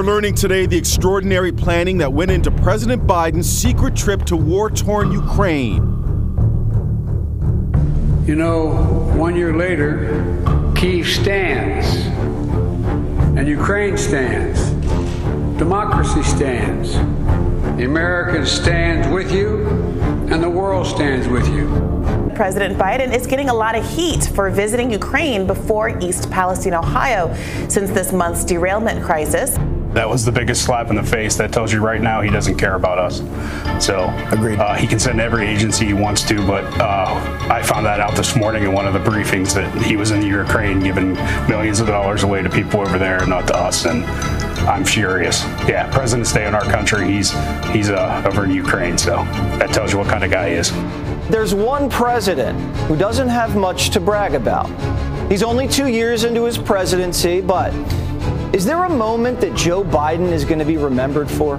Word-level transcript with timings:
We're 0.00 0.06
learning 0.06 0.36
today 0.36 0.64
the 0.64 0.78
extraordinary 0.78 1.52
planning 1.52 1.98
that 1.98 2.10
went 2.10 2.30
into 2.30 2.50
President 2.50 3.06
Biden's 3.06 3.46
secret 3.46 3.94
trip 3.94 4.24
to 4.24 4.34
war 4.34 4.70
torn 4.70 5.12
Ukraine. 5.12 5.82
You 8.24 8.34
know, 8.34 8.68
one 9.14 9.36
year 9.36 9.54
later, 9.54 10.42
Kiev 10.74 11.06
stands, 11.06 11.86
and 13.36 13.46
Ukraine 13.46 13.98
stands, 13.98 14.70
democracy 15.58 16.22
stands, 16.22 16.94
the 17.76 17.84
Americans 17.84 18.50
stand 18.50 19.12
with 19.12 19.30
you, 19.30 19.66
and 20.32 20.42
the 20.42 20.48
world 20.48 20.86
stands 20.86 21.28
with 21.28 21.46
you. 21.48 21.66
President 22.34 22.78
Biden 22.78 23.14
is 23.14 23.26
getting 23.26 23.50
a 23.50 23.54
lot 23.54 23.74
of 23.74 23.86
heat 23.86 24.24
for 24.34 24.48
visiting 24.48 24.90
Ukraine 24.90 25.46
before 25.46 25.90
East 26.00 26.30
Palestine, 26.30 26.72
Ohio, 26.72 27.34
since 27.68 27.90
this 27.90 28.14
month's 28.14 28.46
derailment 28.46 29.04
crisis. 29.04 29.58
That 29.94 30.08
was 30.08 30.24
the 30.24 30.30
biggest 30.30 30.64
slap 30.64 30.88
in 30.90 30.96
the 30.96 31.02
face. 31.02 31.36
That 31.36 31.52
tells 31.52 31.72
you 31.72 31.80
right 31.80 32.00
now 32.00 32.20
he 32.20 32.30
doesn't 32.30 32.56
care 32.56 32.76
about 32.76 32.98
us. 32.98 33.18
So, 33.84 34.08
agreed. 34.30 34.58
Uh, 34.58 34.74
he 34.74 34.86
can 34.86 35.00
send 35.00 35.20
every 35.20 35.46
agency 35.46 35.86
he 35.86 35.94
wants 35.94 36.22
to, 36.28 36.46
but 36.46 36.64
uh, 36.80 37.48
I 37.50 37.62
found 37.62 37.84
that 37.86 37.98
out 37.98 38.14
this 38.14 38.36
morning 38.36 38.62
in 38.62 38.72
one 38.72 38.86
of 38.86 38.92
the 38.92 39.00
briefings 39.00 39.52
that 39.54 39.82
he 39.82 39.96
was 39.96 40.12
in 40.12 40.22
Ukraine 40.22 40.80
giving 40.80 41.14
millions 41.48 41.80
of 41.80 41.88
dollars 41.88 42.22
away 42.22 42.42
to 42.42 42.50
people 42.50 42.80
over 42.80 42.98
there, 42.98 43.26
not 43.26 43.48
to 43.48 43.56
us. 43.56 43.84
And 43.84 44.04
I'm 44.68 44.84
furious. 44.84 45.42
Yeah, 45.66 45.90
President's 45.90 46.32
Day 46.32 46.46
in 46.46 46.54
our 46.54 46.62
country, 46.62 47.10
he's 47.10 47.32
he's 47.72 47.90
uh, 47.90 48.22
over 48.26 48.44
in 48.44 48.52
Ukraine. 48.52 48.96
So 48.96 49.24
that 49.58 49.72
tells 49.72 49.92
you 49.92 49.98
what 49.98 50.08
kind 50.08 50.22
of 50.22 50.30
guy 50.30 50.50
he 50.50 50.54
is. 50.54 50.70
There's 51.28 51.54
one 51.54 51.90
president 51.90 52.58
who 52.86 52.96
doesn't 52.96 53.28
have 53.28 53.56
much 53.56 53.90
to 53.90 54.00
brag 54.00 54.34
about. 54.34 54.68
He's 55.30 55.42
only 55.42 55.66
two 55.66 55.88
years 55.88 56.24
into 56.24 56.44
his 56.44 56.58
presidency, 56.58 57.40
but 57.40 57.72
is 58.52 58.64
there 58.64 58.84
a 58.84 58.90
moment 58.90 59.40
that 59.40 59.54
Joe 59.54 59.84
Biden 59.84 60.32
is 60.32 60.44
going 60.44 60.58
to 60.58 60.64
be 60.64 60.76
remembered 60.76 61.30
for? 61.30 61.56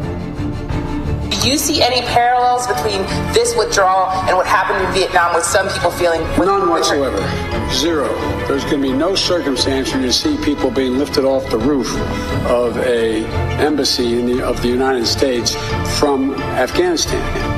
Do 1.41 1.49
you 1.49 1.57
see 1.57 1.81
any 1.81 2.01
parallels 2.01 2.67
between 2.67 3.01
this 3.33 3.55
withdrawal 3.57 4.11
and 4.27 4.37
what 4.37 4.45
happened 4.45 4.85
in 4.85 4.93
Vietnam 4.93 5.33
with 5.33 5.43
some 5.43 5.67
people 5.69 5.89
feeling? 5.89 6.21
None 6.37 6.69
whatsoever. 6.69 7.17
Zero. 7.71 8.07
There's 8.47 8.63
going 8.65 8.81
to 8.81 8.91
be 8.91 8.93
no 8.93 9.15
circumstance 9.15 9.93
where 9.93 10.03
you 10.03 10.11
see 10.11 10.37
people 10.43 10.69
being 10.69 10.99
lifted 10.99 11.25
off 11.25 11.49
the 11.49 11.57
roof 11.57 11.95
of 12.45 12.77
a 12.77 13.25
embassy 13.59 14.21
the, 14.21 14.45
of 14.45 14.61
the 14.61 14.67
United 14.67 15.07
States 15.07 15.55
from 15.97 16.35
Afghanistan. 16.35 17.50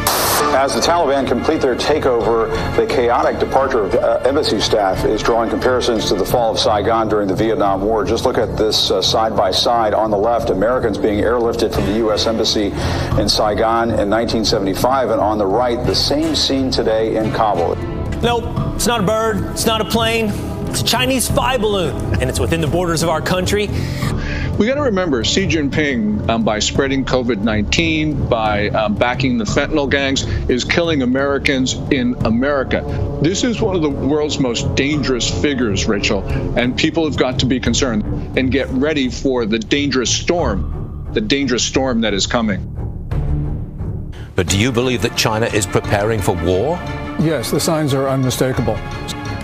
As 0.53 0.75
the 0.75 0.79
Taliban 0.81 1.27
complete 1.27 1.61
their 1.61 1.75
takeover, 1.75 2.47
the 2.75 2.85
chaotic 2.85 3.39
departure 3.39 3.85
of 3.85 3.95
uh, 3.95 4.21
embassy 4.23 4.59
staff 4.59 5.03
is 5.03 5.23
drawing 5.23 5.49
comparisons 5.49 6.07
to 6.09 6.15
the 6.15 6.23
fall 6.23 6.51
of 6.51 6.59
Saigon 6.59 7.09
during 7.09 7.27
the 7.27 7.33
Vietnam 7.33 7.81
War. 7.81 8.05
Just 8.05 8.23
look 8.23 8.37
at 8.37 8.55
this 8.55 8.91
uh, 8.91 9.01
side 9.01 9.35
by 9.35 9.49
side 9.49 9.95
on 9.95 10.11
the 10.11 10.17
left, 10.17 10.51
Americans 10.51 10.99
being 10.99 11.23
airlifted 11.23 11.73
from 11.73 11.87
the 11.87 11.97
U.S. 11.97 12.27
Embassy 12.27 12.67
in 13.19 13.27
Saigon 13.27 13.89
in 13.89 14.11
1975, 14.11 15.09
and 15.09 15.19
on 15.19 15.39
the 15.39 15.45
right, 15.45 15.83
the 15.87 15.95
same 15.95 16.35
scene 16.35 16.69
today 16.69 17.15
in 17.15 17.31
Kabul. 17.31 17.75
Nope, 18.21 18.43
it's 18.75 18.85
not 18.85 18.99
a 18.99 19.03
bird, 19.03 19.43
it's 19.53 19.65
not 19.65 19.81
a 19.81 19.85
plane, 19.85 20.27
it's 20.67 20.81
a 20.81 20.85
Chinese 20.85 21.27
spy 21.27 21.57
balloon, 21.57 21.95
and 22.21 22.29
it's 22.29 22.39
within 22.39 22.61
the 22.61 22.67
borders 22.67 23.01
of 23.01 23.09
our 23.09 23.21
country. 23.21 23.69
We 24.57 24.67
got 24.67 24.75
to 24.75 24.83
remember 24.83 25.23
Xi 25.23 25.47
Jinping, 25.47 26.29
um, 26.29 26.43
by 26.43 26.59
spreading 26.59 27.03
COVID 27.05 27.41
19, 27.41 28.29
by 28.29 28.69
um, 28.69 28.93
backing 28.93 29.39
the 29.39 29.45
fentanyl 29.45 29.89
gangs, 29.89 30.27
is 30.47 30.63
killing 30.63 31.01
Americans 31.01 31.73
in 31.89 32.13
America. 32.23 32.83
This 33.23 33.43
is 33.43 33.59
one 33.59 33.75
of 33.75 33.81
the 33.81 33.89
world's 33.89 34.39
most 34.39 34.75
dangerous 34.75 35.27
figures, 35.41 35.87
Rachel, 35.87 36.23
and 36.55 36.77
people 36.77 37.03
have 37.05 37.17
got 37.17 37.39
to 37.39 37.47
be 37.47 37.59
concerned 37.59 38.37
and 38.37 38.51
get 38.51 38.69
ready 38.69 39.09
for 39.09 39.47
the 39.47 39.57
dangerous 39.57 40.11
storm, 40.11 41.09
the 41.13 41.21
dangerous 41.21 41.63
storm 41.63 42.01
that 42.01 42.13
is 42.13 42.27
coming. 42.27 42.69
But 44.35 44.47
do 44.47 44.59
you 44.59 44.71
believe 44.71 45.01
that 45.01 45.17
China 45.17 45.47
is 45.47 45.65
preparing 45.65 46.21
for 46.21 46.35
war? 46.45 46.75
Yes, 47.19 47.49
the 47.49 47.59
signs 47.59 47.95
are 47.95 48.07
unmistakable. 48.07 48.75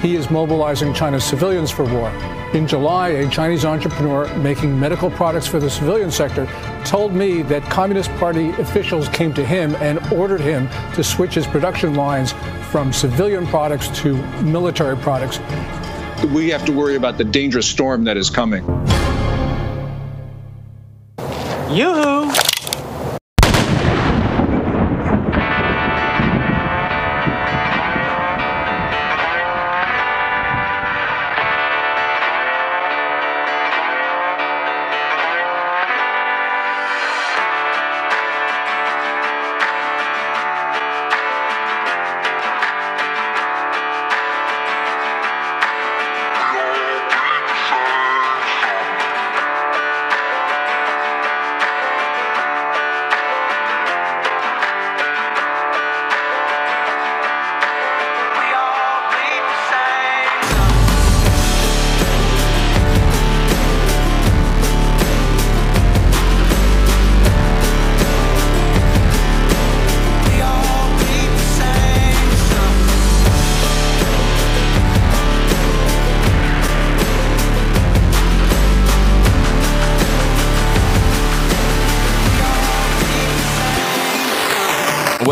He 0.02 0.16
is 0.16 0.30
mobilizing 0.30 0.94
China's 0.94 1.24
civilians 1.24 1.72
for 1.72 1.84
war. 1.86 2.39
In 2.54 2.66
July, 2.66 3.10
a 3.10 3.30
Chinese 3.30 3.64
entrepreneur 3.64 4.28
making 4.38 4.78
medical 4.80 5.12
products 5.12 5.46
for 5.46 5.60
the 5.60 5.70
civilian 5.70 6.10
sector 6.10 6.48
told 6.84 7.14
me 7.14 7.44
that 7.44 7.62
Communist 7.70 8.10
Party 8.16 8.50
officials 8.54 9.08
came 9.10 9.36
to 9.36 9.46
him 9.46 9.76
and 9.76 10.00
ordered 10.12 10.42
him 10.42 10.68
to 10.96 11.04
switch 11.04 11.36
his 11.36 11.46
production 11.46 11.94
lines 11.94 12.34
from 12.72 12.92
civilian 12.92 13.46
products 13.46 13.88
to 14.00 14.16
military 14.42 14.98
products. 14.98 15.38
We 16.34 16.50
have 16.50 16.66
to 16.66 16.72
worry 16.72 16.96
about 16.96 17.20
the 17.20 17.24
dangerous 17.24 17.68
storm 17.68 18.04
that 18.06 18.18
is 18.18 18.32
coming. 18.32 18.66
Yoo-hoo! 21.70 22.49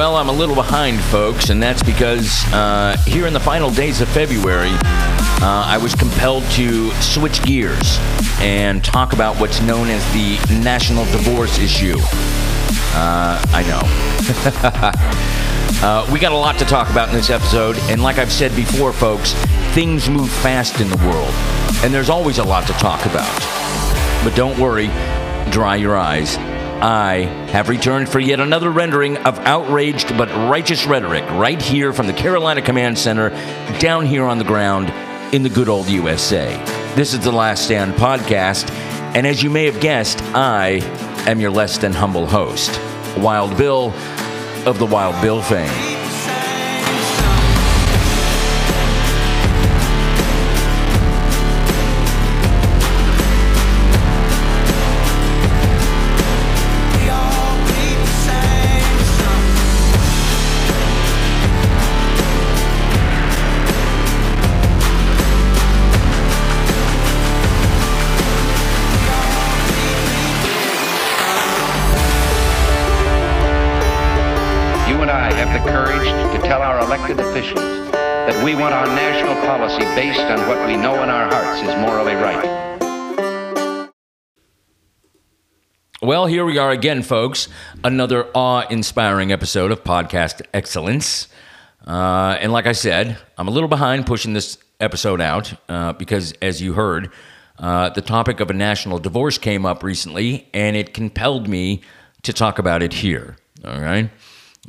Well, 0.07 0.15
I'm 0.15 0.29
a 0.29 0.31
little 0.31 0.55
behind, 0.55 1.01
folks, 1.01 1.49
and 1.49 1.61
that's 1.61 1.83
because 1.83 2.45
uh, 2.53 2.95
here 3.05 3.27
in 3.27 3.33
the 3.33 3.41
final 3.41 3.69
days 3.69 3.99
of 3.99 4.07
February, 4.07 4.71
uh, 4.71 5.65
I 5.67 5.77
was 5.77 5.95
compelled 5.95 6.45
to 6.51 6.91
switch 7.01 7.43
gears 7.43 7.97
and 8.39 8.81
talk 8.81 9.11
about 9.11 9.35
what's 9.35 9.61
known 9.61 9.89
as 9.89 10.01
the 10.13 10.61
national 10.61 11.03
divorce 11.11 11.59
issue. 11.59 11.97
Uh, 12.95 13.43
I 13.51 13.63
know. 13.67 13.81
uh, 15.85 16.09
we 16.09 16.19
got 16.19 16.31
a 16.31 16.37
lot 16.37 16.57
to 16.59 16.65
talk 16.65 16.89
about 16.89 17.09
in 17.09 17.15
this 17.15 17.29
episode, 17.29 17.75
and 17.89 18.01
like 18.01 18.17
I've 18.17 18.31
said 18.31 18.55
before, 18.55 18.93
folks, 18.93 19.33
things 19.73 20.09
move 20.09 20.29
fast 20.29 20.79
in 20.79 20.89
the 20.89 20.97
world, 21.05 21.33
and 21.83 21.93
there's 21.93 22.09
always 22.09 22.37
a 22.37 22.45
lot 22.45 22.65
to 22.67 22.73
talk 22.73 23.05
about. 23.05 23.37
But 24.23 24.37
don't 24.37 24.57
worry, 24.57 24.87
dry 25.51 25.75
your 25.75 25.97
eyes. 25.97 26.37
I 26.81 27.21
have 27.51 27.69
returned 27.69 28.07
for 28.07 28.19
yet 28.19 28.39
another 28.39 28.69
rendering 28.69 29.17
of 29.17 29.39
outraged 29.39 30.15
but 30.15 30.29
righteous 30.29 30.85
rhetoric 30.85 31.23
right 31.31 31.59
here 31.59 31.91
from 31.91 32.05
the 32.05 32.13
Carolina 32.13 32.61
Command 32.61 32.99
Center, 32.99 33.29
down 33.79 34.05
here 34.05 34.25
on 34.25 34.37
the 34.37 34.43
ground 34.43 34.89
in 35.33 35.41
the 35.41 35.49
good 35.49 35.69
old 35.69 35.89
USA. 35.89 36.55
This 36.95 37.13
is 37.13 37.21
the 37.21 37.31
Last 37.31 37.63
Stand 37.63 37.95
podcast, 37.95 38.69
and 39.15 39.25
as 39.25 39.41
you 39.41 39.49
may 39.49 39.65
have 39.65 39.81
guessed, 39.81 40.21
I 40.35 40.81
am 41.27 41.39
your 41.39 41.51
less 41.51 41.79
than 41.79 41.93
humble 41.93 42.27
host, 42.27 42.79
Wild 43.17 43.57
Bill 43.57 43.91
of 44.67 44.77
the 44.77 44.85
Wild 44.85 45.19
Bill 45.19 45.41
fame. 45.41 45.96
We 78.47 78.55
want 78.55 78.73
our 78.73 78.87
national 78.87 79.35
policy 79.45 79.83
based 79.93 80.21
on 80.21 80.47
what 80.47 80.65
we 80.65 80.77
know 80.77 81.03
in 81.03 81.09
our 81.09 81.29
hearts 81.29 81.61
is 81.61 81.75
morally 81.81 82.15
right. 82.15 83.91
Well, 86.01 86.27
here 86.27 86.45
we 86.45 86.57
are 86.57 86.71
again, 86.71 87.03
folks. 87.03 87.49
Another 87.83 88.29
awe 88.33 88.65
inspiring 88.69 89.33
episode 89.33 89.73
of 89.73 89.83
Podcast 89.83 90.41
Excellence. 90.53 91.27
Uh, 91.85 92.37
and 92.39 92.53
like 92.53 92.67
I 92.67 92.71
said, 92.71 93.17
I'm 93.37 93.49
a 93.49 93.51
little 93.51 93.67
behind 93.67 94.05
pushing 94.05 94.31
this 94.31 94.57
episode 94.79 95.19
out 95.19 95.53
uh, 95.67 95.91
because, 95.91 96.31
as 96.41 96.61
you 96.61 96.71
heard, 96.71 97.11
uh, 97.59 97.89
the 97.89 98.01
topic 98.01 98.39
of 98.39 98.49
a 98.49 98.53
national 98.53 98.99
divorce 98.99 99.37
came 99.37 99.65
up 99.65 99.83
recently, 99.83 100.47
and 100.53 100.77
it 100.77 100.93
compelled 100.93 101.49
me 101.49 101.81
to 102.21 102.31
talk 102.31 102.59
about 102.59 102.81
it 102.81 102.93
here. 102.93 103.35
All 103.65 103.81
right. 103.81 104.09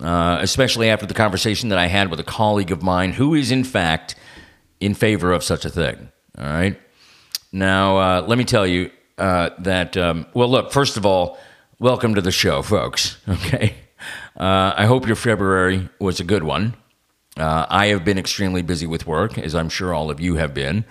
Uh, 0.00 0.38
especially 0.40 0.88
after 0.88 1.06
the 1.06 1.14
conversation 1.14 1.70
that 1.70 1.78
I 1.78 1.86
had 1.86 2.08
with 2.08 2.20
a 2.20 2.24
colleague 2.24 2.70
of 2.70 2.82
mine 2.82 3.14
who 3.14 3.34
is, 3.34 3.50
in 3.50 3.64
fact, 3.64 4.14
in 4.78 4.94
favor 4.94 5.32
of 5.32 5.42
such 5.42 5.64
a 5.64 5.70
thing. 5.70 6.12
All 6.38 6.44
right. 6.44 6.78
Now, 7.50 7.96
uh, 7.98 8.24
let 8.26 8.38
me 8.38 8.44
tell 8.44 8.64
you 8.64 8.92
uh, 9.16 9.50
that, 9.58 9.96
um, 9.96 10.26
well, 10.34 10.48
look, 10.48 10.70
first 10.70 10.96
of 10.96 11.04
all, 11.04 11.36
welcome 11.80 12.14
to 12.14 12.20
the 12.20 12.30
show, 12.30 12.62
folks. 12.62 13.18
Okay. 13.28 13.74
Uh, 14.38 14.72
I 14.76 14.86
hope 14.86 15.08
your 15.08 15.16
February 15.16 15.88
was 15.98 16.20
a 16.20 16.24
good 16.24 16.44
one. 16.44 16.74
Uh, 17.36 17.66
I 17.68 17.86
have 17.86 18.04
been 18.04 18.18
extremely 18.18 18.62
busy 18.62 18.86
with 18.86 19.04
work, 19.04 19.36
as 19.36 19.52
I'm 19.56 19.68
sure 19.68 19.92
all 19.92 20.12
of 20.12 20.20
you 20.20 20.36
have 20.36 20.54
been. 20.54 20.84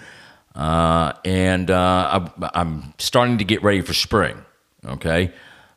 And 0.54 1.70
I'm 1.72 2.94
starting 2.98 3.38
to 3.38 3.46
get 3.46 3.64
ready 3.64 3.80
for 3.80 3.94
spring. 3.94 4.44
Okay. 4.86 5.32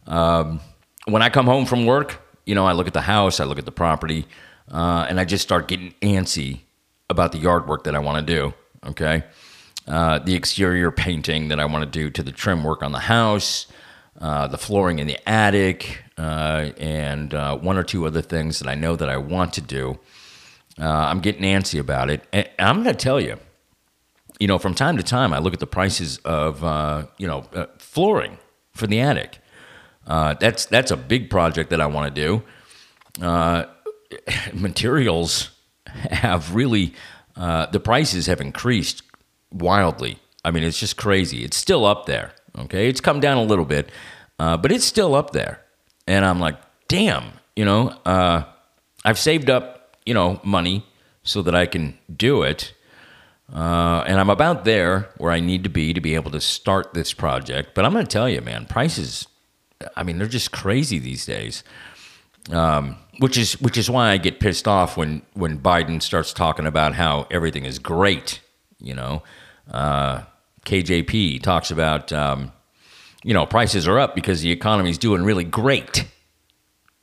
Um, 0.08 0.58
when 1.04 1.22
I 1.22 1.28
come 1.28 1.46
home 1.46 1.64
from 1.64 1.86
work, 1.86 2.20
you 2.46 2.54
know, 2.54 2.66
I 2.66 2.72
look 2.72 2.86
at 2.86 2.94
the 2.94 3.02
house, 3.02 3.40
I 3.40 3.44
look 3.44 3.58
at 3.58 3.64
the 3.64 3.72
property, 3.72 4.26
uh, 4.70 5.06
and 5.08 5.20
I 5.20 5.24
just 5.24 5.42
start 5.42 5.68
getting 5.68 5.94
antsy 6.02 6.60
about 7.08 7.32
the 7.32 7.38
yard 7.38 7.66
work 7.66 7.84
that 7.84 7.94
I 7.94 7.98
want 7.98 8.26
to 8.26 8.34
do. 8.34 8.54
Okay. 8.86 9.24
Uh, 9.86 10.18
the 10.20 10.34
exterior 10.34 10.90
painting 10.90 11.48
that 11.48 11.58
I 11.58 11.64
want 11.64 11.84
to 11.84 11.90
do 11.90 12.10
to 12.10 12.22
the 12.22 12.32
trim 12.32 12.62
work 12.62 12.82
on 12.82 12.92
the 12.92 13.00
house, 13.00 13.66
uh, 14.20 14.46
the 14.46 14.58
flooring 14.58 14.98
in 14.98 15.06
the 15.06 15.18
attic, 15.28 16.04
uh, 16.16 16.70
and 16.78 17.34
uh, 17.34 17.56
one 17.56 17.76
or 17.76 17.82
two 17.82 18.06
other 18.06 18.22
things 18.22 18.60
that 18.60 18.68
I 18.68 18.74
know 18.74 18.94
that 18.94 19.08
I 19.08 19.16
want 19.16 19.52
to 19.54 19.60
do. 19.60 19.98
Uh, 20.78 20.86
I'm 20.86 21.20
getting 21.20 21.42
antsy 21.42 21.80
about 21.80 22.08
it. 22.10 22.22
And 22.32 22.48
I'm 22.58 22.82
going 22.82 22.94
to 22.94 23.02
tell 23.02 23.20
you, 23.20 23.38
you 24.38 24.46
know, 24.46 24.58
from 24.58 24.74
time 24.74 24.96
to 24.96 25.02
time, 25.02 25.32
I 25.32 25.38
look 25.38 25.54
at 25.54 25.60
the 25.60 25.66
prices 25.66 26.18
of, 26.18 26.62
you 27.18 27.26
know, 27.26 27.42
flooring 27.78 28.38
for 28.72 28.86
the 28.86 29.00
attic. 29.00 29.38
That's 30.10 30.66
that's 30.66 30.90
a 30.90 30.96
big 30.96 31.30
project 31.30 31.70
that 31.70 31.80
I 31.80 31.86
want 31.86 32.14
to 32.14 32.20
do. 32.20 32.42
materials 34.52 35.50
have 35.86 36.54
really 36.54 36.94
the 37.36 37.80
prices 37.82 38.26
have 38.26 38.40
increased 38.40 39.02
wildly. 39.52 40.18
I 40.44 40.50
mean, 40.50 40.62
it's 40.62 40.78
just 40.78 40.96
crazy. 40.96 41.44
It's 41.44 41.56
still 41.56 41.84
up 41.84 42.06
there. 42.06 42.32
Okay, 42.58 42.88
it's 42.88 43.00
come 43.00 43.20
down 43.20 43.36
a 43.36 43.44
little 43.44 43.64
bit, 43.64 43.90
uh, 44.38 44.56
but 44.56 44.72
it's 44.72 44.84
still 44.84 45.14
up 45.14 45.30
there. 45.30 45.60
And 46.06 46.24
I'm 46.24 46.40
like, 46.40 46.56
damn, 46.88 47.32
you 47.54 47.64
know, 47.64 47.90
uh, 48.04 48.44
I've 49.04 49.18
saved 49.18 49.50
up, 49.50 49.96
you 50.04 50.14
know, 50.14 50.40
money 50.42 50.84
so 51.22 51.42
that 51.42 51.54
I 51.54 51.66
can 51.66 51.98
do 52.14 52.42
it. 52.42 52.74
Uh, 53.52 54.04
and 54.06 54.18
I'm 54.18 54.30
about 54.30 54.64
there 54.64 55.10
where 55.18 55.32
I 55.32 55.40
need 55.40 55.64
to 55.64 55.70
be 55.70 55.92
to 55.92 56.00
be 56.00 56.14
able 56.14 56.30
to 56.32 56.40
start 56.40 56.94
this 56.94 57.12
project. 57.12 57.74
But 57.74 57.84
I'm 57.84 57.92
going 57.92 58.04
to 58.04 58.10
tell 58.10 58.28
you, 58.28 58.40
man, 58.40 58.66
prices, 58.66 59.26
I 59.96 60.02
mean, 60.02 60.18
they're 60.18 60.26
just 60.26 60.52
crazy 60.52 60.98
these 60.98 61.24
days. 61.26 61.64
Um, 62.50 62.96
which 63.18 63.36
is 63.36 63.60
which 63.60 63.76
is 63.76 63.90
why 63.90 64.10
I 64.10 64.16
get 64.16 64.40
pissed 64.40 64.66
off 64.66 64.96
when 64.96 65.22
when 65.34 65.58
Biden 65.58 66.02
starts 66.02 66.32
talking 66.32 66.66
about 66.66 66.94
how 66.94 67.26
everything 67.30 67.64
is 67.66 67.78
great. 67.78 68.40
You 68.78 68.94
know, 68.94 69.22
uh, 69.70 70.22
KJP 70.64 71.42
talks 71.42 71.70
about, 71.70 72.12
um, 72.12 72.52
you 73.22 73.34
know, 73.34 73.44
prices 73.44 73.86
are 73.86 73.98
up 73.98 74.14
because 74.14 74.40
the 74.40 74.50
economy 74.50 74.90
is 74.90 74.98
doing 74.98 75.22
really 75.22 75.44
great. 75.44 76.06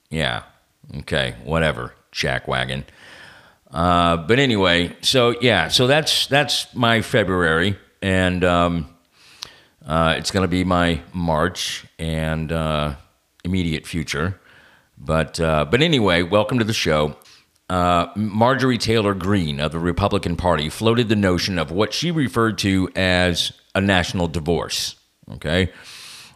Yeah. 0.10 0.44
Okay. 1.00 1.36
Whatever. 1.44 1.94
Jackwagon. 2.12 2.84
Uh, 3.72 4.18
but 4.18 4.40
anyway, 4.40 4.96
so 5.02 5.36
yeah, 5.42 5.68
so 5.68 5.88
that's 5.88 6.28
that's 6.28 6.74
my 6.74 7.02
February, 7.02 7.78
and 8.02 8.44
um, 8.44 8.90
uh, 9.88 10.14
it's 10.18 10.30
going 10.30 10.44
to 10.44 10.48
be 10.48 10.64
my 10.64 11.02
March 11.14 11.86
and 11.98 12.52
uh, 12.52 12.96
immediate 13.44 13.88
future. 13.88 14.40
But 14.98 15.40
uh, 15.40 15.66
but 15.66 15.82
anyway, 15.82 16.22
welcome 16.22 16.60
to 16.60 16.66
the 16.66 16.74
show 16.74 17.16
uh, 17.70 18.08
Marjorie 18.16 18.78
Taylor 18.78 19.14
Greene 19.14 19.60
of 19.60 19.72
the 19.72 19.80
Republican 19.80 20.36
Party 20.36 20.70
floated 20.70 21.10
the 21.10 21.16
notion 21.16 21.60
of 21.60 21.72
what 21.72 21.94
she 21.94 22.12
referred 22.12 22.58
to 22.60 22.90
as 22.96 23.52
a 23.76 23.82
national 23.82 24.28
divorce. 24.28 24.96
Okay. 25.32 25.72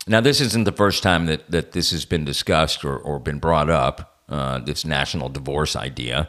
Now, 0.07 0.19
this 0.19 0.41
isn't 0.41 0.65
the 0.65 0.71
first 0.71 1.03
time 1.03 1.27
that, 1.27 1.49
that 1.49 1.71
this 1.71 1.91
has 1.91 2.05
been 2.05 2.25
discussed 2.25 2.83
or, 2.83 2.97
or 2.97 3.19
been 3.19 3.39
brought 3.39 3.69
up, 3.69 4.19
uh, 4.27 4.59
this 4.59 4.83
national 4.83 5.29
divorce 5.29 5.75
idea, 5.75 6.27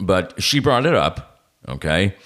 but 0.00 0.42
she 0.42 0.58
brought 0.58 0.86
it 0.86 0.94
up. 0.94 1.40
Okay. 1.68 2.16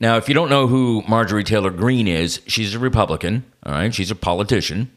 Now, 0.00 0.16
if 0.16 0.28
you 0.28 0.34
don't 0.34 0.48
know 0.48 0.66
who 0.66 1.02
Marjorie 1.06 1.44
Taylor 1.44 1.70
Greene 1.70 2.08
is, 2.08 2.40
she's 2.46 2.74
a 2.74 2.78
Republican. 2.78 3.44
All 3.64 3.72
right. 3.72 3.94
She's 3.94 4.10
a 4.10 4.14
politician. 4.14 4.90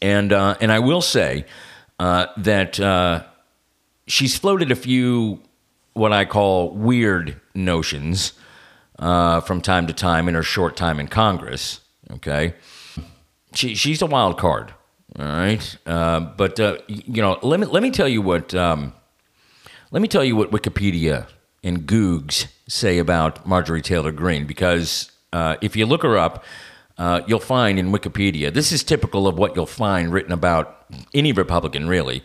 And, 0.00 0.32
uh, 0.32 0.56
and 0.60 0.70
I 0.70 0.78
will 0.78 1.02
say 1.02 1.44
uh, 1.98 2.26
that 2.36 2.78
uh, 2.78 3.24
she's 4.06 4.38
floated 4.38 4.70
a 4.70 4.76
few 4.76 5.40
what 5.94 6.12
I 6.12 6.24
call 6.24 6.70
weird 6.70 7.40
notions 7.54 8.32
uh, 8.98 9.40
from 9.40 9.60
time 9.60 9.86
to 9.86 9.92
time 9.92 10.28
in 10.28 10.34
her 10.34 10.42
short 10.42 10.76
time 10.76 11.00
in 11.00 11.08
Congress. 11.08 11.80
Okay, 12.10 12.54
she 13.52 13.74
she's 13.74 14.00
a 14.00 14.06
wild 14.06 14.38
card. 14.38 14.72
All 15.18 15.26
right, 15.26 15.76
uh, 15.86 16.20
but 16.20 16.58
uh, 16.60 16.78
you 16.86 17.20
know, 17.20 17.38
let 17.42 17.60
me 17.60 17.66
let 17.66 17.82
me 17.82 17.90
tell 17.90 18.08
you 18.08 18.22
what 18.22 18.54
um, 18.54 18.92
let 19.90 20.00
me 20.00 20.08
tell 20.08 20.24
you 20.24 20.36
what 20.36 20.50
Wikipedia 20.50 21.26
and 21.62 21.86
Googs 21.86 22.46
say 22.68 22.98
about 22.98 23.46
Marjorie 23.46 23.82
Taylor 23.82 24.12
Greene 24.12 24.46
because 24.46 25.10
uh, 25.32 25.56
if 25.60 25.76
you 25.76 25.86
look 25.86 26.02
her 26.02 26.16
up. 26.16 26.44
Uh, 26.96 27.22
you'll 27.28 27.38
find 27.38 27.78
in 27.78 27.92
Wikipedia, 27.92 28.52
this 28.52 28.72
is 28.72 28.82
typical 28.82 29.28
of 29.28 29.38
what 29.38 29.54
you'll 29.54 29.66
find 29.66 30.12
written 30.12 30.32
about 30.32 30.84
any 31.14 31.30
Republican, 31.30 31.86
really, 31.86 32.24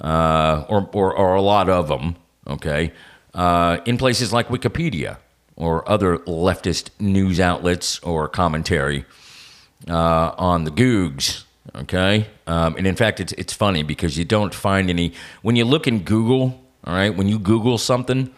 uh, 0.00 0.64
or, 0.66 0.88
or, 0.94 1.14
or 1.14 1.34
a 1.34 1.42
lot 1.42 1.68
of 1.68 1.88
them, 1.88 2.16
okay? 2.46 2.90
uh, 3.34 3.78
in 3.84 3.98
places 3.98 4.32
like 4.32 4.48
Wikipedia 4.48 5.18
or 5.56 5.88
other 5.88 6.18
leftist 6.18 6.90
news 6.98 7.40
outlets 7.40 7.98
or 8.00 8.28
commentary 8.28 9.04
uh, 9.88 10.32
on 10.38 10.64
the 10.64 10.70
Googs. 10.70 11.44
Okay, 11.74 12.28
um, 12.46 12.76
and 12.76 12.86
in 12.86 12.94
fact, 12.94 13.20
it's 13.20 13.32
it's 13.32 13.52
funny 13.52 13.82
because 13.82 14.16
you 14.16 14.24
don't 14.24 14.54
find 14.54 14.90
any 14.90 15.12
when 15.42 15.56
you 15.56 15.64
look 15.64 15.86
in 15.86 16.00
Google. 16.00 16.60
All 16.84 16.94
right, 16.94 17.14
when 17.16 17.26
you 17.26 17.38
Google 17.38 17.78
something, 17.78 18.30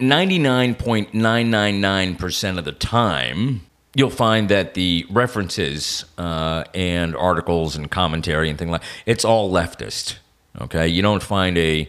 ninety 0.00 0.38
nine 0.38 0.74
point 0.74 1.14
nine 1.14 1.50
nine 1.50 1.80
nine 1.80 2.16
percent 2.16 2.58
of 2.58 2.64
the 2.64 2.72
time, 2.72 3.62
you'll 3.94 4.10
find 4.10 4.48
that 4.48 4.74
the 4.74 5.06
references 5.10 6.04
uh, 6.18 6.64
and 6.74 7.16
articles 7.16 7.76
and 7.76 7.90
commentary 7.90 8.48
and 8.48 8.58
things 8.58 8.70
like 8.70 8.82
it's 9.06 9.24
all 9.24 9.50
leftist. 9.50 10.16
Okay, 10.60 10.88
you 10.88 11.02
don't 11.02 11.22
find 11.22 11.56
a 11.58 11.88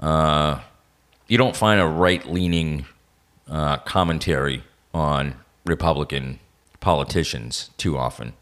uh, 0.00 0.60
you 1.28 1.38
don't 1.38 1.56
find 1.56 1.80
a 1.80 1.86
right 1.86 2.26
leaning 2.26 2.86
uh, 3.48 3.78
commentary 3.78 4.62
on 4.92 5.34
Republican 5.64 6.38
politicians 6.80 7.70
too 7.76 7.96
often. 7.96 8.34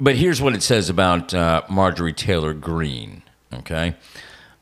But 0.00 0.16
here's 0.16 0.40
what 0.40 0.54
it 0.54 0.62
says 0.62 0.88
about 0.88 1.34
uh, 1.34 1.62
Marjorie 1.68 2.12
Taylor 2.12 2.54
Greene. 2.54 3.22
Okay. 3.52 3.96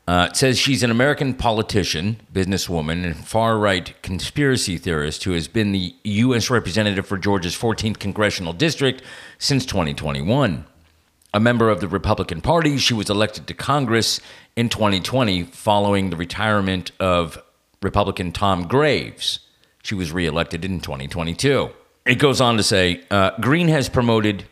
Uh, 0.07 0.29
it 0.29 0.37
says 0.37 0.57
she's 0.57 0.83
an 0.83 0.91
American 0.91 1.33
politician, 1.33 2.21
businesswoman, 2.33 3.03
and 3.03 3.27
far 3.27 3.57
right 3.57 3.93
conspiracy 4.01 4.77
theorist 4.77 5.25
who 5.25 5.33
has 5.33 5.49
been 5.49 5.73
the 5.73 5.93
U.S. 6.03 6.49
representative 6.49 7.05
for 7.05 7.17
Georgia's 7.17 7.57
14th 7.57 7.99
congressional 7.99 8.53
district 8.53 9.03
since 9.37 9.65
2021. 9.65 10.65
A 11.33 11.39
member 11.41 11.69
of 11.69 11.81
the 11.81 11.89
Republican 11.89 12.39
Party, 12.39 12.77
she 12.77 12.93
was 12.93 13.09
elected 13.09 13.47
to 13.47 13.53
Congress 13.53 14.21
in 14.55 14.69
2020 14.69 15.43
following 15.43 16.09
the 16.09 16.15
retirement 16.15 16.91
of 17.01 17.37
Republican 17.81 18.31
Tom 18.31 18.65
Graves. 18.65 19.39
She 19.83 19.93
was 19.93 20.13
reelected 20.13 20.63
in 20.63 20.79
2022. 20.79 21.69
It 22.05 22.15
goes 22.15 22.39
on 22.39 22.55
to 22.55 22.63
say 22.63 23.03
uh, 23.11 23.31
Greene 23.41 23.67
has 23.67 23.89
promoted 23.89 24.45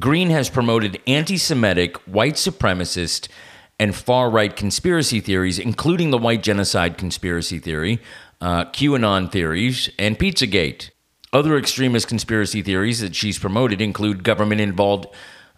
Greene 0.00 0.30
has 0.30 0.50
promoted 0.50 1.00
anti-Semitic, 1.06 1.96
white 1.98 2.34
supremacist, 2.34 3.28
and 3.78 3.94
far-right 3.94 4.56
conspiracy 4.56 5.20
theories, 5.20 5.58
including 5.58 6.10
the 6.10 6.18
white 6.18 6.42
genocide 6.42 6.96
conspiracy 6.96 7.58
theory, 7.58 8.00
uh, 8.40 8.66
QAnon 8.66 9.30
theories, 9.30 9.90
and 9.98 10.18
Pizzagate. 10.18 10.90
Other 11.32 11.58
extremist 11.58 12.06
conspiracy 12.06 12.62
theories 12.62 13.00
that 13.00 13.16
she's 13.16 13.38
promoted 13.38 13.80
include 13.80 14.22
government-involved 14.22 15.06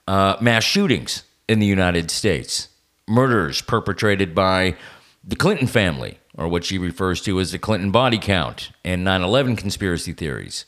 uh, 0.09 0.37
mass 0.41 0.65
shootings 0.65 1.25
in 1.49 1.59
the 1.59 1.67
United 1.67 2.11
States, 2.11 2.69
murders 3.07 3.61
perpetrated 3.61 4.35
by 4.35 4.77
the 5.23 5.37
Clinton 5.37 5.67
family, 5.67 6.19
or 6.35 6.49
what 6.49 6.65
she 6.65 6.79
refers 6.79 7.21
to 7.23 7.41
as 7.41 7.53
the 7.53 7.59
Clinton 7.59 7.91
body 7.91 8.19
count 8.19 8.71
and 8.85 9.05
9 9.05 9.23
11 9.23 9.57
conspiracy 9.57 10.13
theories. 10.13 10.65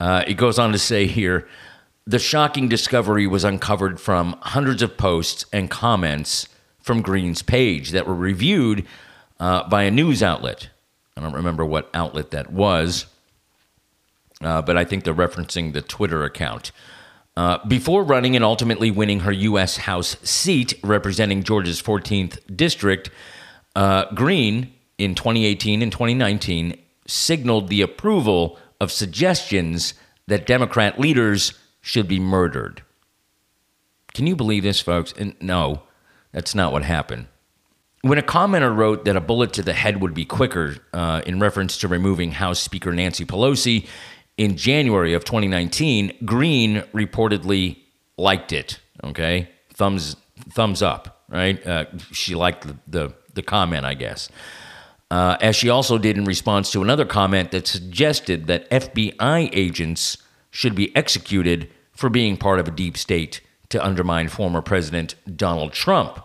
Uh, 0.00 0.24
it 0.26 0.34
goes 0.34 0.58
on 0.58 0.72
to 0.72 0.78
say 0.78 1.06
here 1.06 1.46
the 2.06 2.18
shocking 2.18 2.68
discovery 2.68 3.26
was 3.26 3.44
uncovered 3.44 3.98
from 3.98 4.36
hundreds 4.42 4.82
of 4.82 4.96
posts 4.96 5.46
and 5.52 5.70
comments 5.70 6.48
from 6.84 7.00
Greene's 7.00 7.40
page 7.40 7.92
that 7.92 8.06
were 8.06 8.14
reviewed 8.14 8.84
uh, 9.40 9.66
by 9.68 9.84
a 9.84 9.90
news 9.90 10.22
outlet. 10.22 10.68
I 11.16 11.22
don't 11.22 11.32
remember 11.32 11.64
what 11.64 11.88
outlet 11.94 12.30
that 12.32 12.52
was, 12.52 13.06
uh, 14.42 14.60
but 14.60 14.76
I 14.76 14.84
think 14.84 15.04
they're 15.04 15.14
referencing 15.14 15.72
the 15.72 15.80
Twitter 15.80 16.24
account. 16.24 16.72
Uh, 17.38 17.58
before 17.66 18.04
running 18.04 18.36
and 18.36 18.44
ultimately 18.44 18.90
winning 18.90 19.20
her 19.20 19.32
U.S. 19.32 19.78
House 19.78 20.16
seat 20.22 20.74
representing 20.84 21.42
Georgia's 21.42 21.80
14th 21.80 22.38
district, 22.54 23.08
uh, 23.74 24.04
Greene 24.14 24.70
in 24.98 25.14
2018 25.14 25.80
and 25.80 25.90
2019 25.90 26.78
signaled 27.06 27.68
the 27.68 27.80
approval 27.80 28.58
of 28.78 28.92
suggestions 28.92 29.94
that 30.26 30.46
Democrat 30.46 31.00
leaders 31.00 31.54
should 31.80 32.08
be 32.08 32.20
murdered. 32.20 32.82
Can 34.12 34.26
you 34.26 34.36
believe 34.36 34.62
this, 34.62 34.80
folks? 34.80 35.14
And 35.16 35.34
no, 35.40 35.82
that's 36.34 36.54
not 36.54 36.72
what 36.72 36.82
happened. 36.82 37.28
When 38.02 38.18
a 38.18 38.22
commenter 38.22 38.76
wrote 38.76 39.06
that 39.06 39.16
a 39.16 39.20
bullet 39.20 39.54
to 39.54 39.62
the 39.62 39.72
head 39.72 40.02
would 40.02 40.12
be 40.12 40.26
quicker 40.26 40.76
uh, 40.92 41.22
in 41.24 41.40
reference 41.40 41.78
to 41.78 41.88
removing 41.88 42.32
House 42.32 42.60
Speaker 42.60 42.92
Nancy 42.92 43.24
Pelosi 43.24 43.86
in 44.36 44.58
January 44.58 45.14
of 45.14 45.24
2019, 45.24 46.12
Greene 46.26 46.82
reportedly 46.92 47.78
liked 48.18 48.52
it. 48.52 48.78
Okay, 49.02 49.48
thumbs 49.72 50.16
thumbs 50.50 50.82
up. 50.82 51.24
Right? 51.28 51.66
Uh, 51.66 51.86
she 52.12 52.34
liked 52.34 52.66
the, 52.66 52.76
the, 52.86 53.14
the 53.32 53.42
comment, 53.42 53.86
I 53.86 53.94
guess. 53.94 54.28
Uh, 55.10 55.36
as 55.40 55.56
she 55.56 55.68
also 55.68 55.96
did 55.96 56.18
in 56.18 56.24
response 56.24 56.70
to 56.72 56.82
another 56.82 57.04
comment 57.04 57.50
that 57.52 57.66
suggested 57.66 58.46
that 58.46 58.70
FBI 58.70 59.48
agents 59.52 60.18
should 60.50 60.74
be 60.74 60.94
executed 60.94 61.70
for 61.92 62.10
being 62.10 62.36
part 62.36 62.60
of 62.60 62.68
a 62.68 62.70
deep 62.70 62.96
state 62.96 63.40
to 63.74 63.84
undermine 63.84 64.28
former 64.28 64.62
President 64.62 65.16
Donald 65.36 65.72
Trump. 65.72 66.24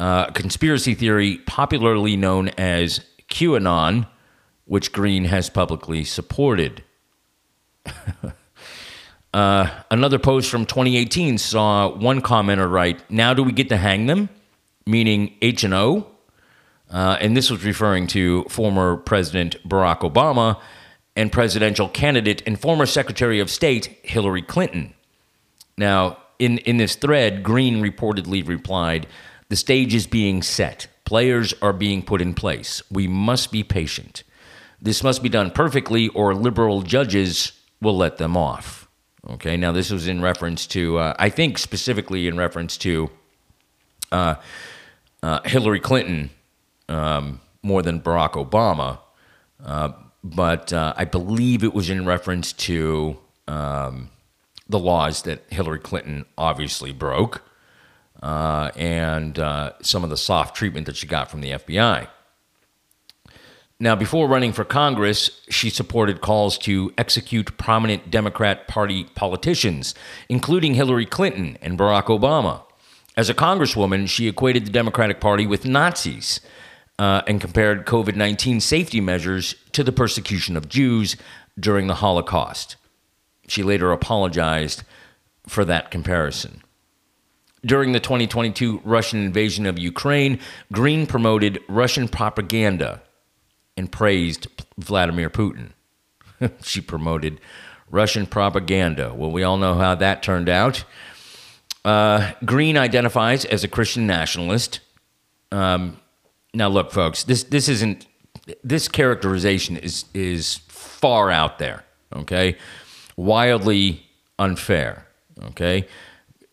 Uh, 0.00 0.28
conspiracy 0.32 0.92
theory 0.92 1.38
popularly 1.46 2.16
known 2.16 2.48
as 2.58 3.00
QAnon, 3.28 4.08
which 4.64 4.90
Greene 4.90 5.26
has 5.26 5.48
publicly 5.48 6.02
supported. 6.02 6.82
uh, 9.34 9.70
another 9.88 10.18
post 10.18 10.50
from 10.50 10.66
2018 10.66 11.38
saw 11.38 11.88
one 11.94 12.20
commenter 12.20 12.68
write, 12.68 13.08
"Now 13.08 13.34
do 13.34 13.44
we 13.44 13.52
get 13.52 13.68
to 13.68 13.76
hang 13.76 14.06
them?" 14.06 14.28
Meaning 14.84 15.32
H 15.40 15.62
and 15.62 15.74
O, 15.74 16.08
uh, 16.90 17.18
and 17.20 17.36
this 17.36 17.52
was 17.52 17.64
referring 17.64 18.08
to 18.08 18.42
former 18.48 18.96
President 18.96 19.56
Barack 19.68 20.00
Obama 20.00 20.60
and 21.14 21.30
presidential 21.30 21.88
candidate 21.88 22.42
and 22.44 22.58
former 22.58 22.84
Secretary 22.84 23.38
of 23.38 23.48
State 23.48 23.96
Hillary 24.02 24.42
Clinton. 24.42 24.92
Now, 25.78 26.18
in 26.38 26.58
in 26.58 26.76
this 26.76 26.96
thread, 26.96 27.42
Greene 27.42 27.82
reportedly 27.82 28.46
replied, 28.46 29.06
"The 29.48 29.56
stage 29.56 29.94
is 29.94 30.06
being 30.06 30.42
set. 30.42 30.88
Players 31.04 31.54
are 31.60 31.72
being 31.72 32.02
put 32.02 32.20
in 32.20 32.34
place. 32.34 32.82
We 32.90 33.06
must 33.08 33.52
be 33.52 33.62
patient." 33.62 34.22
This 34.80 35.02
must 35.02 35.22
be 35.22 35.30
done 35.30 35.50
perfectly, 35.50 36.08
or 36.08 36.34
liberal 36.34 36.82
judges 36.82 37.52
will 37.80 37.96
let 37.96 38.18
them 38.18 38.36
off. 38.36 38.86
Okay, 39.30 39.56
now 39.56 39.72
this 39.72 39.90
was 39.90 40.06
in 40.06 40.20
reference 40.20 40.66
to, 40.68 40.98
uh, 40.98 41.14
I 41.18 41.30
think 41.30 41.56
specifically 41.56 42.28
in 42.28 42.36
reference 42.36 42.76
to 42.78 43.08
uh, 44.12 44.34
uh, 45.22 45.40
Hillary 45.46 45.80
Clinton 45.80 46.28
um, 46.90 47.40
more 47.62 47.80
than 47.80 48.00
Barack 48.00 48.32
Obama, 48.32 48.98
uh, 49.64 49.92
but 50.22 50.72
uh, 50.74 50.92
I 50.96 51.06
believe 51.06 51.64
it 51.64 51.72
was 51.72 51.88
in 51.88 52.04
reference 52.04 52.52
to 52.52 53.16
um, 53.48 54.10
the 54.68 54.78
laws 54.78 55.22
that 55.22 55.44
Hillary 55.50 55.78
Clinton 55.78 56.24
obviously 56.38 56.92
broke 56.92 57.42
uh, 58.22 58.70
and 58.76 59.36
some 59.82 60.04
of 60.04 60.10
the 60.10 60.16
soft 60.16 60.56
treatment 60.56 60.86
that 60.86 60.96
she 60.96 61.06
got 61.06 61.30
from 61.30 61.40
the 61.40 61.50
FBI. 61.50 62.08
Now, 63.80 63.96
before 63.96 64.28
running 64.28 64.52
for 64.52 64.64
Congress, 64.64 65.42
she 65.50 65.68
supported 65.68 66.20
calls 66.20 66.56
to 66.58 66.94
execute 66.96 67.58
prominent 67.58 68.10
Democrat 68.10 68.68
Party 68.68 69.04
politicians, 69.14 69.94
including 70.28 70.74
Hillary 70.74 71.06
Clinton 71.06 71.58
and 71.60 71.78
Barack 71.78 72.04
Obama. 72.04 72.62
As 73.16 73.28
a 73.28 73.34
congresswoman, 73.34 74.08
she 74.08 74.28
equated 74.28 74.64
the 74.64 74.70
Democratic 74.70 75.20
Party 75.20 75.44
with 75.46 75.66
Nazis 75.66 76.40
uh, 76.98 77.22
and 77.26 77.40
compared 77.40 77.84
COVID 77.84 78.14
19 78.14 78.60
safety 78.60 79.00
measures 79.00 79.56
to 79.72 79.82
the 79.82 79.92
persecution 79.92 80.56
of 80.56 80.68
Jews 80.68 81.16
during 81.58 81.88
the 81.88 81.96
Holocaust. 81.96 82.76
She 83.48 83.62
later 83.62 83.92
apologized 83.92 84.82
for 85.46 85.64
that 85.64 85.90
comparison. 85.90 86.62
During 87.64 87.92
the 87.92 88.00
2022 88.00 88.82
Russian 88.84 89.24
invasion 89.24 89.66
of 89.66 89.78
Ukraine, 89.78 90.38
Greene 90.72 91.06
promoted 91.06 91.60
Russian 91.68 92.08
propaganda 92.08 93.02
and 93.76 93.90
praised 93.90 94.46
Vladimir 94.78 95.30
Putin. 95.30 95.70
she 96.62 96.80
promoted 96.80 97.40
Russian 97.90 98.26
propaganda. 98.26 99.14
Well, 99.14 99.30
we 99.30 99.42
all 99.42 99.56
know 99.56 99.74
how 99.74 99.94
that 99.94 100.22
turned 100.22 100.48
out. 100.48 100.84
Uh, 101.84 102.32
Greene 102.44 102.76
identifies 102.76 103.44
as 103.44 103.62
a 103.64 103.68
Christian 103.68 104.06
nationalist. 104.06 104.80
Um, 105.52 106.00
now, 106.54 106.68
look, 106.68 106.92
folks, 106.92 107.24
this 107.24 107.44
this 107.44 107.68
isn't 107.68 108.06
this 108.62 108.88
characterization 108.88 109.76
is 109.76 110.06
is 110.14 110.56
far 110.68 111.30
out 111.30 111.58
there. 111.58 111.84
Okay, 112.14 112.56
wildly 113.16 114.06
unfair. 114.38 115.06
Okay, 115.42 115.86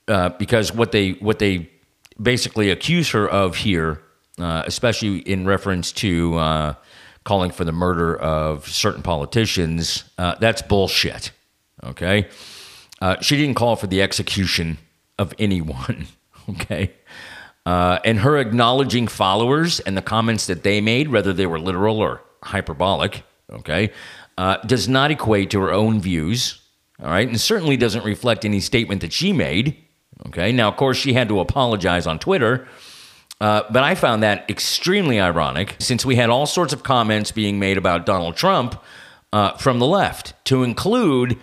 uh, 0.08 0.30
because 0.30 0.74
what 0.74 0.92
they 0.92 1.12
what 1.14 1.40
they 1.40 1.70
basically 2.22 2.70
accuse 2.70 3.12
her 3.12 3.28
of 3.28 3.58
here, 3.58 4.02
uh, 4.40 4.64
especially 4.66 5.20
in 5.20 5.46
reference 5.46 5.92
to 5.92 6.36
uh, 6.36 6.74
calling 7.24 7.52
for 7.52 7.66
the 7.66 7.72
murder 7.72 8.16
of 8.16 8.68
certain 8.68 9.02
politicians, 9.02 10.04
uh, 10.18 10.36
that's 10.40 10.62
bullshit. 10.62 11.32
Okay? 11.84 12.28
Uh, 13.02 13.20
she 13.22 13.38
didn't 13.38 13.56
call 13.56 13.76
for 13.76 13.88
the 13.88 14.02
execution 14.02 14.78
of 15.18 15.34
anyone. 15.40 16.08
Okay? 16.50 16.92
Uh, 17.68 18.00
and 18.04 18.20
her 18.20 18.40
acknowledging 18.40 19.08
followers 19.08 19.80
and 19.80 19.96
the 19.96 20.02
comments 20.02 20.48
that 20.48 20.64
they 20.64 20.82
made, 20.82 21.10
whether 21.10 21.32
they 21.32 21.46
were 21.46 21.60
literal 21.60 22.00
or 22.00 22.24
hyperbolic, 22.44 23.24
okay, 23.52 23.92
uh, 24.38 24.58
does 24.58 24.88
not 24.88 25.12
equate 25.12 25.52
to 25.52 25.62
her 25.62 25.72
own 25.72 26.02
views. 26.02 26.62
All 27.02 27.10
right? 27.10 27.28
And 27.28 27.40
certainly 27.40 27.78
doesn't 27.78 28.06
reflect 28.06 28.46
any 28.46 28.60
statement 28.60 29.02
that 29.02 29.14
she 29.14 29.34
made. 29.34 29.78
Okay? 30.28 30.52
Now, 30.52 30.70
of 30.70 30.78
course, 30.78 30.98
she 30.98 31.14
had 31.14 31.30
to 31.30 31.40
apologize 31.40 32.06
on 32.06 32.20
Twitter 32.20 32.68
uh, 33.42 33.64
but 33.72 33.84
I 33.84 33.96
found 33.96 34.22
that 34.22 34.48
extremely 34.52 35.20
ironic 35.20 35.76
since 35.80 36.06
we 36.06 36.16
had 36.16 36.30
all 36.30 36.46
sorts 36.46 36.74
of 36.74 36.84
comments 36.84 37.32
being 37.32 37.58
made 37.58 37.76
about 37.76 38.06
Donald 38.06 38.36
Trump 38.36 38.80
uh, 39.34 39.58
from 39.58 39.80
the 39.80 39.88
left, 39.88 40.36
to 40.46 40.62
include 40.62 41.40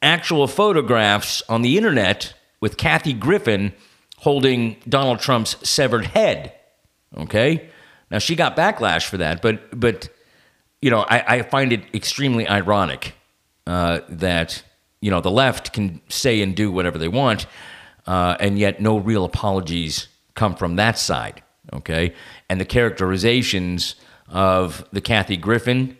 actual 0.00 0.46
photographs 0.46 1.42
on 1.48 1.62
the 1.62 1.76
internet 1.76 2.34
with 2.60 2.76
Kathy 2.76 3.12
Griffin 3.12 3.72
holding 4.18 4.76
Donald 4.88 5.18
Trump's 5.18 5.56
severed 5.68 6.06
head. 6.06 6.52
Okay? 7.16 7.68
Now, 8.08 8.18
she 8.18 8.36
got 8.36 8.56
backlash 8.56 9.06
for 9.06 9.16
that, 9.16 9.42
but, 9.42 9.78
but 9.78 10.10
you 10.82 10.90
know, 10.90 11.00
I, 11.08 11.36
I 11.36 11.42
find 11.42 11.72
it 11.72 11.82
extremely 11.94 12.46
ironic 12.46 13.14
uh, 13.66 14.00
that, 14.08 14.62
you 15.00 15.10
know, 15.10 15.20
the 15.20 15.30
left 15.30 15.72
can 15.72 16.02
say 16.08 16.42
and 16.42 16.54
do 16.54 16.70
whatever 16.70 16.98
they 16.98 17.08
want, 17.08 17.46
uh, 18.06 18.36
and 18.40 18.58
yet 18.58 18.82
no 18.82 18.98
real 18.98 19.24
apologies 19.24 20.08
come 20.34 20.56
from 20.56 20.76
that 20.76 20.98
side, 20.98 21.42
okay? 21.72 22.14
And 22.50 22.60
the 22.60 22.64
characterizations 22.64 23.94
of 24.28 24.86
the 24.92 25.00
Kathy 25.00 25.36
Griffin 25.36 25.96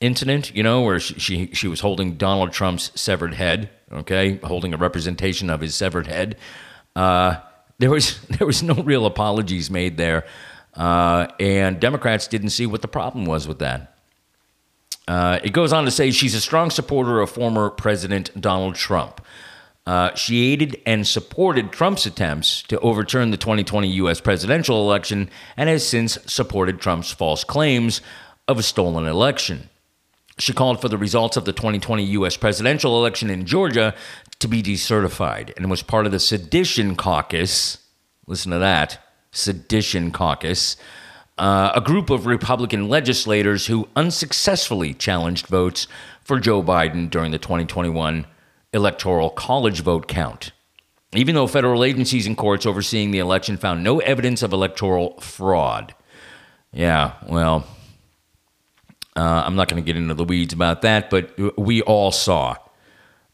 incident, 0.00 0.54
you 0.54 0.62
know, 0.62 0.82
where 0.82 1.00
she, 1.00 1.18
she, 1.18 1.46
she 1.54 1.68
was 1.68 1.80
holding 1.80 2.16
Donald 2.16 2.52
Trump's 2.52 2.92
severed 3.00 3.34
head, 3.34 3.70
okay, 3.90 4.36
holding 4.44 4.74
a 4.74 4.76
representation 4.76 5.48
of 5.48 5.60
his 5.60 5.74
severed 5.74 6.06
head. 6.06 6.36
Uh, 6.94 7.36
there 7.78 7.90
was 7.90 8.20
there 8.38 8.46
was 8.46 8.62
no 8.62 8.74
real 8.74 9.06
apologies 9.06 9.70
made 9.70 9.96
there, 9.96 10.26
uh, 10.74 11.28
and 11.40 11.80
Democrats 11.80 12.26
didn't 12.26 12.50
see 12.50 12.66
what 12.66 12.82
the 12.82 12.88
problem 12.88 13.24
was 13.24 13.48
with 13.48 13.60
that. 13.60 13.95
Uh, 15.08 15.38
it 15.42 15.50
goes 15.50 15.72
on 15.72 15.84
to 15.84 15.90
say 15.90 16.10
she's 16.10 16.34
a 16.34 16.40
strong 16.40 16.70
supporter 16.70 17.20
of 17.20 17.30
former 17.30 17.70
President 17.70 18.40
Donald 18.40 18.74
Trump. 18.74 19.20
Uh, 19.86 20.12
she 20.14 20.52
aided 20.52 20.80
and 20.84 21.06
supported 21.06 21.70
Trump's 21.70 22.06
attempts 22.06 22.62
to 22.64 22.78
overturn 22.80 23.30
the 23.30 23.36
2020 23.36 23.88
U.S. 23.88 24.20
presidential 24.20 24.82
election 24.82 25.30
and 25.56 25.68
has 25.68 25.86
since 25.86 26.18
supported 26.26 26.80
Trump's 26.80 27.12
false 27.12 27.44
claims 27.44 28.00
of 28.48 28.58
a 28.58 28.64
stolen 28.64 29.06
election. 29.06 29.68
She 30.38 30.52
called 30.52 30.80
for 30.80 30.88
the 30.88 30.98
results 30.98 31.36
of 31.36 31.44
the 31.44 31.52
2020 31.52 32.02
U.S. 32.04 32.36
presidential 32.36 32.98
election 32.98 33.30
in 33.30 33.46
Georgia 33.46 33.94
to 34.40 34.48
be 34.48 34.62
decertified 34.62 35.56
and 35.56 35.70
was 35.70 35.82
part 35.82 36.04
of 36.04 36.12
the 36.12 36.18
Sedition 36.18 36.96
Caucus. 36.96 37.78
Listen 38.26 38.50
to 38.50 38.58
that 38.58 38.98
Sedition 39.30 40.10
Caucus, 40.10 40.76
uh, 41.38 41.72
a 41.74 41.80
group 41.80 42.10
of 42.10 42.26
Republican 42.26 42.88
legislators 42.88 43.66
who 43.66 43.88
unsuccessfully 43.94 44.94
challenged 44.94 45.46
votes 45.46 45.86
for 46.22 46.40
Joe 46.40 46.62
Biden 46.62 47.10
during 47.10 47.30
the 47.30 47.38
2021 47.38 48.26
electoral 48.72 49.30
college 49.30 49.80
vote 49.80 50.08
count. 50.08 50.52
Even 51.14 51.34
though 51.34 51.46
federal 51.46 51.84
agencies 51.84 52.26
and 52.26 52.36
courts 52.36 52.66
overseeing 52.66 53.10
the 53.10 53.18
election 53.18 53.56
found 53.56 53.84
no 53.84 54.00
evidence 54.00 54.42
of 54.42 54.52
electoral 54.52 55.18
fraud. 55.20 55.94
Yeah, 56.72 57.12
well, 57.28 57.66
uh, 59.14 59.42
I'm 59.46 59.56
not 59.56 59.68
going 59.68 59.82
to 59.82 59.86
get 59.86 59.96
into 59.96 60.14
the 60.14 60.24
weeds 60.24 60.52
about 60.52 60.82
that, 60.82 61.08
but 61.08 61.38
we 61.58 61.80
all 61.82 62.12
saw 62.12 62.56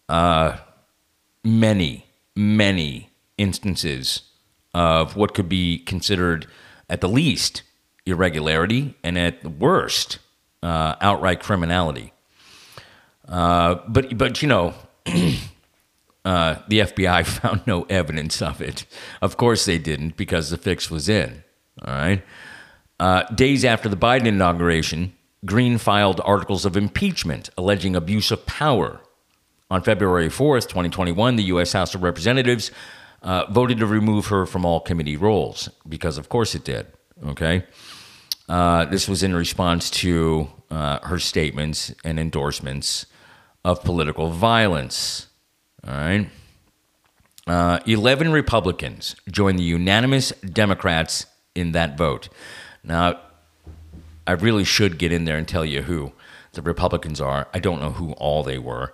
uh, 0.08 0.58
many, 1.42 2.06
many 2.36 3.10
instances 3.38 4.22
of 4.74 5.16
what 5.16 5.34
could 5.34 5.48
be 5.48 5.78
considered, 5.78 6.46
at 6.88 7.00
the 7.00 7.08
least, 7.08 7.62
irregularity 8.06 8.94
and 9.02 9.18
at 9.18 9.42
the 9.42 9.48
worst, 9.48 10.18
uh, 10.62 10.96
outright 11.00 11.40
criminality. 11.40 12.12
Uh, 13.28 13.76
but, 13.88 14.16
but 14.16 14.42
you 14.42 14.48
know, 14.48 14.74
uh, 16.24 16.56
the 16.68 16.80
FBI 16.80 17.26
found 17.40 17.66
no 17.66 17.82
evidence 17.84 18.42
of 18.42 18.60
it. 18.60 18.84
Of 19.20 19.36
course 19.36 19.64
they 19.64 19.78
didn't 19.78 20.16
because 20.16 20.50
the 20.50 20.58
fix 20.58 20.90
was 20.90 21.08
in. 21.08 21.42
All 21.84 21.94
right. 21.94 22.22
Uh, 23.00 23.22
days 23.34 23.64
after 23.64 23.88
the 23.88 23.96
Biden 23.96 24.26
inauguration, 24.26 25.12
Greene 25.44 25.78
filed 25.78 26.20
articles 26.24 26.64
of 26.64 26.76
impeachment 26.76 27.50
alleging 27.56 27.96
abuse 27.96 28.30
of 28.30 28.46
power. 28.46 29.00
On 29.70 29.82
February 29.82 30.28
4th, 30.28 30.68
2021, 30.68 31.36
the 31.36 31.44
U.S. 31.44 31.72
House 31.72 31.94
of 31.94 32.02
Representatives 32.02 32.70
uh, 33.22 33.46
voted 33.50 33.78
to 33.78 33.86
remove 33.86 34.26
her 34.26 34.44
from 34.44 34.64
all 34.66 34.80
committee 34.80 35.16
roles 35.16 35.70
because, 35.88 36.18
of 36.18 36.28
course, 36.28 36.54
it 36.54 36.62
did. 36.62 36.86
Okay. 37.26 37.64
Uh, 38.52 38.84
this 38.84 39.08
was 39.08 39.22
in 39.22 39.34
response 39.34 39.88
to 39.88 40.46
uh, 40.70 40.98
her 41.06 41.18
statements 41.18 41.94
and 42.04 42.20
endorsements 42.20 43.06
of 43.64 43.82
political 43.82 44.28
violence. 44.28 45.28
All 45.88 45.94
right. 45.94 46.28
Uh, 47.46 47.78
11 47.86 48.30
Republicans 48.30 49.16
joined 49.30 49.58
the 49.58 49.62
unanimous 49.62 50.32
Democrats 50.42 51.24
in 51.54 51.72
that 51.72 51.96
vote. 51.96 52.28
Now, 52.84 53.20
I 54.26 54.32
really 54.32 54.64
should 54.64 54.98
get 54.98 55.12
in 55.12 55.24
there 55.24 55.38
and 55.38 55.48
tell 55.48 55.64
you 55.64 55.80
who 55.80 56.12
the 56.52 56.60
Republicans 56.60 57.22
are. 57.22 57.48
I 57.54 57.58
don't 57.58 57.80
know 57.80 57.92
who 57.92 58.12
all 58.12 58.42
they 58.42 58.58
were, 58.58 58.92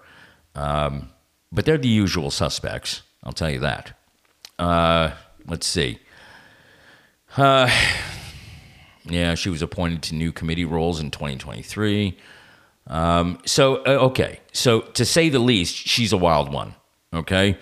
um, 0.55 1.09
but 1.51 1.65
they're 1.65 1.79
the 1.79 1.89
usual 1.89 2.31
suspects. 2.31 3.03
I'll 3.25 3.33
tell 3.33 3.51
you 3.51 3.59
that. 3.59 3.93
Uh, 4.57 5.15
let's 5.49 5.67
see. 5.67 5.99
Uh, 7.37 7.69
yeah, 9.09 9.35
she 9.35 9.51
was 9.51 9.63
appointed 9.63 10.03
to 10.05 10.15
new 10.15 10.33
committee 10.33 10.65
roles 10.65 11.01
in 11.01 11.11
2023. 11.11 12.17
Um, 12.87 13.39
so, 13.45 13.77
uh, 13.85 14.07
okay. 14.07 14.41
So, 14.53 14.81
to 14.81 15.05
say 15.05 15.29
the 15.29 15.39
least, 15.39 15.75
she's 15.75 16.13
a 16.13 16.17
wild 16.17 16.53
one. 16.53 16.75
Okay. 17.13 17.59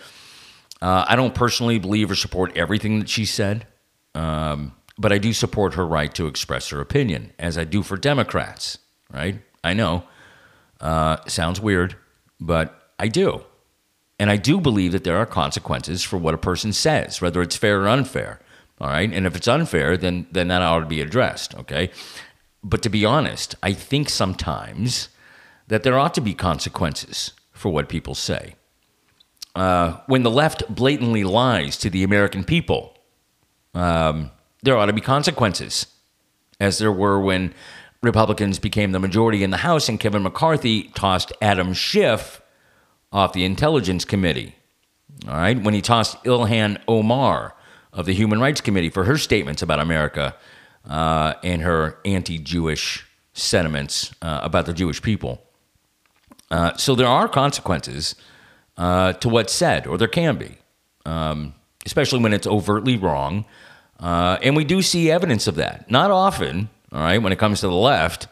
Uh, 0.80 1.04
I 1.08 1.16
don't 1.16 1.34
personally 1.34 1.78
believe 1.78 2.10
or 2.10 2.14
support 2.14 2.56
everything 2.56 2.98
that 3.00 3.08
she 3.08 3.24
said. 3.24 3.66
Um, 4.14 4.72
but 4.98 5.12
I 5.12 5.18
do 5.18 5.32
support 5.32 5.74
her 5.74 5.86
right 5.86 6.14
to 6.14 6.26
express 6.26 6.70
her 6.70 6.80
opinion, 6.80 7.32
as 7.38 7.58
I 7.58 7.64
do 7.64 7.82
for 7.82 7.96
Democrats, 7.96 8.78
right? 9.12 9.40
I 9.62 9.74
know. 9.74 10.04
Uh, 10.80 11.18
sounds 11.26 11.60
weird, 11.60 11.96
but 12.40 12.92
I 12.98 13.08
do. 13.08 13.44
And 14.18 14.30
I 14.30 14.36
do 14.36 14.60
believe 14.60 14.92
that 14.92 15.04
there 15.04 15.18
are 15.18 15.26
consequences 15.26 16.02
for 16.02 16.16
what 16.16 16.34
a 16.34 16.38
person 16.38 16.72
says, 16.72 17.20
whether 17.20 17.42
it's 17.42 17.56
fair 17.56 17.82
or 17.82 17.88
unfair. 17.88 18.40
All 18.80 18.88
right. 18.88 19.10
And 19.12 19.26
if 19.26 19.34
it's 19.36 19.48
unfair, 19.48 19.96
then, 19.96 20.26
then 20.30 20.48
that 20.48 20.62
ought 20.62 20.80
to 20.80 20.86
be 20.86 21.00
addressed. 21.00 21.54
Okay. 21.54 21.90
But 22.62 22.82
to 22.82 22.88
be 22.88 23.04
honest, 23.04 23.54
I 23.62 23.72
think 23.72 24.08
sometimes 24.08 25.08
that 25.68 25.82
there 25.82 25.98
ought 25.98 26.14
to 26.14 26.20
be 26.20 26.34
consequences 26.34 27.32
for 27.52 27.72
what 27.72 27.88
people 27.88 28.14
say. 28.14 28.54
Uh, 29.54 29.98
when 30.06 30.22
the 30.22 30.30
left 30.30 30.62
blatantly 30.68 31.24
lies 31.24 31.78
to 31.78 31.88
the 31.88 32.02
American 32.02 32.44
people, 32.44 32.94
um, 33.72 34.30
there 34.62 34.76
ought 34.76 34.86
to 34.86 34.92
be 34.92 35.00
consequences, 35.00 35.86
as 36.60 36.78
there 36.78 36.92
were 36.92 37.18
when 37.20 37.54
Republicans 38.02 38.58
became 38.58 38.92
the 38.92 38.98
majority 38.98 39.42
in 39.42 39.50
the 39.50 39.58
House 39.58 39.88
and 39.88 39.98
Kevin 39.98 40.22
McCarthy 40.22 40.84
tossed 40.94 41.32
Adam 41.40 41.72
Schiff 41.72 42.42
off 43.12 43.32
the 43.32 43.44
Intelligence 43.44 44.04
Committee. 44.04 44.54
All 45.26 45.34
right, 45.34 45.60
when 45.60 45.72
he 45.72 45.80
tossed 45.80 46.22
Ilhan 46.24 46.78
Omar 46.86 47.54
of 47.96 48.04
the 48.04 48.12
Human 48.12 48.40
Rights 48.40 48.60
Committee 48.60 48.90
for 48.90 49.04
her 49.04 49.16
statements 49.16 49.62
about 49.62 49.80
America 49.80 50.36
uh, 50.88 51.34
and 51.42 51.62
her 51.62 51.98
anti 52.04 52.38
Jewish 52.38 53.04
sentiments 53.32 54.12
uh, 54.22 54.40
about 54.42 54.66
the 54.66 54.74
Jewish 54.74 55.00
people. 55.00 55.42
Uh, 56.50 56.76
so 56.76 56.94
there 56.94 57.08
are 57.08 57.26
consequences 57.26 58.14
uh, 58.76 59.14
to 59.14 59.28
what's 59.28 59.52
said, 59.52 59.86
or 59.86 59.96
there 59.98 60.06
can 60.06 60.36
be, 60.36 60.58
um, 61.06 61.54
especially 61.86 62.20
when 62.20 62.32
it's 62.32 62.46
overtly 62.46 62.96
wrong 62.96 63.46
uh, 63.98 64.36
and 64.42 64.54
we 64.54 64.62
do 64.62 64.82
see 64.82 65.10
evidence 65.10 65.46
of 65.46 65.54
that. 65.54 65.90
Not 65.90 66.10
often, 66.10 66.68
all 66.92 67.00
right, 67.00 67.16
when 67.16 67.32
it 67.32 67.38
comes 67.38 67.60
to 67.60 67.68
the 67.68 67.74
left, 67.74 68.28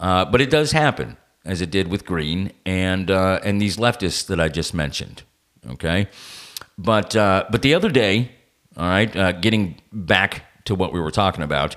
uh, 0.00 0.24
but 0.24 0.40
it 0.40 0.50
does 0.50 0.72
happen, 0.72 1.16
as 1.44 1.60
it 1.60 1.70
did 1.70 1.86
with 1.86 2.04
Greene 2.04 2.50
and 2.66 3.08
and 3.08 3.62
these 3.62 3.76
leftists 3.76 4.26
that 4.26 4.40
I 4.40 4.48
just 4.48 4.74
mentioned. 4.74 5.22
Okay, 5.70 6.08
but 6.76 7.12
but 7.12 7.62
the 7.62 7.72
other 7.72 7.88
day, 7.88 8.32
all 8.76 8.88
right, 8.88 9.14
uh, 9.16 9.32
getting 9.32 9.80
back 9.92 10.42
to 10.64 10.74
what 10.74 10.92
we 10.92 11.00
were 11.00 11.10
talking 11.10 11.42
about, 11.42 11.76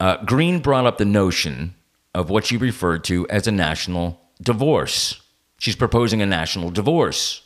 uh, 0.00 0.22
Greene 0.24 0.60
brought 0.60 0.86
up 0.86 0.98
the 0.98 1.04
notion 1.04 1.74
of 2.14 2.30
what 2.30 2.44
she 2.44 2.56
referred 2.56 3.04
to 3.04 3.26
as 3.28 3.46
a 3.46 3.52
national 3.52 4.20
divorce. 4.42 5.20
She's 5.58 5.76
proposing 5.76 6.20
a 6.20 6.26
national 6.26 6.70
divorce. 6.70 7.42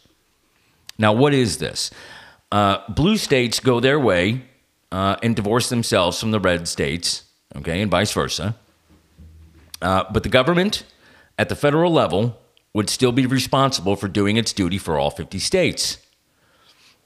Now, 0.98 1.12
what 1.12 1.34
is 1.34 1.58
this? 1.58 1.90
blue 2.88 3.18
states 3.18 3.60
go 3.60 3.78
their 3.78 4.00
way 4.00 4.42
uh, 4.90 5.16
and 5.22 5.36
divorce 5.36 5.68
themselves 5.68 6.18
from 6.18 6.30
the 6.30 6.40
red 6.40 6.66
states, 6.66 7.24
okay, 7.56 7.80
and 7.80 7.90
vice 7.90 8.12
versa. 8.12 8.56
Uh, 9.80 10.04
but 10.12 10.22
the 10.22 10.28
government 10.28 10.84
at 11.38 11.48
the 11.48 11.56
federal 11.56 11.92
level 11.92 12.40
would 12.74 12.90
still 12.90 13.12
be 13.12 13.26
responsible 13.26 13.96
for 13.96 14.08
doing 14.08 14.36
its 14.36 14.52
duty 14.52 14.78
for 14.78 14.98
all 14.98 15.10
50 15.10 15.38
states. 15.38 15.98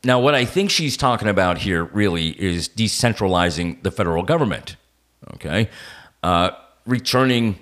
Now, 0.05 0.19
what 0.19 0.35
I 0.35 0.45
think 0.45 0.71
she's 0.71 0.97
talking 0.97 1.29
about 1.29 1.59
here 1.59 1.85
really 1.85 2.31
is 2.31 2.69
decentralizing 2.69 3.83
the 3.83 3.91
federal 3.91 4.25
government, 4.25 4.77
okay? 5.35 5.69
Uh, 6.23 6.51
returning, 6.87 7.59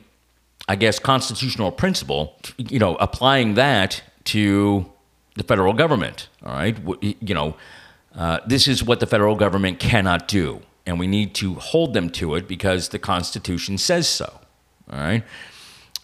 I 0.67 0.77
guess, 0.77 0.99
constitutional 0.99 1.71
principle, 1.71 2.37
you 2.57 2.79
know, 2.79 2.97
applying 2.97 3.55
that 3.55 4.03
to 4.25 4.91
the 5.37 5.43
federal 5.43 5.75
government, 5.75 6.29
all 6.43 6.53
right? 6.53 6.79
You 7.03 7.35
know, 7.35 7.57
uh, 8.15 8.41
this 8.47 8.67
is 8.67 8.83
what 8.83 9.01
the 9.01 9.07
federal 9.07 9.37
government 9.37 9.79
cannot 9.79 10.27
do, 10.27 10.63
and 10.87 10.99
we 10.99 11.07
need 11.07 11.35
to 11.37 11.55
hold 11.55 11.93
them 11.93 12.09
to 12.11 12.35
it 12.37 12.49
because 12.49 12.89
the 12.89 12.99
Constitution 12.99 13.77
says 13.77 14.09
so. 14.09 14.41
All 14.91 14.99
right. 14.99 15.23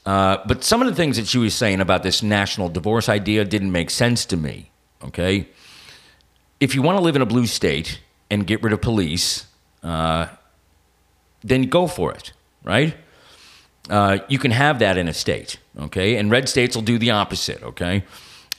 Uh, 0.05 0.39
but 0.47 0.63
some 0.63 0.83
of 0.83 0.87
the 0.87 0.95
things 0.95 1.17
that 1.17 1.27
she 1.27 1.39
was 1.39 1.55
saying 1.55 1.81
about 1.81 2.03
this 2.05 2.23
national 2.23 2.69
divorce 2.69 3.09
idea 3.09 3.45
didn't 3.45 3.73
make 3.73 3.91
sense 3.91 4.25
to 4.27 4.37
me. 4.37 4.71
Okay. 5.03 5.49
If 6.59 6.75
you 6.75 6.83
want 6.83 6.99
to 6.99 7.05
live 7.05 7.17
in 7.17 7.23
a 7.23 7.27
blue 7.27 7.47
state 7.47 8.01
and 8.31 8.47
get 8.47 8.63
rid 8.63 8.73
of 8.73 8.81
police, 8.81 9.47
uh, 9.83 10.27
then 11.43 11.63
go 11.65 11.87
for 11.87 12.13
it, 12.13 12.33
right? 12.65 12.97
Uh, 13.89 14.19
you 14.29 14.39
can 14.39 14.51
have 14.51 14.79
that 14.81 14.97
in 14.97 15.07
a 15.07 15.15
state, 15.15 15.59
okay? 15.79 16.17
And 16.17 16.31
red 16.31 16.49
states 16.49 16.75
will 16.75 16.83
do 16.83 16.99
the 16.99 17.11
opposite, 17.11 17.63
okay? 17.63 18.05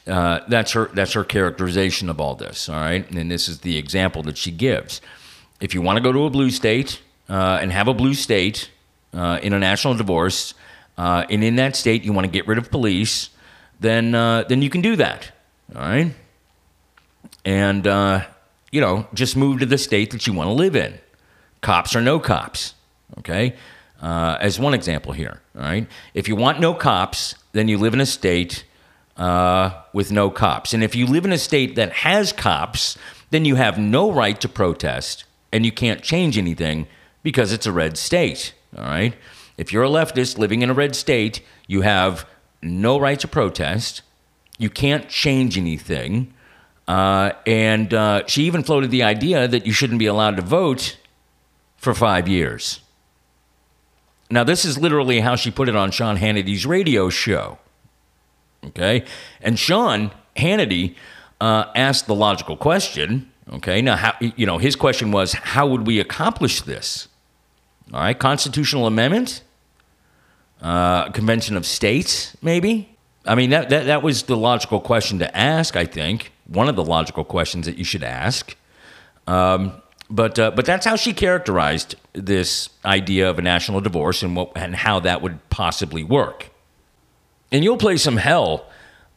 Uh, 0.07 0.39
that's 0.47 0.71
her 0.71 0.89
that's 0.93 1.13
her 1.13 1.23
characterization 1.23 2.09
of 2.09 2.21
all 2.21 2.33
this. 2.33 2.69
All 2.69 2.79
right, 2.79 3.09
and 3.11 3.29
this 3.29 3.49
is 3.49 3.59
the 3.59 3.77
example 3.77 4.23
that 4.23 4.37
she 4.37 4.51
gives. 4.51 5.01
If 5.59 5.73
you 5.73 5.81
want 5.81 5.97
to 5.97 6.03
go 6.03 6.13
to 6.13 6.25
a 6.25 6.29
blue 6.29 6.49
state 6.49 7.01
uh, 7.27 7.59
and 7.61 7.73
have 7.73 7.89
a 7.89 7.93
blue 7.93 8.13
state 8.13 8.69
uh, 9.13 9.39
in 9.43 9.51
a 9.51 9.59
national 9.59 9.95
divorce, 9.95 10.53
uh, 10.97 11.25
and 11.29 11.43
in 11.43 11.57
that 11.57 11.75
state 11.75 12.03
you 12.03 12.13
want 12.13 12.23
to 12.25 12.31
get 12.31 12.47
rid 12.47 12.57
of 12.57 12.71
police, 12.71 13.31
then 13.81 14.11
then 14.11 14.61
you 14.61 14.69
can 14.69 14.81
do 14.81 14.95
that. 14.95 15.31
All 15.75 15.81
right, 15.81 16.13
and 17.47 17.85
you 18.71 18.81
know 18.81 19.07
just 19.13 19.35
move 19.35 19.59
to 19.59 19.65
the 19.65 19.77
state 19.77 20.11
that 20.11 20.27
you 20.27 20.33
want 20.33 20.47
to 20.47 20.53
live 20.53 20.75
in, 20.75 20.99
cops 21.61 21.95
or 21.95 22.01
no 22.01 22.19
cops. 22.19 22.75
Okay. 23.19 23.55
as 24.01 24.59
one 24.59 24.73
example 24.73 25.13
here, 25.13 25.41
all 25.55 25.63
right. 25.63 25.87
If 26.13 26.27
you 26.27 26.35
want 26.35 26.59
no 26.59 26.73
cops, 26.73 27.35
then 27.53 27.67
you 27.67 27.77
live 27.77 27.93
in 27.93 28.01
a 28.01 28.05
state 28.05 28.65
uh, 29.17 29.71
with 29.93 30.11
no 30.11 30.29
cops. 30.29 30.73
And 30.73 30.83
if 30.83 30.95
you 30.95 31.07
live 31.07 31.25
in 31.25 31.31
a 31.31 31.37
state 31.37 31.75
that 31.75 31.91
has 31.91 32.31
cops, 32.31 32.97
then 33.31 33.45
you 33.45 33.55
have 33.55 33.77
no 33.77 34.11
right 34.11 34.39
to 34.41 34.49
protest 34.49 35.25
and 35.51 35.65
you 35.65 35.71
can't 35.71 36.01
change 36.01 36.37
anything 36.37 36.87
because 37.23 37.51
it's 37.51 37.65
a 37.65 37.71
red 37.71 37.97
state. 37.97 38.53
All 38.77 38.83
right. 38.83 39.15
If 39.57 39.73
you're 39.73 39.83
a 39.83 39.89
leftist 39.89 40.37
living 40.37 40.61
in 40.61 40.69
a 40.69 40.73
red 40.73 40.95
state, 40.95 41.41
you 41.65 41.81
have 41.81 42.27
no 42.61 42.99
right 42.99 43.19
to 43.19 43.27
protest. 43.27 44.01
You 44.57 44.69
can't 44.69 45.09
change 45.09 45.57
anything. 45.57 46.33
Uh, 46.87 47.33
and 47.45 47.93
uh, 47.93 48.25
she 48.27 48.43
even 48.43 48.63
floated 48.63 48.91
the 48.91 49.03
idea 49.03 49.47
that 49.47 49.65
you 49.65 49.73
shouldn't 49.73 49.99
be 49.99 50.05
allowed 50.05 50.37
to 50.37 50.41
vote 50.41 50.97
for 51.75 51.93
five 51.93 52.27
years. 52.27 52.79
Now, 54.29 54.43
this 54.43 54.65
is 54.65 54.77
literally 54.77 55.19
how 55.19 55.35
she 55.35 55.51
put 55.51 55.69
it 55.69 55.75
on 55.75 55.91
Sean 55.91 56.17
Hannity's 56.17 56.65
radio 56.65 57.09
show. 57.09 57.59
Okay. 58.65 59.05
And 59.41 59.57
Sean 59.59 60.11
Hannity 60.35 60.95
uh, 61.41 61.65
asked 61.75 62.07
the 62.07 62.15
logical 62.15 62.57
question. 62.57 63.31
Okay, 63.53 63.81
now 63.81 63.95
how 63.95 64.13
you 64.19 64.45
know 64.45 64.57
his 64.57 64.75
question 64.75 65.11
was 65.11 65.33
how 65.33 65.67
would 65.67 65.87
we 65.87 65.99
accomplish 65.99 66.61
this? 66.61 67.07
All 67.93 68.01
right, 68.01 68.17
constitutional 68.17 68.85
amendment, 68.87 69.41
uh, 70.61 71.09
convention 71.11 71.55
of 71.55 71.65
states, 71.65 72.35
maybe. 72.41 72.97
I 73.25 73.35
mean 73.35 73.49
that, 73.51 73.69
that 73.69 73.85
that 73.85 74.03
was 74.03 74.23
the 74.23 74.35
logical 74.35 74.81
question 74.81 75.19
to 75.19 75.37
ask. 75.37 75.77
I 75.77 75.85
think 75.85 76.33
one 76.47 76.69
of 76.69 76.75
the 76.75 76.83
logical 76.83 77.23
questions 77.23 77.65
that 77.65 77.77
you 77.77 77.83
should 77.83 78.03
ask. 78.03 78.55
Um, 79.27 79.81
but 80.09 80.39
uh, 80.39 80.51
but 80.51 80.65
that's 80.65 80.85
how 80.85 80.95
she 80.95 81.13
characterized 81.13 81.95
this 82.13 82.69
idea 82.85 83.29
of 83.29 83.39
a 83.39 83.41
national 83.41 83.81
divorce 83.81 84.23
and 84.23 84.35
what 84.35 84.51
and 84.55 84.75
how 84.75 84.99
that 85.01 85.21
would 85.21 85.49
possibly 85.49 86.03
work. 86.03 86.49
And 87.51 87.63
you'll 87.63 87.77
play 87.77 87.97
some 87.97 88.17
hell 88.17 88.65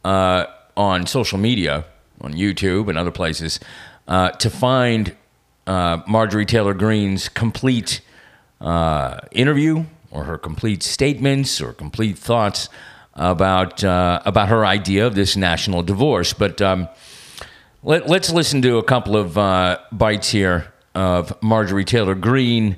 uh, 0.04 0.46
on 0.76 1.06
social 1.06 1.38
media, 1.38 1.84
on 2.20 2.34
YouTube 2.34 2.88
and 2.88 2.98
other 2.98 3.10
places, 3.10 3.60
uh, 4.08 4.30
to 4.30 4.50
find 4.50 5.16
uh, 5.66 5.98
Marjorie 6.08 6.46
Taylor 6.46 6.74
Greene's 6.74 7.28
complete 7.28 8.00
uh, 8.60 9.18
interview 9.30 9.84
or 10.10 10.24
her 10.24 10.38
complete 10.38 10.82
statements 10.82 11.60
or 11.60 11.72
complete 11.72 12.18
thoughts 12.18 12.68
about 13.14 13.84
uh, 13.84 14.20
about 14.24 14.48
her 14.48 14.66
idea 14.66 15.06
of 15.06 15.14
this 15.14 15.36
national 15.36 15.82
divorce. 15.82 16.32
But 16.32 16.60
um, 16.60 16.88
let, 17.82 18.10
us 18.10 18.32
listen 18.32 18.62
to 18.62 18.78
a 18.78 18.82
couple 18.82 19.16
of 19.16 19.34
bites 19.92 20.30
here 20.30 20.72
of 20.94 21.40
Marjorie 21.42 21.84
Taylor 21.84 22.14
Greene 22.14 22.76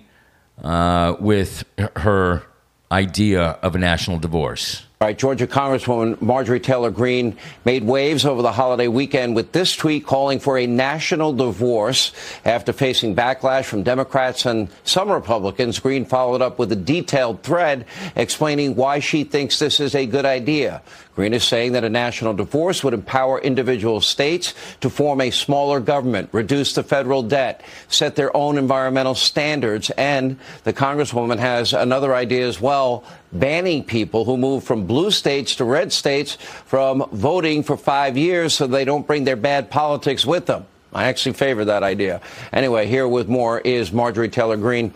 uh, 0.62 1.16
with 1.18 1.64
her 1.96 2.42
idea 2.90 3.42
of 3.62 3.74
a 3.74 3.78
national 3.78 4.18
divorce. 4.18 4.84
All 5.00 5.08
right, 5.08 5.18
Georgia 5.18 5.48
Congresswoman 5.48 6.20
Marjorie 6.22 6.60
Taylor 6.60 6.92
Greene 6.92 7.36
made 7.64 7.82
waves 7.82 8.24
over 8.24 8.40
the 8.40 8.52
holiday 8.52 8.86
weekend 8.86 9.34
with 9.34 9.50
this 9.50 9.74
tweet 9.74 10.06
calling 10.06 10.38
for 10.38 10.58
a 10.58 10.66
national 10.68 11.32
divorce 11.32 12.12
after 12.44 12.72
facing 12.72 13.16
backlash 13.16 13.64
from 13.64 13.82
Democrats 13.82 14.46
and 14.46 14.68
some 14.84 15.10
Republicans. 15.10 15.80
Greene 15.80 16.04
followed 16.04 16.40
up 16.40 16.60
with 16.60 16.70
a 16.70 16.76
detailed 16.76 17.42
thread 17.42 17.84
explaining 18.14 18.76
why 18.76 19.00
she 19.00 19.24
thinks 19.24 19.58
this 19.58 19.80
is 19.80 19.96
a 19.96 20.06
good 20.06 20.24
idea. 20.24 20.82
Greene 21.14 21.34
is 21.34 21.44
saying 21.44 21.72
that 21.72 21.84
a 21.84 21.90
national 21.90 22.32
divorce 22.32 22.82
would 22.82 22.94
empower 22.94 23.38
individual 23.38 24.00
states 24.00 24.54
to 24.80 24.88
form 24.88 25.20
a 25.20 25.30
smaller 25.30 25.78
government, 25.78 26.30
reduce 26.32 26.72
the 26.72 26.82
federal 26.82 27.22
debt, 27.22 27.62
set 27.88 28.16
their 28.16 28.34
own 28.34 28.56
environmental 28.56 29.14
standards, 29.14 29.90
and 29.90 30.38
the 30.64 30.72
Congresswoman 30.72 31.38
has 31.38 31.74
another 31.74 32.14
idea 32.14 32.48
as 32.48 32.60
well, 32.60 33.04
banning 33.30 33.84
people 33.84 34.24
who 34.24 34.38
move 34.38 34.64
from 34.64 34.86
blue 34.86 35.10
states 35.10 35.56
to 35.56 35.64
red 35.64 35.92
states 35.92 36.36
from 36.64 37.06
voting 37.12 37.62
for 37.62 37.76
five 37.76 38.16
years 38.16 38.54
so 38.54 38.66
they 38.66 38.86
don't 38.86 39.06
bring 39.06 39.24
their 39.24 39.36
bad 39.36 39.70
politics 39.70 40.24
with 40.24 40.46
them. 40.46 40.64
I 40.94 41.04
actually 41.04 41.32
favor 41.34 41.64
that 41.66 41.82
idea. 41.82 42.20
Anyway, 42.52 42.86
here 42.86 43.08
with 43.08 43.28
more 43.28 43.60
is 43.60 43.92
Marjorie 43.92 44.28
Taylor 44.28 44.56
Greene. 44.56 44.92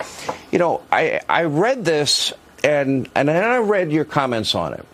You 0.51 0.59
know, 0.59 0.83
I, 0.93 1.21
I 1.29 1.45
read 1.45 1.85
this 1.85 2.33
and, 2.65 3.09
and 3.15 3.29
then 3.29 3.45
I 3.45 3.59
read 3.59 3.93
your 3.93 4.05
comments 4.05 4.55
on 4.55 4.75
it. 4.75 4.85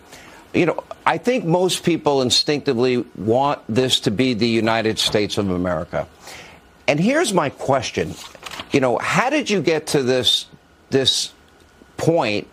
You 0.53 0.67
know, 0.67 0.83
I 1.05 1.17
think 1.17 1.45
most 1.45 1.83
people 1.83 2.21
instinctively 2.21 2.97
want 3.15 3.61
this 3.67 3.99
to 4.01 4.11
be 4.11 4.33
the 4.33 4.47
United 4.47 4.99
States 4.99 5.37
of 5.37 5.49
America. 5.49 6.07
And 6.87 6.99
here's 6.99 7.33
my 7.33 7.49
question. 7.49 8.13
You 8.71 8.79
know, 8.79 8.97
how 8.97 9.29
did 9.29 9.49
you 9.49 9.61
get 9.61 9.87
to 9.87 10.03
this 10.03 10.45
this 10.89 11.33
point? 11.97 12.47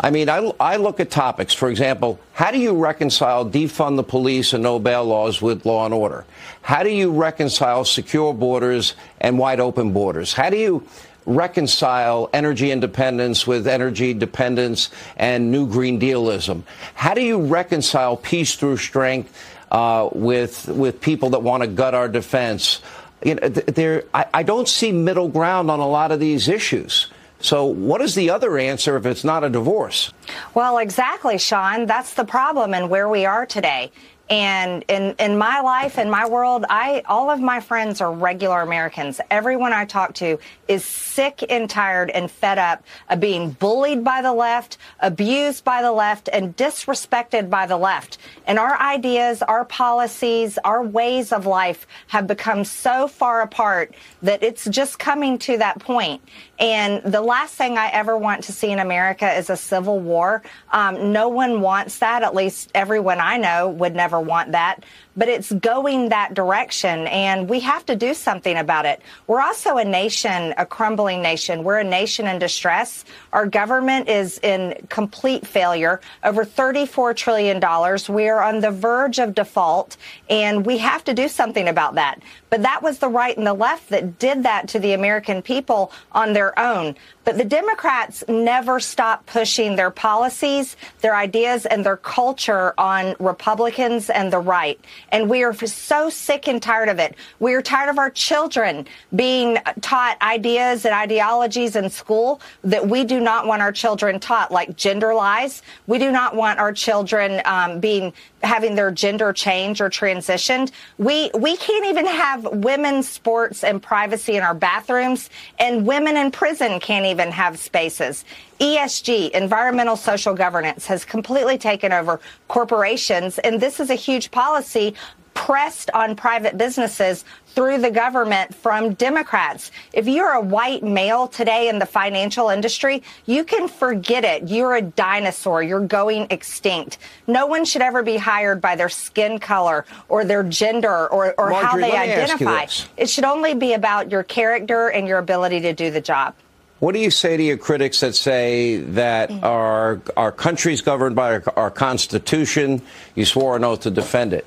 I 0.00 0.10
mean, 0.10 0.28
I, 0.30 0.50
I 0.58 0.76
look 0.76 1.00
at 1.00 1.10
topics. 1.10 1.52
For 1.52 1.68
example, 1.68 2.18
how 2.32 2.50
do 2.50 2.58
you 2.58 2.74
reconcile 2.74 3.44
defund 3.44 3.96
the 3.96 4.02
police 4.02 4.54
and 4.54 4.62
no 4.62 4.78
bail 4.78 5.04
laws 5.04 5.42
with 5.42 5.66
law 5.66 5.84
and 5.84 5.92
order? 5.92 6.24
How 6.62 6.82
do 6.82 6.88
you 6.88 7.12
reconcile 7.12 7.84
secure 7.84 8.32
borders 8.32 8.94
and 9.20 9.38
wide 9.38 9.60
open 9.60 9.92
borders? 9.92 10.32
How 10.32 10.48
do 10.48 10.56
you 10.56 10.86
reconcile 11.26 12.28
energy 12.32 12.70
independence 12.70 13.46
with 13.46 13.66
energy 13.66 14.14
dependence 14.14 14.90
and 15.16 15.50
new 15.50 15.66
Green 15.66 15.98
Dealism? 15.98 16.64
How 16.94 17.14
do 17.14 17.22
you 17.22 17.40
reconcile 17.40 18.16
peace 18.16 18.56
through 18.56 18.78
strength 18.78 19.36
uh, 19.70 20.08
with 20.12 20.68
with 20.68 21.00
people 21.00 21.30
that 21.30 21.42
want 21.42 21.62
to 21.62 21.66
gut 21.66 21.94
our 21.94 22.08
defense? 22.08 22.82
You 23.24 23.36
know, 23.36 23.48
there, 23.48 24.04
I, 24.12 24.26
I 24.34 24.42
don't 24.42 24.68
see 24.68 24.92
middle 24.92 25.28
ground 25.28 25.70
on 25.70 25.78
a 25.78 25.88
lot 25.88 26.10
of 26.10 26.20
these 26.20 26.48
issues. 26.48 27.08
So, 27.42 27.66
what 27.66 28.00
is 28.00 28.14
the 28.14 28.30
other 28.30 28.56
answer 28.56 28.96
if 28.96 29.04
it's 29.04 29.24
not 29.24 29.42
a 29.42 29.50
divorce? 29.50 30.12
Well, 30.54 30.78
exactly, 30.78 31.38
Sean. 31.38 31.86
That's 31.86 32.14
the 32.14 32.24
problem 32.24 32.72
and 32.72 32.88
where 32.88 33.08
we 33.08 33.26
are 33.26 33.46
today. 33.46 33.90
And 34.32 34.82
in, 34.88 35.14
in 35.18 35.36
my 35.36 35.60
life, 35.60 35.98
in 35.98 36.08
my 36.08 36.26
world, 36.26 36.64
I 36.70 37.02
all 37.04 37.28
of 37.28 37.38
my 37.38 37.60
friends 37.60 38.00
are 38.00 38.10
regular 38.10 38.62
Americans. 38.62 39.20
Everyone 39.30 39.74
I 39.74 39.84
talk 39.84 40.14
to 40.14 40.38
is 40.68 40.86
sick 40.86 41.44
and 41.50 41.68
tired 41.68 42.08
and 42.08 42.30
fed 42.30 42.56
up 42.56 42.82
of 43.10 43.20
being 43.20 43.50
bullied 43.50 44.02
by 44.02 44.22
the 44.22 44.32
left, 44.32 44.78
abused 45.00 45.64
by 45.64 45.82
the 45.82 45.92
left, 45.92 46.30
and 46.32 46.56
disrespected 46.56 47.50
by 47.50 47.66
the 47.66 47.76
left. 47.76 48.16
And 48.46 48.58
our 48.58 48.80
ideas, 48.80 49.42
our 49.42 49.66
policies, 49.66 50.56
our 50.64 50.82
ways 50.82 51.30
of 51.30 51.44
life 51.44 51.86
have 52.06 52.26
become 52.26 52.64
so 52.64 53.08
far 53.08 53.42
apart 53.42 53.94
that 54.22 54.42
it's 54.42 54.64
just 54.64 54.98
coming 54.98 55.36
to 55.40 55.58
that 55.58 55.78
point. 55.78 56.22
And 56.62 57.02
the 57.02 57.20
last 57.20 57.56
thing 57.56 57.76
I 57.76 57.88
ever 57.88 58.16
want 58.16 58.44
to 58.44 58.52
see 58.52 58.70
in 58.70 58.78
America 58.78 59.36
is 59.36 59.50
a 59.50 59.56
civil 59.56 59.98
war. 59.98 60.42
Um, 60.70 61.12
no 61.12 61.28
one 61.28 61.60
wants 61.60 61.98
that. 61.98 62.22
At 62.22 62.36
least 62.36 62.70
everyone 62.72 63.18
I 63.18 63.36
know 63.36 63.68
would 63.68 63.96
never 63.96 64.20
want 64.20 64.52
that 64.52 64.84
but 65.16 65.28
it's 65.28 65.52
going 65.52 66.08
that 66.08 66.34
direction 66.34 67.06
and 67.08 67.48
we 67.48 67.60
have 67.60 67.84
to 67.86 67.96
do 67.96 68.14
something 68.14 68.56
about 68.56 68.86
it. 68.86 69.02
We're 69.26 69.40
also 69.40 69.76
a 69.76 69.84
nation, 69.84 70.54
a 70.56 70.66
crumbling 70.66 71.22
nation. 71.22 71.64
We're 71.64 71.80
a 71.80 71.84
nation 71.84 72.26
in 72.26 72.38
distress. 72.38 73.04
Our 73.32 73.46
government 73.46 74.08
is 74.08 74.38
in 74.38 74.86
complete 74.88 75.46
failure, 75.46 76.00
over 76.24 76.44
$34 76.44 77.14
trillion. 77.14 77.60
We 78.08 78.28
are 78.28 78.42
on 78.42 78.60
the 78.60 78.70
verge 78.70 79.18
of 79.18 79.34
default 79.34 79.96
and 80.28 80.64
we 80.64 80.78
have 80.78 81.04
to 81.04 81.14
do 81.14 81.28
something 81.28 81.68
about 81.68 81.94
that. 81.96 82.20
But 82.52 82.64
that 82.64 82.82
was 82.82 82.98
the 82.98 83.08
right 83.08 83.34
and 83.34 83.46
the 83.46 83.54
left 83.54 83.88
that 83.88 84.18
did 84.18 84.42
that 84.42 84.68
to 84.68 84.78
the 84.78 84.92
American 84.92 85.40
people 85.40 85.90
on 86.12 86.34
their 86.34 86.56
own. 86.58 86.96
But 87.24 87.38
the 87.38 87.44
Democrats 87.44 88.24
never 88.28 88.80
stop 88.80 89.26
pushing 89.26 89.76
their 89.76 89.90
policies, 89.90 90.76
their 91.00 91.14
ideas, 91.14 91.66
and 91.66 91.86
their 91.86 91.96
culture 91.96 92.74
on 92.76 93.14
Republicans 93.20 94.10
and 94.10 94.32
the 94.32 94.40
right. 94.40 94.80
And 95.10 95.30
we 95.30 95.44
are 95.44 95.54
so 95.54 96.10
sick 96.10 96.48
and 96.48 96.60
tired 96.60 96.88
of 96.88 96.98
it. 96.98 97.14
We 97.38 97.54
are 97.54 97.62
tired 97.62 97.90
of 97.90 97.98
our 97.98 98.10
children 98.10 98.86
being 99.14 99.58
taught 99.80 100.20
ideas 100.20 100.84
and 100.84 100.94
ideologies 100.94 101.76
in 101.76 101.90
school 101.90 102.40
that 102.64 102.88
we 102.88 103.04
do 103.04 103.20
not 103.20 103.46
want 103.46 103.62
our 103.62 103.72
children 103.72 104.18
taught, 104.18 104.50
like 104.50 104.76
gender 104.76 105.14
lies. 105.14 105.62
We 105.86 105.98
do 105.98 106.10
not 106.10 106.34
want 106.34 106.58
our 106.58 106.72
children 106.72 107.40
um, 107.44 107.78
being 107.78 108.12
having 108.42 108.74
their 108.74 108.90
gender 108.90 109.32
change 109.32 109.80
or 109.80 109.88
transitioned. 109.88 110.72
We 110.98 111.30
we 111.32 111.56
can't 111.56 111.86
even 111.86 112.06
have 112.06 112.44
women's 112.44 113.08
sports 113.08 113.62
and 113.62 113.80
privacy 113.80 114.34
in 114.34 114.42
our 114.42 114.54
bathrooms, 114.54 115.30
and 115.60 115.86
women 115.86 116.16
in 116.16 116.32
prison 116.32 116.80
can't 116.80 117.06
even 117.06 117.11
have 117.18 117.58
spaces. 117.58 118.24
ESG, 118.60 119.30
environmental 119.30 119.96
social 119.96 120.34
governance, 120.34 120.86
has 120.86 121.04
completely 121.04 121.58
taken 121.58 121.92
over 121.92 122.20
corporations, 122.48 123.38
and 123.38 123.60
this 123.60 123.80
is 123.80 123.90
a 123.90 123.94
huge 123.94 124.30
policy 124.30 124.94
pressed 125.34 125.90
on 125.92 126.14
private 126.14 126.56
businesses 126.58 127.24
through 127.48 127.78
the 127.78 127.90
government 127.90 128.54
from 128.54 128.94
Democrats. 128.94 129.70
If 129.92 130.06
you're 130.06 130.32
a 130.32 130.40
white 130.40 130.82
male 130.82 131.28
today 131.28 131.68
in 131.68 131.78
the 131.78 131.86
financial 131.86 132.48
industry, 132.48 133.02
you 133.26 133.44
can 133.44 133.68
forget 133.68 134.24
it. 134.24 134.48
You're 134.48 134.76
a 134.76 134.82
dinosaur. 134.82 135.62
You're 135.62 135.86
going 135.86 136.26
extinct. 136.30 136.98
No 137.26 137.46
one 137.46 137.64
should 137.64 137.82
ever 137.82 138.02
be 138.02 138.16
hired 138.16 138.60
by 138.60 138.76
their 138.76 138.88
skin 138.88 139.38
color 139.38 139.84
or 140.08 140.24
their 140.24 140.42
gender 140.42 141.08
or, 141.08 141.34
or 141.38 141.50
Marjorie, 141.50 141.62
how 141.62 141.76
they 141.76 141.96
identify. 141.96 142.66
It 142.96 143.10
should 143.10 143.24
only 143.24 143.54
be 143.54 143.74
about 143.74 144.10
your 144.10 144.22
character 144.22 144.88
and 144.88 145.06
your 145.06 145.18
ability 145.18 145.60
to 145.60 145.72
do 145.72 145.90
the 145.90 146.00
job. 146.00 146.34
What 146.82 146.94
do 146.94 146.98
you 146.98 147.12
say 147.12 147.36
to 147.36 147.42
your 147.44 147.58
critics 147.58 148.00
that 148.00 148.16
say 148.16 148.78
that 148.78 149.30
Mm. 149.30 149.44
our 149.44 150.00
our 150.16 150.32
country's 150.32 150.80
governed 150.80 151.14
by 151.14 151.34
our, 151.34 151.42
our 151.54 151.70
Constitution? 151.70 152.82
You 153.14 153.24
swore 153.24 153.54
an 153.54 153.62
oath 153.62 153.82
to 153.82 153.90
defend 153.92 154.32
it. 154.32 154.44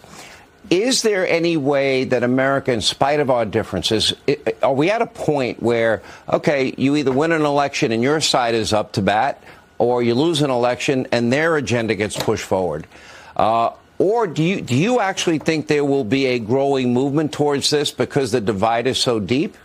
Is 0.69 1.02
there 1.02 1.26
any 1.26 1.56
way 1.56 2.04
that 2.04 2.24
America, 2.24 2.74
in 2.74 2.82
spite 2.82 3.21
of 3.21 3.30
our 3.30 3.45
differences, 3.45 4.13
i- 4.28 4.38
are 4.62 4.74
we 4.74 4.91
at 4.91 5.02
a 5.02 5.06
point 5.06 5.63
where, 5.63 6.02
okay, 6.28 6.74
you 6.78 6.98
either 6.98 7.13
win 7.13 7.32
an 7.32 7.43
election 7.45 7.93
and 7.93 8.04
your 8.04 8.19
side 8.19 8.54
is 8.54 8.74
up 8.74 8.91
to 8.93 9.02
bat, 9.02 9.41
or 9.78 10.04
you 10.04 10.13
lose 10.13 10.41
an 10.41 10.50
election 10.52 11.08
and 11.13 11.32
their 11.32 11.56
agenda 11.56 11.95
gets 11.95 12.17
pushed 12.17 12.43
forward? 12.43 12.86
Uh, 13.38 13.69
or 13.98 14.28
do 14.28 14.43
you, 14.43 14.60
do 14.60 14.76
you 14.76 15.00
actually 15.00 15.39
think 15.39 15.67
there 15.67 15.86
will 15.86 16.04
be 16.04 16.26
a 16.26 16.39
growing 16.39 16.93
movement 16.93 17.32
towards 17.32 17.69
this 17.69 17.91
because 17.91 18.34
the 18.34 18.41
divide 18.41 18.88
is 18.88 18.98
so 18.98 19.21
deep? 19.21 19.56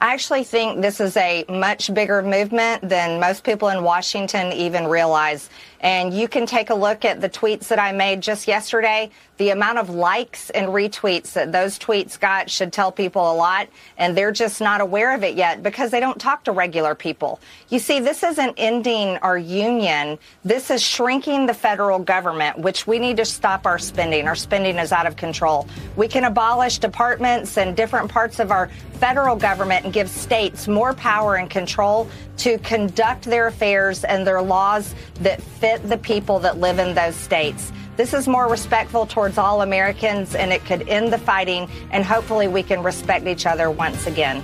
I 0.00 0.14
actually 0.14 0.44
think 0.44 0.80
this 0.80 1.00
is 1.00 1.16
a 1.16 1.44
much 1.48 1.92
bigger 1.92 2.22
movement 2.22 2.88
than 2.88 3.18
most 3.18 3.42
people 3.42 3.68
in 3.68 3.82
Washington 3.82 4.52
even 4.52 4.86
realize. 4.86 5.50
And 5.80 6.12
you 6.12 6.28
can 6.28 6.46
take 6.46 6.70
a 6.70 6.74
look 6.74 7.04
at 7.04 7.20
the 7.20 7.28
tweets 7.28 7.68
that 7.68 7.78
I 7.78 7.92
made 7.92 8.20
just 8.20 8.48
yesterday. 8.48 9.10
the 9.38 9.50
amount 9.50 9.78
of 9.78 9.88
likes 9.88 10.50
and 10.50 10.68
retweets 10.68 11.32
that 11.32 11.52
those 11.52 11.78
tweets 11.78 12.18
got 12.18 12.50
should 12.50 12.72
tell 12.72 12.92
people 12.92 13.32
a 13.32 13.34
lot, 13.34 13.68
and 13.96 14.16
they're 14.16 14.32
just 14.32 14.60
not 14.60 14.80
aware 14.80 15.14
of 15.14 15.22
it 15.22 15.36
yet 15.36 15.62
because 15.62 15.90
they 15.90 16.00
don't 16.00 16.20
talk 16.20 16.44
to 16.44 16.52
regular 16.52 16.94
people. 16.94 17.40
You 17.68 17.78
see, 17.78 18.00
this 18.00 18.22
isn't 18.22 18.54
ending 18.56 19.16
our 19.18 19.38
union. 19.38 20.18
This 20.44 20.70
is 20.70 20.82
shrinking 20.82 21.46
the 21.46 21.54
federal 21.54 22.00
government, 22.00 22.58
which 22.58 22.86
we 22.86 22.98
need 22.98 23.16
to 23.18 23.24
stop 23.24 23.64
our 23.64 23.78
spending. 23.78 24.26
Our 24.26 24.36
spending 24.36 24.76
is 24.76 24.92
out 24.92 25.06
of 25.06 25.16
control. 25.16 25.68
We 25.96 26.08
can 26.08 26.24
abolish 26.24 26.78
departments 26.78 27.56
and 27.56 27.76
different 27.76 28.10
parts 28.10 28.40
of 28.40 28.50
our 28.50 28.68
federal 28.94 29.36
government 29.36 29.84
and 29.84 29.94
give 29.94 30.10
states 30.10 30.66
more 30.66 30.92
power 30.92 31.36
and 31.36 31.48
control 31.48 32.08
to 32.38 32.58
conduct 32.58 33.24
their 33.24 33.46
affairs 33.46 34.02
and 34.02 34.26
their 34.26 34.42
laws 34.42 34.96
that 35.20 35.40
fit 35.40 35.67
the 35.76 35.98
people 35.98 36.38
that 36.38 36.58
live 36.58 36.78
in 36.78 36.94
those 36.94 37.14
states. 37.14 37.72
This 37.98 38.14
is 38.14 38.26
more 38.26 38.48
respectful 38.48 39.06
towards 39.06 39.38
all 39.38 39.62
Americans 39.62 40.34
and 40.34 40.52
it 40.52 40.64
could 40.64 40.88
end 40.88 41.12
the 41.12 41.18
fighting 41.18 41.68
and 41.90 42.04
hopefully 42.04 42.48
we 42.48 42.62
can 42.62 42.82
respect 42.82 43.26
each 43.26 43.44
other 43.44 43.70
once 43.70 44.06
again. 44.06 44.42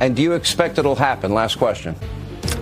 And 0.00 0.16
do 0.16 0.22
you 0.22 0.32
expect 0.32 0.78
it'll 0.78 0.94
happen? 0.94 1.34
Last 1.34 1.58
question. 1.58 1.94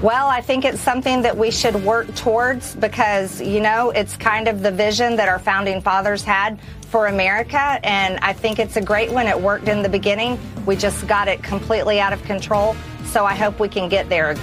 Well, 0.03 0.29
I 0.29 0.41
think 0.41 0.65
it's 0.65 0.81
something 0.81 1.21
that 1.23 1.37
we 1.37 1.51
should 1.51 1.75
work 1.85 2.15
towards 2.15 2.75
because, 2.75 3.39
you 3.43 3.61
know, 3.61 3.91
it's 3.91 4.17
kind 4.17 4.49
of 4.49 4.63
the 4.63 4.71
vision 4.71 5.15
that 5.17 5.29
our 5.29 5.39
founding 5.39 5.83
fathers 5.83 6.25
had 6.25 6.59
for 6.89 7.09
America. 7.09 7.79
And 7.83 8.19
I 8.21 8.33
think 8.33 8.59
it's 8.59 8.77
a 8.77 8.81
great 8.81 9.13
one. 9.13 9.27
It 9.27 9.39
worked 9.39 9.69
in 9.69 9.83
the 9.83 9.91
beginning. 9.91 10.39
We 10.65 10.75
just 10.75 11.07
got 11.07 11.29
it 11.29 11.43
completely 11.43 12.01
out 12.01 12.15
of 12.15 12.23
control. 12.25 12.75
So 13.05 13.27
I 13.27 13.35
hope 13.35 13.61
we 13.61 13.69
can 13.69 13.91
get 13.91 14.09
there. 14.09 14.37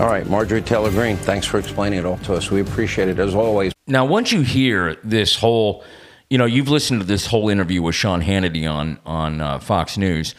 All 0.00 0.06
right, 0.06 0.24
Marjorie 0.28 0.62
Taylor 0.62 0.92
Greene, 0.92 1.16
thanks 1.16 1.44
for 1.44 1.58
explaining 1.58 1.98
it 1.98 2.04
all 2.04 2.18
to 2.18 2.34
us. 2.34 2.52
We 2.52 2.60
appreciate 2.60 3.08
it 3.08 3.18
as 3.18 3.34
always. 3.34 3.72
Now, 3.88 4.04
once 4.04 4.30
you 4.30 4.42
hear 4.42 4.96
this 5.02 5.34
whole, 5.34 5.82
you 6.30 6.38
know, 6.38 6.44
you've 6.44 6.68
listened 6.68 7.00
to 7.00 7.06
this 7.06 7.26
whole 7.26 7.48
interview 7.48 7.82
with 7.82 7.96
Sean 7.96 8.22
Hannity 8.22 8.70
on 8.70 9.00
on 9.04 9.40
uh, 9.40 9.58
Fox 9.58 9.98
News, 9.98 10.36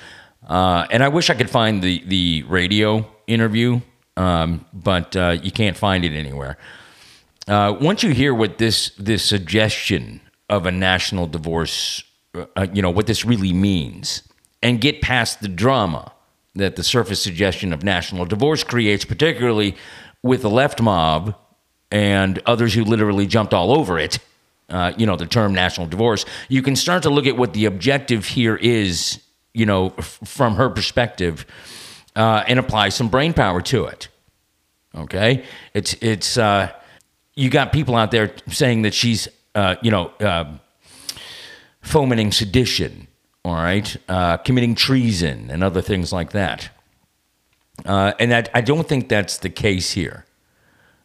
uh, 0.48 0.88
and 0.91 1.04
I 1.04 1.10
wish 1.10 1.30
I 1.30 1.34
could 1.34 1.50
find 1.50 1.82
the 1.82 2.02
the 2.06 2.43
radio 2.43 3.06
interview, 3.28 3.82
um, 4.15 4.65
but 4.72 5.17
uh, 5.17 5.36
you 5.43 5.52
can't 5.52 5.76
find 5.76 6.06
it 6.06 6.13
anywhere. 6.13 6.58
Uh, 7.45 7.76
once 7.82 8.02
you 8.02 8.12
hear 8.12 8.34
what 8.34 8.60
this 8.60 8.91
this 8.98 9.26
suggestion 9.26 10.22
of 10.50 10.67
a 10.67 10.72
national 10.72 11.28
divorce, 11.28 12.02
uh, 12.34 12.65
you 12.72 12.82
know, 12.82 12.91
what 12.91 13.08
this 13.08 13.26
really 13.26 13.52
means, 13.52 14.24
and 14.63 14.80
get 14.80 15.02
past 15.02 15.41
the 15.41 15.50
drama 15.50 16.13
that 16.55 16.75
the 16.75 16.83
surface 16.83 17.21
suggestion 17.21 17.73
of 17.73 17.83
national 17.83 18.25
divorce 18.25 18.63
creates, 18.63 19.05
particularly 19.05 19.75
with 20.23 20.41
the 20.41 20.49
left 20.49 20.81
mob 20.81 21.35
and 21.91 22.41
others 22.45 22.73
who 22.73 22.83
literally 22.83 23.25
jumped 23.25 23.53
all 23.53 23.71
over 23.71 23.97
it, 23.99 24.19
uh, 24.69 24.93
you 24.97 25.05
know, 25.05 25.15
the 25.15 25.25
term 25.25 25.53
national 25.53 25.88
divorce, 25.88 26.25
you 26.47 26.62
can 26.62 26.75
start 26.75 27.03
to 27.03 27.09
look 27.09 27.25
at 27.25 27.38
what 27.38 27.53
the 27.53 27.65
objective 27.65 28.25
here 28.25 28.55
is, 28.55 29.19
you 29.53 29.65
know, 29.65 29.93
f- 29.97 30.19
from 30.25 30.55
her 30.55 30.69
perspective, 30.69 31.45
uh, 32.15 32.43
and 32.47 32.59
apply 32.59 32.89
some 32.89 33.09
brain 33.09 33.33
power 33.33 33.62
to 33.62 33.85
it. 33.85 34.09
Okay, 34.95 35.43
it's 35.73 35.93
it's 36.01 36.38
uh, 36.38 36.71
you 37.35 37.49
got 37.49 37.71
people 37.71 37.95
out 37.95 38.12
there 38.12 38.33
saying 38.47 38.83
that 38.83 38.93
she's, 38.93 39.27
uh, 39.55 39.75
you 39.81 39.91
know, 39.91 40.07
uh, 40.19 40.45
fomenting 41.81 42.31
sedition 42.31 43.07
all 43.45 43.56
right, 43.56 43.95
uh, 44.08 44.38
committing 44.38 44.75
treason 44.75 45.49
and 45.49 45.63
other 45.63 45.82
things 45.82 46.12
like 46.12 46.32
that. 46.32 46.69
Uh, 47.86 48.13
and 48.19 48.32
that, 48.32 48.49
I 48.54 48.62
don't 48.62 48.88
think 48.88 49.10
that's 49.10 49.38
the 49.38 49.49
case 49.49 49.91
here. 49.91 50.25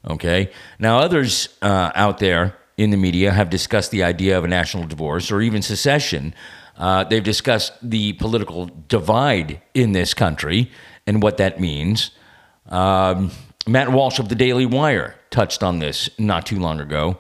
Okay. 0.07 0.51
Now, 0.79 0.99
others 0.99 1.49
uh, 1.63 1.91
out 1.95 2.19
there 2.19 2.57
in 2.77 2.91
the 2.91 2.97
media 2.97 3.31
have 3.31 3.51
discussed 3.51 3.91
the 3.91 4.03
idea 4.03 4.37
of 4.37 4.45
a 4.45 4.49
national 4.49 4.87
divorce 4.87 5.31
or 5.31 5.41
even 5.41 5.63
secession. 5.63 6.35
Uh, 6.77 7.05
they've 7.05 7.23
discussed 7.23 7.73
the 7.83 8.15
political 8.15 8.69
divide 8.89 9.63
in 9.73 9.93
this 9.93 10.13
country 10.13 10.71
and 11.07 11.23
what 11.23 11.37
that 11.37 11.61
means. 11.61 12.11
Um, 12.69 13.31
Matt 13.67 13.93
Walsh 13.93 14.19
of 14.19 14.29
the 14.29 14.35
Daily 14.35 14.67
Wire 14.67 15.15
touched 15.31 15.63
on 15.63 15.79
this 15.79 16.11
not 16.19 16.45
too 16.47 16.59
long 16.59 16.81
ago. 16.81 17.17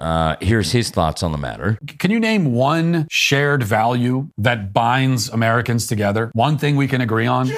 Uh, 0.00 0.36
here's 0.40 0.72
his 0.72 0.90
thoughts 0.90 1.22
on 1.22 1.30
the 1.30 1.38
matter. 1.38 1.78
Can 1.98 2.10
you 2.10 2.18
name 2.18 2.52
one 2.52 3.06
shared 3.10 3.62
value 3.62 4.30
that 4.38 4.72
binds 4.72 5.28
Americans 5.28 5.86
together? 5.86 6.30
One 6.32 6.56
thing 6.56 6.76
we 6.76 6.88
can 6.88 7.02
agree 7.02 7.26
on? 7.26 7.50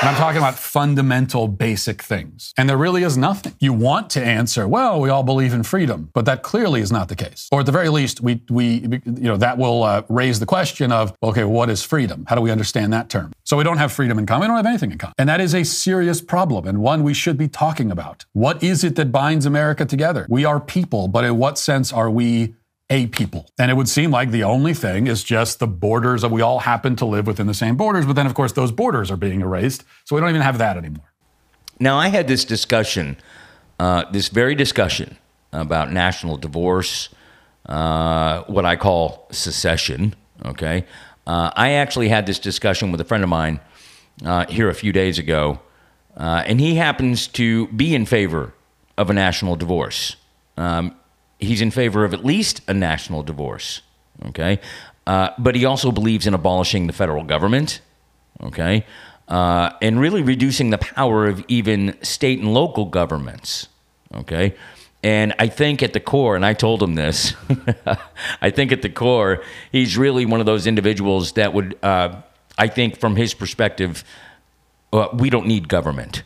And 0.00 0.10
I'm 0.10 0.16
talking 0.16 0.38
about 0.38 0.58
fundamental, 0.58 1.48
basic 1.48 2.02
things. 2.02 2.52
And 2.58 2.68
there 2.68 2.76
really 2.76 3.02
is 3.02 3.16
nothing. 3.16 3.54
You 3.60 3.72
want 3.72 4.10
to 4.10 4.22
answer, 4.22 4.68
well, 4.68 5.00
we 5.00 5.08
all 5.08 5.22
believe 5.22 5.54
in 5.54 5.62
freedom, 5.62 6.10
but 6.12 6.26
that 6.26 6.42
clearly 6.42 6.82
is 6.82 6.92
not 6.92 7.08
the 7.08 7.16
case. 7.16 7.48
Or 7.50 7.60
at 7.60 7.66
the 7.66 7.72
very 7.72 7.88
least, 7.88 8.20
we, 8.20 8.42
we 8.50 9.00
you 9.04 9.22
know, 9.22 9.38
that 9.38 9.56
will 9.56 9.84
uh, 9.84 10.02
raise 10.08 10.38
the 10.38 10.46
question 10.46 10.92
of, 10.92 11.16
okay, 11.22 11.44
what 11.44 11.70
is 11.70 11.82
freedom? 11.82 12.26
How 12.28 12.34
do 12.34 12.42
we 12.42 12.50
understand 12.50 12.92
that 12.92 13.08
term? 13.08 13.32
So 13.44 13.56
we 13.56 13.64
don't 13.64 13.78
have 13.78 13.90
freedom 13.90 14.18
in 14.18 14.26
common. 14.26 14.42
We 14.42 14.46
don't 14.48 14.56
have 14.58 14.66
anything 14.66 14.92
in 14.92 14.98
common. 14.98 15.14
And 15.16 15.28
that 15.30 15.40
is 15.40 15.54
a 15.54 15.64
serious 15.64 16.20
problem 16.20 16.66
and 16.66 16.82
one 16.82 17.02
we 17.02 17.14
should 17.14 17.38
be 17.38 17.48
talking 17.48 17.90
about. 17.90 18.26
What 18.34 18.62
is 18.62 18.84
it 18.84 18.96
that 18.96 19.10
binds 19.10 19.46
America 19.46 19.86
together? 19.86 20.26
We 20.28 20.44
are 20.44 20.60
people, 20.60 21.08
but 21.08 21.24
in 21.24 21.38
what 21.38 21.56
sense 21.58 21.92
are 21.92 22.10
we 22.10 22.54
a 22.88 23.06
people. 23.08 23.50
And 23.58 23.70
it 23.70 23.74
would 23.74 23.88
seem 23.88 24.10
like 24.10 24.30
the 24.30 24.44
only 24.44 24.72
thing 24.72 25.06
is 25.06 25.24
just 25.24 25.58
the 25.58 25.66
borders 25.66 26.22
that 26.22 26.30
we 26.30 26.40
all 26.40 26.60
happen 26.60 26.94
to 26.96 27.04
live 27.04 27.26
within 27.26 27.46
the 27.46 27.54
same 27.54 27.76
borders, 27.76 28.06
but 28.06 28.14
then 28.14 28.26
of 28.26 28.34
course 28.34 28.52
those 28.52 28.70
borders 28.70 29.10
are 29.10 29.16
being 29.16 29.40
erased. 29.40 29.84
So 30.04 30.14
we 30.14 30.20
don't 30.20 30.30
even 30.30 30.42
have 30.42 30.58
that 30.58 30.76
anymore. 30.76 31.12
Now 31.80 31.98
I 31.98 32.08
had 32.08 32.28
this 32.28 32.44
discussion, 32.44 33.16
uh, 33.78 34.04
this 34.10 34.28
very 34.28 34.54
discussion 34.54 35.16
about 35.52 35.92
national 35.92 36.36
divorce, 36.36 37.08
uh, 37.68 38.42
what 38.44 38.64
I 38.64 38.76
call 38.76 39.26
secession. 39.32 40.14
Okay. 40.44 40.84
Uh, 41.26 41.50
I 41.56 41.72
actually 41.72 42.08
had 42.08 42.26
this 42.26 42.38
discussion 42.38 42.92
with 42.92 43.00
a 43.00 43.04
friend 43.04 43.24
of 43.24 43.30
mine 43.30 43.60
uh, 44.24 44.46
here 44.46 44.68
a 44.68 44.74
few 44.74 44.92
days 44.92 45.18
ago, 45.18 45.60
uh, 46.16 46.44
and 46.46 46.60
he 46.60 46.76
happens 46.76 47.26
to 47.28 47.66
be 47.68 47.94
in 47.94 48.06
favor 48.06 48.54
of 48.96 49.10
a 49.10 49.12
national 49.12 49.56
divorce. 49.56 50.16
Um, 50.56 50.94
he's 51.38 51.60
in 51.60 51.70
favor 51.70 52.04
of 52.04 52.14
at 52.14 52.24
least 52.24 52.60
a 52.68 52.74
national 52.74 53.22
divorce. 53.22 53.82
Okay. 54.26 54.60
Uh, 55.06 55.30
but 55.38 55.54
he 55.54 55.64
also 55.64 55.92
believes 55.92 56.26
in 56.26 56.34
abolishing 56.34 56.86
the 56.86 56.92
federal 56.92 57.22
government. 57.22 57.80
Okay. 58.42 58.84
Uh, 59.28 59.70
and 59.82 60.00
really 60.00 60.22
reducing 60.22 60.70
the 60.70 60.78
power 60.78 61.26
of 61.26 61.44
even 61.48 61.96
state 62.02 62.38
and 62.38 62.52
local 62.52 62.86
governments. 62.86 63.68
Okay. 64.14 64.54
And 65.02 65.34
I 65.38 65.48
think 65.48 65.82
at 65.82 65.92
the 65.92 66.00
core, 66.00 66.34
and 66.34 66.44
I 66.44 66.52
told 66.52 66.82
him 66.82 66.94
this, 66.94 67.34
I 68.40 68.50
think 68.50 68.72
at 68.72 68.82
the 68.82 68.88
core, 68.88 69.42
he's 69.70 69.96
really 69.96 70.26
one 70.26 70.40
of 70.40 70.46
those 70.46 70.66
individuals 70.66 71.32
that 71.32 71.52
would, 71.52 71.78
uh, 71.82 72.22
I 72.58 72.68
think 72.68 72.98
from 72.98 73.14
his 73.14 73.34
perspective, 73.34 74.04
uh, 74.92 75.08
we 75.12 75.30
don't 75.30 75.46
need 75.46 75.68
government 75.68 76.22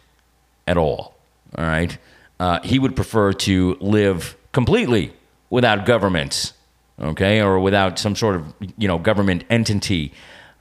at 0.67 0.79
all. 0.79 1.15
All 1.59 1.65
right. 1.65 1.97
Uh, 2.39 2.61
he 2.63 2.79
would 2.79 2.97
prefer 2.97 3.33
to 3.33 3.77
live 3.81 4.37
completely 4.53 5.13
without 5.49 5.87
governments, 5.87 6.53
okay, 7.01 7.41
or 7.41 7.59
without 7.59 7.99
some 7.99 8.17
sort 8.17 8.37
of 8.37 8.55
you 8.77 8.89
know 8.89 8.99
government 8.99 9.45
entity 9.51 10.13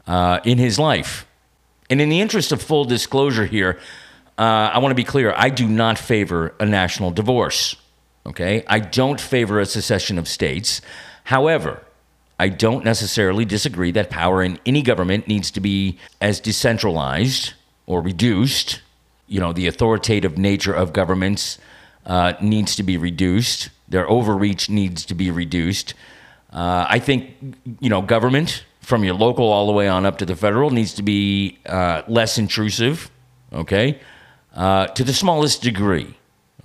uh, 0.07 0.39
in 0.43 0.57
his 0.57 0.79
life. 0.79 1.25
And 1.89 2.01
in 2.01 2.09
the 2.09 2.21
interest 2.21 2.51
of 2.51 2.61
full 2.61 2.85
disclosure 2.85 3.45
here, 3.45 3.79
uh, 4.37 4.71
I 4.73 4.79
want 4.79 4.91
to 4.91 4.95
be 4.95 5.03
clear: 5.03 5.33
I 5.35 5.49
do 5.49 5.67
not 5.67 5.97
favor 5.97 6.53
a 6.59 6.65
national 6.65 7.11
divorce. 7.11 7.75
Okay, 8.25 8.63
I 8.67 8.79
don't 8.79 9.19
favor 9.19 9.59
a 9.59 9.65
secession 9.65 10.17
of 10.17 10.27
states. 10.27 10.81
However, 11.23 11.83
I 12.39 12.49
don't 12.49 12.85
necessarily 12.85 13.43
disagree 13.43 13.91
that 13.91 14.09
power 14.09 14.41
in 14.41 14.59
any 14.65 14.81
government 14.81 15.27
needs 15.27 15.51
to 15.51 15.59
be 15.59 15.97
as 16.21 16.39
decentralized 16.39 17.53
or 17.85 18.01
reduced. 18.01 18.81
You 19.27 19.39
know, 19.39 19.53
the 19.53 19.67
authoritative 19.67 20.37
nature 20.37 20.73
of 20.73 20.93
governments 20.93 21.59
uh, 22.09 22.33
needs 22.41 22.75
to 22.75 22.83
be 22.83 22.97
reduced. 22.97 23.69
Their 23.87 24.09
overreach 24.09 24.67
needs 24.67 25.05
to 25.05 25.13
be 25.13 25.29
reduced. 25.29 25.93
Uh, 26.51 26.87
I 26.89 26.97
think, 26.97 27.35
you 27.79 27.89
know, 27.89 28.01
government 28.01 28.65
from 28.81 29.03
your 29.03 29.13
local 29.13 29.45
all 29.45 29.67
the 29.67 29.73
way 29.73 29.87
on 29.87 30.07
up 30.07 30.17
to 30.17 30.25
the 30.25 30.35
federal 30.35 30.71
needs 30.71 30.93
to 30.95 31.03
be 31.03 31.59
uh, 31.67 32.01
less 32.07 32.39
intrusive, 32.39 33.11
okay, 33.53 33.99
uh, 34.55 34.87
to 34.87 35.03
the 35.03 35.13
smallest 35.13 35.61
degree, 35.61 36.15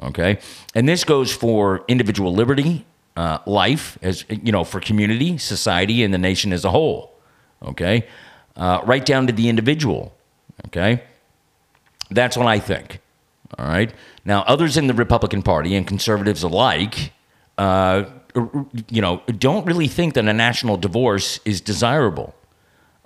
okay? 0.02 0.38
And 0.74 0.88
this 0.88 1.04
goes 1.04 1.30
for 1.30 1.84
individual 1.88 2.34
liberty, 2.34 2.86
uh, 3.14 3.38
life, 3.44 3.98
as 4.00 4.24
you 4.30 4.50
know, 4.50 4.64
for 4.64 4.80
community, 4.80 5.36
society, 5.36 6.02
and 6.02 6.14
the 6.14 6.18
nation 6.18 6.54
as 6.54 6.64
a 6.64 6.70
whole, 6.70 7.14
okay? 7.62 8.08
Right 8.56 9.04
down 9.04 9.26
to 9.26 9.32
the 9.34 9.50
individual, 9.50 10.14
okay? 10.68 11.04
That's 12.10 12.38
what 12.38 12.46
I 12.46 12.58
think. 12.58 13.00
All 13.58 13.66
right. 13.66 13.92
Now, 14.24 14.42
others 14.42 14.76
in 14.76 14.86
the 14.86 14.94
Republican 14.94 15.42
Party 15.42 15.76
and 15.76 15.86
conservatives 15.86 16.42
alike, 16.42 17.12
uh, 17.58 18.04
you 18.88 19.00
know, 19.00 19.22
don't 19.38 19.64
really 19.66 19.88
think 19.88 20.14
that 20.14 20.26
a 20.26 20.32
national 20.32 20.76
divorce 20.76 21.38
is 21.44 21.60
desirable. 21.60 22.34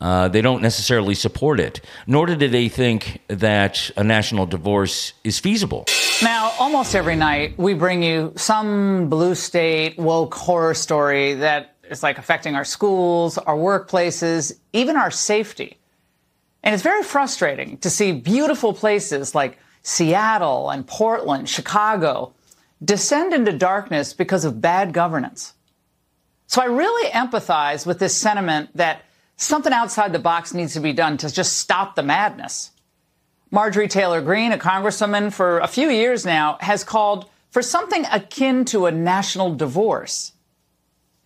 Uh, 0.01 0.29
they 0.29 0.41
don't 0.41 0.63
necessarily 0.63 1.15
support 1.15 1.59
it, 1.59 1.81
nor 2.07 2.27
do 2.27 2.37
they 2.37 2.69
think 2.69 3.21
that 3.27 3.91
a 3.97 4.05
national 4.05 4.47
divorce 4.47 5.13
is 5.25 5.41
feasible. 5.41 5.85
Now, 6.23 6.53
almost 6.59 6.95
every 6.95 7.17
night, 7.17 7.59
we 7.59 7.75
bring 7.75 8.03
you 8.03 8.33
some 8.37 9.09
blue 9.09 9.35
state 9.35 9.99
woke 9.99 10.35
horror 10.35 10.75
story 10.75 11.35
that 11.35 11.75
is 11.91 12.03
like 12.03 12.19
affecting 12.19 12.55
our 12.55 12.65
schools, 12.65 13.39
our 13.39 13.57
workplaces, 13.57 14.57
even 14.73 14.97
our 14.97 15.11
safety. 15.11 15.79
And 16.63 16.75
it's 16.75 16.83
very 16.83 17.03
frustrating 17.03 17.79
to 17.79 17.91
see 17.91 18.13
beautiful 18.13 18.73
places 18.73 19.35
like 19.35 19.59
Seattle 19.89 20.69
and 20.69 20.87
Portland, 20.87 21.49
Chicago 21.49 22.35
descend 22.85 23.33
into 23.33 23.53
darkness 23.55 24.13
because 24.13 24.45
of 24.45 24.61
bad 24.61 24.93
governance. 24.93 25.55
So 26.47 26.61
I 26.61 26.67
really 26.67 27.11
empathize 27.11 27.87
with 27.87 27.99
this 27.99 28.15
sentiment 28.15 28.69
that 28.77 29.01
something 29.37 29.73
outside 29.73 30.13
the 30.13 30.19
box 30.19 30.53
needs 30.53 30.75
to 30.75 30.81
be 30.81 30.93
done 30.93 31.17
to 31.17 31.33
just 31.33 31.57
stop 31.57 31.97
the 31.97 32.03
madness. 32.03 32.71
Marjorie 33.51 33.89
Taylor 33.89 34.21
Greene, 34.21 34.53
a 34.53 34.59
congresswoman 34.59 35.33
for 35.33 35.59
a 35.61 35.67
few 35.67 35.89
years 35.89 36.27
now, 36.27 36.59
has 36.61 36.85
called 36.85 37.25
for 37.51 37.63
something 37.63 38.05
akin 38.13 38.67
to 38.67 38.85
a 38.85 38.93
national 38.93 39.55
divorce. 39.55 40.33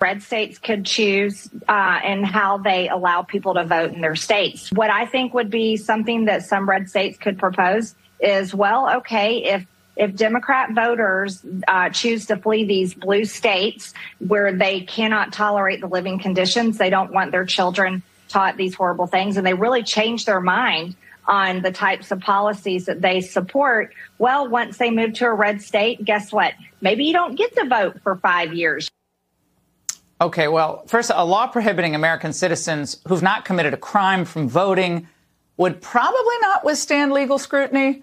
Red 0.01 0.23
states 0.23 0.59
could 0.61 0.87
choose 0.87 1.49
uh, 1.69 1.99
and 2.05 2.25
how 2.25 2.59
they 2.59 2.89
allow 2.89 3.23
people 3.23 3.55
to 3.55 3.65
vote 3.65 3.93
in 3.93 4.01
their 4.01 4.17
states. 4.17 4.71
What 4.71 4.91
I 4.91 5.07
think 5.07 5.35
would 5.35 5.51
be 5.51 5.77
something 5.77 6.27
that 6.27 6.45
some 6.45 6.69
red 6.69 6.89
states 6.89 7.19
could 7.19 7.39
propose 7.39 7.97
is, 8.23 8.55
well, 8.55 8.97
okay, 8.99 9.45
if 9.45 9.67
if 9.95 10.15
Democrat 10.15 10.73
voters 10.73 11.45
uh, 11.69 11.91
choose 11.91 12.25
to 12.27 12.37
flee 12.37 12.65
these 12.65 12.95
blue 12.95 13.27
states 13.27 13.93
where 14.27 14.51
they 14.51 14.81
cannot 14.81 15.35
tolerate 15.35 15.83
the 15.83 15.87
living 15.87 16.19
conditions, 16.19 16.79
they 16.79 16.89
don't 16.89 17.13
want 17.13 17.31
their 17.31 17.45
children 17.45 18.03
taught 18.29 18.57
these 18.57 18.75
horrible 18.75 19.07
things, 19.07 19.37
and 19.37 19.47
they 19.47 19.53
really 19.53 19.83
change 19.83 20.25
their 20.25 20.41
mind 20.41 20.97
on 21.27 21.61
the 21.61 21.71
types 21.71 22.11
of 22.11 22.21
policies 22.21 22.87
that 22.87 23.03
they 23.03 23.21
support. 23.21 23.93
Well, 24.19 24.49
once 24.49 24.79
they 24.79 24.91
move 24.91 25.13
to 25.15 25.27
a 25.27 25.35
red 25.35 25.61
state, 25.61 26.05
guess 26.05 26.33
what? 26.33 26.55
Maybe 26.81 27.05
you 27.05 27.13
don't 27.13 27.37
get 27.37 27.55
to 27.57 27.67
vote 27.67 28.01
for 28.03 28.17
five 28.17 28.55
years. 28.55 28.91
Okay, 30.21 30.49
well, 30.49 30.85
first, 30.87 31.11
a 31.15 31.25
law 31.25 31.47
prohibiting 31.49 31.95
American 31.95 32.33
citizens 32.33 32.97
who've 33.07 33.23
not 33.23 33.45
committed 33.45 33.75
a 33.75 33.77
crime 33.77 34.25
from 34.25 34.49
voting 34.49 35.09
would 35.57 35.81
probably 35.81 36.37
not 36.41 36.65
withstand 36.65 37.13
legal 37.13 37.39
scrutiny. 37.39 38.03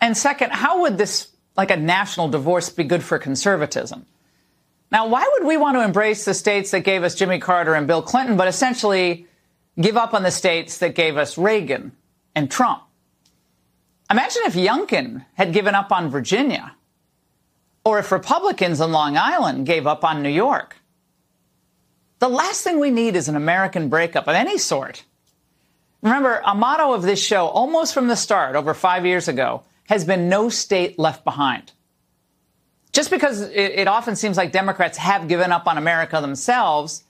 And 0.00 0.16
second, 0.16 0.52
how 0.52 0.82
would 0.82 0.98
this, 0.98 1.28
like 1.56 1.70
a 1.70 1.76
national 1.76 2.28
divorce, 2.28 2.70
be 2.70 2.84
good 2.84 3.02
for 3.02 3.18
conservatism? 3.18 4.06
Now, 4.90 5.08
why 5.08 5.28
would 5.32 5.46
we 5.46 5.56
want 5.56 5.76
to 5.76 5.84
embrace 5.84 6.24
the 6.24 6.34
states 6.34 6.70
that 6.70 6.80
gave 6.80 7.02
us 7.02 7.14
Jimmy 7.14 7.38
Carter 7.38 7.74
and 7.74 7.86
Bill 7.86 8.02
Clinton, 8.02 8.36
but 8.36 8.48
essentially 8.48 9.26
give 9.78 9.96
up 9.96 10.14
on 10.14 10.22
the 10.22 10.30
states 10.30 10.78
that 10.78 10.94
gave 10.94 11.16
us 11.16 11.36
Reagan 11.36 11.92
and 12.34 12.50
Trump? 12.50 12.82
Imagine 14.10 14.42
if 14.46 14.54
Youngkin 14.54 15.26
had 15.34 15.52
given 15.52 15.74
up 15.74 15.92
on 15.92 16.08
Virginia, 16.08 16.74
or 17.84 17.98
if 17.98 18.10
Republicans 18.10 18.80
in 18.80 18.92
Long 18.92 19.16
Island 19.16 19.66
gave 19.66 19.86
up 19.86 20.04
on 20.04 20.22
New 20.22 20.30
York. 20.30 20.76
The 22.18 22.28
last 22.28 22.64
thing 22.64 22.80
we 22.80 22.90
need 22.90 23.16
is 23.16 23.28
an 23.28 23.36
American 23.36 23.88
breakup 23.88 24.26
of 24.26 24.34
any 24.34 24.58
sort. 24.58 25.04
Remember, 26.02 26.40
a 26.44 26.54
motto 26.54 26.94
of 26.94 27.02
this 27.02 27.22
show, 27.22 27.46
almost 27.46 27.92
from 27.92 28.08
the 28.08 28.16
start, 28.16 28.56
over 28.56 28.72
five 28.72 29.04
years 29.04 29.28
ago, 29.28 29.62
has 29.88 30.04
been 30.04 30.28
no 30.28 30.50
state 30.50 30.98
left 30.98 31.24
behind. 31.24 31.72
Just 32.92 33.10
because 33.10 33.40
it, 33.40 33.54
it, 33.54 33.88
often 33.88 34.16
seems 34.16 34.36
like 34.36 34.52
Democrats 34.52 34.98
have 34.98 35.28
given 35.28 35.50
up 35.50 35.66
on 35.66 35.78
America 35.78 36.20
themselves 36.20 37.04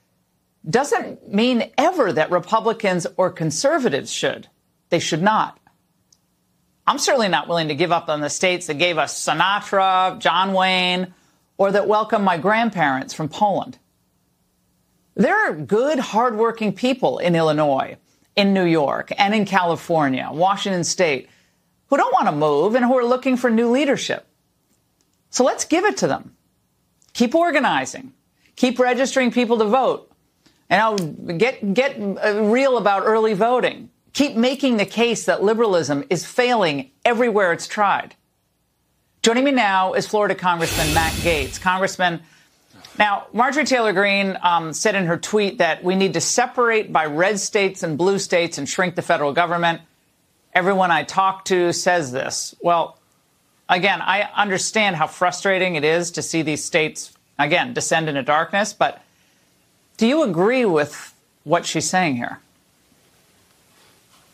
doesn't 0.69 1.31
mean 1.33 1.71
ever 1.77 2.11
that 2.13 2.31
Republicans 2.31 3.05
or 3.17 3.31
conservatives 3.31 4.11
should. 4.11 4.47
They 4.89 4.99
should 4.99 5.21
not. 5.21 5.59
I'm 6.87 6.97
certainly 6.97 7.27
not 7.27 7.47
willing 7.47 7.67
to 7.67 7.75
give 7.75 7.91
up 7.91 8.09
on 8.09 8.21
the 8.21 8.29
states 8.29 8.67
that 8.67 8.75
gave 8.75 8.97
us 8.97 9.25
Sinatra, 9.25 10.17
John 10.19 10.53
Wayne, 10.53 11.13
or 11.57 11.71
that 11.71 11.87
welcomed 11.87 12.25
my 12.25 12.37
grandparents 12.37 13.13
from 13.13 13.29
Poland. 13.29 13.77
There 15.15 15.35
are 15.35 15.53
good, 15.53 15.99
hardworking 15.99 16.73
people 16.73 17.19
in 17.19 17.35
Illinois, 17.35 17.97
in 18.35 18.53
New 18.53 18.65
York, 18.65 19.11
and 19.17 19.35
in 19.35 19.45
California, 19.45 20.29
Washington 20.31 20.85
State 20.85 21.29
who 21.89 21.97
don't 21.97 22.13
want 22.13 22.27
to 22.27 22.31
move 22.31 22.75
and 22.75 22.85
who 22.85 22.97
are 22.97 23.05
looking 23.05 23.37
for 23.37 23.49
new 23.49 23.69
leadership. 23.69 24.25
So 25.29 25.43
let's 25.43 25.65
give 25.65 25.85
it 25.85 25.97
to 25.97 26.07
them. 26.07 26.35
Keep 27.13 27.35
organizing. 27.35 28.13
Keep 28.55 28.79
registering 28.79 29.31
people 29.31 29.57
to 29.59 29.65
vote. 29.65 30.11
And 30.69 30.81
I'll 30.81 30.97
get, 30.97 31.73
get 31.73 31.99
uh, 31.99 32.43
real 32.43 32.77
about 32.77 33.03
early 33.05 33.33
voting. 33.33 33.89
Keep 34.13 34.35
making 34.35 34.77
the 34.77 34.85
case 34.85 35.25
that 35.25 35.43
liberalism 35.43 36.03
is 36.09 36.25
failing 36.25 36.91
everywhere 37.05 37.53
it's 37.53 37.67
tried. 37.67 38.15
Joining 39.21 39.43
me 39.43 39.51
now 39.51 39.93
is 39.93 40.07
Florida 40.07 40.35
Congressman 40.35 40.93
Matt 40.93 41.13
Gaetz. 41.13 41.59
Congressman, 41.59 42.21
now, 42.97 43.27
Marjorie 43.31 43.65
Taylor 43.65 43.93
Greene 43.93 44.37
um, 44.41 44.73
said 44.73 44.93
in 44.95 45.05
her 45.05 45.17
tweet 45.17 45.59
that 45.59 45.83
we 45.83 45.95
need 45.95 46.13
to 46.13 46.21
separate 46.21 46.91
by 46.91 47.05
red 47.05 47.39
states 47.39 47.81
and 47.81 47.97
blue 47.97 48.19
states 48.19 48.57
and 48.57 48.67
shrink 48.67 48.95
the 48.95 49.01
federal 49.01 49.31
government. 49.31 49.81
Everyone 50.53 50.91
I 50.91 51.03
talk 51.03 51.45
to 51.45 51.71
says 51.73 52.11
this. 52.11 52.55
Well, 52.61 52.97
again, 53.67 54.01
I 54.01 54.29
understand 54.35 54.95
how 54.95 55.07
frustrating 55.07 55.75
it 55.75 55.83
is 55.83 56.11
to 56.11 56.21
see 56.21 56.41
these 56.41 56.63
states, 56.63 57.13
again, 57.37 57.73
descend 57.73 58.09
into 58.09 58.23
darkness, 58.23 58.73
but 58.73 59.01
do 59.97 60.07
you 60.07 60.23
agree 60.23 60.65
with 60.65 61.13
what 61.43 61.65
she's 61.65 61.89
saying 61.89 62.15
here? 62.15 62.39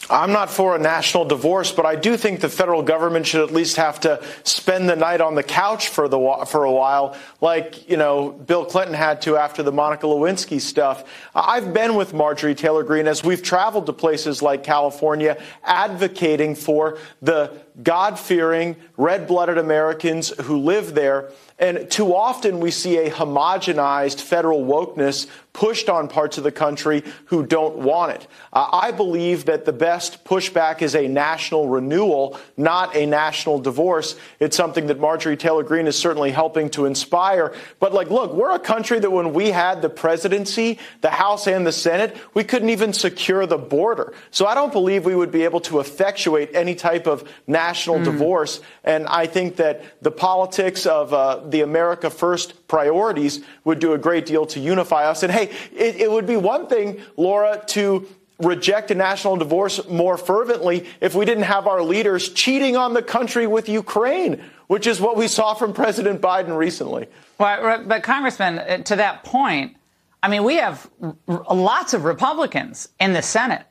I'm 0.09 0.31
not 0.31 0.51
for 0.51 0.75
a 0.75 0.79
national 0.79 1.25
divorce, 1.25 1.71
but 1.71 1.85
I 1.85 1.95
do 1.95 2.15
think 2.15 2.39
the 2.39 2.49
federal 2.49 2.83
government 2.83 3.25
should 3.25 3.41
at 3.41 3.53
least 3.53 3.77
have 3.77 3.99
to 4.01 4.23
spend 4.43 4.87
the 4.87 4.95
night 4.95 5.19
on 5.19 5.35
the 5.35 5.43
couch 5.43 5.87
for 5.87 6.07
the 6.07 6.45
for 6.47 6.63
a 6.63 6.71
while, 6.71 7.17
like 7.41 7.89
you 7.89 7.97
know 7.97 8.29
Bill 8.29 8.65
Clinton 8.65 8.93
had 8.93 9.21
to 9.23 9.37
after 9.37 9.63
the 9.63 9.71
Monica 9.71 10.05
Lewinsky 10.05 10.61
stuff. 10.61 11.03
I've 11.33 11.73
been 11.73 11.95
with 11.95 12.13
Marjorie 12.13 12.55
Taylor 12.55 12.83
Greene 12.83 13.07
as 13.07 13.23
we've 13.23 13.41
traveled 13.41 13.87
to 13.87 13.93
places 13.93 14.41
like 14.41 14.63
California, 14.63 15.41
advocating 15.63 16.55
for 16.55 16.99
the 17.21 17.51
God-fearing, 17.81 18.75
red-blooded 18.97 19.57
Americans 19.57 20.29
who 20.43 20.57
live 20.57 20.93
there. 20.93 21.31
And 21.57 21.89
too 21.89 22.13
often 22.13 22.59
we 22.59 22.71
see 22.71 22.97
a 22.97 23.09
homogenized 23.09 24.19
federal 24.19 24.65
wokeness 24.65 25.27
pushed 25.55 25.87
on 25.87 26.09
parts 26.09 26.37
of 26.37 26.43
the 26.43 26.51
country 26.51 27.01
who 27.27 27.45
don't 27.45 27.77
want 27.77 28.11
it. 28.11 28.27
Uh, 28.51 28.67
I 28.73 28.91
believe 28.91 29.45
that 29.45 29.63
the 29.63 29.71
best 29.71 30.25
pushback 30.25 30.81
is 30.81 30.95
a 30.95 31.07
national 31.07 31.69
renewal, 31.69 32.37
not 32.57 32.93
a 32.93 33.05
national 33.05 33.59
divorce. 33.59 34.17
It's 34.41 34.57
something 34.57 34.87
that 34.87 34.99
Marjorie 34.99 35.37
Taylor 35.37 35.63
Greene 35.63 35.87
is 35.87 35.97
certainly 35.97 36.31
helping 36.31 36.69
to 36.71 36.85
inspire. 36.85 37.53
But 37.79 37.93
like, 37.93 38.09
look, 38.09 38.33
we're 38.33 38.51
a 38.51 38.59
country 38.59 38.99
that 38.99 39.09
when 39.09 39.33
we 39.33 39.49
had 39.49 39.81
the 39.81 39.89
presidency, 39.89 40.77
the 40.99 41.09
House 41.09 41.47
and 41.47 41.65
the 41.65 41.71
Senate, 41.71 42.17
we 42.33 42.43
couldn't 42.43 42.69
even 42.69 42.91
secure 42.91 43.45
the 43.45 43.57
border. 43.57 44.13
So 44.31 44.45
I 44.45 44.55
don't 44.55 44.73
believe 44.73 45.05
we 45.05 45.15
would 45.15 45.31
be 45.31 45.45
able 45.45 45.61
to 45.61 45.79
effectuate 45.79 46.49
any 46.53 46.75
type 46.75 47.07
of 47.07 47.23
national 47.47 47.99
mm. 47.99 48.03
divorce. 48.03 48.59
And 48.83 49.07
I 49.07 49.25
think 49.25 49.55
that 49.55 50.03
the 50.03 50.11
politics 50.11 50.85
of 50.85 51.13
uh, 51.13 51.44
the 51.51 51.61
America 51.61 52.09
First 52.09 52.67
priorities 52.67 53.43
would 53.63 53.79
do 53.79 53.93
a 53.93 53.97
great 53.97 54.25
deal 54.25 54.45
to 54.47 54.59
unify 54.59 55.05
us. 55.05 55.23
And 55.23 55.31
hey, 55.31 55.51
it, 55.73 55.95
it 55.95 56.11
would 56.11 56.25
be 56.25 56.37
one 56.37 56.67
thing, 56.67 57.01
Laura, 57.17 57.63
to 57.67 58.07
reject 58.39 58.91
a 58.91 58.95
national 58.95 59.37
divorce 59.37 59.87
more 59.87 60.17
fervently 60.17 60.85
if 60.99 61.15
we 61.15 61.25
didn't 61.25 61.43
have 61.43 61.67
our 61.67 61.81
leaders 61.81 62.29
cheating 62.29 62.75
on 62.75 62.93
the 62.93 63.01
country 63.01 63.47
with 63.47 63.69
Ukraine, 63.69 64.43
which 64.67 64.87
is 64.87 64.99
what 64.99 65.15
we 65.15 65.27
saw 65.27 65.53
from 65.53 65.73
President 65.73 66.21
Biden 66.21 66.57
recently. 66.57 67.07
Well, 67.37 67.83
but 67.85 68.03
Congressman, 68.03 68.59
uh, 68.59 68.77
to 68.79 68.97
that 68.97 69.23
point, 69.23 69.77
I 70.21 70.27
mean, 70.27 70.43
we 70.43 70.55
have 70.55 70.89
lots 71.27 71.93
of 71.93 72.03
Republicans 72.03 72.89
in 72.99 73.13
the 73.13 73.21
Senate, 73.21 73.65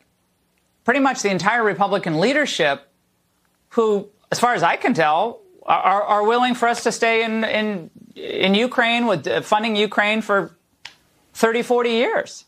pretty 0.84 1.00
much 1.00 1.22
the 1.22 1.30
entire 1.30 1.64
Republican 1.64 2.20
leadership, 2.20 2.88
who, 3.70 4.08
as 4.30 4.38
far 4.38 4.54
as 4.54 4.62
I 4.62 4.76
can 4.76 4.94
tell, 4.94 5.40
are, 5.66 6.02
are 6.02 6.26
willing 6.26 6.54
for 6.54 6.68
us 6.68 6.82
to 6.84 6.92
stay 6.92 7.24
in, 7.24 7.44
in, 7.44 7.90
in 8.14 8.54
Ukraine 8.54 9.06
with 9.06 9.26
uh, 9.26 9.40
funding 9.40 9.76
Ukraine 9.76 10.20
for 10.20 10.56
30, 11.34 11.62
40 11.62 11.90
years. 11.90 12.44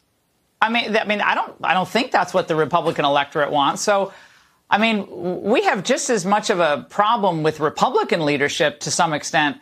I 0.61 0.71
mean, 0.71 0.97
I 0.97 1.05
mean, 1.05 1.21
I 1.21 1.35
don't, 1.35 1.55
I 1.63 1.75
don't 1.75 1.89
think 1.89 2.13
that's 2.13 2.33
what 2.33 2.49
the 2.49 2.57
Republican 2.57 3.05
electorate 3.05 3.51
wants. 3.51 3.83
So, 3.83 4.13
I 4.71 4.79
mean, 4.79 5.07
we 5.43 5.65
have 5.65 5.85
just 5.85 6.11
as 6.11 6.25
much 6.25 6.51
of 6.51 6.61
a 6.61 6.87
problem 6.89 7.43
with 7.43 7.61
Republican 7.61 8.25
leadership 8.25 8.81
to 8.81 8.91
some 8.91 9.13
extent 9.13 9.59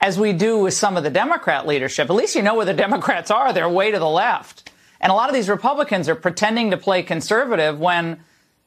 as 0.00 0.18
we 0.18 0.32
do 0.32 0.58
with 0.58 0.74
some 0.74 0.96
of 0.96 1.02
the 1.02 1.10
Democrat 1.10 1.66
leadership. 1.66 2.08
At 2.08 2.16
least 2.16 2.34
you 2.34 2.42
know 2.42 2.54
where 2.54 2.66
the 2.66 2.74
Democrats 2.74 3.30
are. 3.30 3.52
They're 3.52 3.68
way 3.68 3.90
to 3.90 3.98
the 3.98 4.08
left. 4.08 4.70
And 5.00 5.10
a 5.12 5.14
lot 5.14 5.28
of 5.28 5.34
these 5.34 5.48
Republicans 5.48 6.08
are 6.08 6.14
pretending 6.14 6.70
to 6.70 6.76
play 6.76 7.02
conservative 7.02 7.78
when 7.78 8.20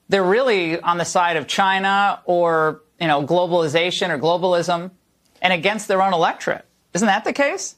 they're 0.10 0.24
really 0.24 0.80
on 0.80 0.98
the 0.98 1.06
side 1.06 1.38
of 1.38 1.48
China 1.48 2.22
or 2.26 2.82
you 3.02 3.08
know, 3.08 3.26
globalization 3.26 4.10
or 4.10 4.20
globalism 4.20 4.91
and 5.41 5.52
against 5.52 5.88
their 5.88 6.02
own 6.02 6.14
electorate. 6.14 6.66
Isn't 6.93 7.08
that 7.08 7.26
the 7.26 7.34
case? 7.34 7.76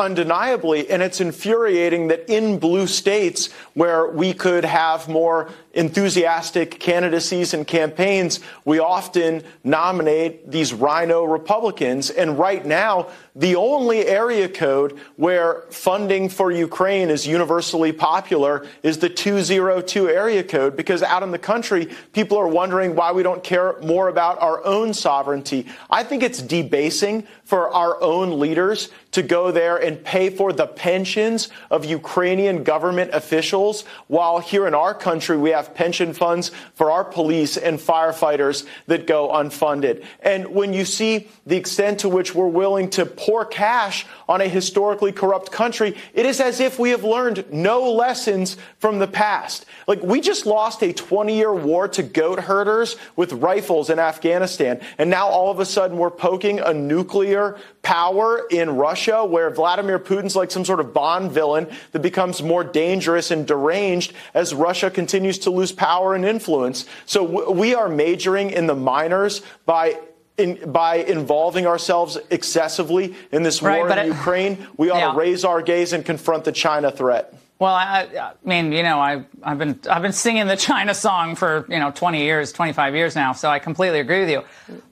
undeniably. 0.00 0.90
And 0.90 1.02
it's 1.02 1.20
infuriating 1.20 2.08
that 2.08 2.28
in 2.28 2.58
blue 2.58 2.86
states 2.86 3.52
where 3.74 4.08
we 4.08 4.32
could 4.32 4.64
have 4.64 5.08
more 5.08 5.50
enthusiastic 5.72 6.80
candidacies 6.80 7.54
and 7.54 7.66
campaigns, 7.66 8.40
we 8.64 8.78
often 8.78 9.42
nominate 9.62 10.50
these 10.50 10.72
RINO 10.72 11.24
Republicans. 11.24 12.10
And 12.10 12.38
right 12.38 12.64
now, 12.64 13.08
the 13.36 13.56
only 13.56 14.06
area 14.06 14.48
code 14.48 14.98
where 15.16 15.64
funding 15.70 16.28
for 16.28 16.50
Ukraine 16.50 17.10
is 17.10 17.26
universally 17.26 17.92
popular 17.92 18.66
is 18.82 18.98
the 18.98 19.08
202 19.08 20.08
area 20.08 20.42
code 20.42 20.76
because 20.76 21.02
out 21.02 21.22
in 21.22 21.30
the 21.30 21.38
country, 21.38 21.88
people 22.12 22.36
are 22.36 22.48
wondering 22.48 22.96
why 22.96 23.12
we 23.12 23.22
don't 23.22 23.44
care 23.44 23.76
more 23.80 24.08
about 24.08 24.40
our 24.42 24.64
own 24.64 24.92
sovereignty. 24.92 25.66
I 25.88 26.02
think 26.02 26.22
it's 26.22 26.42
debasing 26.42 27.26
for 27.44 27.70
our 27.70 28.00
own 28.02 28.38
leaders 28.40 28.90
to 29.12 29.22
go 29.22 29.50
there 29.50 29.76
and 29.76 30.02
pay 30.04 30.30
for 30.30 30.52
the 30.52 30.66
pensions 30.66 31.48
of 31.70 31.84
Ukrainian 31.84 32.62
government 32.62 33.10
officials, 33.12 33.82
while 34.06 34.38
here 34.38 34.66
in 34.66 34.74
our 34.74 34.94
country 34.94 35.36
we 35.36 35.50
have 35.50 35.59
pension 35.74 36.12
funds 36.12 36.50
for 36.74 36.90
our 36.90 37.04
police 37.04 37.56
and 37.56 37.78
firefighters 37.78 38.66
that 38.86 39.06
go 39.06 39.28
unfunded. 39.28 40.04
And 40.22 40.48
when 40.48 40.72
you 40.72 40.84
see 40.84 41.28
the 41.46 41.56
extent 41.56 42.00
to 42.00 42.08
which 42.08 42.34
we're 42.34 42.46
willing 42.46 42.90
to 42.90 43.06
pour 43.06 43.44
cash 43.44 44.06
on 44.28 44.40
a 44.40 44.48
historically 44.48 45.12
corrupt 45.12 45.52
country, 45.52 45.96
it 46.14 46.26
is 46.26 46.40
as 46.40 46.60
if 46.60 46.78
we 46.78 46.90
have 46.90 47.04
learned 47.04 47.44
no 47.52 47.92
lessons 47.92 48.56
from 48.78 48.98
the 48.98 49.08
past. 49.08 49.66
Like 49.86 50.02
we 50.02 50.20
just 50.20 50.46
lost 50.46 50.82
a 50.82 50.92
20 50.92 51.36
year 51.36 51.52
war 51.52 51.88
to 51.88 52.02
goat 52.02 52.40
herders 52.40 52.96
with 53.16 53.32
rifles 53.32 53.90
in 53.90 53.98
Afghanistan. 53.98 54.80
And 54.98 55.10
now 55.10 55.28
all 55.28 55.50
of 55.50 55.60
a 55.60 55.64
sudden 55.66 55.96
we're 55.98 56.10
poking 56.10 56.60
a 56.60 56.72
nuclear 56.72 57.58
power 57.82 58.46
in 58.50 58.76
Russia 58.76 59.24
where 59.24 59.50
Vladimir 59.50 59.98
Putin's 59.98 60.36
like 60.36 60.50
some 60.50 60.64
sort 60.64 60.80
of 60.80 60.92
Bond 60.92 61.32
villain 61.32 61.66
that 61.92 62.00
becomes 62.00 62.42
more 62.42 62.62
dangerous 62.64 63.30
and 63.30 63.46
deranged 63.46 64.12
as 64.34 64.54
Russia 64.54 64.90
continues 64.90 65.38
to 65.40 65.50
lose 65.50 65.72
power 65.72 66.14
and 66.14 66.24
influence. 66.24 66.84
So 67.06 67.26
w- 67.26 67.50
we 67.52 67.74
are 67.74 67.88
majoring 67.88 68.50
in 68.50 68.66
the 68.66 68.74
minors 68.76 69.42
by 69.66 69.98
in, 70.38 70.72
by 70.72 70.96
involving 70.96 71.66
ourselves 71.66 72.16
excessively 72.30 73.14
in 73.30 73.42
this 73.42 73.60
war 73.60 73.90
in 73.90 73.98
it- 73.98 74.06
Ukraine, 74.06 74.66
we 74.78 74.88
ought 74.88 74.96
Yeah. 74.98 75.12
to 75.12 75.18
raise 75.18 75.44
our 75.44 75.60
gaze 75.60 75.92
and 75.92 76.02
confront 76.04 76.44
the 76.44 76.52
China 76.52 76.90
threat. 76.90 77.34
Well, 77.60 77.74
I, 77.74 78.08
I 78.18 78.32
mean, 78.42 78.72
you 78.72 78.82
know, 78.82 78.98
I, 78.98 79.22
I've 79.42 79.58
been 79.58 79.78
I've 79.88 80.00
been 80.00 80.14
singing 80.14 80.46
the 80.46 80.56
China 80.56 80.94
song 80.94 81.36
for 81.36 81.66
you 81.68 81.78
know 81.78 81.90
20 81.90 82.22
years, 82.22 82.52
25 82.52 82.94
years 82.94 83.14
now, 83.14 83.32
so 83.32 83.50
I 83.50 83.58
completely 83.58 84.00
agree 84.00 84.20
with 84.20 84.30
you. 84.30 84.44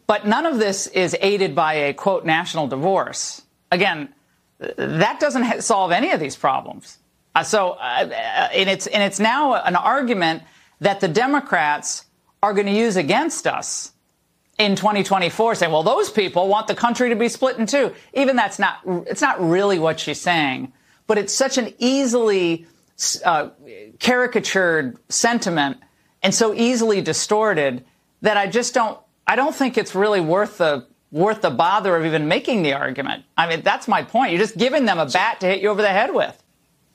But 0.07 0.27
none 0.27 0.45
of 0.45 0.59
this 0.59 0.87
is 0.87 1.17
aided 1.21 1.55
by 1.55 1.75
a 1.75 1.95
quote 1.95 2.27
national 2.27 2.67
divorce. 2.69 3.41
Again, 3.73 4.11
that 4.59 5.19
doesn't 5.19 5.63
solve 5.63 5.93
any 5.93 6.11
of 6.11 6.21
these 6.21 6.37
problems. 6.37 6.99
Uh, 7.35 7.43
so, 7.43 7.71
uh, 7.71 8.07
uh, 8.11 8.13
and 8.53 8.69
it's 8.69 8.87
and 8.87 9.03
it's 9.03 9.19
now 9.19 9.55
an 9.55 9.75
argument 9.75 10.43
that 10.81 11.01
the 11.01 11.09
Democrats 11.09 12.05
are 12.43 12.53
going 12.53 12.67
to 12.67 12.73
use 12.73 12.97
against 12.97 13.47
us 13.47 13.93
in 14.59 14.77
2024 14.77 15.55
saying, 15.55 15.73
well, 15.73 15.83
those 15.83 16.11
people 16.11 16.49
want 16.49 16.67
the 16.67 16.75
country 16.75 17.09
to 17.09 17.17
be 17.17 17.29
split 17.29 17.57
in 17.57 17.67
two. 17.67 17.95
Even 18.13 18.37
that's 18.37 18.59
not, 18.59 18.81
it's 19.07 19.23
not 19.23 19.41
really 19.41 19.79
what 19.79 20.01
she's 20.01 20.21
saying, 20.21 20.73
but 21.09 21.19
it's 21.19 21.33
such 21.33 21.59
an 21.59 21.75
easily 21.79 22.67
uh, 23.25 23.49
caricatured 23.99 24.97
sentiment 25.09 25.79
and 26.23 26.33
so 26.33 26.55
easily 26.55 27.01
distorted 27.01 27.85
that 28.23 28.37
I 28.37 28.47
just 28.47 28.75
don't, 28.75 29.01
I 29.27 29.35
don't 29.35 29.55
think 29.55 29.77
it's 29.77 29.95
really 29.95 30.21
worth 30.21 30.59
the, 30.59 30.87
worth 31.11 31.41
the 31.41 31.51
bother 31.51 31.97
of 31.97 32.05
even 32.05 32.29
making 32.29 32.63
the 32.63 32.75
argument. 32.75 33.25
I 33.37 33.49
mean, 33.49 33.63
that's 33.63 33.89
my 33.89 34.03
point. 34.03 34.33
You're 34.33 34.41
just 34.41 34.59
giving 34.59 34.85
them 34.85 34.99
a 34.99 35.07
bat 35.07 35.41
to 35.41 35.47
hit 35.47 35.61
you 35.61 35.71
over 35.71 35.83
the 35.83 35.89
head 35.89 36.15
with. 36.15 36.41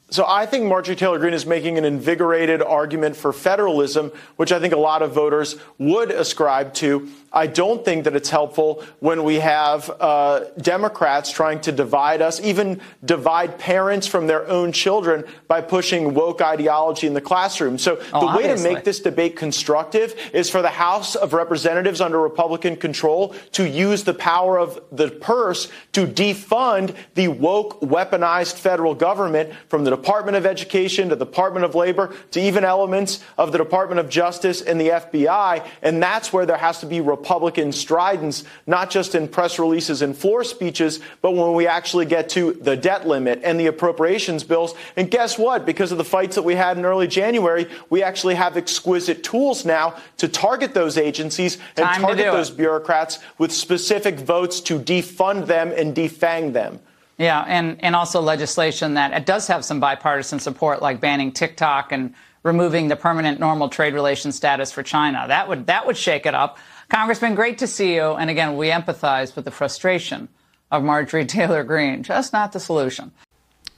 So 0.10 0.26
I 0.28 0.46
think 0.46 0.66
Marjorie 0.66 0.96
Taylor 0.96 1.18
Greene 1.18 1.34
is 1.34 1.48
making 1.48 1.80
an 1.80 1.86
invigorated 1.86 2.62
argument 2.62 3.16
for 3.16 3.34
federalism, 3.34 4.12
which 4.36 4.52
I 4.52 4.60
think 4.60 4.74
a 4.74 4.78
lot 4.78 5.02
of 5.02 5.12
voters 5.12 5.56
would 5.80 6.12
ascribe 6.12 6.76
to. 6.76 7.10
I 7.34 7.48
don't 7.48 7.84
think 7.84 8.04
that 8.04 8.16
it's 8.16 8.30
helpful 8.30 8.84
when 9.00 9.24
we 9.24 9.36
have 9.40 9.90
uh, 10.00 10.46
Democrats 10.60 11.32
trying 11.32 11.62
to 11.62 11.72
divide 11.72 12.22
us, 12.22 12.40
even 12.42 12.80
divide 13.04 13.58
parents 13.58 14.06
from 14.06 14.28
their 14.28 14.48
own 14.48 14.72
children 14.72 15.24
by 15.48 15.62
pushing 15.62 16.14
woke 16.14 16.42
ideology 16.42 17.08
in 17.08 17.14
the 17.14 17.22
classroom. 17.22 17.78
So 17.78 18.00
Oh, 18.14 18.20
the 18.32 18.38
way 18.38 18.48
to 18.54 18.62
make 18.62 18.84
this 18.84 19.00
debate 19.00 19.36
constructive 19.36 20.16
is 20.34 20.50
for 20.50 20.62
the 20.62 20.70
House 20.70 21.16
of 21.16 21.34
Representatives 21.34 22.02
under 22.02 22.20
Republican 22.20 22.76
control 22.76 23.36
to 23.54 23.68
use 23.68 24.04
the 24.04 24.14
power 24.14 24.60
of 24.60 24.80
the 24.92 25.10
purse 25.10 25.70
to 25.94 26.06
defund 26.06 26.96
the 27.16 27.30
woke, 27.30 27.80
weaponized 27.82 28.56
federal 28.58 28.94
government 28.94 29.52
from 29.70 29.84
the 29.84 29.90
Department 29.90 30.38
of 30.38 30.46
Education 30.46 31.10
to 31.10 31.16
the 31.16 31.26
Department 31.26 31.66
of 31.66 31.74
Labor 31.76 32.14
to 32.32 32.40
even 32.40 32.64
elements 32.64 33.24
of 33.38 33.52
the 33.52 33.58
Department 33.58 34.00
of 34.00 34.10
Justice 34.10 34.62
and 34.62 34.80
the 34.80 34.90
FBI. 34.90 35.66
And 35.82 36.02
that's 36.04 36.32
where 36.32 36.46
there 36.46 36.58
has 36.58 36.80
to 36.82 36.86
be 36.86 37.02
Republican 37.24 37.72
stridence, 37.72 38.44
not 38.68 38.90
just 38.90 39.16
in 39.16 39.30
press 39.30 39.58
releases 39.58 40.02
and 40.02 40.16
floor 40.16 40.44
speeches, 40.44 41.00
but 41.22 41.32
when 41.32 41.54
we 41.54 41.66
actually 41.66 42.06
get 42.06 42.28
to 42.28 42.52
the 42.52 42.76
debt 42.76 43.08
limit 43.08 43.40
and 43.46 43.58
the 43.58 43.68
appropriations 43.68 44.44
bills. 44.44 44.76
And 44.98 45.10
guess 45.10 45.38
what? 45.38 45.66
Because 45.66 45.94
of 45.94 45.98
the 45.98 46.04
fights 46.04 46.36
that 46.36 46.42
we 46.42 46.56
had 46.56 46.78
in 46.78 46.84
early 46.84 47.08
January, 47.08 47.70
we 47.90 48.04
actually 48.04 48.36
have 48.36 48.58
exquisite 48.58 49.24
tools 49.24 49.64
now 49.64 49.96
to 50.18 50.28
target 50.28 50.74
those 50.74 50.98
agencies 50.98 51.60
and 51.78 51.86
Time 51.86 52.02
target 52.02 52.26
do 52.26 52.30
it. 52.30 52.32
those 52.34 52.50
bureaucrats 52.50 53.20
with 53.38 53.54
specific 53.54 54.20
votes 54.20 54.60
to 54.60 54.78
defund 54.78 55.46
them 55.46 55.72
and 55.78 55.96
defang 55.96 56.52
them. 56.52 56.78
Yeah, 57.18 57.46
and, 57.48 57.82
and 57.82 57.96
also 57.96 58.20
legislation 58.20 58.96
that 58.96 59.14
it 59.14 59.26
does 59.26 59.48
have 59.48 59.64
some 59.64 59.80
bipartisan 59.80 60.40
support, 60.40 60.82
like 60.82 61.00
banning 61.00 61.32
TikTok 61.32 61.94
and 61.94 62.14
removing 62.44 62.90
the 62.90 62.96
permanent 62.96 63.40
normal 63.40 63.70
trade 63.70 63.94
relation 63.94 64.32
status 64.32 64.72
for 64.72 64.84
China. 64.84 65.26
That 65.28 65.48
would 65.48 65.68
that 65.68 65.88
would 65.88 65.98
shake 65.98 66.26
it 66.26 66.36
up. 66.36 66.58
Congressman, 66.94 67.34
great 67.34 67.58
to 67.58 67.66
see 67.66 67.96
you. 67.96 68.14
And 68.14 68.30
again, 68.30 68.56
we 68.56 68.70
empathize 68.70 69.36
with 69.36 69.46
the 69.46 69.52
frustration 69.52 70.30
of 70.72 70.84
Marjorie 70.84 71.26
Taylor 71.38 71.64
Greene. 71.64 72.04
Just 72.04 72.34
not 72.34 72.52
the 72.52 72.60
solution. 72.60 73.12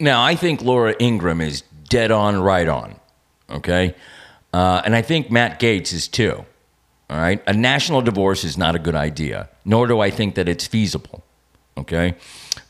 Now, 0.01 0.22
I 0.22 0.36
think 0.36 0.61
Laura 0.61 0.93
Ingraham 0.99 1.39
is 1.39 1.61
dead 1.88 2.11
on, 2.11 2.41
right 2.41 2.68
on. 2.68 2.99
Okay. 3.49 3.95
Uh, 4.53 4.82
and 4.84 4.93
I 4.93 5.01
think 5.01 5.32
Matt 5.32 5.61
Gaetz 5.61 5.93
is 5.93 6.09
too. 6.09 6.45
All 7.09 7.18
right. 7.18 7.41
A 7.47 7.53
national 7.53 8.01
divorce 8.01 8.43
is 8.43 8.57
not 8.57 8.76
a 8.76 8.80
good 8.80 8.95
idea, 8.95 9.47
nor 9.63 9.88
do 9.88 10.01
I 10.01 10.09
think 10.09 10.36
that 10.36 10.49
it's 10.49 10.68
feasible. 10.68 11.24
Okay. 11.78 12.16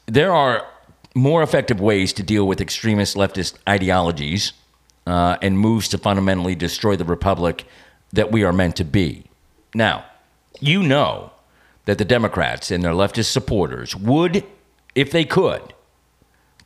There 0.05 0.31
are 0.31 0.67
more 1.15 1.41
effective 1.41 1.79
ways 1.79 2.13
to 2.13 2.23
deal 2.23 2.47
with 2.47 2.61
extremist 2.61 3.15
leftist 3.15 3.55
ideologies 3.67 4.53
uh, 5.07 5.37
and 5.41 5.57
moves 5.57 5.87
to 5.89 5.97
fundamentally 5.97 6.53
destroy 6.53 6.95
the 6.95 7.05
republic 7.05 7.65
that 8.13 8.31
we 8.31 8.43
are 8.43 8.53
meant 8.53 8.75
to 8.75 8.83
be. 8.83 9.23
Now, 9.73 10.05
you 10.61 10.83
know 10.83 11.31
that 11.85 11.97
the 11.97 12.05
Democrats 12.05 12.71
and 12.71 12.83
their 12.83 12.93
leftist 12.93 13.31
supporters 13.31 13.95
would, 13.95 14.43
if 14.95 15.11
they 15.11 15.25
could, 15.25 15.73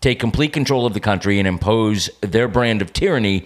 take 0.02 0.20
complete 0.20 0.54
control 0.54 0.86
of 0.86 0.94
the 0.94 1.00
country 1.00 1.40
and 1.40 1.48
impose 1.48 2.10
their 2.22 2.48
brand 2.48 2.82
of 2.82 2.94
tyranny 2.94 3.46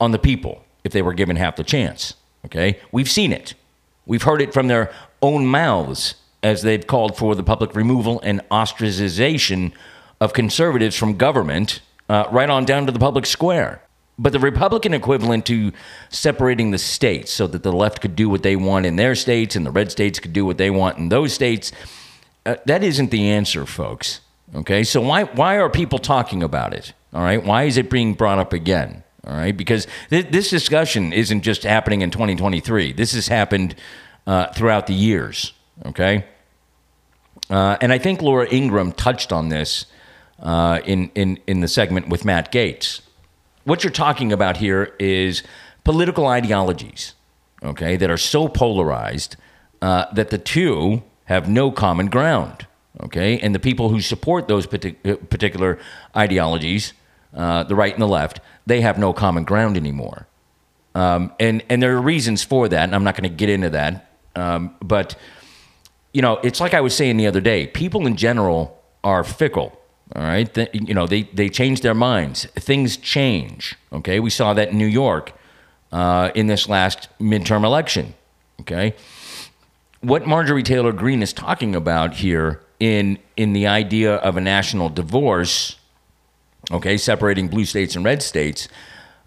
on 0.00 0.12
the 0.12 0.18
people 0.18 0.64
if 0.84 0.92
they 0.92 1.02
were 1.02 1.14
given 1.14 1.36
half 1.36 1.56
the 1.56 1.64
chance. 1.64 2.14
Okay? 2.44 2.78
We've 2.92 3.10
seen 3.10 3.32
it. 3.32 3.54
We've 4.06 4.22
heard 4.22 4.40
it 4.40 4.54
from 4.54 4.68
their 4.68 4.92
own 5.20 5.46
mouths 5.46 6.14
as 6.42 6.62
they've 6.62 6.86
called 6.86 7.16
for 7.16 7.34
the 7.34 7.42
public 7.42 7.74
removal 7.74 8.20
and 8.22 8.40
ostracization 8.48 9.72
of 10.20 10.32
conservatives 10.32 10.96
from 10.96 11.16
government, 11.16 11.80
uh, 12.08 12.24
right 12.30 12.48
on 12.48 12.64
down 12.64 12.86
to 12.86 12.92
the 12.92 12.98
public 12.98 13.26
square. 13.26 13.82
But 14.18 14.32
the 14.32 14.40
Republican 14.40 14.94
equivalent 14.94 15.46
to 15.46 15.72
separating 16.08 16.72
the 16.72 16.78
states 16.78 17.32
so 17.32 17.46
that 17.46 17.62
the 17.62 17.72
left 17.72 18.00
could 18.00 18.16
do 18.16 18.28
what 18.28 18.42
they 18.42 18.56
want 18.56 18.84
in 18.84 18.96
their 18.96 19.14
states 19.14 19.54
and 19.54 19.64
the 19.64 19.70
red 19.70 19.92
states 19.92 20.18
could 20.18 20.32
do 20.32 20.44
what 20.44 20.58
they 20.58 20.70
want 20.70 20.98
in 20.98 21.08
those 21.08 21.32
states, 21.32 21.70
uh, 22.44 22.56
that 22.66 22.82
isn't 22.82 23.10
the 23.10 23.30
answer, 23.30 23.64
folks. 23.64 24.20
Okay, 24.54 24.82
so 24.82 25.00
why 25.00 25.24
why 25.24 25.56
are 25.56 25.68
people 25.68 25.98
talking 25.98 26.42
about 26.42 26.72
it? 26.72 26.94
All 27.12 27.22
right, 27.22 27.44
why 27.44 27.64
is 27.64 27.76
it 27.76 27.90
being 27.90 28.14
brought 28.14 28.38
up 28.38 28.52
again? 28.52 29.04
All 29.26 29.36
right, 29.36 29.56
because 29.56 29.86
th- 30.08 30.28
this 30.30 30.48
discussion 30.48 31.12
isn't 31.12 31.42
just 31.42 31.62
happening 31.64 32.00
in 32.00 32.10
2023. 32.10 32.92
This 32.92 33.12
has 33.12 33.28
happened 33.28 33.74
uh, 34.26 34.46
throughout 34.52 34.86
the 34.86 34.94
years. 34.94 35.52
Okay, 35.84 36.24
uh, 37.50 37.76
and 37.80 37.92
I 37.92 37.98
think 37.98 38.22
Laura 38.22 38.48
Ingraham 38.50 38.92
touched 38.92 39.32
on 39.32 39.50
this 39.50 39.86
uh, 40.40 40.80
in 40.84 41.10
in 41.14 41.38
in 41.46 41.60
the 41.60 41.68
segment 41.68 42.08
with 42.08 42.24
Matt 42.24 42.50
Gaetz. 42.50 43.02
What 43.68 43.84
you're 43.84 43.92
talking 43.92 44.32
about 44.32 44.56
here 44.56 44.94
is 44.98 45.42
political 45.84 46.26
ideologies, 46.26 47.14
okay, 47.62 47.96
that 47.96 48.10
are 48.10 48.16
so 48.16 48.48
polarized 48.48 49.36
uh, 49.82 50.06
that 50.14 50.30
the 50.30 50.38
two 50.38 51.02
have 51.24 51.48
no 51.48 51.70
common 51.70 52.06
ground 52.06 52.66
okay? 53.04 53.38
And 53.38 53.54
the 53.54 53.58
people 53.58 53.88
who 53.88 54.00
support 54.00 54.48
those 54.48 54.66
partic- 54.66 54.96
uh, 55.06 55.16
particular 55.26 55.78
ideologies, 56.16 56.92
uh, 57.34 57.64
the 57.64 57.74
right 57.74 57.92
and 57.92 58.02
the 58.02 58.08
left, 58.08 58.40
they 58.66 58.80
have 58.80 58.98
no 58.98 59.12
common 59.12 59.44
ground 59.44 59.76
anymore. 59.76 60.26
Um, 60.94 61.32
and, 61.38 61.62
and 61.68 61.82
there 61.82 61.96
are 61.96 62.02
reasons 62.02 62.42
for 62.42 62.68
that, 62.68 62.84
and 62.84 62.94
I'm 62.94 63.04
not 63.04 63.14
going 63.14 63.30
to 63.30 63.36
get 63.36 63.48
into 63.48 63.70
that. 63.70 64.12
Um, 64.34 64.74
but, 64.82 65.16
you 66.12 66.22
know, 66.22 66.38
it's 66.42 66.60
like 66.60 66.74
I 66.74 66.80
was 66.80 66.94
saying 66.94 67.16
the 67.16 67.26
other 67.26 67.40
day 67.40 67.66
people 67.66 68.06
in 68.06 68.16
general 68.16 68.82
are 69.04 69.22
fickle, 69.22 69.77
All 70.16 70.22
right, 70.22 70.52
Th- 70.52 70.70
you 70.72 70.94
know 70.94 71.06
they 71.06 71.24
they 71.34 71.48
change 71.48 71.82
their 71.82 71.94
minds. 71.94 72.46
Things 72.56 72.96
change. 72.96 73.76
Okay, 73.92 74.20
we 74.20 74.30
saw 74.30 74.54
that 74.54 74.70
in 74.70 74.78
New 74.78 74.86
York 74.86 75.32
uh, 75.92 76.30
in 76.34 76.46
this 76.46 76.68
last 76.68 77.08
midterm 77.20 77.64
election. 77.64 78.14
Okay, 78.60 78.94
what 80.00 80.26
Marjorie 80.26 80.62
Taylor 80.62 80.92
Greene 80.92 81.22
is 81.22 81.32
talking 81.32 81.76
about 81.76 82.14
here 82.14 82.62
in 82.80 83.18
in 83.36 83.52
the 83.52 83.66
idea 83.66 84.14
of 84.16 84.36
a 84.36 84.40
national 84.40 84.88
divorce, 84.88 85.76
okay, 86.70 86.96
separating 86.96 87.48
blue 87.48 87.64
states 87.64 87.94
and 87.94 88.04
red 88.04 88.22
states. 88.22 88.68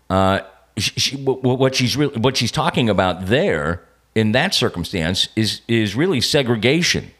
Uh, 0.10 0.42
she, 0.78 1.00
she, 1.00 1.16
what 1.18 1.76
she's 1.76 1.96
really 1.96 2.18
what 2.18 2.38
she's 2.38 2.52
talking 2.52 2.90
about 2.90 3.28
there 3.28 3.84
in 4.16 4.32
that 4.32 4.54
circumstance 4.54 5.28
is 5.36 5.62
is 5.68 5.96
really 5.96 6.22
segregation, 6.22 7.12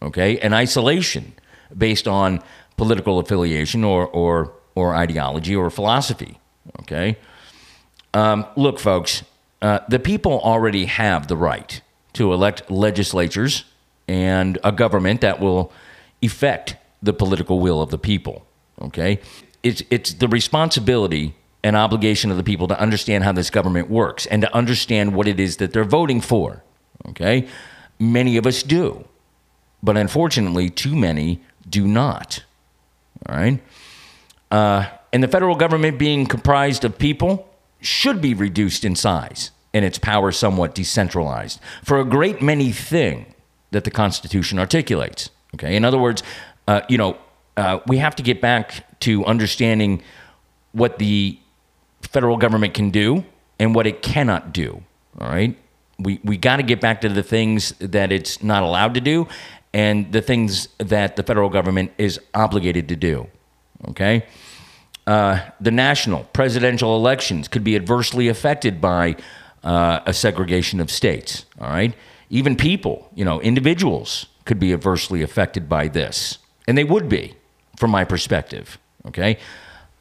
okay, 0.00 0.38
and 0.38 0.54
isolation 0.54 1.34
based 1.76 2.06
on 2.06 2.42
political 2.76 3.18
affiliation 3.18 3.84
or 3.84 4.06
or 4.08 4.52
or 4.74 4.94
ideology 4.94 5.54
or 5.54 5.70
philosophy, 5.70 6.38
okay. 6.80 7.16
Um, 8.14 8.46
look, 8.56 8.78
folks, 8.78 9.22
uh, 9.62 9.80
the 9.88 9.98
people 9.98 10.40
already 10.40 10.86
have 10.86 11.28
the 11.28 11.36
right 11.36 11.80
to 12.14 12.32
elect 12.32 12.70
legislatures 12.70 13.64
and 14.08 14.58
a 14.64 14.72
government 14.72 15.20
that 15.22 15.40
will 15.40 15.72
effect 16.20 16.76
the 17.02 17.12
political 17.12 17.60
will 17.60 17.80
of 17.80 17.90
the 17.90 17.98
people. 17.98 18.44
Okay? 18.80 19.20
It's, 19.62 19.82
it's 19.90 20.14
the 20.14 20.28
responsibility 20.28 21.34
and 21.64 21.76
obligation 21.76 22.30
of 22.30 22.36
the 22.36 22.42
people 22.42 22.68
to 22.68 22.78
understand 22.78 23.24
how 23.24 23.32
this 23.32 23.50
government 23.50 23.88
works 23.88 24.26
and 24.26 24.42
to 24.42 24.54
understand 24.54 25.14
what 25.14 25.28
it 25.28 25.38
is 25.38 25.58
that 25.58 25.72
they're 25.72 25.84
voting 25.84 26.20
for. 26.20 26.62
Okay? 27.08 27.48
Many 27.98 28.36
of 28.36 28.46
us 28.46 28.62
do. 28.62 29.04
But 29.82 29.96
unfortunately, 29.96 30.70
too 30.70 30.94
many 30.94 31.40
do 31.68 31.86
not. 31.86 32.44
All 33.28 33.36
right? 33.36 33.62
Uh, 34.50 34.86
and 35.12 35.22
the 35.22 35.28
federal 35.28 35.56
government 35.56 35.98
being 35.98 36.26
comprised 36.26 36.84
of 36.84 36.98
people 36.98 37.48
should 37.80 38.20
be 38.20 38.34
reduced 38.34 38.84
in 38.84 38.94
size 38.94 39.50
and 39.74 39.84
its 39.84 39.98
power 39.98 40.32
somewhat 40.32 40.74
decentralized 40.74 41.60
for 41.82 41.98
a 41.98 42.04
great 42.04 42.42
many 42.42 42.72
things 42.72 43.26
that 43.70 43.84
the 43.84 43.90
Constitution 43.90 44.58
articulates. 44.58 45.30
Okay, 45.54 45.76
in 45.76 45.84
other 45.84 45.98
words, 45.98 46.22
uh, 46.68 46.82
you 46.88 46.96
know, 46.96 47.16
uh, 47.56 47.80
we 47.86 47.98
have 47.98 48.14
to 48.16 48.22
get 48.22 48.40
back 48.40 49.00
to 49.00 49.24
understanding 49.24 50.02
what 50.72 50.98
the 50.98 51.38
federal 52.00 52.36
government 52.36 52.74
can 52.74 52.90
do 52.90 53.24
and 53.58 53.74
what 53.74 53.86
it 53.86 54.02
cannot 54.02 54.52
do. 54.52 54.82
All 55.20 55.28
right, 55.28 55.56
we 55.98 56.20
we 56.24 56.36
got 56.36 56.56
to 56.56 56.62
get 56.62 56.80
back 56.80 57.00
to 57.02 57.08
the 57.08 57.22
things 57.22 57.70
that 57.80 58.12
it's 58.12 58.42
not 58.42 58.62
allowed 58.62 58.94
to 58.94 59.00
do, 59.00 59.26
and 59.72 60.12
the 60.12 60.20
things 60.20 60.68
that 60.78 61.16
the 61.16 61.22
federal 61.22 61.48
government 61.48 61.92
is 61.98 62.20
obligated 62.34 62.88
to 62.88 62.96
do. 62.96 63.26
Okay. 63.88 64.26
Uh, 65.06 65.40
the 65.60 65.70
national 65.70 66.24
presidential 66.32 66.94
elections 66.94 67.48
could 67.48 67.64
be 67.64 67.74
adversely 67.74 68.28
affected 68.28 68.80
by 68.80 69.16
uh, 69.64 70.00
a 70.06 70.12
segregation 70.12 70.80
of 70.80 70.90
states. 70.90 71.44
All 71.60 71.68
right. 71.68 71.94
Even 72.30 72.56
people, 72.56 73.10
you 73.14 73.24
know, 73.24 73.40
individuals 73.40 74.26
could 74.44 74.58
be 74.58 74.72
adversely 74.72 75.22
affected 75.22 75.68
by 75.68 75.88
this. 75.88 76.38
And 76.68 76.78
they 76.78 76.84
would 76.84 77.08
be, 77.08 77.34
from 77.76 77.90
my 77.90 78.04
perspective. 78.04 78.78
Okay. 79.06 79.38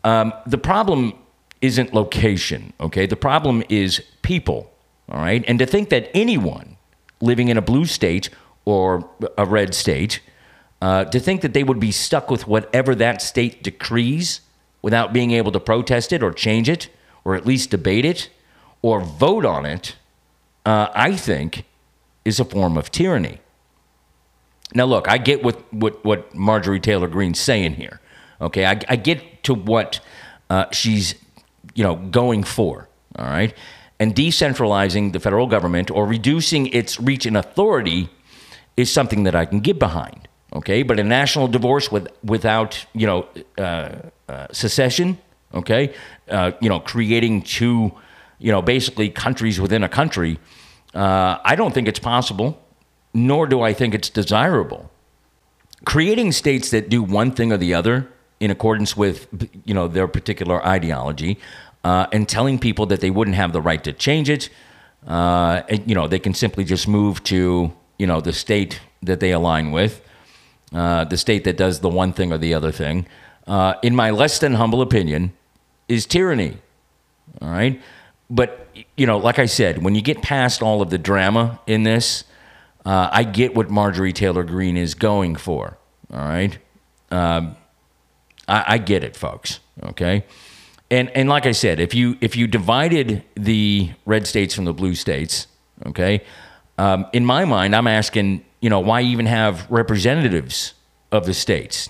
Um, 0.03 0.33
the 0.45 0.57
problem 0.57 1.13
isn't 1.61 1.93
location. 1.93 2.73
Okay. 2.79 3.05
The 3.07 3.15
problem 3.15 3.63
is 3.69 4.01
people. 4.21 4.71
All 5.09 5.19
right. 5.19 5.43
And 5.47 5.57
to 5.59 5.65
think 5.65 5.89
that 5.89 6.09
anyone 6.13 6.77
living 7.21 7.47
in 7.49 7.57
a 7.57 7.61
blue 7.61 7.85
state 7.85 8.29
or 8.65 9.09
a 9.37 9.45
red 9.45 9.73
state, 9.73 10.19
uh, 10.81 11.05
to 11.05 11.19
think 11.19 11.41
that 11.41 11.53
they 11.53 11.63
would 11.63 11.79
be 11.79 11.91
stuck 11.91 12.29
with 12.29 12.47
whatever 12.47 12.95
that 12.95 13.21
state 13.21 13.63
decrees 13.63 14.41
without 14.81 15.13
being 15.13 15.31
able 15.31 15.51
to 15.51 15.59
protest 15.59 16.11
it 16.11 16.23
or 16.23 16.31
change 16.31 16.67
it 16.67 16.89
or 17.23 17.35
at 17.35 17.45
least 17.45 17.69
debate 17.69 18.05
it 18.05 18.29
or 18.81 19.01
vote 19.01 19.45
on 19.45 19.65
it, 19.65 19.95
uh, 20.65 20.87
I 20.93 21.15
think, 21.15 21.65
is 22.25 22.39
a 22.39 22.45
form 22.45 22.77
of 22.77 22.91
tyranny. 22.91 23.39
Now, 24.73 24.85
look, 24.85 25.07
I 25.07 25.17
get 25.17 25.43
what, 25.43 25.71
what, 25.73 26.03
what 26.05 26.33
Marjorie 26.33 26.79
Taylor 26.79 27.07
Greene's 27.07 27.39
saying 27.39 27.73
here. 27.73 27.99
Okay, 28.39 28.65
I, 28.65 28.79
I 28.89 28.95
get 28.95 29.43
to 29.43 29.53
what 29.53 29.99
uh, 30.49 30.65
she's, 30.71 31.15
you 31.75 31.83
know, 31.83 31.95
going 31.95 32.43
for. 32.43 32.87
All 33.17 33.25
right, 33.25 33.53
and 33.99 34.15
decentralizing 34.15 35.11
the 35.11 35.19
federal 35.19 35.45
government 35.45 35.91
or 35.91 36.05
reducing 36.05 36.67
its 36.67 36.99
reach 36.99 37.25
and 37.25 37.35
authority 37.35 38.09
is 38.77 38.91
something 38.91 39.23
that 39.23 39.35
I 39.35 39.45
can 39.45 39.59
get 39.59 39.79
behind. 39.79 40.27
Okay, 40.53 40.83
but 40.83 40.99
a 40.99 41.03
national 41.03 41.47
divorce 41.47 41.91
with 41.91 42.07
without 42.23 42.85
you 42.93 43.07
know 43.07 43.27
uh, 43.57 43.89
uh 44.27 44.47
secession. 44.51 45.17
Okay, 45.53 45.93
uh, 46.29 46.51
you 46.61 46.69
know, 46.69 46.79
creating 46.79 47.41
two 47.41 47.91
you 48.41 48.51
know, 48.51 48.61
basically 48.61 49.09
countries 49.09 49.61
within 49.61 49.83
a 49.83 49.89
country, 49.89 50.39
uh, 50.95 51.37
I 51.45 51.55
don't 51.55 51.73
think 51.73 51.87
it's 51.87 51.99
possible, 51.99 52.59
nor 53.13 53.45
do 53.45 53.61
I 53.61 53.73
think 53.73 53.93
it's 53.93 54.09
desirable. 54.09 54.89
Creating 55.85 56.31
states 56.31 56.71
that 56.71 56.89
do 56.89 57.03
one 57.03 57.31
thing 57.31 57.53
or 57.53 57.57
the 57.57 57.73
other 57.73 58.09
in 58.39 58.49
accordance 58.49 58.97
with, 58.97 59.27
you 59.63 59.73
know, 59.73 59.87
their 59.87 60.07
particular 60.07 60.65
ideology, 60.65 61.37
uh, 61.83 62.07
and 62.11 62.27
telling 62.27 62.57
people 62.57 62.87
that 62.87 62.99
they 62.99 63.11
wouldn't 63.11 63.35
have 63.35 63.53
the 63.53 63.61
right 63.61 63.83
to 63.83 63.93
change 63.93 64.29
it, 64.29 64.49
uh, 65.07 65.61
and, 65.69 65.87
you 65.87 65.93
know, 65.93 66.07
they 66.07 66.19
can 66.19 66.33
simply 66.33 66.63
just 66.63 66.87
move 66.87 67.23
to, 67.23 67.71
you 68.01 68.07
know, 68.07 68.19
the 68.21 68.33
state 68.33 68.81
that 69.01 69.19
they 69.19 69.31
align 69.31 69.71
with, 69.71 69.93
uh, 70.73 71.03
the 71.05 71.17
state 71.17 71.43
that 71.43 71.57
does 71.57 71.79
the 71.79 71.89
one 71.89 72.11
thing 72.13 72.33
or 72.33 72.37
the 72.37 72.53
other 72.53 72.71
thing. 72.71 73.05
Uh, 73.47 73.73
in 73.81 73.95
my 73.95 74.09
less 74.09 74.39
than 74.39 74.53
humble 74.55 74.81
opinion, 74.81 75.33
is 75.87 76.05
tyranny. 76.05 76.57
All 77.41 77.49
right 77.49 77.81
but 78.31 78.69
you 78.95 79.05
know, 79.05 79.17
like 79.17 79.37
I 79.37 79.45
said, 79.45 79.83
when 79.83 79.93
you 79.93 80.01
get 80.01 80.21
past 80.21 80.63
all 80.63 80.81
of 80.81 80.89
the 80.89 80.97
drama 80.97 81.59
in 81.67 81.83
this, 81.83 82.23
uh, 82.85 83.09
I 83.11 83.23
get 83.23 83.53
what 83.53 83.69
Marjorie 83.69 84.13
Taylor 84.13 84.43
Greene 84.43 84.77
is 84.77 84.95
going 84.95 85.35
for. 85.35 85.77
All 86.11 86.19
right, 86.19 86.57
um, 87.11 87.57
I, 88.47 88.63
I 88.67 88.77
get 88.77 89.03
it, 89.03 89.15
folks. 89.15 89.59
Okay, 89.83 90.23
and 90.89 91.09
and 91.09 91.27
like 91.29 91.45
I 91.45 91.51
said, 91.51 91.79
if 91.79 91.93
you 91.93 92.17
if 92.21 92.35
you 92.35 92.47
divided 92.47 93.23
the 93.35 93.91
red 94.05 94.25
states 94.25 94.55
from 94.55 94.65
the 94.65 94.73
blue 94.73 94.95
states, 94.95 95.47
okay, 95.85 96.23
um, 96.77 97.05
in 97.13 97.25
my 97.25 97.45
mind, 97.45 97.75
I'm 97.75 97.87
asking, 97.87 98.43
you 98.59 98.69
know, 98.69 98.79
why 98.79 99.01
even 99.01 99.25
have 99.25 99.69
representatives 99.69 100.73
of 101.11 101.25
the 101.25 101.33
states 101.33 101.89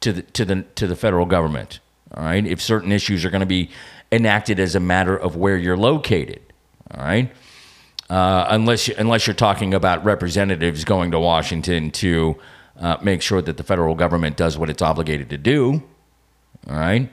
to 0.00 0.12
the 0.12 0.22
to 0.22 0.44
the 0.44 0.62
to 0.76 0.86
the 0.86 0.96
federal 0.96 1.26
government? 1.26 1.80
All 2.14 2.24
right, 2.24 2.46
if 2.46 2.60
certain 2.62 2.92
issues 2.92 3.24
are 3.24 3.30
going 3.30 3.40
to 3.40 3.46
be 3.46 3.70
enacted 4.12 4.60
as 4.60 4.74
a 4.74 4.80
matter 4.80 5.16
of 5.16 5.36
where 5.36 5.56
you're 5.56 5.76
located. 5.76 6.40
All 6.94 7.04
right. 7.04 7.32
Uh, 8.08 8.46
unless 8.50 8.88
unless 8.88 9.26
you're 9.26 9.34
talking 9.34 9.74
about 9.74 10.04
representatives 10.04 10.84
going 10.84 11.10
to 11.10 11.18
Washington 11.18 11.90
to 11.90 12.36
uh, 12.78 12.96
make 13.02 13.20
sure 13.20 13.42
that 13.42 13.56
the 13.56 13.64
federal 13.64 13.94
government 13.94 14.36
does 14.36 14.56
what 14.56 14.70
it's 14.70 14.82
obligated 14.82 15.28
to 15.30 15.38
do. 15.38 15.82
All 16.68 16.76
right. 16.76 17.10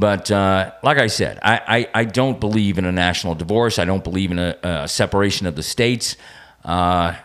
But 0.00 0.30
uh, 0.30 0.72
like 0.82 0.96
I 0.96 1.08
said, 1.08 1.38
I, 1.42 1.60
I, 1.94 2.00
I, 2.00 2.04
don't 2.04 2.40
believe 2.40 2.78
in 2.78 2.86
a 2.86 2.92
national 2.92 3.34
divorce. 3.34 3.78
I 3.78 3.84
don't 3.84 4.02
believe 4.02 4.30
in 4.30 4.38
a, 4.38 4.56
a 4.62 4.88
separation 4.88 5.46
of 5.46 5.56
the 5.56 5.62
states. 5.62 6.16
Uh, 6.64 7.16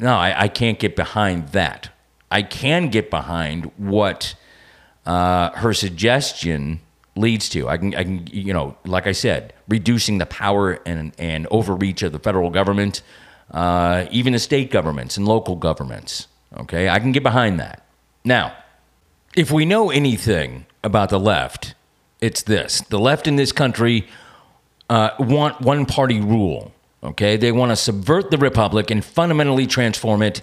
no, 0.00 0.12
I, 0.12 0.42
I, 0.42 0.48
can't 0.48 0.80
get 0.80 0.96
behind 0.96 1.50
that. 1.50 1.90
I 2.28 2.42
can 2.42 2.88
get 2.88 3.08
behind 3.08 3.70
what 3.76 4.34
uh, 5.06 5.50
her 5.50 5.72
suggestion 5.72 6.80
leads 7.14 7.48
to. 7.50 7.68
I 7.68 7.76
can, 7.78 7.94
I 7.94 8.02
can, 8.02 8.26
you 8.26 8.52
know, 8.52 8.76
like 8.84 9.06
I 9.06 9.12
said, 9.12 9.52
reducing 9.68 10.18
the 10.18 10.26
power 10.26 10.80
and, 10.84 11.12
and 11.18 11.46
overreach 11.52 12.02
of 12.02 12.10
the 12.10 12.18
federal 12.18 12.50
government, 12.50 13.02
uh, 13.52 14.06
even 14.10 14.32
the 14.32 14.40
state 14.40 14.72
governments 14.72 15.16
and 15.16 15.28
local 15.28 15.54
governments. 15.54 16.26
Okay, 16.56 16.88
I 16.88 16.98
can 16.98 17.12
get 17.12 17.22
behind 17.22 17.60
that. 17.60 17.86
Now, 18.24 18.56
if 19.36 19.52
we 19.52 19.64
know 19.64 19.92
anything 19.92 20.66
about 20.82 21.08
the 21.08 21.20
left, 21.20 21.76
it's 22.22 22.42
this: 22.42 22.80
the 22.88 22.98
left 22.98 23.26
in 23.26 23.36
this 23.36 23.52
country 23.52 24.08
uh, 24.88 25.10
want 25.18 25.60
one 25.60 25.84
party 25.84 26.20
rule. 26.20 26.72
Okay, 27.04 27.36
they 27.36 27.52
want 27.52 27.70
to 27.70 27.76
subvert 27.76 28.30
the 28.30 28.38
republic 28.38 28.90
and 28.90 29.04
fundamentally 29.04 29.66
transform 29.66 30.22
it 30.22 30.40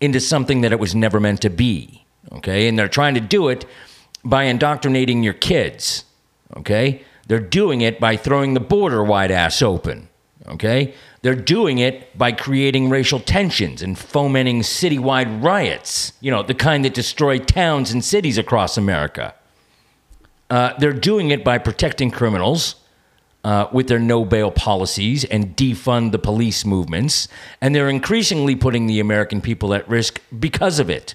into 0.00 0.20
something 0.20 0.60
that 0.60 0.72
it 0.72 0.78
was 0.78 0.94
never 0.94 1.20
meant 1.20 1.40
to 1.40 1.50
be. 1.50 2.04
Okay, 2.32 2.68
and 2.68 2.78
they're 2.78 2.88
trying 2.88 3.14
to 3.14 3.20
do 3.20 3.48
it 3.48 3.64
by 4.22 4.44
indoctrinating 4.44 5.22
your 5.22 5.32
kids 5.32 6.04
Okay? 6.56 7.02
They're 7.26 7.38
doing 7.38 7.80
it 7.80 8.00
by 8.00 8.16
throwing 8.16 8.54
the 8.54 8.60
border 8.60 9.02
wide 9.04 9.30
ass 9.30 9.62
open. 9.62 10.08
Okay? 10.48 10.94
They're 11.22 11.34
doing 11.34 11.78
it 11.78 12.16
by 12.16 12.32
creating 12.32 12.90
racial 12.90 13.20
tensions 13.20 13.82
and 13.82 13.98
fomenting 13.98 14.60
citywide 14.60 15.42
riots, 15.42 16.12
you 16.20 16.30
know, 16.30 16.42
the 16.42 16.54
kind 16.54 16.84
that 16.84 16.94
destroy 16.94 17.38
towns 17.38 17.92
and 17.92 18.04
cities 18.04 18.38
across 18.38 18.76
America. 18.76 19.34
Uh, 20.50 20.74
they're 20.78 20.92
doing 20.92 21.30
it 21.30 21.44
by 21.44 21.58
protecting 21.58 22.10
criminals 22.10 22.74
uh, 23.44 23.68
with 23.72 23.88
their 23.88 23.98
no 23.98 24.24
bail 24.24 24.50
policies 24.50 25.24
and 25.24 25.56
defund 25.56 26.12
the 26.12 26.18
police 26.18 26.64
movements. 26.66 27.28
And 27.60 27.74
they're 27.74 27.88
increasingly 27.88 28.56
putting 28.56 28.86
the 28.86 29.00
American 29.00 29.40
people 29.40 29.72
at 29.72 29.88
risk 29.88 30.20
because 30.38 30.78
of 30.78 30.90
it. 30.90 31.14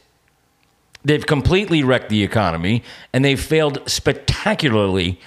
They've 1.04 1.26
completely 1.26 1.84
wrecked 1.84 2.10
the 2.10 2.24
economy, 2.24 2.82
and 3.14 3.24
they've 3.24 3.40
failed 3.40 3.88
spectacularly 3.88 5.20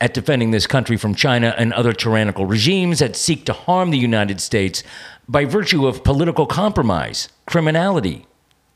at 0.00 0.12
defending 0.12 0.50
this 0.50 0.66
country 0.66 0.96
from 0.96 1.14
China 1.14 1.54
and 1.56 1.72
other 1.72 1.92
tyrannical 1.92 2.46
regimes 2.46 2.98
that 2.98 3.14
seek 3.14 3.44
to 3.44 3.52
harm 3.52 3.90
the 3.90 3.98
United 3.98 4.40
States 4.40 4.82
by 5.28 5.44
virtue 5.44 5.86
of 5.86 6.02
political 6.02 6.46
compromise, 6.46 7.28
criminality, 7.46 8.26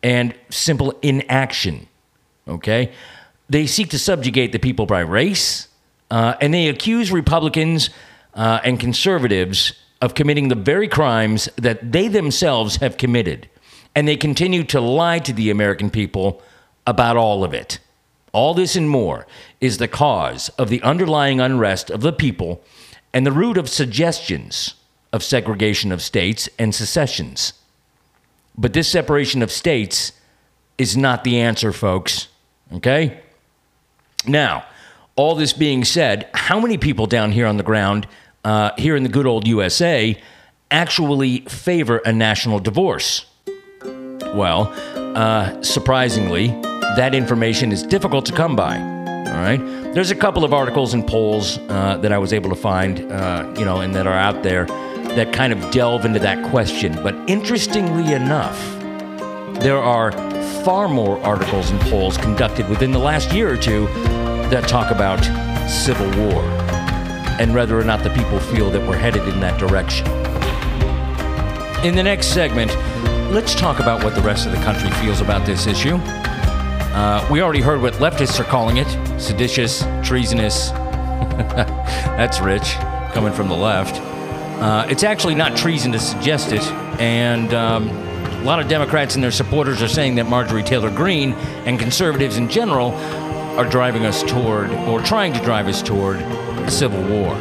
and 0.02 0.34
simple 0.50 0.96
inaction. 1.02 1.88
Okay? 2.46 2.92
They 3.48 3.66
seek 3.66 3.90
to 3.90 3.98
subjugate 3.98 4.52
the 4.52 4.58
people 4.58 4.86
by 4.86 5.00
race, 5.00 5.68
uh, 6.10 6.34
and 6.40 6.52
they 6.52 6.68
accuse 6.68 7.12
Republicans 7.12 7.90
uh, 8.34 8.60
and 8.64 8.80
conservatives 8.80 9.72
of 10.00 10.14
committing 10.14 10.48
the 10.48 10.54
very 10.54 10.88
crimes 10.88 11.48
that 11.56 11.92
they 11.92 12.08
themselves 12.08 12.76
have 12.76 12.96
committed. 12.96 13.48
And 13.94 14.08
they 14.08 14.16
continue 14.16 14.64
to 14.64 14.80
lie 14.80 15.20
to 15.20 15.32
the 15.32 15.50
American 15.50 15.88
people 15.90 16.42
about 16.86 17.16
all 17.16 17.44
of 17.44 17.54
it. 17.54 17.78
All 18.32 18.52
this 18.52 18.74
and 18.74 18.90
more 18.90 19.26
is 19.60 19.78
the 19.78 19.88
cause 19.88 20.48
of 20.50 20.68
the 20.68 20.82
underlying 20.82 21.40
unrest 21.40 21.90
of 21.90 22.00
the 22.00 22.12
people 22.12 22.62
and 23.12 23.24
the 23.24 23.32
root 23.32 23.56
of 23.56 23.68
suggestions 23.68 24.74
of 25.12 25.22
segregation 25.22 25.92
of 25.92 26.02
states 26.02 26.48
and 26.58 26.74
secessions. 26.74 27.52
But 28.58 28.72
this 28.72 28.88
separation 28.88 29.42
of 29.42 29.52
states 29.52 30.12
is 30.76 30.96
not 30.96 31.22
the 31.22 31.40
answer, 31.40 31.72
folks. 31.72 32.26
Okay? 32.72 33.20
Now, 34.26 34.64
all 35.16 35.34
this 35.34 35.52
being 35.52 35.84
said, 35.84 36.28
how 36.34 36.58
many 36.58 36.78
people 36.78 37.06
down 37.06 37.32
here 37.32 37.46
on 37.46 37.56
the 37.56 37.62
ground, 37.62 38.06
uh, 38.44 38.72
here 38.76 38.96
in 38.96 39.02
the 39.02 39.08
good 39.08 39.26
old 39.26 39.46
USA, 39.46 40.20
actually 40.70 41.40
favor 41.40 41.98
a 41.98 42.12
national 42.12 42.58
divorce? 42.58 43.26
Well, 44.34 44.72
uh, 45.16 45.62
surprisingly, 45.62 46.48
that 46.96 47.14
information 47.14 47.70
is 47.70 47.82
difficult 47.82 48.26
to 48.26 48.32
come 48.32 48.56
by. 48.56 48.78
All 48.78 49.40
right, 49.40 49.60
there's 49.94 50.10
a 50.10 50.16
couple 50.16 50.44
of 50.44 50.52
articles 50.52 50.94
and 50.94 51.06
polls 51.06 51.58
uh, 51.68 51.98
that 51.98 52.12
I 52.12 52.18
was 52.18 52.32
able 52.32 52.50
to 52.50 52.56
find, 52.56 53.00
uh, 53.12 53.52
you 53.56 53.64
know, 53.64 53.80
and 53.80 53.94
that 53.94 54.06
are 54.06 54.18
out 54.18 54.42
there 54.42 54.66
that 55.14 55.32
kind 55.32 55.52
of 55.52 55.70
delve 55.70 56.04
into 56.04 56.18
that 56.18 56.42
question. 56.50 56.92
But 57.02 57.14
interestingly 57.28 58.12
enough, 58.12 58.58
there 59.60 59.78
are 59.78 60.12
far 60.64 60.88
more 60.88 61.18
articles 61.20 61.70
and 61.70 61.80
polls 61.82 62.16
conducted 62.16 62.68
within 62.68 62.90
the 62.90 62.98
last 62.98 63.32
year 63.32 63.52
or 63.52 63.56
two 63.56 63.86
that 64.50 64.68
talk 64.68 64.90
about 64.90 65.20
civil 65.68 66.06
war 66.22 66.42
and 67.40 67.54
whether 67.54 67.78
or 67.78 67.84
not 67.84 68.02
the 68.02 68.10
people 68.10 68.38
feel 68.38 68.70
that 68.70 68.80
we're 68.86 68.96
headed 68.96 69.26
in 69.28 69.40
that 69.40 69.58
direction. 69.58 70.06
In 71.84 71.94
the 71.94 72.02
next 72.02 72.28
segment, 72.28 72.70
let's 73.32 73.54
talk 73.54 73.80
about 73.80 74.04
what 74.04 74.14
the 74.14 74.22
rest 74.22 74.46
of 74.46 74.52
the 74.52 74.58
country 74.58 74.90
feels 75.02 75.20
about 75.20 75.44
this 75.44 75.66
issue. 75.66 75.96
Uh, 75.96 77.26
we 77.30 77.42
already 77.42 77.60
heard 77.60 77.82
what 77.82 77.94
leftists 77.94 78.38
are 78.38 78.44
calling 78.44 78.76
it 78.76 79.20
seditious, 79.20 79.82
treasonous. 80.02 80.70
That's 82.14 82.40
rich, 82.40 82.74
coming 83.12 83.32
from 83.32 83.48
the 83.48 83.56
left. 83.56 84.00
Uh, 84.60 84.86
it's 84.88 85.02
actually 85.02 85.34
not 85.34 85.56
treason 85.56 85.90
to 85.92 85.98
suggest 85.98 86.52
it, 86.52 86.62
and 87.00 87.52
um, 87.52 87.88
a 88.44 88.46
lot 88.46 88.60
of 88.60 88.68
Democrats 88.68 89.14
and 89.14 89.24
their 89.24 89.30
supporters 89.30 89.80
are 89.80 89.88
saying 89.88 90.16
that 90.16 90.24
Marjorie 90.24 90.62
Taylor 90.62 90.90
Greene 90.90 91.32
and 91.64 91.80
conservatives 91.80 92.36
in 92.36 92.50
general 92.50 92.90
are 93.56 93.66
driving 93.66 94.04
us 94.04 94.22
toward, 94.22 94.70
or 94.86 95.00
trying 95.00 95.32
to 95.32 95.42
drive 95.42 95.66
us 95.66 95.82
toward, 95.82 96.18
a 96.18 96.70
civil 96.70 97.02
war. 97.04 97.34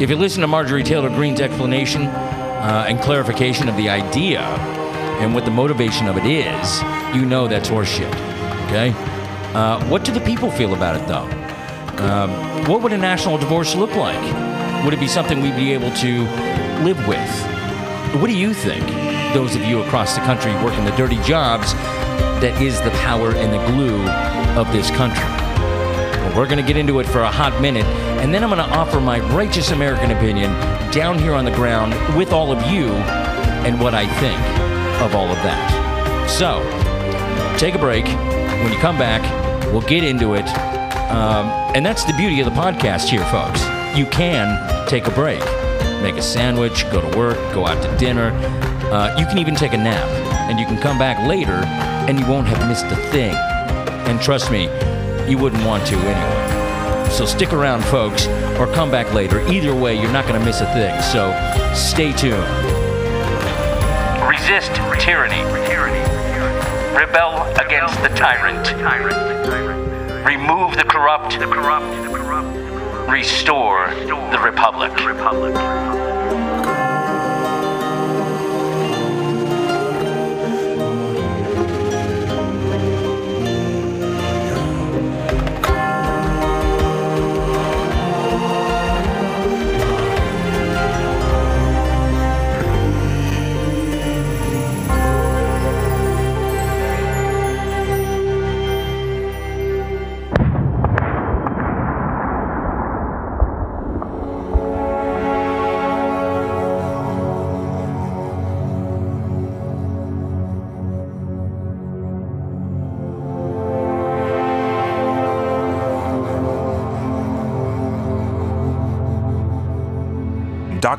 If 0.00 0.08
you 0.08 0.16
listen 0.16 0.40
to 0.40 0.46
Marjorie 0.46 0.84
Taylor 0.84 1.10
Greene's 1.10 1.42
explanation 1.42 2.06
uh, 2.06 2.86
and 2.88 2.98
clarification 3.02 3.68
of 3.68 3.76
the 3.76 3.90
idea 3.90 4.40
and 5.20 5.34
what 5.34 5.44
the 5.44 5.50
motivation 5.50 6.08
of 6.08 6.16
it 6.16 6.24
is, 6.24 6.82
you 7.14 7.26
know 7.26 7.46
that's 7.46 7.68
horseshit. 7.68 8.08
Okay? 8.68 8.94
Uh, 9.52 9.86
what 9.88 10.02
do 10.02 10.12
the 10.12 10.20
people 10.20 10.50
feel 10.50 10.72
about 10.72 10.96
it, 10.96 11.06
though? 11.06 11.28
Um, 12.02 12.30
what 12.66 12.80
would 12.80 12.94
a 12.94 12.98
national 12.98 13.36
divorce 13.36 13.74
look 13.74 13.94
like? 13.96 14.82
Would 14.86 14.94
it 14.94 15.00
be 15.00 15.08
something 15.08 15.42
we'd 15.42 15.56
be 15.56 15.74
able 15.74 15.90
to 15.96 16.22
live 16.82 17.06
with? 17.06 17.30
What 18.18 18.28
do 18.28 18.34
you 18.34 18.54
think? 18.54 19.11
Those 19.34 19.56
of 19.56 19.64
you 19.64 19.82
across 19.82 20.14
the 20.14 20.20
country 20.20 20.52
working 20.62 20.84
the 20.84 20.90
dirty 20.90 21.16
jobs 21.22 21.72
that 22.42 22.60
is 22.60 22.80
the 22.82 22.90
power 22.90 23.34
and 23.34 23.52
the 23.52 23.64
glue 23.72 24.02
of 24.60 24.70
this 24.72 24.90
country. 24.90 25.24
We're 26.36 26.46
going 26.46 26.58
to 26.58 26.66
get 26.66 26.76
into 26.76 27.00
it 27.00 27.06
for 27.06 27.20
a 27.20 27.30
hot 27.30 27.60
minute, 27.60 27.86
and 28.20 28.32
then 28.32 28.42
I'm 28.42 28.50
going 28.50 28.62
to 28.62 28.76
offer 28.76 29.00
my 29.00 29.20
righteous 29.34 29.70
American 29.70 30.10
opinion 30.10 30.50
down 30.92 31.18
here 31.18 31.34
on 31.34 31.44
the 31.44 31.50
ground 31.50 31.92
with 32.16 32.32
all 32.32 32.52
of 32.52 32.58
you 32.70 32.88
and 33.64 33.80
what 33.80 33.94
I 33.94 34.06
think 34.20 34.38
of 35.00 35.14
all 35.14 35.28
of 35.28 35.36
that. 35.44 36.28
So, 36.28 36.60
take 37.58 37.74
a 37.74 37.78
break. 37.78 38.06
When 38.06 38.72
you 38.72 38.78
come 38.78 38.98
back, 38.98 39.22
we'll 39.72 39.80
get 39.82 40.04
into 40.04 40.34
it. 40.34 40.48
Um, 41.10 41.48
and 41.74 41.84
that's 41.84 42.04
the 42.04 42.12
beauty 42.14 42.40
of 42.40 42.46
the 42.46 42.60
podcast 42.60 43.08
here, 43.08 43.24
folks. 43.26 43.62
You 43.96 44.06
can 44.06 44.88
take 44.88 45.06
a 45.06 45.10
break, 45.10 45.40
make 46.02 46.16
a 46.16 46.22
sandwich, 46.22 46.84
go 46.90 47.00
to 47.00 47.18
work, 47.18 47.36
go 47.54 47.66
out 47.66 47.82
to 47.82 47.96
dinner. 47.96 48.30
Uh, 48.92 49.16
you 49.18 49.24
can 49.24 49.38
even 49.38 49.54
take 49.54 49.72
a 49.72 49.78
nap, 49.78 50.06
and 50.50 50.60
you 50.60 50.66
can 50.66 50.76
come 50.76 50.98
back 50.98 51.26
later, 51.26 51.64
and 52.06 52.20
you 52.20 52.26
won't 52.26 52.46
have 52.46 52.68
missed 52.68 52.84
a 52.84 52.96
thing. 53.10 53.34
And 54.06 54.20
trust 54.20 54.50
me, 54.50 54.64
you 55.26 55.38
wouldn't 55.38 55.64
want 55.64 55.86
to 55.86 55.96
anyway. 55.96 57.10
So 57.10 57.24
stick 57.24 57.54
around, 57.54 57.82
folks, 57.84 58.26
or 58.58 58.66
come 58.66 58.90
back 58.90 59.10
later. 59.14 59.40
Either 59.48 59.74
way, 59.74 59.94
you're 59.98 60.12
not 60.12 60.26
going 60.26 60.38
to 60.38 60.44
miss 60.44 60.60
a 60.60 60.66
thing. 60.74 61.00
So 61.00 61.32
stay 61.74 62.12
tuned. 62.12 62.44
Resist 64.28 64.72
tyranny. 65.00 65.42
Rebel 66.94 67.42
against 67.60 68.00
the 68.02 68.08
tyrant. 68.10 68.72
Remove 70.26 70.76
the 70.76 70.84
corrupt. 70.84 71.38
Restore 73.10 73.88
the 74.30 74.38
republic. 74.38 74.92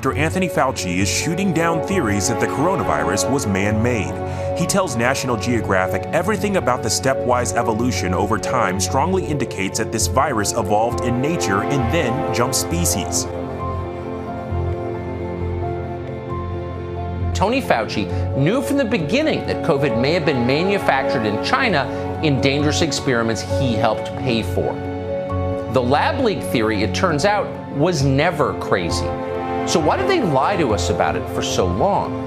Dr. 0.04 0.18
Anthony 0.18 0.50
Fauci 0.50 0.98
is 0.98 1.08
shooting 1.08 1.54
down 1.54 1.82
theories 1.88 2.28
that 2.28 2.42
the 2.42 2.46
coronavirus 2.46 3.32
was 3.32 3.48
man 3.48 3.82
made. 3.82 4.12
He 4.60 4.68
tells 4.68 4.98
National 4.98 5.38
Geographic 5.38 6.02
everything 6.08 6.58
about 6.58 6.84
the 6.84 6.90
stepwise 6.90 7.56
evolution 7.56 8.14
over 8.14 8.38
time 8.38 8.82
strongly 8.82 9.26
indicates 9.26 9.78
that 9.78 9.94
this 9.94 10.08
virus 10.08 10.52
evolved 10.52 11.06
in 11.06 11.22
nature 11.22 11.64
and 11.64 11.94
then 11.94 12.36
jumped 12.36 12.58
species. 12.58 13.24
Tony 17.34 17.62
Fauci 17.62 18.38
knew 18.38 18.62
from 18.62 18.76
the 18.76 18.84
beginning 18.84 19.48
that 19.48 19.66
COVID 19.66 20.02
may 20.02 20.12
have 20.12 20.26
been 20.26 20.46
manufactured 20.46 21.26
in 21.26 21.42
China 21.46 21.88
in 22.24 22.42
dangerous 22.42 22.82
experiments 22.82 23.42
he 23.58 23.74
helped 23.74 24.08
pay 24.18 24.44
for. 24.44 24.74
The 25.72 25.82
lab 25.82 26.20
leak 26.26 26.44
theory, 26.44 26.84
it 26.84 26.94
turns 26.94 27.24
out, 27.24 27.48
was 27.78 28.04
never 28.04 28.60
crazy. 28.60 29.08
So 29.66 29.80
why 29.80 29.98
did 29.98 30.10
they 30.10 30.22
lie 30.22 30.58
to 30.58 30.74
us 30.74 30.90
about 30.90 31.16
it 31.16 31.28
for 31.30 31.42
so 31.42 31.66
long? 31.66 32.22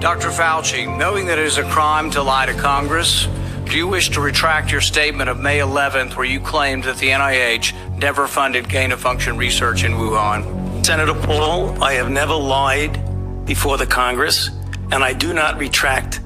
Dr. 0.00 0.28
Fauci, 0.28 0.86
knowing 0.98 1.26
that 1.26 1.38
it 1.38 1.46
is 1.46 1.58
a 1.58 1.64
crime 1.64 2.10
to 2.12 2.22
lie 2.22 2.46
to 2.46 2.54
Congress, 2.54 3.26
do 3.64 3.76
you 3.76 3.86
wish 3.86 4.10
to 4.10 4.20
retract 4.20 4.70
your 4.72 4.80
statement 4.80 5.30
of 5.30 5.38
May 5.38 5.58
11th 5.58 6.16
where 6.16 6.26
you 6.26 6.40
claimed 6.40 6.84
that 6.84 6.98
the 6.98 7.08
NIH 7.08 7.98
never 7.98 8.26
funded 8.26 8.68
gain 8.68 8.92
of 8.92 9.00
function 9.00 9.36
research 9.36 9.84
in 9.84 9.92
Wuhan? 9.92 10.84
Senator 10.84 11.14
Paul, 11.14 11.82
I 11.82 11.92
have 11.92 12.10
never 12.10 12.34
lied 12.34 12.98
before 13.46 13.76
the 13.76 13.86
Congress, 13.86 14.50
and 14.92 15.04
I 15.04 15.12
do 15.12 15.32
not 15.32 15.58
retract 15.58 16.20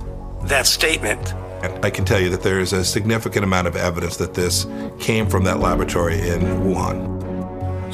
that 0.44 0.66
statement. 0.66 1.34
I 1.82 1.90
can 1.90 2.04
tell 2.04 2.20
you 2.20 2.30
that 2.30 2.42
there 2.42 2.60
is 2.60 2.72
a 2.72 2.84
significant 2.84 3.44
amount 3.44 3.68
of 3.68 3.76
evidence 3.76 4.16
that 4.18 4.34
this 4.34 4.66
came 4.98 5.26
from 5.26 5.44
that 5.44 5.60
laboratory 5.60 6.28
in 6.28 6.40
Wuhan. 6.40 7.13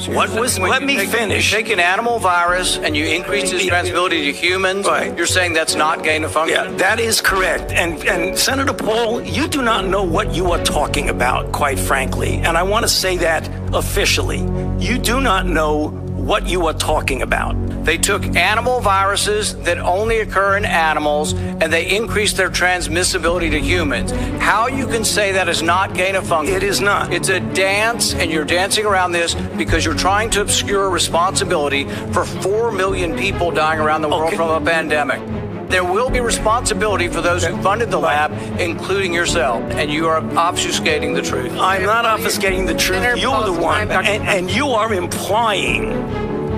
What 0.07 0.29
was? 0.31 0.57
Let 0.59 0.83
me 0.83 0.97
take- 0.97 1.09
finish. 1.09 1.51
You 1.51 1.57
take 1.57 1.69
an 1.69 1.79
animal 1.79 2.19
virus 2.19 2.77
and 2.77 2.95
you 2.95 3.05
increase 3.05 3.51
its 3.51 3.65
transmissibility 3.65 4.25
to 4.25 4.31
humans. 4.31 4.87
Right. 4.87 5.15
You're 5.17 5.25
saying 5.27 5.53
that's 5.53 5.75
not 5.75 6.03
gain 6.03 6.23
of 6.23 6.31
function. 6.31 6.57
Yeah, 6.57 6.77
that 6.77 6.99
is 6.99 7.21
correct. 7.21 7.71
And 7.71 8.03
and 8.07 8.37
Senator 8.37 8.73
Paul, 8.73 9.21
you 9.21 9.47
do 9.47 9.61
not 9.61 9.85
know 9.85 10.03
what 10.03 10.33
you 10.33 10.51
are 10.51 10.63
talking 10.63 11.09
about, 11.09 11.51
quite 11.51 11.79
frankly. 11.79 12.35
And 12.43 12.57
I 12.57 12.63
want 12.63 12.83
to 12.83 12.89
say 12.89 13.17
that 13.17 13.49
officially. 13.73 14.39
You 14.79 14.97
do 14.97 15.21
not 15.21 15.45
know 15.45 15.89
what 16.21 16.47
you 16.47 16.67
are 16.67 16.73
talking 16.73 17.21
about. 17.23 17.55
They 17.83 17.97
took 17.97 18.23
animal 18.35 18.79
viruses 18.79 19.55
that 19.63 19.79
only 19.79 20.19
occur 20.19 20.55
in 20.55 20.65
animals 20.65 21.33
and 21.33 21.73
they 21.73 21.89
increased 21.95 22.37
their 22.37 22.49
transmissibility 22.49 23.49
to 23.49 23.59
humans. 23.59 24.11
How 24.39 24.67
you 24.67 24.85
can 24.85 25.03
say 25.03 25.31
that 25.31 25.49
is 25.49 25.63
not 25.63 25.95
gain 25.95 26.15
of 26.15 26.25
function? 26.27 26.55
It 26.55 26.63
is 26.63 26.79
not. 26.79 27.11
It's 27.11 27.29
a 27.29 27.39
dance, 27.39 28.13
and 28.13 28.29
you're 28.31 28.45
dancing 28.45 28.85
around 28.85 29.13
this 29.13 29.33
because 29.33 29.83
you're 29.83 29.95
trying 29.95 30.29
to 30.31 30.41
obscure 30.41 30.89
responsibility 30.91 31.85
for 32.13 32.23
4 32.25 32.71
million 32.71 33.17
people 33.17 33.49
dying 33.51 33.79
around 33.79 34.03
the 34.03 34.09
world 34.09 34.27
Okay. 34.27 34.35
from 34.35 34.49
a 34.49 34.65
pandemic. 34.65 35.40
There 35.71 35.85
will 35.85 36.09
be 36.09 36.19
responsibility 36.19 37.07
for 37.07 37.21
those 37.21 37.45
who 37.45 37.59
funded 37.61 37.91
the 37.91 37.97
lab, 37.97 38.33
including 38.59 39.13
yourself, 39.13 39.63
and 39.71 39.89
you 39.89 40.05
are 40.07 40.21
obfuscating 40.21 41.15
the 41.15 41.21
truth. 41.21 41.53
I'm 41.57 41.83
not 41.83 42.03
obfuscating 42.03 42.67
the 42.67 42.75
truth. 42.75 43.01
You're 43.17 43.43
the 43.45 43.53
one. 43.53 43.89
And, 43.89 44.23
and 44.23 44.51
you 44.51 44.67
are 44.67 44.93
implying 44.93 45.89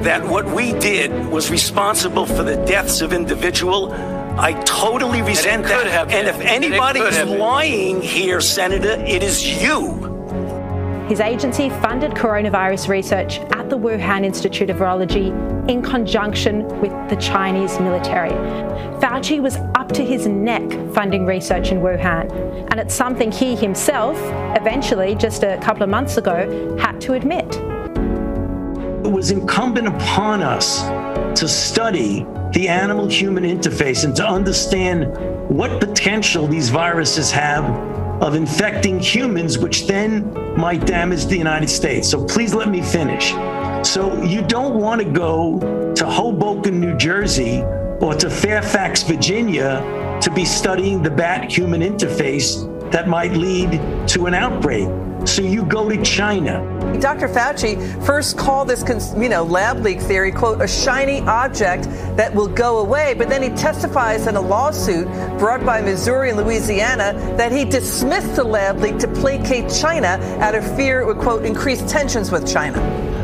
that 0.02 0.24
what 0.24 0.46
we 0.46 0.74
did 0.74 1.28
was 1.28 1.52
responsible 1.52 2.26
for 2.26 2.44
the 2.44 2.56
deaths 2.66 3.02
of 3.02 3.14
individual. 3.14 3.94
I 3.94 4.54
totally 4.64 5.22
resent 5.22 5.64
could 5.64 5.86
that. 5.86 5.88
have 5.88 6.10
and 6.12 6.28
if 6.28 6.40
anybody 6.42 7.00
is 7.00 7.16
have 7.16 7.28
been. 7.28 7.38
lying 7.38 8.02
here, 8.02 8.42
Senator, 8.42 8.94
it 9.06 9.22
is 9.22 9.62
you. 9.62 10.13
His 11.08 11.20
agency 11.20 11.70
funded 11.70 12.12
coronavirus 12.12 12.88
research 12.88 13.40
at 13.40 13.70
the 13.70 13.78
Wuhan 13.78 14.24
Institute 14.24 14.70
of 14.70 14.78
Virology 14.78 15.30
in 15.70 15.82
conjunction 15.82 16.66
with 16.80 16.94
the 17.10 17.18
Chinese 17.18 17.78
military. 17.80 18.32
Fauci 19.02 19.42
was 19.42 19.58
up 19.76 19.92
to 19.92 20.04
his 20.04 20.28
neck 20.28 20.64
funding 20.94 21.26
research 21.26 21.74
in 21.74 21.82
Wuhan, 21.82 22.32
and 22.72 22.80
it's 22.80 22.96
something 22.96 23.34
he 23.34 23.54
himself, 23.54 24.18
eventually, 24.58 25.14
just 25.16 25.44
a 25.44 25.58
couple 25.58 25.84
of 25.84 25.90
months 25.90 26.16
ago, 26.16 26.78
had 26.80 27.02
to 27.02 27.14
admit. 27.14 27.58
It 29.06 29.12
was 29.12 29.30
incumbent 29.30 29.90
upon 29.90 30.42
us 30.42 30.84
to 31.38 31.50
study 31.50 32.26
the 32.54 32.70
animal 32.70 33.08
human 33.08 33.44
interface 33.44 34.06
and 34.06 34.16
to 34.16 34.26
understand 34.26 35.14
what 35.50 35.82
potential 35.82 36.48
these 36.48 36.70
viruses 36.70 37.30
have 37.32 37.93
of 38.22 38.36
infecting 38.36 39.00
humans, 39.00 39.58
which 39.58 39.88
then 39.88 40.34
might 40.58 40.86
damage 40.86 41.26
the 41.26 41.38
United 41.38 41.70
States. 41.70 42.10
So 42.10 42.24
please 42.26 42.54
let 42.54 42.70
me 42.70 42.82
finish. 42.82 43.32
So 43.88 44.24
you 44.24 44.42
don't 44.42 44.80
want 44.80 45.02
to 45.02 45.10
go 45.10 45.94
to 45.96 46.06
Hoboken, 46.06 46.80
New 46.80 46.96
Jersey, 46.98 47.62
or 48.02 48.14
to 48.16 48.30
Fairfax, 48.30 49.04
Virginia, 49.04 50.20
to 50.22 50.32
be 50.32 50.46
studying 50.46 51.04
the 51.04 51.10
bat 51.10 51.52
human 51.52 51.82
interface 51.82 52.70
that 52.92 53.08
might 53.08 53.34
lead 53.34 53.82
to 54.10 54.28
an 54.28 54.34
outbreak. 54.34 54.88
So 55.26 55.42
you 55.42 55.64
go 55.64 55.90
to 55.90 56.02
China. 56.04 56.70
Dr. 57.00 57.28
Fauci 57.28 58.06
first 58.06 58.38
called 58.38 58.68
this, 58.68 58.84
you 59.18 59.30
know, 59.30 59.44
lab 59.44 59.80
leak 59.80 60.00
theory, 60.00 60.32
quote, 60.32 60.62
a 60.62 60.68
shiny 60.68 61.22
object 61.22 61.86
that 62.18 62.34
will 62.34 62.48
go 62.48 62.80
away. 62.80 63.14
But 63.14 63.30
then 63.30 63.42
he 63.42 63.50
testifies 63.50 64.28
in 64.28 64.36
a 64.36 64.42
lawsuit 64.42 65.08
brought 65.40 65.66
by 65.66 65.82
Missouri 65.82 66.30
and 66.30 66.38
Louisiana 66.38 67.14
that 67.38 67.52
he 67.52 67.66
dismissed 67.66 68.36
the 68.36 68.44
lab 68.44 68.80
leak 68.80 69.00
to 69.00 69.08
placate 69.08 69.72
China 69.72 70.20
out 70.40 70.56
of 70.56 70.76
fear 70.76 71.02
it 71.02 71.08
would, 71.08 71.18
quote, 71.18 71.46
increase 71.46 71.82
tensions 71.92 72.32
with 72.32 72.48
China. 72.52 72.80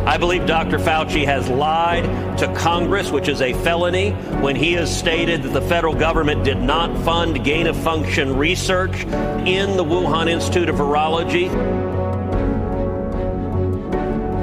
I 0.05 0.17
believe 0.17 0.47
Dr. 0.47 0.79
Fauci 0.79 1.23
has 1.25 1.47
lied 1.49 2.37
to 2.39 2.51
Congress, 2.55 3.11
which 3.11 3.27
is 3.27 3.41
a 3.41 3.53
felony, 3.53 4.11
when 4.41 4.55
he 4.55 4.73
has 4.73 4.95
stated 4.97 5.43
that 5.43 5.53
the 5.53 5.61
federal 5.61 5.93
government 5.93 6.43
did 6.43 6.59
not 6.59 6.97
fund 7.03 7.43
gain 7.43 7.67
of 7.67 7.77
function 7.77 8.35
research 8.35 9.03
in 9.45 9.77
the 9.77 9.83
Wuhan 9.83 10.27
Institute 10.27 10.69
of 10.69 10.77
Virology. 10.77 11.88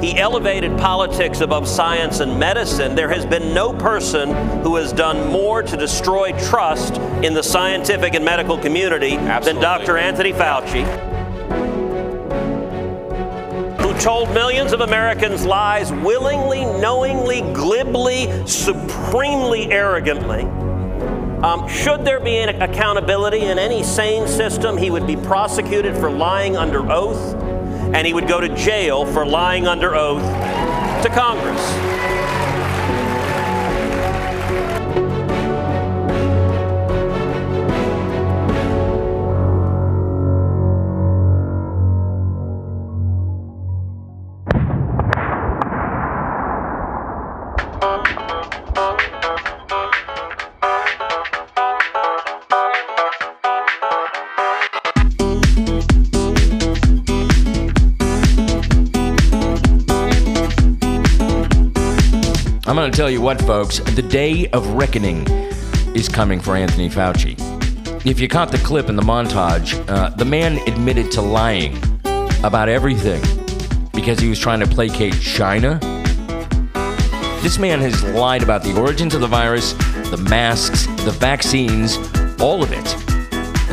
He 0.01 0.17
elevated 0.17 0.77
politics 0.77 1.41
above 1.41 1.67
science 1.67 2.19
and 2.19 2.39
medicine. 2.39 2.93
There 2.93 3.09
has 3.09 3.25
been 3.25 3.53
no 3.53 3.73
person 3.73 4.29
who 4.61 4.75
has 4.75 4.93
done 4.93 5.31
more 5.31 5.63
to 5.63 5.75
destroy 5.75 6.37
trust 6.47 6.97
in 7.23 7.33
the 7.33 7.41
scientific 7.41 8.13
and 8.13 8.23
medical 8.23 8.57
community 8.59 9.17
than 9.17 9.55
Dr. 9.55 9.97
Anthony 9.97 10.33
Fauci 10.33 10.85
who 13.87 13.97
told 13.99 14.33
millions 14.33 14.73
of 14.73 14.81
Americans 14.81 15.45
lies 15.45 15.93
willingly, 15.93 16.65
knowingly, 16.65 17.41
glibly, 17.53 18.45
supremely 18.45 19.71
arrogantly. 19.71 20.43
Um, 21.41 21.67
should 21.69 22.03
there 22.03 22.19
be 22.19 22.37
an 22.37 22.61
accountability 22.61 23.41
in 23.41 23.57
any 23.57 23.83
sane 23.83 24.27
system, 24.27 24.75
he 24.75 24.89
would 24.89 25.07
be 25.07 25.15
prosecuted 25.15 25.95
for 25.95 26.09
lying 26.09 26.57
under 26.57 26.91
oath, 26.91 27.35
and 27.93 28.05
he 28.05 28.13
would 28.13 28.27
go 28.27 28.39
to 28.39 28.49
jail 28.55 29.05
for 29.05 29.25
lying 29.25 29.67
under 29.67 29.95
oath 29.95 30.23
to 31.03 31.09
Congress. 31.09 31.96
Tell 62.97 63.11
you 63.11 63.21
what, 63.21 63.39
folks, 63.43 63.77
the 63.77 64.01
day 64.01 64.47
of 64.53 64.67
reckoning 64.69 65.23
is 65.95 66.09
coming 66.09 66.39
for 66.39 66.55
Anthony 66.55 66.89
Fauci. 66.89 67.35
If 68.07 68.19
you 68.19 68.27
caught 68.27 68.51
the 68.51 68.57
clip 68.57 68.89
in 68.89 68.95
the 68.95 69.03
montage, 69.03 69.87
uh, 69.87 70.09
the 70.09 70.25
man 70.25 70.57
admitted 70.67 71.11
to 71.11 71.21
lying 71.21 71.77
about 72.43 72.69
everything 72.69 73.21
because 73.93 74.17
he 74.19 74.29
was 74.29 74.39
trying 74.39 74.61
to 74.61 74.65
placate 74.65 75.13
China. 75.21 75.77
This 77.43 77.59
man 77.59 77.81
has 77.81 78.03
lied 78.03 78.41
about 78.41 78.63
the 78.63 78.75
origins 78.75 79.13
of 79.13 79.21
the 79.21 79.27
virus, 79.27 79.73
the 80.09 80.17
masks, 80.27 80.87
the 81.03 81.11
vaccines, 81.11 81.97
all 82.41 82.63
of 82.63 82.71
it. 82.71 82.95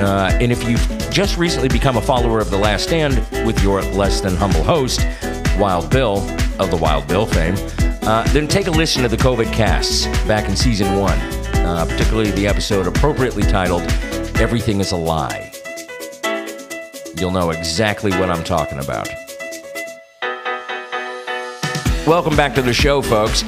Uh, 0.03 0.37
and 0.39 0.53
if 0.53 0.69
you've 0.69 0.87
just 1.11 1.39
recently 1.39 1.71
become 1.71 1.97
a 1.97 2.03
follower 2.03 2.41
of 2.41 2.51
The 2.51 2.59
Last 2.59 2.83
Stand 2.83 3.17
with 3.47 3.63
your 3.63 3.81
less 3.81 4.21
than 4.21 4.37
humble 4.37 4.65
host, 4.65 5.01
Wild 5.59 5.89
Bill 5.89 6.19
of 6.61 6.71
the 6.71 6.77
Wild 6.77 7.09
Bill 7.09 7.25
fame, 7.25 7.57
uh, 8.07 8.23
then 8.33 8.47
take 8.47 8.67
a 8.67 8.71
listen 8.71 9.03
to 9.03 9.09
the 9.09 9.17
COVID 9.17 9.51
casts 9.53 10.07
back 10.27 10.49
in 10.49 10.55
season 10.55 10.99
one, 10.99 11.19
uh, 11.65 11.87
particularly 11.89 12.31
the 12.33 12.47
episode 12.47 12.87
appropriately 12.87 13.43
titled 13.43 13.83
Everything 14.37 14.81
is 14.81 14.93
a 14.93 14.97
Lie. 14.97 15.51
You'll 17.17 17.31
know 17.31 17.51
exactly 17.51 18.11
what 18.11 18.31
I'm 18.31 18.45
talking 18.45 18.79
about. 18.79 19.09
Welcome 22.07 22.37
back 22.37 22.55
to 22.57 22.63
the 22.63 22.75
show, 22.75 23.01
folks. 23.01 23.43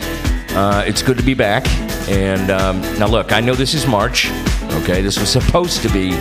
Uh, 0.55 0.83
it's 0.87 1.03
good 1.03 1.19
to 1.19 1.23
be 1.23 1.35
back. 1.35 1.69
And 2.09 2.51
um, 2.51 2.81
now, 2.99 3.09
look, 3.09 3.33
I 3.33 3.41
know 3.41 3.55
this 3.55 3.75
is 3.75 3.87
March. 3.87 4.31
Okay, 4.83 5.03
this 5.03 5.19
was 5.19 5.29
supposed 5.29 5.83
to 5.83 5.91
be 5.91 6.13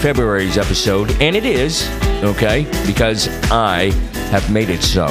February's 0.00 0.56
episode, 0.56 1.10
and 1.20 1.34
it 1.34 1.44
is. 1.44 1.88
Okay, 2.22 2.70
because 2.86 3.28
I 3.50 3.90
have 4.30 4.48
made 4.52 4.70
it 4.70 4.82
so. 4.82 5.08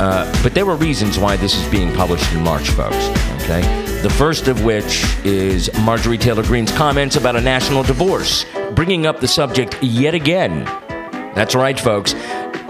Uh, 0.00 0.42
but 0.42 0.54
there 0.54 0.64
were 0.64 0.76
reasons 0.76 1.18
why 1.18 1.36
this 1.36 1.54
is 1.54 1.70
being 1.70 1.94
published 1.94 2.32
in 2.32 2.42
March, 2.42 2.70
folks. 2.70 3.08
Okay, 3.42 3.60
the 4.00 4.08
first 4.08 4.48
of 4.48 4.64
which 4.64 5.04
is 5.26 5.70
Marjorie 5.80 6.16
Taylor 6.16 6.42
Greene's 6.42 6.72
comments 6.72 7.16
about 7.16 7.36
a 7.36 7.40
national 7.40 7.82
divorce, 7.82 8.46
bringing 8.72 9.04
up 9.04 9.20
the 9.20 9.28
subject 9.28 9.76
yet 9.82 10.14
again. 10.14 10.64
That's 11.34 11.54
right, 11.54 11.78
folks. 11.78 12.14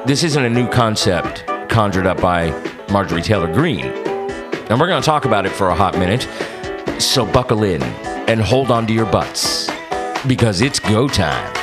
This 0.07 0.25
isn't 0.25 0.45
a 0.45 0.51
new 0.51 0.69
concept 0.69 1.47
conjured 1.69 2.07
up 2.07 2.21
by 2.21 2.51
Marjorie 2.91 3.23
Taylor 3.23 3.53
Greene. 3.53 3.87
And 3.87 4.81
we're 4.81 4.89
going 4.89 5.01
to 5.01 5.07
talk 5.07 5.25
about 5.25 5.47
it 5.47 5.53
for 5.53 5.69
a 5.69 5.75
hot 5.75 5.97
minute. 5.97 6.27
So 7.01 7.25
buckle 7.25 7.63
in 7.63 7.81
and 7.83 8.41
hold 8.41 8.73
on 8.73 8.89
to 8.89 8.93
your 8.93 9.07
butts 9.07 9.71
because 10.27 10.63
it's 10.63 10.81
go 10.81 11.07
time. 11.07 11.60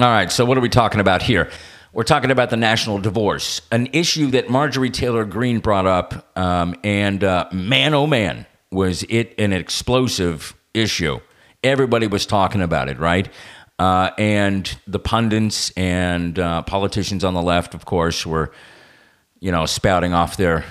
All 0.00 0.06
right, 0.06 0.30
so 0.30 0.44
what 0.44 0.56
are 0.56 0.60
we 0.60 0.68
talking 0.68 1.00
about 1.00 1.22
here? 1.22 1.50
We're 1.92 2.04
talking 2.04 2.30
about 2.30 2.50
the 2.50 2.56
national 2.56 2.98
divorce, 2.98 3.62
an 3.72 3.88
issue 3.92 4.30
that 4.30 4.48
Marjorie 4.48 4.90
Taylor 4.90 5.24
Greene 5.24 5.58
brought 5.58 5.86
up. 5.86 6.38
Um, 6.38 6.76
and 6.84 7.24
uh, 7.24 7.48
man, 7.52 7.94
oh 7.94 8.06
man, 8.06 8.46
was 8.70 9.02
it 9.08 9.34
an 9.38 9.52
explosive 9.52 10.54
issue. 10.72 11.18
Everybody 11.64 12.06
was 12.06 12.26
talking 12.26 12.62
about 12.62 12.88
it, 12.88 13.00
right? 13.00 13.28
Uh, 13.80 14.10
and 14.18 14.78
the 14.86 15.00
pundits 15.00 15.72
and 15.76 16.38
uh, 16.38 16.62
politicians 16.62 17.24
on 17.24 17.34
the 17.34 17.42
left, 17.42 17.74
of 17.74 17.84
course, 17.84 18.24
were, 18.24 18.52
you 19.40 19.50
know, 19.50 19.66
spouting 19.66 20.12
off 20.12 20.36
their. 20.36 20.64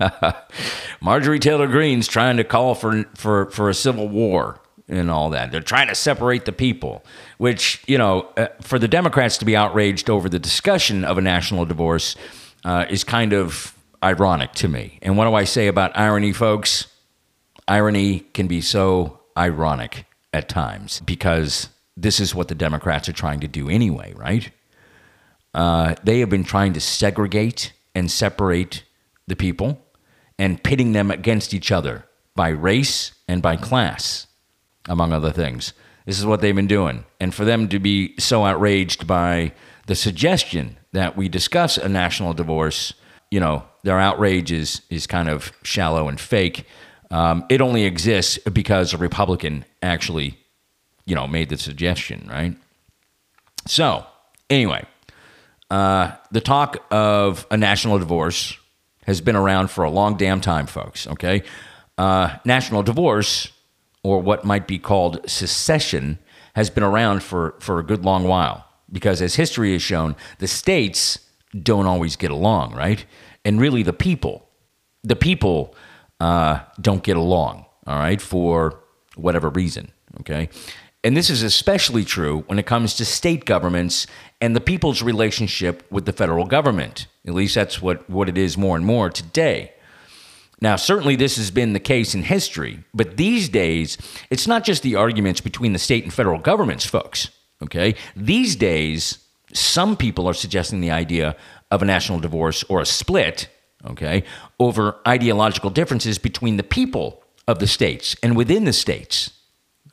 Marjorie 1.00 1.38
Taylor 1.38 1.68
Greene's 1.68 2.08
trying 2.08 2.38
to 2.38 2.44
call 2.44 2.74
for 2.74 3.04
for 3.14 3.50
for 3.52 3.68
a 3.68 3.74
civil 3.74 4.08
war 4.08 4.60
and 4.90 5.10
all 5.10 5.30
that. 5.30 5.52
They're 5.52 5.60
trying 5.60 5.88
to 5.88 5.94
separate 5.94 6.44
the 6.44 6.52
people, 6.52 7.04
which 7.38 7.82
you 7.86 7.96
know, 7.96 8.28
uh, 8.36 8.48
for 8.60 8.78
the 8.78 8.88
Democrats 8.88 9.38
to 9.38 9.44
be 9.44 9.56
outraged 9.56 10.10
over 10.10 10.28
the 10.28 10.38
discussion 10.38 11.04
of 11.04 11.16
a 11.16 11.20
national 11.20 11.64
divorce 11.64 12.16
uh, 12.64 12.86
is 12.90 13.04
kind 13.04 13.32
of 13.32 13.74
ironic 14.02 14.52
to 14.52 14.68
me. 14.68 14.98
And 15.02 15.16
what 15.16 15.24
do 15.26 15.34
I 15.34 15.44
say 15.44 15.68
about 15.68 15.96
irony, 15.96 16.32
folks? 16.32 16.86
Irony 17.68 18.20
can 18.34 18.46
be 18.46 18.60
so 18.60 19.20
ironic 19.36 20.06
at 20.32 20.48
times 20.48 21.00
because 21.00 21.68
this 21.96 22.20
is 22.20 22.34
what 22.34 22.48
the 22.48 22.54
Democrats 22.54 23.08
are 23.08 23.12
trying 23.12 23.40
to 23.40 23.48
do 23.48 23.68
anyway, 23.68 24.12
right? 24.16 24.50
Uh, 25.54 25.94
they 26.02 26.20
have 26.20 26.30
been 26.30 26.44
trying 26.44 26.72
to 26.72 26.80
segregate 26.80 27.72
and 27.94 28.10
separate 28.10 28.84
the 29.26 29.36
people 29.36 29.80
and 30.38 30.62
pitting 30.62 30.92
them 30.92 31.10
against 31.10 31.52
each 31.52 31.70
other 31.70 32.04
by 32.34 32.48
race 32.48 33.12
and 33.28 33.42
by 33.42 33.56
class, 33.56 34.26
among 34.88 35.12
other 35.12 35.30
things. 35.30 35.72
This 36.06 36.18
is 36.18 36.26
what 36.26 36.40
they've 36.40 36.56
been 36.56 36.66
doing. 36.66 37.04
And 37.20 37.34
for 37.34 37.44
them 37.44 37.68
to 37.68 37.78
be 37.78 38.14
so 38.18 38.44
outraged 38.44 39.06
by 39.06 39.52
the 39.86 39.94
suggestion 39.94 40.78
that 40.92 41.16
we 41.16 41.28
discuss 41.28 41.76
a 41.76 41.88
national 41.88 42.34
divorce, 42.34 42.94
you 43.30 43.40
know, 43.40 43.64
their 43.82 43.98
outrage 43.98 44.50
is, 44.50 44.82
is 44.90 45.06
kind 45.06 45.28
of 45.28 45.52
shallow 45.62 46.08
and 46.08 46.20
fake. 46.20 46.66
Um, 47.10 47.44
it 47.48 47.60
only 47.60 47.84
exists 47.84 48.38
because 48.38 48.92
a 48.92 48.98
Republican 48.98 49.64
actually 49.82 50.38
you 51.10 51.16
know, 51.16 51.26
made 51.26 51.48
the 51.48 51.58
suggestion, 51.58 52.28
right? 52.30 52.56
So, 53.66 54.06
anyway, 54.48 54.84
uh, 55.68 56.12
the 56.30 56.40
talk 56.40 56.86
of 56.90 57.46
a 57.50 57.56
national 57.56 57.98
divorce 57.98 58.56
has 59.06 59.20
been 59.20 59.34
around 59.34 59.72
for 59.72 59.82
a 59.82 59.90
long 59.90 60.16
damn 60.16 60.40
time, 60.40 60.66
folks, 60.66 61.08
okay? 61.08 61.42
Uh, 61.98 62.36
national 62.44 62.84
divorce, 62.84 63.50
or 64.02 64.20
what 64.20 64.44
might 64.44 64.66
be 64.66 64.78
called 64.78 65.20
secession, 65.28 66.18
has 66.54 66.70
been 66.70 66.82
around 66.82 67.22
for, 67.22 67.54
for 67.60 67.78
a 67.78 67.84
good 67.84 68.04
long 68.04 68.24
while 68.24 68.66
because, 68.90 69.22
as 69.22 69.36
history 69.36 69.72
has 69.72 69.82
shown, 69.82 70.16
the 70.38 70.48
states 70.48 71.20
don't 71.62 71.86
always 71.86 72.16
get 72.16 72.30
along, 72.30 72.74
right? 72.74 73.04
And 73.44 73.60
really, 73.60 73.82
the 73.82 73.92
people, 73.92 74.48
the 75.02 75.16
people 75.16 75.74
uh, 76.18 76.60
don't 76.80 77.02
get 77.02 77.16
along, 77.16 77.66
all 77.86 77.98
right, 77.98 78.20
for 78.20 78.80
whatever 79.16 79.48
reason, 79.48 79.92
okay? 80.20 80.48
And 81.02 81.16
this 81.16 81.30
is 81.30 81.42
especially 81.42 82.04
true 82.04 82.44
when 82.46 82.58
it 82.58 82.66
comes 82.66 82.94
to 82.96 83.04
state 83.04 83.46
governments 83.46 84.06
and 84.40 84.54
the 84.54 84.60
people's 84.60 85.02
relationship 85.02 85.82
with 85.90 86.04
the 86.04 86.12
federal 86.12 86.44
government. 86.44 87.06
At 87.26 87.34
least 87.34 87.54
that's 87.54 87.80
what, 87.80 88.08
what 88.10 88.28
it 88.28 88.36
is 88.36 88.58
more 88.58 88.76
and 88.76 88.84
more 88.84 89.08
today. 89.08 89.72
Now, 90.60 90.76
certainly 90.76 91.16
this 91.16 91.36
has 91.36 91.50
been 91.50 91.72
the 91.72 91.80
case 91.80 92.14
in 92.14 92.22
history, 92.22 92.84
but 92.92 93.16
these 93.16 93.48
days, 93.48 93.96
it's 94.28 94.46
not 94.46 94.64
just 94.64 94.82
the 94.82 94.96
arguments 94.96 95.40
between 95.40 95.72
the 95.72 95.78
state 95.78 96.04
and 96.04 96.12
federal 96.12 96.38
governments, 96.38 96.84
folks. 96.84 97.30
Okay? 97.62 97.94
These 98.14 98.56
days, 98.56 99.18
some 99.52 99.96
people 99.96 100.28
are 100.28 100.34
suggesting 100.34 100.80
the 100.80 100.90
idea 100.90 101.36
of 101.70 101.82
a 101.82 101.86
national 101.86 102.20
divorce 102.20 102.62
or 102.64 102.80
a 102.80 102.86
split, 102.86 103.48
okay, 103.86 104.24
over 104.58 104.96
ideological 105.06 105.70
differences 105.70 106.18
between 106.18 106.56
the 106.56 106.62
people 106.62 107.22
of 107.48 107.58
the 107.58 107.66
states 107.66 108.16
and 108.22 108.36
within 108.36 108.64
the 108.64 108.72
states. 108.72 109.30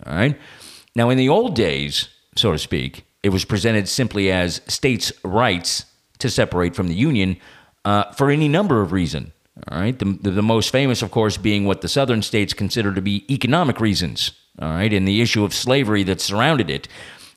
All 0.05 0.15
right? 0.15 0.37
Now, 0.95 1.09
in 1.09 1.17
the 1.17 1.29
old 1.29 1.55
days, 1.55 2.09
so 2.35 2.51
to 2.51 2.57
speak, 2.57 3.05
it 3.23 3.29
was 3.29 3.45
presented 3.45 3.87
simply 3.87 4.31
as 4.31 4.61
states' 4.67 5.11
rights 5.23 5.85
to 6.19 6.29
separate 6.29 6.75
from 6.75 6.87
the 6.87 6.95
Union 6.95 7.37
uh, 7.85 8.11
for 8.11 8.29
any 8.29 8.47
number 8.47 8.81
of 8.81 8.91
reasons. 8.91 9.31
All 9.69 9.79
right, 9.79 9.97
the, 9.97 10.05
the, 10.21 10.31
the, 10.31 10.43
most 10.43 10.71
famous, 10.71 11.01
of 11.01 11.11
course, 11.11 11.37
being 11.37 11.65
what 11.65 11.81
the 11.81 11.87
southern 11.87 12.21
states 12.21 12.53
consider 12.53 12.93
to 12.93 13.01
be 13.01 13.25
economic 13.33 13.79
reasons. 13.79 14.31
All 14.59 14.69
right, 14.69 14.91
and 14.93 15.07
the 15.07 15.21
issue 15.21 15.43
of 15.43 15.53
slavery 15.53 16.03
that 16.03 16.21
surrounded 16.21 16.69
it 16.69 16.87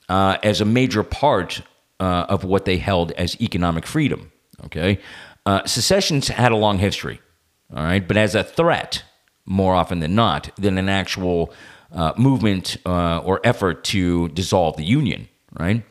uh, 0.08 0.36
as 0.42 0.60
a 0.60 0.64
major 0.64 1.02
part 1.02 1.62
uh, 1.98 2.26
of 2.28 2.44
what 2.44 2.64
they 2.64 2.78
held 2.78 3.12
as 3.12 3.40
economic 3.40 3.86
freedom. 3.86 4.32
Okay, 4.66 5.00
uh, 5.46 5.64
secessions 5.66 6.28
had 6.28 6.52
a 6.52 6.56
long 6.56 6.78
history. 6.78 7.20
All 7.74 7.82
right, 7.82 8.06
but 8.06 8.16
as 8.16 8.34
a 8.34 8.44
threat, 8.44 9.02
more 9.46 9.74
often 9.74 10.00
than 10.00 10.14
not, 10.14 10.50
than 10.56 10.78
an 10.78 10.88
actual 10.88 11.52
uh, 11.92 12.12
movement 12.16 12.76
uh, 12.86 13.18
or 13.18 13.40
effort 13.44 13.84
to 13.84 14.28
dissolve 14.28 14.76
the 14.76 14.84
union, 14.84 15.28
right? 15.58 15.84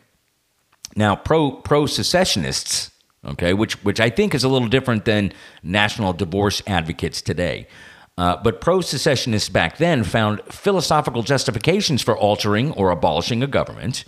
Now, 0.95 1.15
pro 1.15 1.51
pro 1.51 1.85
secessionists, 1.85 2.91
okay, 3.25 3.53
which 3.53 3.83
which 3.83 3.99
I 3.99 4.09
think 4.09 4.33
is 4.33 4.43
a 4.43 4.49
little 4.49 4.67
different 4.67 5.05
than 5.05 5.33
national 5.63 6.13
divorce 6.13 6.61
advocates 6.67 7.21
today. 7.21 7.67
Uh, 8.17 8.35
but 8.43 8.59
pro 8.59 8.81
secessionists 8.81 9.47
back 9.47 9.77
then 9.77 10.03
found 10.03 10.41
philosophical 10.49 11.23
justifications 11.23 12.01
for 12.01 12.17
altering 12.17 12.73
or 12.73 12.91
abolishing 12.91 13.41
a 13.41 13.47
government 13.47 14.03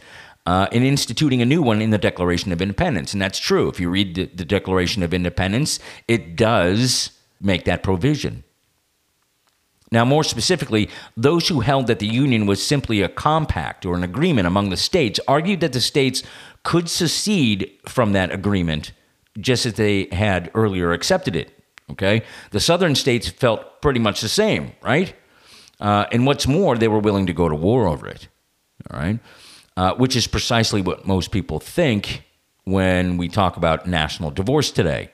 uh, 0.45 0.68
and 0.72 0.84
instituting 0.84 1.41
a 1.41 1.45
new 1.45 1.62
one 1.62 1.82
in 1.82 1.91
the 1.91 1.97
Declaration 1.97 2.51
of 2.51 2.62
Independence. 2.62 3.14
And 3.14 3.22
that's 3.22 3.39
true. 3.39 3.70
If 3.70 3.80
you 3.80 3.89
read 3.89 4.16
the, 4.16 4.26
the 4.26 4.43
Declaration 4.43 5.01
of 5.01 5.14
Independence, 5.14 5.80
it 6.09 6.36
does 6.36 7.12
make 7.39 7.64
that 7.66 7.84
provision. 7.84 8.43
Now, 9.93 10.05
more 10.05 10.24
specifically, 10.24 10.89
those 11.18 11.49
who 11.49 11.59
held 11.59 11.88
that 11.88 11.99
the 11.99 12.07
Union 12.07 12.45
was 12.45 12.66
simply 12.66 13.01
a 13.01 13.09
compact 13.09 13.86
or 13.86 13.93
an 13.93 14.03
agreement 14.03 14.47
among 14.47 14.70
the 14.70 14.78
states 14.78 15.20
argued 15.28 15.59
that 15.59 15.74
the 15.74 15.82
states 15.82 16.24
could 16.64 16.89
secede 16.89 17.72
from 17.86 18.14
that 18.14 18.32
agreement 18.32 18.93
just 19.40 19.66
as 19.66 19.74
they 19.74 20.08
had 20.12 20.52
earlier 20.54 20.92
accepted 20.92 21.36
it. 21.36 21.52
Okay? 21.90 22.24
The 22.52 22.60
southern 22.60 22.96
states 22.96 23.28
felt 23.28 23.82
pretty 23.82 24.00
much 24.00 24.22
the 24.22 24.30
same, 24.30 24.74
right? 24.82 25.14
Uh, 25.80 26.06
and 26.12 26.26
what's 26.26 26.48
more, 26.48 26.78
they 26.78 26.88
were 26.88 27.00
willing 27.00 27.26
to 27.26 27.34
go 27.34 27.50
to 27.50 27.56
war 27.56 27.88
over 27.88 28.08
it. 28.08 28.28
All 28.92 29.00
right? 29.00 29.20
Uh, 29.78 29.94
which 29.96 30.16
is 30.16 30.28
precisely 30.28 30.82
what 30.82 31.08
most 31.08 31.32
people 31.32 31.60
think 31.60 32.24
when 32.66 33.18
we 33.18 33.28
talk 33.28 33.58
about 33.58 33.88
national 33.88 34.32
divorce 34.32 34.72
today 34.72 35.10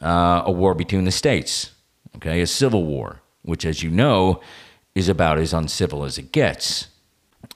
uh, 0.00 0.42
a 0.44 0.52
war 0.52 0.74
between 0.74 1.04
the 1.04 1.10
states, 1.10 1.70
okay? 2.16 2.40
A 2.40 2.46
civil 2.46 2.84
war 2.84 3.22
which, 3.42 3.64
as 3.64 3.82
you 3.82 3.90
know, 3.90 4.40
is 4.94 5.08
about 5.08 5.38
as 5.38 5.52
uncivil 5.52 6.04
as 6.04 6.18
it 6.18 6.32
gets. 6.32 6.88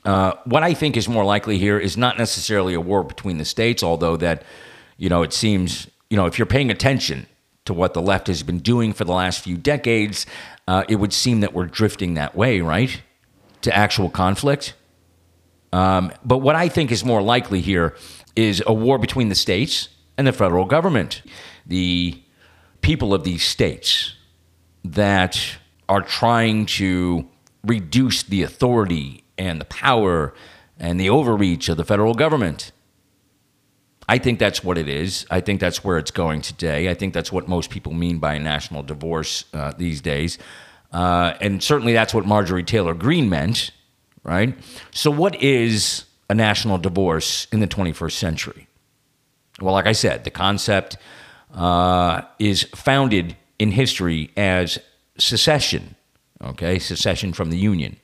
Uh, 0.05 0.33
what 0.45 0.63
I 0.63 0.75
think 0.75 0.97
is 0.97 1.09
more 1.09 1.25
likely 1.25 1.59
here 1.59 1.79
is 1.79 1.97
not 1.97 2.19
necessarily 2.19 2.75
a 2.75 2.81
war 2.81 3.03
between 3.03 3.39
the 3.39 3.45
states, 3.45 3.83
although 3.83 4.17
that, 4.17 4.43
you 4.97 5.09
know, 5.09 5.23
it 5.23 5.33
seems, 5.33 5.89
you 6.11 6.17
know, 6.17 6.27
if 6.27 6.39
you're 6.39 6.47
paying 6.47 6.71
attention 6.71 7.27
to 7.65 7.75
what 7.75 7.95
the 7.95 8.03
left 8.03 8.29
has 8.29 8.43
been 8.43 8.59
doing 8.59 8.93
for 8.93 9.05
the 9.05 9.13
last 9.13 9.43
few 9.43 9.57
decades, 9.57 10.27
uh, 10.69 10.85
it 10.89 10.97
would 10.97 11.13
seem 11.13 11.41
that 11.41 11.53
we're 11.53 11.67
drifting 11.67 12.15
that 12.15 12.35
way, 12.35 12.61
right? 12.61 13.03
To 13.63 13.77
actual 13.77 14.09
conflict. 14.09 14.75
Um, 15.73 16.13
but 16.25 16.39
what 16.39 16.55
I 16.55 16.69
think 16.69 16.93
is 16.93 17.05
more 17.05 17.21
likely 17.21 17.61
here 17.61 17.97
is 18.37 18.63
a 18.67 18.73
war 18.73 18.99
between 18.99 19.29
the 19.29 19.35
states 19.35 19.89
and 20.17 20.27
the 20.27 20.33
federal 20.33 20.65
government. 20.65 21.23
The 21.67 22.23
people 22.81 23.13
of 23.13 23.25
these 23.25 23.43
states 23.43 24.15
that 24.85 25.41
are 25.89 26.03
trying 26.03 26.67
to 26.67 27.29
reduce 27.65 28.23
the 28.23 28.43
authority 28.43 29.25
and 29.37 29.61
the 29.61 29.65
power 29.65 30.33
and 30.79 31.01
the 31.01 31.11
overreach 31.11 31.69
of 31.69 31.77
the 31.77 31.85
federal 31.85 32.15
government. 32.15 32.71
I 34.09 34.19
think 34.19 34.39
that's 34.39 34.63
what 34.63 34.79
it 34.79 34.89
is. 34.89 35.27
I 35.31 35.41
think 35.41 35.61
that's 35.61 35.83
where 35.83 35.99
it's 35.99 36.11
going 36.11 36.41
today. 36.41 36.89
I 36.89 36.95
think 36.95 37.13
that's 37.13 37.33
what 37.33 37.49
most 37.49 37.71
people 37.71 37.93
mean 37.93 38.19
by 38.19 38.35
a 38.35 38.39
national 38.39 38.83
divorce 38.83 39.45
uh, 39.53 39.73
these 39.77 40.01
days. 40.01 40.39
Uh, 40.93 41.35
and 41.41 41.63
certainly 41.63 41.93
that's 41.93 42.15
what 42.15 42.25
Marjorie 42.25 42.63
Taylor 42.63 42.95
Greene 42.95 43.29
meant, 43.29 43.73
right? 44.23 44.57
So, 44.93 45.11
what 45.11 45.41
is 45.43 46.05
a 46.31 46.35
national 46.35 46.79
divorce 46.79 47.47
in 47.51 47.61
the 47.61 47.67
21st 47.67 48.13
century? 48.13 48.69
Well, 49.61 49.75
like 49.75 49.87
I 49.87 49.93
said, 49.93 50.25
the 50.25 50.31
concept 50.31 50.97
uh, 51.53 52.23
is 52.39 52.65
founded 52.75 53.37
in 53.59 53.73
history 53.73 54.31
as 54.37 54.79
secession, 55.19 55.97
okay, 56.43 56.79
secession 56.79 57.33
from 57.33 57.51
the 57.51 57.59
Union. 57.59 57.97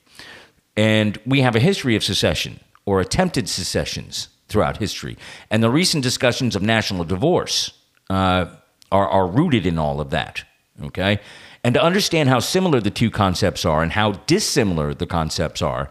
And 0.75 1.19
we 1.25 1.41
have 1.41 1.55
a 1.55 1.59
history 1.59 1.95
of 1.95 2.03
secession 2.03 2.59
or 2.85 2.99
attempted 2.99 3.47
secessions 3.47 4.29
throughout 4.47 4.77
history. 4.77 5.17
And 5.49 5.63
the 5.63 5.69
recent 5.69 6.03
discussions 6.03 6.55
of 6.55 6.61
national 6.61 7.03
divorce 7.05 7.71
uh, 8.09 8.45
are, 8.91 9.07
are 9.07 9.27
rooted 9.27 9.65
in 9.65 9.77
all 9.77 9.99
of 9.99 10.09
that, 10.11 10.43
okay? 10.83 11.19
And 11.63 11.73
to 11.75 11.83
understand 11.83 12.29
how 12.29 12.39
similar 12.39 12.79
the 12.81 12.91
two 12.91 13.09
concepts 13.09 13.65
are 13.65 13.81
and 13.81 13.91
how 13.91 14.13
dissimilar 14.27 14.93
the 14.93 15.07
concepts 15.07 15.61
are, 15.61 15.89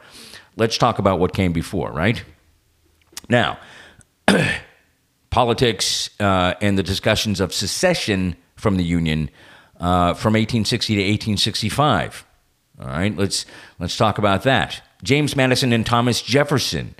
let's 0.56 0.76
talk 0.76 0.98
about 0.98 1.18
what 1.18 1.32
came 1.32 1.52
before, 1.52 1.90
right? 1.90 2.22
Now, 3.28 3.58
politics 5.30 6.10
uh, 6.20 6.54
and 6.60 6.76
the 6.78 6.82
discussions 6.82 7.40
of 7.40 7.52
secession 7.52 8.36
from 8.56 8.76
the 8.76 8.84
Union 8.84 9.30
uh, 9.80 10.14
from 10.14 10.34
1860 10.34 10.94
to 10.94 11.00
1865. 11.00 12.26
All 12.80 12.86
right, 12.86 13.14
let's 13.16 13.46
let's 13.78 13.96
talk 13.96 14.18
about 14.18 14.42
that. 14.44 14.82
James 15.02 15.34
Madison 15.34 15.72
and 15.72 15.84
Thomas 15.84 16.22
Jefferson, 16.22 16.94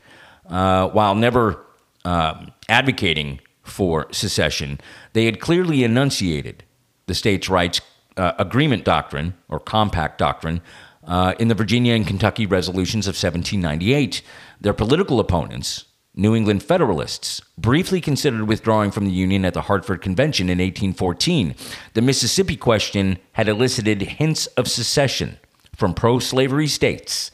uh, 0.49 0.89
while 0.89 1.15
never 1.15 1.65
um, 2.05 2.53
advocating 2.69 3.41
for 3.63 4.07
secession, 4.13 4.81
they 5.13 5.25
had 5.25 5.41
clearly 5.41 5.85
enunciated 5.85 6.65
the 7.07 7.15
states' 7.15 7.49
rights 7.49 7.81
uh, 8.17 8.33
agreement 8.39 8.85
doctrine 8.85 9.35
or 9.49 9.59
compact 9.59 10.19
doctrine 10.19 10.61
uh, 11.05 11.35
in 11.39 11.49
the 11.49 11.55
Virginia 11.55 11.95
and 11.95 12.07
Kentucky 12.07 12.47
resolutions 12.47 13.07
of 13.07 13.13
1798. 13.13 14.23
Their 14.61 14.73
political 14.73 15.19
opponents, 15.19 15.87
New 16.15 16.35
England 16.35 16.63
Federalists, 16.63 17.41
briefly 17.57 18.01
considered 18.01 18.47
withdrawing 18.47 18.91
from 18.91 19.07
the 19.07 19.13
Union 19.13 19.45
at 19.45 19.55
the 19.55 19.63
Hartford 19.63 20.03
Convention 20.03 20.47
in 20.47 20.59
1814. 20.59 21.55
The 21.95 22.03
Mississippi 22.03 22.57
question 22.57 23.19
had 23.33 23.49
elicited 23.49 24.03
hints 24.03 24.47
of 24.49 24.69
secession 24.69 25.39
from 25.75 25.95
pro 25.95 26.19
slavery 26.19 26.69
states, 26.69 27.31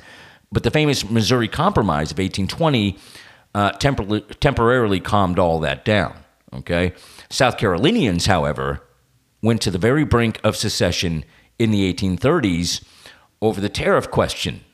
but 0.51 0.63
the 0.63 0.71
famous 0.71 1.09
Missouri 1.09 1.49
Compromise 1.49 2.11
of 2.11 2.19
1820 2.19 2.99
uh, 3.55 3.73
tempor- 3.73 4.39
temporarily 4.41 5.01
calmed 5.01 5.39
all 5.39 5.61
that 5.61 5.85
down. 5.85 6.15
Okay? 6.53 6.93
South 7.31 7.59
Carolinians, 7.59 8.27
however, 8.27 8.83
went 9.43 9.61
to 9.63 9.71
the 9.71 9.79
very 9.79 10.05
brink 10.05 10.41
of 10.43 10.57
secession 10.57 11.25
in 11.59 11.71
the 11.71 11.93
1830s 11.93 12.85
over 13.41 13.61
the 13.61 13.69
tariff 13.69 14.11
question 14.11 14.65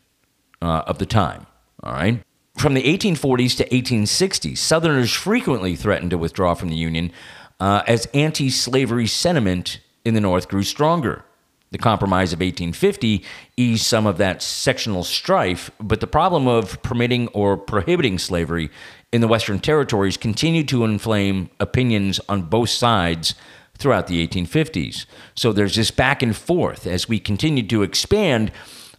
uh, 0.62 0.82
of 0.86 0.98
the 0.98 1.06
time. 1.06 1.46
All 1.82 1.92
right. 1.92 2.22
From 2.56 2.74
the 2.74 2.82
1840s 2.82 3.56
to 3.56 3.68
1860s, 3.68 4.58
Southerners 4.58 5.12
frequently 5.12 5.74
threatened 5.74 6.10
to 6.10 6.18
withdraw 6.18 6.54
from 6.54 6.68
the 6.68 6.76
Union 6.76 7.10
uh, 7.58 7.82
as 7.86 8.06
anti 8.14 8.48
slavery 8.48 9.06
sentiment 9.06 9.80
in 10.04 10.14
the 10.14 10.20
North 10.20 10.48
grew 10.48 10.62
stronger. 10.62 11.24
The 11.70 11.78
Compromise 11.78 12.32
of 12.32 12.38
1850 12.38 13.24
eased 13.56 13.84
some 13.84 14.06
of 14.06 14.18
that 14.18 14.42
sectional 14.42 15.02
strife, 15.02 15.70
but 15.80 16.00
the 16.00 16.06
problem 16.06 16.46
of 16.46 16.80
permitting 16.82 17.28
or 17.28 17.56
prohibiting 17.56 18.18
slavery 18.18 18.70
in 19.12 19.20
the 19.20 19.28
Western 19.28 19.58
territories 19.58 20.16
continued 20.16 20.68
to 20.68 20.84
inflame 20.84 21.50
opinions 21.58 22.20
on 22.28 22.42
both 22.42 22.68
sides 22.68 23.34
throughout 23.76 24.06
the 24.06 24.26
1850s. 24.26 25.06
So 25.34 25.52
there's 25.52 25.74
this 25.74 25.90
back 25.90 26.22
and 26.22 26.36
forth 26.36 26.86
as 26.86 27.08
we 27.08 27.18
continue 27.18 27.66
to 27.68 27.82
expand 27.82 28.52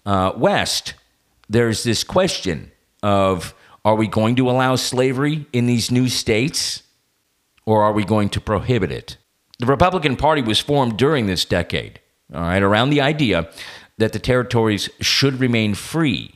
uh, 0.05 0.33
west. 0.35 0.93
There's 1.47 1.83
this 1.83 2.03
question 2.03 2.71
of 3.01 3.53
are 3.83 3.95
we 3.95 4.07
going 4.07 4.35
to 4.37 4.49
allow 4.49 4.75
slavery 4.75 5.45
in 5.53 5.67
these 5.67 5.91
new 5.91 6.09
states 6.09 6.83
or 7.65 7.83
are 7.83 7.93
we 7.93 8.03
going 8.03 8.29
to 8.29 8.41
prohibit 8.41 8.91
it? 8.91 9.17
The 9.59 9.65
Republican 9.65 10.15
Party 10.15 10.41
was 10.41 10.59
formed 10.59 10.97
during 10.97 11.27
this 11.27 11.45
decade, 11.45 11.99
all 12.33 12.41
right, 12.41 12.63
around 12.63 12.89
the 12.89 13.01
idea 13.01 13.49
that 13.97 14.13
the 14.13 14.19
territories 14.19 14.89
should 14.99 15.39
remain 15.39 15.73
free. 15.73 16.31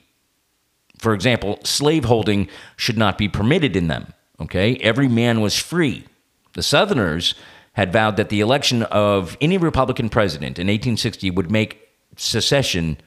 For 0.98 1.14
example, 1.14 1.60
slaveholding 1.64 2.50
should 2.76 2.98
not 2.98 3.18
be 3.18 3.28
permitted 3.30 3.76
in 3.76 3.88
them, 3.88 4.14
okay? 4.40 4.76
Every 4.78 5.08
man 5.08 5.42
was 5.42 5.58
free. 5.58 6.06
The 6.54 6.64
Southerners 6.64 7.36
had 7.74 7.94
vowed 7.94 8.18
that 8.18 8.30
the 8.30 8.42
election 8.42 8.84
of 8.84 9.38
any 9.40 9.58
Republican 9.58 10.10
president 10.10 10.60
in 10.60 10.68
1860 10.68 11.32
would 11.32 11.50
make 11.50 11.90
secession 12.18 12.98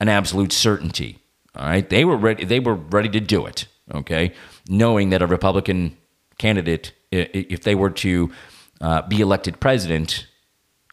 an 0.00 0.08
absolute 0.08 0.52
certainty. 0.52 1.18
All 1.56 1.66
right, 1.66 1.88
they 1.88 2.04
were 2.04 2.16
ready. 2.16 2.44
They 2.44 2.60
were 2.60 2.74
ready 2.74 3.08
to 3.10 3.20
do 3.20 3.46
it. 3.46 3.66
Okay, 3.94 4.32
knowing 4.68 5.10
that 5.10 5.22
a 5.22 5.26
Republican 5.26 5.96
candidate, 6.38 6.92
if 7.10 7.62
they 7.62 7.74
were 7.74 7.90
to 7.90 8.32
uh, 8.80 9.02
be 9.02 9.20
elected 9.20 9.60
president, 9.60 10.26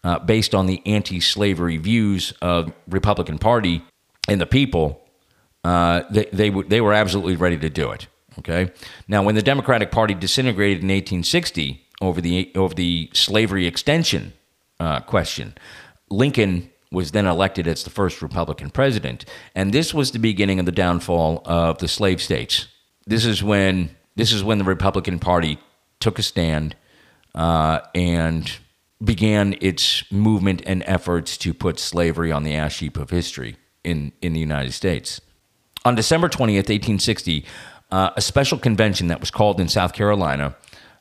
uh, 0.04 0.20
based 0.20 0.56
on 0.56 0.66
the 0.66 0.82
anti-slavery 0.86 1.78
views 1.78 2.34
of 2.42 2.72
Republican 2.88 3.38
Party 3.38 3.84
and 4.28 4.42
the 4.42 4.46
people, 4.46 5.02
uh, 5.64 6.04
they 6.10 6.26
they, 6.34 6.50
w- 6.50 6.68
they 6.68 6.82
were 6.82 6.94
absolutely 6.94 7.36
ready 7.36 7.58
to 7.58 7.70
do 7.70 7.92
it. 7.92 8.08
Okay. 8.40 8.72
Now, 9.08 9.24
when 9.24 9.36
the 9.36 9.42
Democratic 9.42 9.92
Party 9.92 10.14
disintegrated 10.14 10.78
in 10.78 10.88
1860, 10.88 11.86
over 12.02 12.20
the 12.20 12.52
over 12.56 12.74
the 12.74 13.10
slavery 13.14 13.68
extension 13.68 14.34
uh, 14.80 15.00
question. 15.02 15.54
Lincoln 16.10 16.70
was 16.92 17.12
then 17.12 17.26
elected 17.26 17.68
as 17.68 17.84
the 17.84 17.90
first 17.90 18.22
Republican 18.22 18.70
president, 18.70 19.24
and 19.56 19.72
this 19.72 19.94
was 19.94 20.12
the 20.12 20.20
beginning 20.20 20.60
of 20.60 20.66
the 20.66 20.72
downfall 20.74 21.42
of 21.46 21.78
the 21.78 21.88
slave 21.88 22.22
states. 22.22 22.68
This 23.06 23.26
is 23.26 23.42
when 23.44 23.96
this 24.16 24.34
is 24.34 24.44
when 24.44 24.58
the 24.58 24.64
Republican 24.64 25.20
Party 25.20 25.60
took 26.00 26.20
a 26.20 26.24
stand 26.24 26.76
uh, 27.36 27.82
and 27.96 28.52
began 29.04 29.56
its 29.62 30.10
movement 30.12 30.62
and 30.66 30.84
efforts 30.86 31.38
to 31.38 31.54
put 31.54 31.80
slavery 31.80 32.32
on 32.32 32.44
the 32.44 32.54
ash 32.56 32.80
heap 32.80 32.98
of 32.98 33.10
history 33.10 33.58
in, 33.84 34.12
in 34.22 34.34
the 34.34 34.40
United 34.40 34.74
States. 34.74 35.22
On 35.84 35.96
December 35.96 36.30
20th, 36.30 36.70
1860, 36.70 37.46
uh, 37.92 38.12
a 38.16 38.22
special 38.22 38.58
convention 38.58 39.08
that 39.08 39.20
was 39.20 39.32
called 39.32 39.60
in 39.60 39.68
South 39.68 39.94
Carolina 39.94 40.56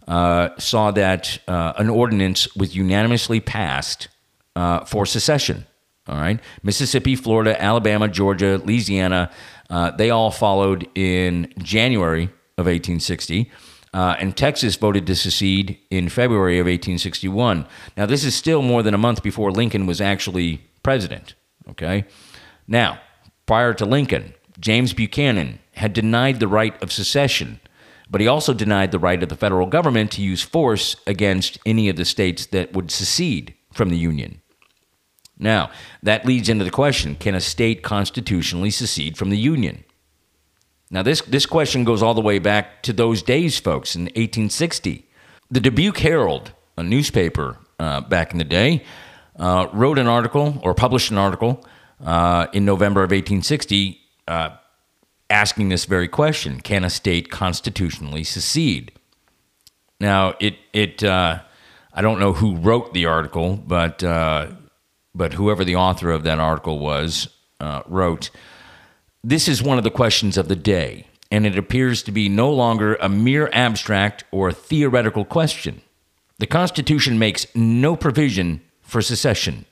uh, 0.09 0.49
saw 0.59 0.91
that 0.91 1.39
uh, 1.47 1.75
an 1.77 1.89
ordinance 1.89 2.55
was 2.57 2.75
unanimously 2.75 3.41
passed 3.41 4.09
uh, 4.57 4.85
for 4.85 5.07
secession. 5.07 5.67
All 6.09 6.17
right, 6.17 6.41
Mississippi, 6.63 7.15
Florida, 7.15 7.61
Alabama, 7.63 8.09
Georgia, 8.09 8.61
Louisiana, 8.65 9.31
uh, 9.69 9.93
they 9.93 10.11
all 10.11 10.33
followed 10.33 10.89
in 10.97 11.53
January 11.59 12.25
of 12.59 12.67
1860. 12.67 13.51
Uh, 13.93 14.17
and 14.19 14.37
Texas 14.37 14.77
voted 14.77 15.07
to 15.07 15.17
secede 15.17 15.79
in 15.91 16.09
February 16.09 16.59
of 16.59 16.65
1861. 16.65 17.67
Now, 17.97 18.07
this 18.07 18.25
is 18.25 18.35
still 18.35 18.63
more 18.63 18.83
than 18.83 18.95
a 18.95 18.99
month 18.99 19.23
before 19.23 19.51
Lincoln 19.51 19.87
was 19.87 20.01
actually 20.01 20.63
president. 20.83 21.35
Okay? 21.69 22.05
Now, 22.69 23.01
prior 23.47 23.75
to 23.75 23.85
Lincoln, 23.85 24.35
James 24.61 24.93
Buchanan 24.93 25.59
had 25.75 25.93
denied 25.93 26.39
the 26.39 26.49
right 26.49 26.81
of 26.83 26.93
secession 26.93 27.61
but 28.11 28.21
he 28.21 28.27
also 28.27 28.53
denied 28.53 28.91
the 28.91 28.99
right 28.99 29.23
of 29.23 29.29
the 29.29 29.37
federal 29.37 29.67
government 29.67 30.11
to 30.13 30.23
use 30.23 30.43
force 30.43 30.97
against 31.07 31.59
any 31.65 31.89
of 31.89 31.97
the 31.97 32.05
states 32.05 32.47
that 32.47 32.73
would 32.73 32.91
secede 32.91 33.55
from 33.73 33.89
the 33.89 33.97
Union. 33.97 34.43
Now, 35.39 35.71
that 36.03 36.27
leads 36.27 36.49
into 36.49 36.65
the 36.65 36.71
question 36.71 37.15
can 37.15 37.35
a 37.35 37.41
state 37.41 37.83
constitutionally 37.83 38.71
secede 38.71 39.17
from 39.17 39.31
the 39.31 39.39
Union? 39.39 39.85
Now, 40.91 41.03
this, 41.03 41.21
this 41.23 41.47
question 41.47 41.85
goes 41.85 42.03
all 42.03 42.15
the 42.15 42.21
way 42.21 42.41
back 42.41 42.83
to 42.83 42.93
those 42.93 43.23
days, 43.23 43.59
folks, 43.59 43.95
in 43.95 44.03
1860. 44.03 45.07
The 45.49 45.61
Dubuque 45.61 45.99
Herald, 45.99 46.53
a 46.77 46.83
newspaper 46.83 47.59
uh, 47.79 48.01
back 48.01 48.33
in 48.33 48.39
the 48.39 48.45
day, 48.45 48.85
uh, 49.39 49.69
wrote 49.73 49.99
an 49.99 50.09
article 50.09 50.61
or 50.65 50.75
published 50.75 51.13
an 51.13 51.19
article 51.19 51.65
uh, 52.05 52.49
in 52.53 52.65
November 52.65 53.03
of 53.03 53.11
1860 53.11 54.01
uh, 54.27 54.51
asking 55.29 55.69
this 55.69 55.85
very 55.85 56.09
question 56.09 56.61
Can 56.61 56.83
a 56.83 56.91
state 56.91 57.31
constitutionally 57.31 58.25
secede? 58.25 58.91
Now, 60.01 60.35
it, 60.41 60.57
it 60.73 61.05
uh, 61.05 61.41
I 61.93 62.03
don't 62.03 62.19
know 62.19 62.33
who 62.33 62.57
wrote 62.57 62.95
the 62.95 63.07
article, 63.07 63.57
but, 63.57 64.03
uh, 64.03 64.49
but 65.15 65.35
whoever 65.35 65.65
the 65.65 65.77
author 65.77 66.11
of 66.11 66.25
that 66.25 66.41
article 66.41 66.81
was 66.81 67.29
wrote 67.87 68.31
This 69.23 69.49
is 69.49 69.63
one 69.63 69.77
of 69.77 69.85
the 69.85 69.91
questions 69.91 70.39
of 70.39 70.49
the 70.49 70.57
day, 70.57 71.07
and 71.31 71.45
it 71.45 71.59
appears 71.59 72.03
to 72.05 72.11
be 72.11 72.31
no 72.31 72.51
longer 72.51 72.95
a 72.95 73.09
mere 73.11 73.51
abstract 73.53 74.25
or 74.31 74.51
theoretical 74.51 75.27
question. 75.27 75.83
The 76.39 76.47
Constitution 76.47 77.19
makes 77.19 77.47
no 77.55 77.97
provision 77.97 78.63
for 78.81 79.03
secession. 79.03 79.67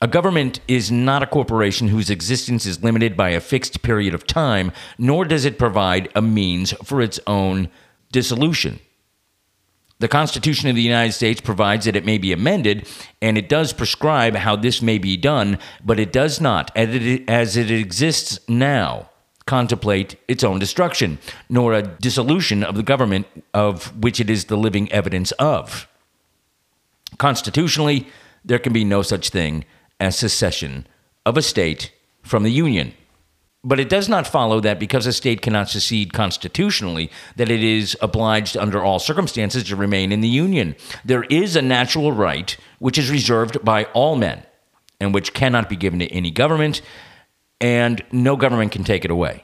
A 0.00 0.08
government 0.08 0.60
is 0.66 0.90
not 0.90 1.22
a 1.22 1.26
corporation 1.26 1.88
whose 1.88 2.08
existence 2.08 2.64
is 2.64 2.82
limited 2.82 3.18
by 3.18 3.28
a 3.30 3.40
fixed 3.40 3.82
period 3.82 4.14
of 4.14 4.26
time, 4.26 4.72
nor 4.96 5.26
does 5.26 5.44
it 5.44 5.58
provide 5.58 6.08
a 6.14 6.22
means 6.22 6.72
for 6.82 7.02
its 7.02 7.20
own 7.26 7.68
dissolution. 8.12 8.80
The 10.00 10.08
Constitution 10.08 10.70
of 10.70 10.76
the 10.76 10.82
United 10.82 11.12
States 11.12 11.42
provides 11.42 11.84
that 11.84 11.94
it 11.94 12.06
may 12.06 12.16
be 12.16 12.32
amended, 12.32 12.88
and 13.20 13.36
it 13.36 13.50
does 13.50 13.74
prescribe 13.74 14.34
how 14.34 14.56
this 14.56 14.80
may 14.80 14.96
be 14.96 15.16
done, 15.16 15.58
but 15.84 16.00
it 16.00 16.10
does 16.10 16.40
not, 16.40 16.74
as 16.74 17.56
it 17.56 17.70
exists 17.70 18.40
now, 18.48 19.10
contemplate 19.46 20.16
its 20.26 20.42
own 20.42 20.58
destruction, 20.58 21.18
nor 21.50 21.74
a 21.74 21.82
dissolution 21.82 22.64
of 22.64 22.76
the 22.76 22.82
government 22.82 23.26
of 23.52 23.94
which 24.02 24.20
it 24.20 24.30
is 24.30 24.46
the 24.46 24.56
living 24.56 24.90
evidence 24.90 25.32
of. 25.32 25.86
Constitutionally, 27.18 28.06
there 28.42 28.58
can 28.58 28.72
be 28.72 28.84
no 28.84 29.02
such 29.02 29.28
thing 29.28 29.66
as 29.98 30.16
secession 30.16 30.86
of 31.26 31.36
a 31.36 31.42
state 31.42 31.92
from 32.22 32.42
the 32.42 32.52
Union. 32.52 32.94
But 33.62 33.78
it 33.78 33.90
does 33.90 34.08
not 34.08 34.26
follow 34.26 34.60
that 34.60 34.80
because 34.80 35.06
a 35.06 35.12
state 35.12 35.42
cannot 35.42 35.68
secede 35.68 36.14
constitutionally, 36.14 37.10
that 37.36 37.50
it 37.50 37.62
is 37.62 37.96
obliged 38.00 38.56
under 38.56 38.82
all 38.82 38.98
circumstances 38.98 39.64
to 39.64 39.76
remain 39.76 40.12
in 40.12 40.22
the 40.22 40.28
Union. 40.28 40.76
There 41.04 41.24
is 41.24 41.56
a 41.56 41.62
natural 41.62 42.12
right 42.12 42.56
which 42.78 42.96
is 42.96 43.10
reserved 43.10 43.62
by 43.62 43.84
all 43.92 44.16
men 44.16 44.44
and 44.98 45.12
which 45.12 45.34
cannot 45.34 45.68
be 45.68 45.76
given 45.76 45.98
to 45.98 46.06
any 46.08 46.30
government, 46.30 46.80
and 47.60 48.02
no 48.12 48.36
government 48.36 48.72
can 48.72 48.84
take 48.84 49.04
it 49.04 49.10
away. 49.10 49.42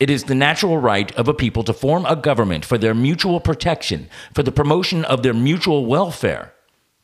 It 0.00 0.10
is 0.10 0.24
the 0.24 0.34
natural 0.34 0.78
right 0.78 1.14
of 1.16 1.28
a 1.28 1.34
people 1.34 1.62
to 1.64 1.72
form 1.72 2.04
a 2.06 2.16
government 2.16 2.64
for 2.64 2.78
their 2.78 2.94
mutual 2.94 3.38
protection, 3.40 4.08
for 4.32 4.42
the 4.42 4.52
promotion 4.52 5.04
of 5.04 5.22
their 5.22 5.34
mutual 5.34 5.86
welfare, 5.86 6.52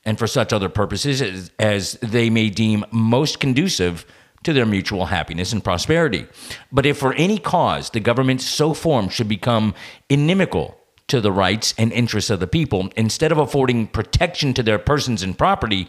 and 0.04 0.18
for 0.18 0.26
such 0.26 0.52
other 0.52 0.68
purposes 0.68 1.22
as, 1.22 1.50
as 1.58 1.92
they 2.02 2.30
may 2.30 2.50
deem 2.50 2.84
most 2.90 3.38
conducive 3.38 4.04
to 4.43 4.53
their 4.53 4.66
mutual 4.66 5.07
happiness 5.07 5.53
and 5.53 5.62
prosperity. 5.62 6.26
But 6.72 6.86
if 6.86 6.99
for 6.99 7.12
any 7.14 7.38
cause 7.38 7.91
the 7.91 8.01
government 8.01 8.41
so 8.41 8.74
formed 8.74 9.12
should 9.12 9.28
become 9.28 9.74
inimical 10.09 10.78
to 11.09 11.20
the 11.20 11.32
rights 11.32 11.74
and 11.76 11.93
interests 11.93 12.30
of 12.30 12.41
the 12.41 12.47
people, 12.47 12.91
instead 12.97 13.32
of 13.32 13.38
affording 13.38 13.86
protection 13.86 14.55
to 14.55 14.62
their 14.62 14.78
persons 14.78 15.22
and 15.22 15.36
property 15.36 15.88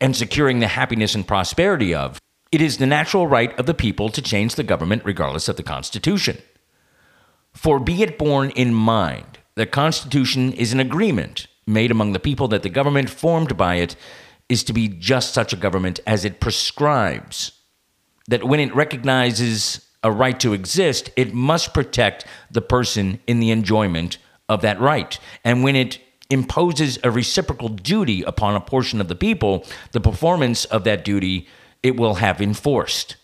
and 0.00 0.14
securing 0.14 0.58
the 0.58 0.66
happiness 0.66 1.14
and 1.14 1.26
prosperity 1.26 1.94
of, 1.94 2.20
it 2.50 2.60
is 2.60 2.78
the 2.78 2.86
natural 2.86 3.26
right 3.26 3.56
of 3.58 3.66
the 3.66 3.74
people 3.74 4.08
to 4.08 4.22
change 4.22 4.54
the 4.54 4.62
government 4.62 5.02
regardless 5.04 5.48
of 5.48 5.56
the 5.56 5.62
Constitution. 5.62 6.38
For 7.52 7.78
be 7.78 8.02
it 8.02 8.18
borne 8.18 8.50
in 8.50 8.74
mind, 8.74 9.38
the 9.54 9.66
Constitution 9.66 10.52
is 10.52 10.72
an 10.72 10.80
agreement 10.80 11.46
made 11.66 11.90
among 11.90 12.12
the 12.12 12.20
people 12.20 12.48
that 12.48 12.62
the 12.62 12.68
government 12.68 13.10
formed 13.10 13.56
by 13.56 13.76
it 13.76 13.96
is 14.48 14.64
to 14.64 14.72
be 14.72 14.88
just 14.88 15.34
such 15.34 15.52
a 15.52 15.56
government 15.56 16.00
as 16.06 16.24
it 16.24 16.40
prescribes. 16.40 17.52
That 18.28 18.44
when 18.44 18.60
it 18.60 18.74
recognizes 18.74 19.86
a 20.02 20.12
right 20.12 20.38
to 20.40 20.52
exist, 20.52 21.10
it 21.16 21.34
must 21.34 21.74
protect 21.74 22.24
the 22.50 22.60
person 22.60 23.20
in 23.26 23.40
the 23.40 23.50
enjoyment 23.50 24.18
of 24.48 24.62
that 24.62 24.80
right. 24.80 25.18
And 25.44 25.64
when 25.64 25.76
it 25.76 25.98
imposes 26.30 26.98
a 27.02 27.10
reciprocal 27.10 27.68
duty 27.68 28.22
upon 28.22 28.54
a 28.54 28.60
portion 28.60 29.00
of 29.00 29.08
the 29.08 29.14
people, 29.14 29.64
the 29.92 30.00
performance 30.00 30.64
of 30.66 30.84
that 30.84 31.04
duty 31.04 31.48
it 31.82 31.96
will 31.96 32.14
have 32.14 32.40
enforced. 32.40 33.16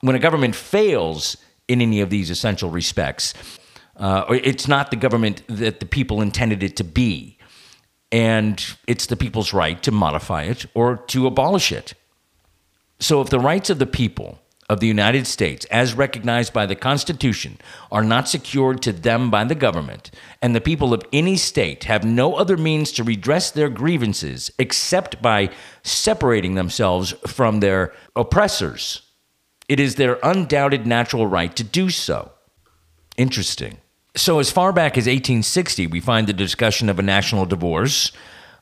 When 0.00 0.14
a 0.14 0.18
government 0.18 0.54
fails 0.54 1.36
in 1.66 1.80
any 1.80 2.00
of 2.00 2.10
these 2.10 2.30
essential 2.30 2.70
respects, 2.70 3.34
uh, 3.96 4.24
it's 4.30 4.68
not 4.68 4.90
the 4.90 4.96
government 4.96 5.42
that 5.48 5.80
the 5.80 5.86
people 5.86 6.20
intended 6.20 6.62
it 6.62 6.76
to 6.76 6.84
be. 6.84 7.38
And 8.12 8.64
it's 8.86 9.06
the 9.06 9.16
people's 9.16 9.52
right 9.52 9.82
to 9.82 9.90
modify 9.90 10.44
it 10.44 10.66
or 10.74 10.98
to 11.08 11.26
abolish 11.26 11.72
it. 11.72 11.94
So 13.00 13.20
if 13.20 13.30
the 13.30 13.40
rights 13.40 13.70
of 13.70 13.78
the 13.78 13.86
people 13.86 14.40
of 14.68 14.80
the 14.80 14.86
United 14.86 15.26
States, 15.26 15.64
as 15.66 15.94
recognized 15.94 16.52
by 16.52 16.66
the 16.66 16.76
Constitution, 16.76 17.58
are 17.90 18.04
not 18.04 18.28
secured 18.28 18.82
to 18.82 18.92
them 18.92 19.30
by 19.30 19.44
the 19.44 19.54
government, 19.54 20.10
and 20.42 20.54
the 20.54 20.60
people 20.60 20.92
of 20.92 21.02
any 21.12 21.36
state 21.36 21.84
have 21.84 22.04
no 22.04 22.34
other 22.34 22.56
means 22.56 22.92
to 22.92 23.04
redress 23.04 23.50
their 23.50 23.70
grievances 23.70 24.50
except 24.58 25.22
by 25.22 25.50
separating 25.82 26.54
themselves 26.54 27.14
from 27.26 27.60
their 27.60 27.94
oppressors, 28.14 29.02
it 29.68 29.80
is 29.80 29.94
their 29.94 30.18
undoubted 30.22 30.86
natural 30.86 31.26
right 31.26 31.54
to 31.56 31.64
do 31.64 31.88
so. 31.88 32.32
Interesting. 33.16 33.78
So, 34.16 34.38
as 34.38 34.50
far 34.50 34.72
back 34.72 34.92
as 34.98 35.02
1860, 35.02 35.86
we 35.86 36.00
find 36.00 36.26
the 36.26 36.32
discussion 36.32 36.88
of 36.88 36.98
a 36.98 37.02
national 37.02 37.46
divorce 37.46 38.12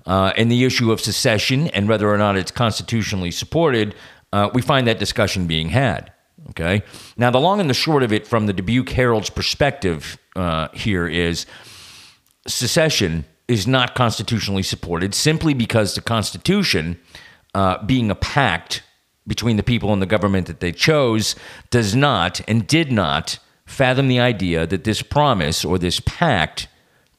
uh, 0.06 0.32
and 0.36 0.50
the 0.50 0.64
issue 0.64 0.92
of 0.92 1.00
secession 1.00 1.68
and 1.68 1.88
whether 1.88 2.08
or 2.08 2.18
not 2.18 2.36
it's 2.36 2.50
constitutionally 2.50 3.30
supported 3.30 3.94
uh, 4.32 4.50
we 4.52 4.62
find 4.62 4.86
that 4.86 4.98
discussion 4.98 5.46
being 5.46 5.68
had. 5.68 6.12
Okay. 6.50 6.82
Now, 7.16 7.30
the 7.30 7.40
long 7.40 7.60
and 7.60 7.68
the 7.68 7.74
short 7.74 8.02
of 8.02 8.12
it 8.12 8.26
from 8.26 8.46
the 8.46 8.52
Dubuque 8.52 8.90
Herald's 8.90 9.30
perspective 9.30 10.18
uh, 10.36 10.68
here 10.74 11.06
is 11.08 11.46
secession 12.46 13.24
is 13.48 13.66
not 13.66 13.94
constitutionally 13.94 14.62
supported 14.62 15.14
simply 15.14 15.54
because 15.54 15.94
the 15.94 16.00
Constitution, 16.00 16.98
uh, 17.54 17.82
being 17.84 18.10
a 18.10 18.14
pact 18.14 18.82
between 19.26 19.56
the 19.56 19.62
people 19.62 19.92
and 19.92 20.00
the 20.00 20.06
government 20.06 20.46
that 20.46 20.60
they 20.60 20.72
chose, 20.72 21.34
does 21.70 21.94
not 21.96 22.40
and 22.48 22.66
did 22.66 22.92
not 22.92 23.38
fathom 23.64 24.08
the 24.08 24.20
idea 24.20 24.66
that 24.66 24.84
this 24.84 25.02
promise 25.02 25.64
or 25.64 25.78
this 25.78 26.00
pact 26.00 26.68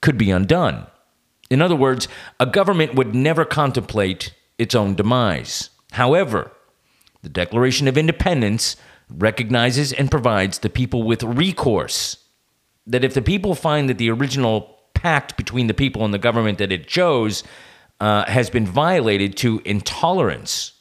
could 0.02 0.18
be 0.18 0.32
undone. 0.32 0.88
In 1.50 1.62
other 1.62 1.76
words, 1.76 2.08
a 2.40 2.46
government 2.46 2.96
would 2.96 3.16
never 3.16 3.46
contemplate 3.46 4.34
its 4.58 4.76
own 4.76 4.96
demise. 4.96 5.70
However, 5.92 6.52
the 7.28 7.34
Declaration 7.34 7.90
of 7.90 7.98
Independence 7.98 8.78
recognizes 9.10 9.92
and 9.92 10.10
provides 10.10 10.60
the 10.60 10.70
people 10.70 11.04
with 11.04 11.24
recourse. 11.24 12.24
That 12.86 13.04
if 13.04 13.14
the 13.14 13.22
people 13.22 13.54
find 13.54 13.90
that 13.90 13.98
the 13.98 14.10
original 14.10 14.78
pact 14.94 15.36
between 15.36 15.68
the 15.68 15.74
people 15.74 16.06
and 16.06 16.14
the 16.14 16.20
government 16.20 16.58
that 16.60 16.72
it 16.72 16.88
chose 16.88 17.44
uh, 18.00 18.24
has 18.28 18.50
been 18.50 18.66
violated 18.66 19.36
to 19.38 19.62
intolerance, 19.66 20.72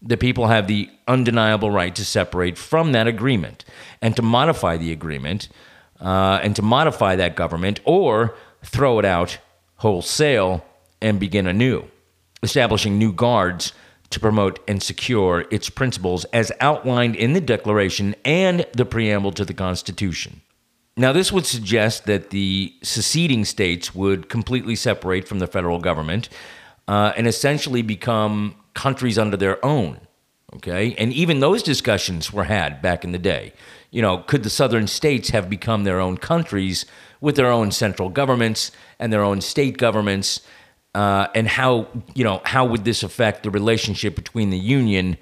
the 0.00 0.16
people 0.16 0.46
have 0.46 0.68
the 0.68 0.88
undeniable 1.06 1.70
right 1.70 1.94
to 1.94 2.04
separate 2.04 2.56
from 2.56 2.92
that 2.92 3.06
agreement 3.06 3.66
and 4.00 4.16
to 4.16 4.22
modify 4.22 4.78
the 4.78 4.92
agreement 4.92 5.50
uh, 6.00 6.40
and 6.42 6.56
to 6.56 6.62
modify 6.62 7.14
that 7.14 7.36
government 7.36 7.78
or 7.84 8.34
throw 8.64 8.98
it 8.98 9.04
out 9.04 9.36
wholesale 9.76 10.64
and 11.02 11.20
begin 11.20 11.46
anew, 11.46 11.84
establishing 12.42 12.96
new 12.96 13.12
guards 13.12 13.74
to 14.10 14.20
promote 14.20 14.58
and 14.68 14.82
secure 14.82 15.46
its 15.50 15.70
principles 15.70 16.24
as 16.26 16.52
outlined 16.60 17.16
in 17.16 17.32
the 17.32 17.40
Declaration 17.40 18.14
and 18.24 18.66
the 18.72 18.84
preamble 18.84 19.32
to 19.32 19.44
the 19.44 19.54
Constitution. 19.54 20.40
Now, 20.96 21.12
this 21.12 21.32
would 21.32 21.46
suggest 21.46 22.06
that 22.06 22.30
the 22.30 22.74
seceding 22.82 23.44
states 23.44 23.94
would 23.94 24.28
completely 24.28 24.76
separate 24.76 25.26
from 25.26 25.38
the 25.38 25.46
federal 25.46 25.78
government 25.78 26.28
uh, 26.88 27.12
and 27.16 27.26
essentially 27.26 27.82
become 27.82 28.56
countries 28.74 29.18
under 29.18 29.36
their 29.36 29.64
own. 29.64 30.00
Okay. 30.56 30.94
And 30.98 31.12
even 31.12 31.38
those 31.38 31.62
discussions 31.62 32.32
were 32.32 32.44
had 32.44 32.82
back 32.82 33.04
in 33.04 33.12
the 33.12 33.18
day. 33.18 33.52
You 33.92 34.02
know, 34.02 34.18
could 34.18 34.42
the 34.42 34.50
southern 34.50 34.88
states 34.88 35.30
have 35.30 35.48
become 35.48 35.84
their 35.84 36.00
own 36.00 36.16
countries 36.16 36.86
with 37.20 37.36
their 37.36 37.50
own 37.50 37.70
central 37.70 38.08
governments 38.08 38.72
and 38.98 39.12
their 39.12 39.22
own 39.22 39.40
state 39.40 39.78
governments? 39.78 40.40
Uh, 40.94 41.28
and 41.34 41.46
how 41.46 41.86
you 42.14 42.24
know 42.24 42.40
how 42.44 42.64
would 42.64 42.84
this 42.84 43.02
affect 43.02 43.42
the 43.42 43.50
relationship 43.50 44.16
between 44.16 44.50
the 44.50 44.58
Union 44.58 45.16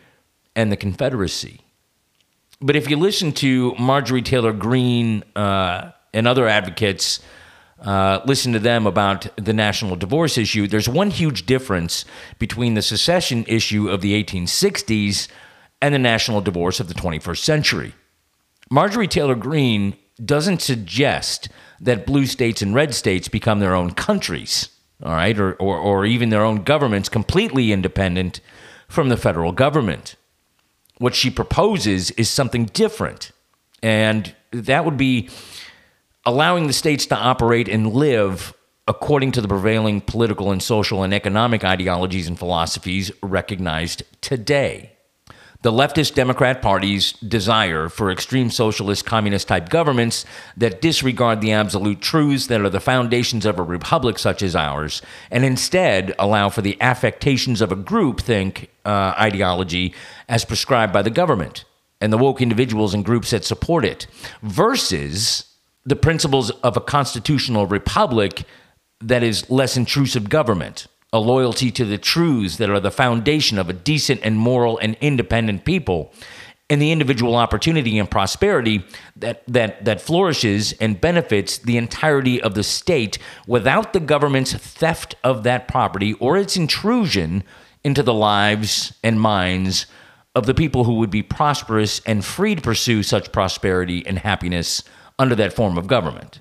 and 0.57 0.73
the 0.73 0.77
Confederacy? 0.77 1.61
But 2.61 2.75
if 2.75 2.91
you 2.91 2.97
listen 2.97 3.33
to 3.35 3.75
Marjorie 3.79 4.23
Taylor 4.23 4.53
Greene 4.53 5.23
uh, 5.37 5.93
and 6.13 6.27
other 6.27 6.49
advocates, 6.49 7.21
uh, 7.81 8.21
listen 8.25 8.53
to 8.53 8.59
them 8.59 8.87
about 8.87 9.29
the 9.37 9.53
national 9.53 9.95
divorce 9.95 10.37
issue. 10.37 10.67
There's 10.67 10.89
one 10.89 11.11
huge 11.11 11.47
difference 11.47 12.05
between 12.41 12.75
the 12.75 12.83
secession 12.83 13.45
issue 13.47 13.89
of 13.89 14.01
the 14.01 14.21
1860s 14.25 15.29
and 15.81 15.95
the 15.95 16.01
national 16.01 16.41
divorce 16.41 16.81
of 16.81 16.89
the 16.89 16.95
21st 16.95 17.39
century. 17.39 17.95
Marjorie 18.71 19.07
Taylor 19.07 19.37
Greene 19.37 19.97
doesn't 20.25 20.61
suggest 20.61 21.49
that 21.81 22.07
blue 22.07 22.27
states 22.27 22.61
and 22.61 22.75
red 22.75 22.93
states 22.93 23.29
become 23.29 23.61
their 23.61 23.77
own 23.77 23.93
countries 23.93 24.71
all 25.03 25.13
right, 25.13 25.39
or, 25.39 25.55
or, 25.55 25.79
or 25.79 26.07
even 26.07 26.31
their 26.31 26.45
own 26.45 26.63
governments 26.65 27.09
completely 27.09 27.73
independent 27.73 28.41
from 28.89 29.09
the 29.09 29.17
federal 29.17 29.53
government. 29.53 30.17
What 30.99 31.15
she 31.15 31.31
proposes 31.31 32.11
is 32.13 32.29
something 32.29 32.67
different. 32.67 33.31
And 33.83 34.35
that 34.51 34.85
would 34.85 34.97
be 34.97 35.29
allowing 36.27 36.67
the 36.67 36.73
states 36.73 37.07
to 37.07 37.17
operate 37.17 37.69
and 37.69 37.93
live 37.93 38.53
according 38.89 39.33
to 39.33 39.41
the 39.41 39.49
prevailing 39.49 40.01
political 40.01 40.51
and 40.51 40.63
social 40.63 41.03
and 41.03 41.13
economic 41.13 41.63
ideologies 41.63 42.27
and 42.27 42.39
philosophies 42.39 43.13
recognized 43.23 44.03
today. 44.21 44.98
The 45.63 45.73
leftist 45.73 46.15
Democrat 46.15 46.63
Party's 46.63 47.15
desire 47.15 47.89
for 47.89 48.13
extreme 48.13 48.49
socialist 48.49 49.05
communist 49.05 49.49
type 49.49 49.69
governments 49.69 50.25
that 50.57 50.81
disregard 50.81 51.41
the 51.41 51.51
absolute 51.51 52.01
truths 52.01 52.47
that 52.47 52.61
are 52.61 52.71
the 52.71 52.79
foundations 52.79 53.45
of 53.45 53.59
a 53.59 53.65
republic 53.65 54.21
such 54.21 54.41
as 54.41 54.55
ours, 54.55 55.03
and 55.33 55.45
instead 55.45 56.15
allow 56.17 56.49
for 56.49 56.63
the 56.63 56.81
affectations 56.81 57.61
of 57.61 57.73
a 57.73 57.77
groupthink 57.77 58.69
uh, 58.85 59.15
ideology 59.19 59.93
as 60.29 60.45
prescribed 60.45 60.93
by 60.93 61.03
the 61.03 61.11
government 61.11 61.65
and 62.01 62.13
the 62.13 62.19
woke 62.19 62.41
individuals 62.41 62.95
and 62.95 63.05
groups 63.05 63.31
that 63.31 63.45
support 63.45 63.85
it, 63.85 64.07
versus 64.43 65.57
the 65.85 65.97
principles 65.97 66.53
of 66.63 66.77
a 66.77 66.81
constitutional 66.81 67.67
republic 67.67 68.45
that 69.01 69.25
is 69.25 69.51
less 69.51 69.77
intrusive 69.77 70.29
government 70.29 70.87
a 71.13 71.19
loyalty 71.19 71.71
to 71.71 71.85
the 71.85 71.99
truths 71.99 72.57
that 72.59 72.71
are 72.71 72.81
the 72.81 72.91
foundation 72.91 73.59
of 73.59 73.69
a 73.69 73.73
decent 73.73 74.21
and 74.23 74.39
moral 74.39 74.79
and 74.79 74.97
independent 75.01 75.65
people, 75.65 76.13
and 76.71 76.83
the 76.83 76.93
individual 76.93 77.35
opportunity 77.35 77.99
and 77.99 78.11
prosperity 78.11 78.85
that, 79.17 79.43
that, 79.49 79.85
that 79.85 80.01
flourishes 80.01 80.73
and 80.75 81.01
benefits 81.01 81.57
the 81.59 81.79
entirety 81.79 82.43
of 82.43 82.55
the 82.55 82.63
state 82.63 83.19
without 83.47 83.93
the 83.93 84.01
government's 84.01 84.53
theft 84.53 85.15
of 85.25 85.45
that 85.45 85.67
property 85.67 86.13
or 86.15 86.37
its 86.37 86.57
intrusion 86.57 87.43
into 87.83 88.03
the 88.03 88.13
lives 88.13 88.93
and 89.03 89.21
minds 89.21 89.87
of 90.35 90.45
the 90.45 90.55
people 90.55 90.85
who 90.85 90.95
would 90.95 91.11
be 91.11 91.23
prosperous 91.23 92.01
and 92.05 92.25
free 92.25 92.55
to 92.55 92.61
pursue 92.61 93.03
such 93.03 93.33
prosperity 93.33 94.07
and 94.07 94.19
happiness 94.19 94.83
under 95.19 95.35
that 95.35 95.55
form 95.55 95.79
of 95.79 95.87
government. 95.87 96.41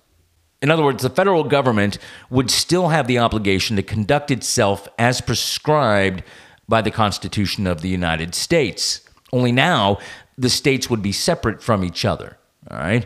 In 0.62 0.72
other 0.72 0.84
words, 0.84 1.04
the 1.04 1.10
federal 1.10 1.44
government 1.44 2.00
would 2.30 2.50
still 2.50 2.90
have 2.90 3.08
the 3.08 3.20
obligation 3.20 3.76
to 3.76 3.84
conduct 3.84 4.32
itself 4.32 4.88
as 4.98 5.22
prescribed 5.22 6.24
by 6.68 6.82
the 6.82 6.92
Constitution 6.92 7.68
of 7.68 7.82
the 7.82 7.90
United 7.90 8.34
States. 8.34 9.02
Only 9.32 9.52
now, 9.52 10.00
the 10.38 10.50
states 10.50 10.90
would 10.90 11.02
be 11.02 11.12
separate 11.12 11.62
from 11.62 11.84
each 11.84 12.06
other. 12.06 12.38
All 12.70 12.78
right? 12.78 13.06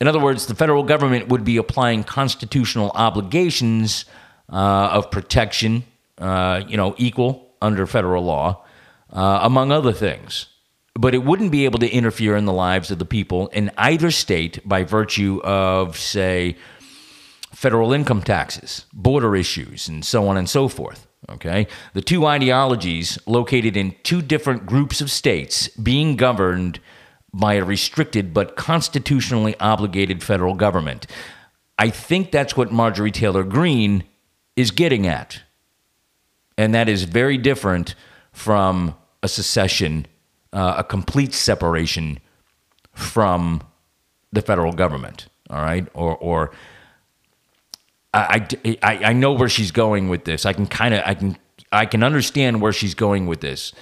In 0.00 0.08
other 0.08 0.18
words, 0.18 0.46
the 0.46 0.54
federal 0.54 0.82
government 0.82 1.28
would 1.28 1.44
be 1.44 1.56
applying 1.56 2.04
constitutional 2.04 2.90
obligations 2.94 4.04
uh, 4.50 4.88
of 4.92 5.10
protection, 5.10 5.84
uh, 6.18 6.62
you 6.66 6.76
know, 6.76 6.94
equal 6.98 7.52
under 7.62 7.86
federal 7.86 8.24
law, 8.24 8.64
uh, 9.12 9.40
among 9.42 9.70
other 9.70 9.92
things. 9.92 10.46
But 10.94 11.14
it 11.14 11.22
wouldn't 11.22 11.52
be 11.52 11.66
able 11.66 11.78
to 11.78 11.88
interfere 11.88 12.36
in 12.36 12.46
the 12.46 12.52
lives 12.52 12.90
of 12.90 12.98
the 12.98 13.04
people 13.04 13.48
in 13.48 13.70
either 13.76 14.10
state 14.10 14.66
by 14.66 14.82
virtue 14.84 15.40
of, 15.44 15.96
say, 15.96 16.56
federal 17.52 17.92
income 17.92 18.22
taxes, 18.22 18.86
border 18.92 19.36
issues, 19.36 19.88
and 19.88 20.04
so 20.04 20.28
on 20.28 20.36
and 20.36 20.48
so 20.48 20.68
forth. 20.68 21.06
Okay? 21.28 21.66
The 21.94 22.02
two 22.02 22.26
ideologies 22.26 23.18
located 23.26 23.76
in 23.76 23.94
two 24.02 24.22
different 24.22 24.66
groups 24.66 25.00
of 25.00 25.10
states 25.10 25.68
being 25.68 26.16
governed 26.16 26.80
by 27.32 27.54
a 27.54 27.64
restricted 27.64 28.34
but 28.34 28.56
constitutionally 28.56 29.54
obligated 29.60 30.22
federal 30.22 30.54
government. 30.54 31.06
I 31.78 31.90
think 31.90 32.30
that's 32.30 32.56
what 32.56 32.72
Marjorie 32.72 33.12
Taylor 33.12 33.44
Greene 33.44 34.04
is 34.56 34.70
getting 34.70 35.06
at. 35.06 35.40
And 36.58 36.74
that 36.74 36.88
is 36.88 37.04
very 37.04 37.38
different 37.38 37.94
from 38.32 38.96
a 39.22 39.28
secession, 39.28 40.06
uh, 40.52 40.74
a 40.78 40.84
complete 40.84 41.32
separation 41.32 42.18
from 42.92 43.62
the 44.32 44.42
federal 44.42 44.72
government. 44.72 45.28
All 45.48 45.62
right? 45.62 45.86
Or, 45.94 46.16
or 46.16 46.52
I, 48.12 48.46
I, 48.82 48.96
I 49.04 49.12
know 49.12 49.32
where 49.32 49.48
she's 49.48 49.70
going 49.70 50.08
with 50.08 50.24
this. 50.24 50.44
I 50.44 50.52
can 50.52 50.66
kind 50.66 50.94
of, 50.94 51.02
I 51.06 51.14
can, 51.14 51.38
I 51.70 51.86
can 51.86 52.02
understand 52.02 52.60
where 52.60 52.72
she's 52.72 52.94
going 52.94 53.26
with 53.26 53.40
this. 53.40 53.72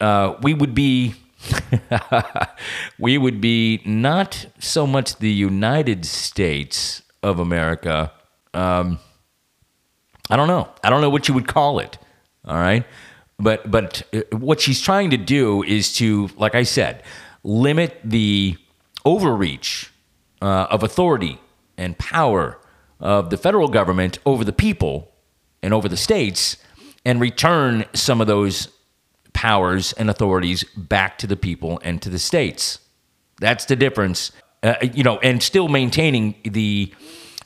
Uh, 0.00 0.34
we 0.42 0.52
would 0.52 0.74
be 0.74 1.14
we 2.98 3.18
would 3.18 3.40
be 3.40 3.80
not 3.84 4.46
so 4.58 4.86
much 4.86 5.16
the 5.16 5.30
United 5.30 6.04
States 6.04 7.02
of 7.22 7.38
America. 7.38 8.12
Um, 8.54 8.98
I 10.30 10.36
don't 10.36 10.48
know. 10.48 10.68
I 10.82 10.90
don't 10.90 11.00
know 11.00 11.10
what 11.10 11.28
you 11.28 11.34
would 11.34 11.48
call 11.48 11.78
it. 11.78 11.98
All 12.44 12.56
right. 12.56 12.84
But, 13.38 13.70
but 13.70 14.02
uh, 14.12 14.36
what 14.36 14.60
she's 14.60 14.80
trying 14.80 15.10
to 15.10 15.16
do 15.16 15.62
is 15.62 15.92
to, 15.94 16.28
like 16.36 16.54
I 16.54 16.62
said, 16.62 17.02
limit 17.42 17.98
the 18.04 18.56
overreach 19.04 19.90
uh, 20.40 20.66
of 20.70 20.82
authority 20.82 21.40
and 21.76 21.98
power 21.98 22.58
of 23.02 23.30
the 23.30 23.36
federal 23.36 23.68
government 23.68 24.18
over 24.24 24.44
the 24.44 24.52
people 24.52 25.12
and 25.62 25.74
over 25.74 25.88
the 25.88 25.96
states 25.96 26.56
and 27.04 27.20
return 27.20 27.84
some 27.92 28.20
of 28.20 28.26
those 28.28 28.68
powers 29.32 29.92
and 29.94 30.08
authorities 30.08 30.64
back 30.76 31.18
to 31.18 31.26
the 31.26 31.36
people 31.36 31.80
and 31.82 32.00
to 32.00 32.08
the 32.08 32.18
states. 32.18 32.78
That's 33.40 33.64
the 33.64 33.76
difference. 33.76 34.30
Uh, 34.62 34.74
you 34.94 35.02
know, 35.02 35.18
and 35.18 35.42
still 35.42 35.68
maintaining 35.68 36.36
the 36.44 36.94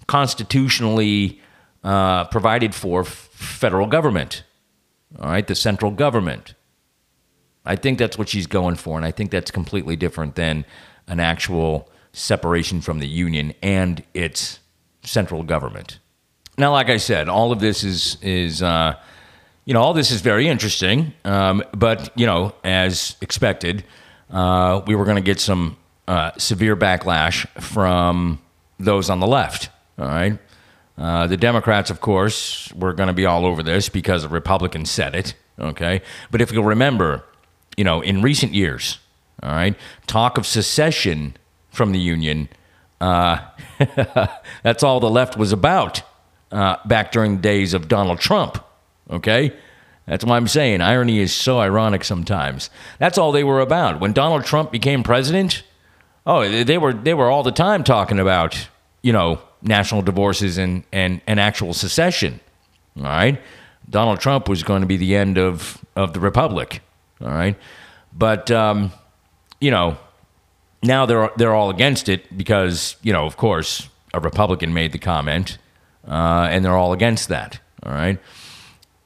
constitutionally 0.07 1.41
uh, 1.83 2.25
provided 2.27 2.75
for 2.75 3.05
federal 3.05 3.87
government. 3.87 4.43
All 5.19 5.31
right, 5.31 5.47
the 5.47 5.55
central 5.55 5.91
government. 5.91 6.55
I 7.65 7.77
think 7.77 7.99
that's 7.99 8.19
what 8.19 8.29
she's 8.29 8.47
going 8.47 8.77
for, 8.77 8.97
and 8.99 9.07
I 9.07 9.11
think 9.11 9.31
that's 9.31 9.51
completely 9.51 9.97
different 9.97 10.35
than 10.35 10.67
an 11.09 11.19
actual 11.19 11.89
separation 12.13 12.81
from 12.81 12.99
the 12.99 13.09
union 13.09 13.55
and 13.63 14.03
its 14.13 14.61
central 15.07 15.43
government. 15.43 15.99
Now, 16.59 16.73
like 16.73 16.91
I 16.91 16.97
said, 16.97 17.29
all 17.29 17.53
of 17.53 17.61
this 17.61 17.85
is 17.85 18.19
is 18.23 18.63
uh, 18.63 18.95
you 19.67 19.75
know, 19.75 19.83
all 19.83 19.95
this 19.95 20.11
is 20.11 20.21
very 20.21 20.49
interesting, 20.49 21.13
um, 21.25 21.63
but 21.73 22.11
you 22.19 22.25
know, 22.25 22.55
as 22.65 23.17
expected, 23.21 23.85
uh, 24.31 24.81
we 24.87 24.95
were 24.95 25.05
going 25.05 25.17
to 25.17 25.23
get 25.23 25.41
some 25.41 25.77
uh, 26.09 26.31
severe 26.39 26.77
backlash 26.77 27.47
from 27.61 28.41
those 28.79 29.11
on 29.11 29.21
the 29.21 29.27
left. 29.27 29.71
All 29.99 30.07
right, 30.07 30.39
uh, 30.97 31.27
the 31.27 31.37
Democrats, 31.37 31.91
of 31.91 32.01
course, 32.01 32.73
were 32.75 32.93
going 32.93 33.09
to 33.09 33.13
be 33.13 33.27
all 33.27 33.45
over 33.45 33.63
this 33.63 33.89
because 33.89 34.23
the 34.23 34.29
Republicans 34.29 34.91
said 34.91 35.15
it. 35.15 35.35
Okay, 35.59 36.01
but 36.31 36.41
if 36.41 36.53
you'll 36.53 36.65
remember, 36.65 37.25
you 37.77 37.85
know, 37.85 38.01
in 38.01 38.23
recent 38.23 38.55
years, 38.55 38.99
all 39.43 39.51
right, 39.51 39.75
talk 40.07 40.39
of 40.39 40.47
secession 40.47 41.37
from 41.71 41.93
the 41.93 41.99
union. 41.99 42.49
Uh, 43.01 43.39
that's 44.63 44.83
all 44.83 45.01
the 45.01 45.11
left 45.11 45.37
was 45.37 45.53
about 45.53 46.03
uh, 46.51 46.77
back 46.87 47.13
during 47.13 47.37
the 47.37 47.43
days 47.43 47.75
of 47.75 47.89
Donald 47.89 48.19
Trump. 48.19 48.63
Okay? 49.11 49.53
That's 50.07 50.25
why 50.25 50.37
I'm 50.37 50.49
saying 50.49 50.81
irony 50.81 51.19
is 51.19 51.33
so 51.33 51.59
ironic 51.59 52.05
sometimes. 52.05 52.71
That's 52.99 53.19
all 53.19 53.33
they 53.33 53.45
were 53.45 53.61
about. 53.61 54.01
When 54.01 54.13
Donald 54.13 54.45
Trump 54.45 54.71
became 54.71 55.03
president, 55.03 55.65
oh, 56.25 56.65
they 56.65 56.79
were 56.79 56.93
they 56.93 57.13
were 57.13 57.29
all 57.29 57.43
the 57.43 57.53
time 57.53 57.83
talking 57.83 58.21
about, 58.21 58.69
you 59.03 59.13
know, 59.13 59.41
national 59.63 60.03
divorces 60.03 60.59
and 60.59 60.85
and, 60.93 61.21
and 61.27 61.41
actual 61.41 61.75
secession. 61.75 62.41
All 62.97 63.03
right? 63.03 63.41
Donald 63.91 64.21
Trump 64.21 64.49
was 64.49 64.63
going 64.63 64.81
to 64.81 64.87
be 64.87 64.97
the 64.97 65.17
end 65.17 65.39
of 65.39 65.85
of 65.97 66.13
the 66.13 66.21
republic. 66.21 66.83
All 67.21 67.29
right? 67.29 67.57
But 68.13 68.51
um, 68.53 68.93
you 69.61 69.73
know, 69.73 69.99
now 70.83 71.07
they're 71.07 71.31
they're 71.37 71.55
all 71.55 71.71
against 71.71 72.09
it 72.09 72.37
because, 72.37 72.97
you 73.03 73.13
know, 73.13 73.27
of 73.27 73.37
course, 73.37 73.89
a 74.15 74.21
Republican 74.21 74.73
made 74.73 74.93
the 74.93 74.99
comment, 74.99 75.59
uh, 76.07 76.49
and 76.51 76.65
they're 76.65 76.77
all 76.77 76.93
against 76.93 77.29
that. 77.29 77.61
All 77.83 77.93
right? 77.93 78.19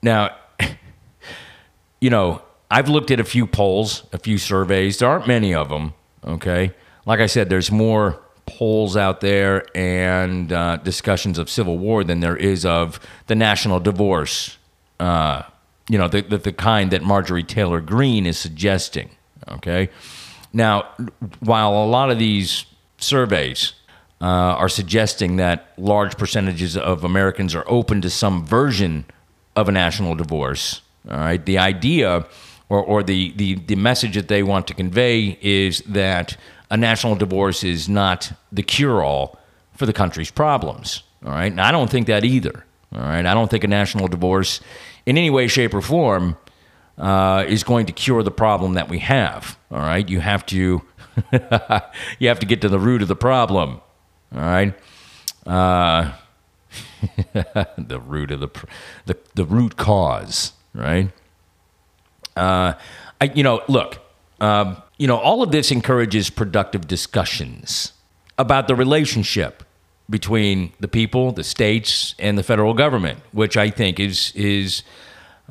Now, 0.02 0.36
you 2.00 2.10
know, 2.10 2.42
I've 2.70 2.88
looked 2.88 3.10
at 3.10 3.20
a 3.20 3.24
few 3.24 3.46
polls, 3.46 4.04
a 4.12 4.18
few 4.18 4.38
surveys. 4.38 4.98
There 4.98 5.08
aren't 5.08 5.26
many 5.26 5.54
of 5.54 5.68
them. 5.68 5.94
Okay, 6.24 6.72
like 7.06 7.20
I 7.20 7.26
said, 7.26 7.48
there's 7.48 7.70
more 7.70 8.20
polls 8.46 8.96
out 8.96 9.20
there 9.20 9.64
and 9.76 10.52
uh, 10.52 10.76
discussions 10.78 11.38
of 11.38 11.48
civil 11.48 11.78
war 11.78 12.04
than 12.04 12.20
there 12.20 12.36
is 12.36 12.66
of 12.66 13.00
the 13.26 13.34
national 13.34 13.80
divorce. 13.80 14.58
Uh, 14.98 15.42
you 15.88 15.96
know, 15.96 16.08
the, 16.08 16.20
the, 16.20 16.38
the 16.38 16.52
kind 16.52 16.90
that 16.90 17.02
Marjorie 17.02 17.42
Taylor 17.42 17.80
Greene 17.80 18.26
is 18.26 18.38
suggesting. 18.38 19.10
Okay, 19.48 19.88
now 20.52 20.88
while 21.40 21.70
a 21.70 21.86
lot 21.86 22.10
of 22.10 22.18
these 22.18 22.64
surveys 22.98 23.74
uh, 24.20 24.24
are 24.24 24.68
suggesting 24.68 25.36
that 25.36 25.72
large 25.78 26.16
percentages 26.16 26.76
of 26.76 27.04
Americans 27.04 27.54
are 27.54 27.64
open 27.66 28.00
to 28.02 28.10
some 28.10 28.44
version 28.44 29.04
of 29.56 29.68
a 29.68 29.72
national 29.72 30.14
divorce. 30.14 30.82
All 31.10 31.16
right. 31.16 31.44
The 31.44 31.58
idea 31.58 32.26
or, 32.68 32.82
or 32.82 33.02
the, 33.02 33.32
the, 33.32 33.54
the 33.54 33.76
message 33.76 34.14
that 34.14 34.28
they 34.28 34.42
want 34.42 34.66
to 34.68 34.74
convey 34.74 35.38
is 35.40 35.80
that 35.86 36.36
a 36.70 36.76
national 36.76 37.16
divorce 37.16 37.64
is 37.64 37.88
not 37.88 38.32
the 38.52 38.62
cure 38.62 39.02
all 39.02 39.38
for 39.74 39.86
the 39.86 39.92
country's 39.92 40.30
problems. 40.30 41.02
All 41.24 41.32
right. 41.32 41.50
And 41.50 41.60
I 41.60 41.72
don't 41.72 41.90
think 41.90 42.06
that 42.06 42.24
either. 42.24 42.64
All 42.94 43.00
right. 43.00 43.24
I 43.24 43.34
don't 43.34 43.50
think 43.50 43.64
a 43.64 43.68
national 43.68 44.08
divorce 44.08 44.60
in 45.06 45.16
any 45.16 45.30
way, 45.30 45.48
shape, 45.48 45.74
or 45.74 45.80
form 45.80 46.36
uh, 46.98 47.44
is 47.48 47.64
going 47.64 47.86
to 47.86 47.92
cure 47.92 48.22
the 48.22 48.30
problem 48.30 48.74
that 48.74 48.88
we 48.88 48.98
have. 48.98 49.58
All 49.70 49.78
right. 49.78 50.08
You 50.08 50.20
have 50.20 50.44
to. 50.46 50.82
you 52.18 52.28
have 52.28 52.38
to 52.38 52.46
get 52.46 52.60
to 52.62 52.68
the 52.68 52.78
root 52.78 53.02
of 53.02 53.08
the 53.08 53.16
problem. 53.16 53.80
All 54.34 54.40
right. 54.40 54.74
Uh, 55.46 56.12
the 57.32 58.00
root 58.06 58.30
of 58.30 58.40
the, 58.40 58.48
the 59.06 59.16
the 59.34 59.44
root 59.44 59.76
cause, 59.76 60.52
right? 60.74 61.10
Uh, 62.36 62.74
I, 63.20 63.24
you 63.34 63.42
know, 63.42 63.62
look, 63.68 63.98
um, 64.40 64.82
you 64.98 65.06
know, 65.06 65.16
all 65.16 65.42
of 65.42 65.50
this 65.50 65.70
encourages 65.70 66.30
productive 66.30 66.86
discussions 66.86 67.92
about 68.38 68.68
the 68.68 68.74
relationship 68.74 69.64
between 70.08 70.72
the 70.80 70.88
people, 70.88 71.32
the 71.32 71.44
states, 71.44 72.14
and 72.18 72.38
the 72.38 72.42
federal 72.42 72.74
government, 72.74 73.20
which 73.32 73.56
I 73.56 73.70
think 73.70 74.00
is 74.00 74.32
is 74.34 74.82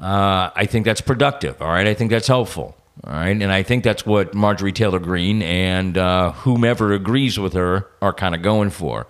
uh, 0.02 0.52
I 0.56 0.66
think 0.66 0.86
that's 0.86 1.02
productive. 1.02 1.62
All 1.62 1.70
right, 1.70 1.88
I 1.88 1.94
think 1.94 2.12
that's 2.12 2.28
helpful. 2.28 2.76
All 3.06 3.14
right, 3.14 3.30
and 3.30 3.52
I 3.52 3.64
think 3.64 3.84
that's 3.84 4.06
what 4.06 4.34
Marjorie 4.34 4.74
Taylor 4.74 5.00
Greene 5.00 5.42
and 5.42 5.98
uh, 5.98 6.32
whomever 6.34 6.92
agrees 6.92 7.40
with 7.40 7.54
her 7.54 7.88
are 8.02 8.14
kind 8.14 8.36
of 8.36 8.42
going 8.42 8.72
for. 8.72 9.08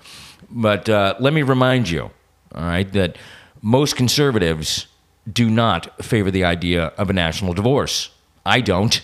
But 0.49 0.88
uh, 0.90 1.16
let 1.20 1.34
me 1.34 1.41
remind 1.41 1.90
you, 1.90 2.11
all 2.53 2.64
right, 2.64 2.91
that 2.94 3.18
most 3.61 3.95
conservatives 3.95 4.88
do 5.32 5.49
not 5.49 6.03
favor 6.03 6.32
the 6.32 6.44
idea 6.44 6.86
of 6.98 7.10
a 7.10 7.14
national 7.14 7.53
divorce. 7.53 8.10
I 8.45 8.61
don't, 8.61 9.02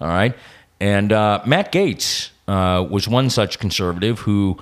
all 0.00 0.08
right? 0.08 0.34
And 0.80 1.12
uh, 1.12 1.42
Matt 1.44 1.72
Gaetz 1.72 2.30
uh, 2.46 2.86
was 2.88 3.08
one 3.08 3.30
such 3.30 3.58
conservative 3.58 4.20
who 4.20 4.58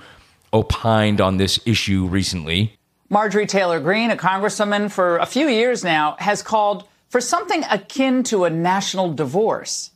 opined 0.53 1.21
on 1.21 1.37
this 1.37 1.59
issue 1.65 2.07
recently. 2.07 2.76
Marjorie 3.09 3.47
Taylor 3.47 3.79
Greene, 3.79 4.11
a 4.11 4.17
congresswoman 4.17 4.91
for 4.91 5.17
a 5.17 5.25
few 5.25 5.47
years 5.47 5.83
now, 5.83 6.15
has 6.19 6.41
called 6.41 6.87
for 7.09 7.21
something 7.21 7.63
akin 7.69 8.23
to 8.23 8.43
a 8.43 8.49
national 8.49 9.13
divorce 9.13 9.91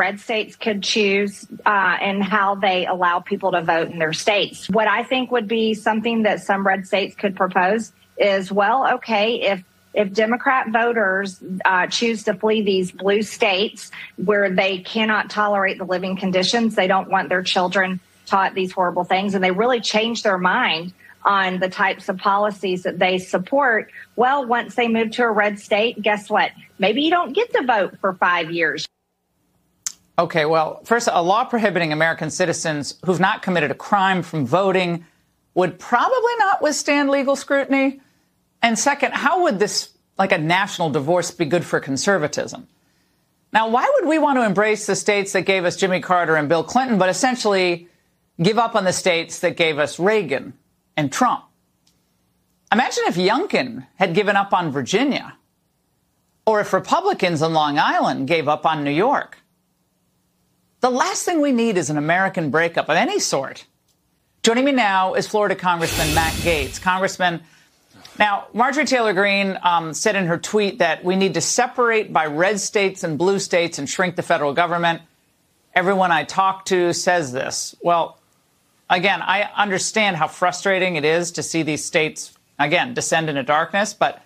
red 0.00 0.18
states 0.18 0.56
could 0.56 0.82
choose 0.82 1.46
uh, 1.66 1.96
and 2.00 2.24
how 2.24 2.54
they 2.54 2.86
allow 2.86 3.20
people 3.20 3.52
to 3.52 3.60
vote 3.60 3.90
in 3.90 3.98
their 3.98 4.14
states. 4.14 4.66
What 4.70 4.88
I 4.88 5.04
think 5.04 5.30
would 5.30 5.46
be 5.46 5.74
something 5.74 6.22
that 6.22 6.40
some 6.40 6.66
red 6.66 6.86
states 6.86 7.14
could 7.14 7.36
propose 7.36 7.92
is, 8.16 8.50
well, 8.50 8.94
okay, 8.94 9.42
if 9.42 9.62
if 9.92 10.12
Democrat 10.12 10.68
voters 10.70 11.42
uh, 11.64 11.88
choose 11.88 12.22
to 12.22 12.34
flee 12.34 12.62
these 12.62 12.92
blue 12.92 13.22
states 13.22 13.90
where 14.16 14.48
they 14.48 14.78
cannot 14.78 15.30
tolerate 15.30 15.78
the 15.78 15.84
living 15.84 16.16
conditions, 16.16 16.76
they 16.76 16.86
don't 16.86 17.10
want 17.10 17.28
their 17.28 17.42
children 17.42 17.98
taught 18.24 18.54
these 18.54 18.70
horrible 18.70 19.02
things 19.02 19.34
and 19.34 19.42
they 19.42 19.50
really 19.50 19.80
change 19.80 20.22
their 20.22 20.38
mind 20.38 20.92
on 21.24 21.58
the 21.60 21.68
types 21.68 22.08
of 22.08 22.18
policies 22.18 22.82
that 22.82 22.98
they 22.98 23.18
support. 23.18 23.90
Well, 24.16 24.46
once 24.46 24.74
they 24.74 24.88
move 24.88 25.10
to 25.12 25.22
a 25.22 25.30
red 25.30 25.58
state, 25.58 26.00
guess 26.00 26.30
what? 26.30 26.52
Maybe 26.78 27.02
you 27.02 27.10
don't 27.10 27.32
get 27.32 27.52
to 27.54 27.62
vote 27.62 27.98
for 28.00 28.14
five 28.14 28.50
years. 28.50 28.86
Okay, 30.18 30.44
well, 30.44 30.82
first, 30.84 31.08
a 31.10 31.22
law 31.22 31.44
prohibiting 31.44 31.92
American 31.92 32.30
citizens 32.30 32.96
who've 33.04 33.20
not 33.20 33.42
committed 33.42 33.70
a 33.70 33.74
crime 33.74 34.22
from 34.22 34.46
voting 34.46 35.06
would 35.54 35.78
probably 35.78 36.32
not 36.38 36.62
withstand 36.62 37.08
legal 37.08 37.36
scrutiny. 37.36 38.00
And 38.62 38.78
second, 38.78 39.14
how 39.14 39.44
would 39.44 39.58
this, 39.58 39.90
like 40.18 40.32
a 40.32 40.38
national 40.38 40.90
divorce, 40.90 41.30
be 41.30 41.46
good 41.46 41.64
for 41.64 41.80
conservatism? 41.80 42.68
Now, 43.52 43.68
why 43.68 43.90
would 43.94 44.08
we 44.08 44.18
want 44.18 44.38
to 44.38 44.44
embrace 44.44 44.86
the 44.86 44.94
states 44.94 45.32
that 45.32 45.42
gave 45.42 45.64
us 45.64 45.76
Jimmy 45.76 46.00
Carter 46.00 46.36
and 46.36 46.48
Bill 46.48 46.62
Clinton, 46.62 46.98
but 46.98 47.08
essentially 47.08 47.88
give 48.40 48.58
up 48.58 48.76
on 48.76 48.84
the 48.84 48.92
states 48.92 49.40
that 49.40 49.56
gave 49.56 49.78
us 49.78 49.98
Reagan 49.98 50.52
and 50.96 51.12
Trump? 51.12 51.44
Imagine 52.72 53.04
if 53.06 53.16
Youngkin 53.16 53.86
had 53.96 54.14
given 54.14 54.36
up 54.36 54.52
on 54.52 54.70
Virginia, 54.70 55.36
or 56.46 56.60
if 56.60 56.72
Republicans 56.72 57.42
in 57.42 57.52
Long 57.52 57.78
Island 57.78 58.28
gave 58.28 58.48
up 58.48 58.64
on 58.64 58.84
New 58.84 58.90
York. 58.90 59.38
The 60.80 60.90
last 60.90 61.24
thing 61.24 61.40
we 61.40 61.52
need 61.52 61.76
is 61.76 61.90
an 61.90 61.98
American 61.98 62.50
breakup 62.50 62.88
of 62.88 62.96
any 62.96 63.18
sort. 63.18 63.66
Joining 64.42 64.64
me 64.64 64.72
now 64.72 65.14
is 65.14 65.26
Florida 65.26 65.54
Congressman 65.54 66.14
Matt 66.14 66.32
Gaetz. 66.34 66.80
Congressman, 66.80 67.42
now, 68.20 68.48
Marjorie 68.52 68.84
Taylor 68.84 69.14
Greene 69.14 69.58
um, 69.62 69.94
said 69.94 70.14
in 70.14 70.26
her 70.26 70.36
tweet 70.36 70.78
that 70.78 71.02
we 71.02 71.16
need 71.16 71.34
to 71.34 71.40
separate 71.40 72.12
by 72.12 72.26
red 72.26 72.60
states 72.60 73.02
and 73.02 73.16
blue 73.16 73.38
states 73.38 73.78
and 73.78 73.88
shrink 73.88 74.14
the 74.14 74.22
federal 74.22 74.52
government. 74.52 75.00
Everyone 75.74 76.12
I 76.12 76.24
talk 76.24 76.66
to 76.66 76.92
says 76.92 77.32
this. 77.32 77.74
Well, 77.82 78.19
again, 78.90 79.22
I 79.22 79.48
understand 79.56 80.16
how 80.16 80.26
frustrating 80.26 80.96
it 80.96 81.04
is 81.04 81.30
to 81.32 81.42
see 81.42 81.62
these 81.62 81.82
states, 81.84 82.34
again, 82.58 82.92
descend 82.92 83.30
into 83.30 83.42
darkness, 83.42 83.94
but 83.94 84.22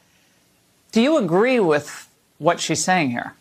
do 0.90 1.00
you 1.00 1.18
agree 1.18 1.60
with 1.60 2.08
what 2.38 2.58
she's 2.58 2.82
saying 2.82 3.10
here? 3.10 3.34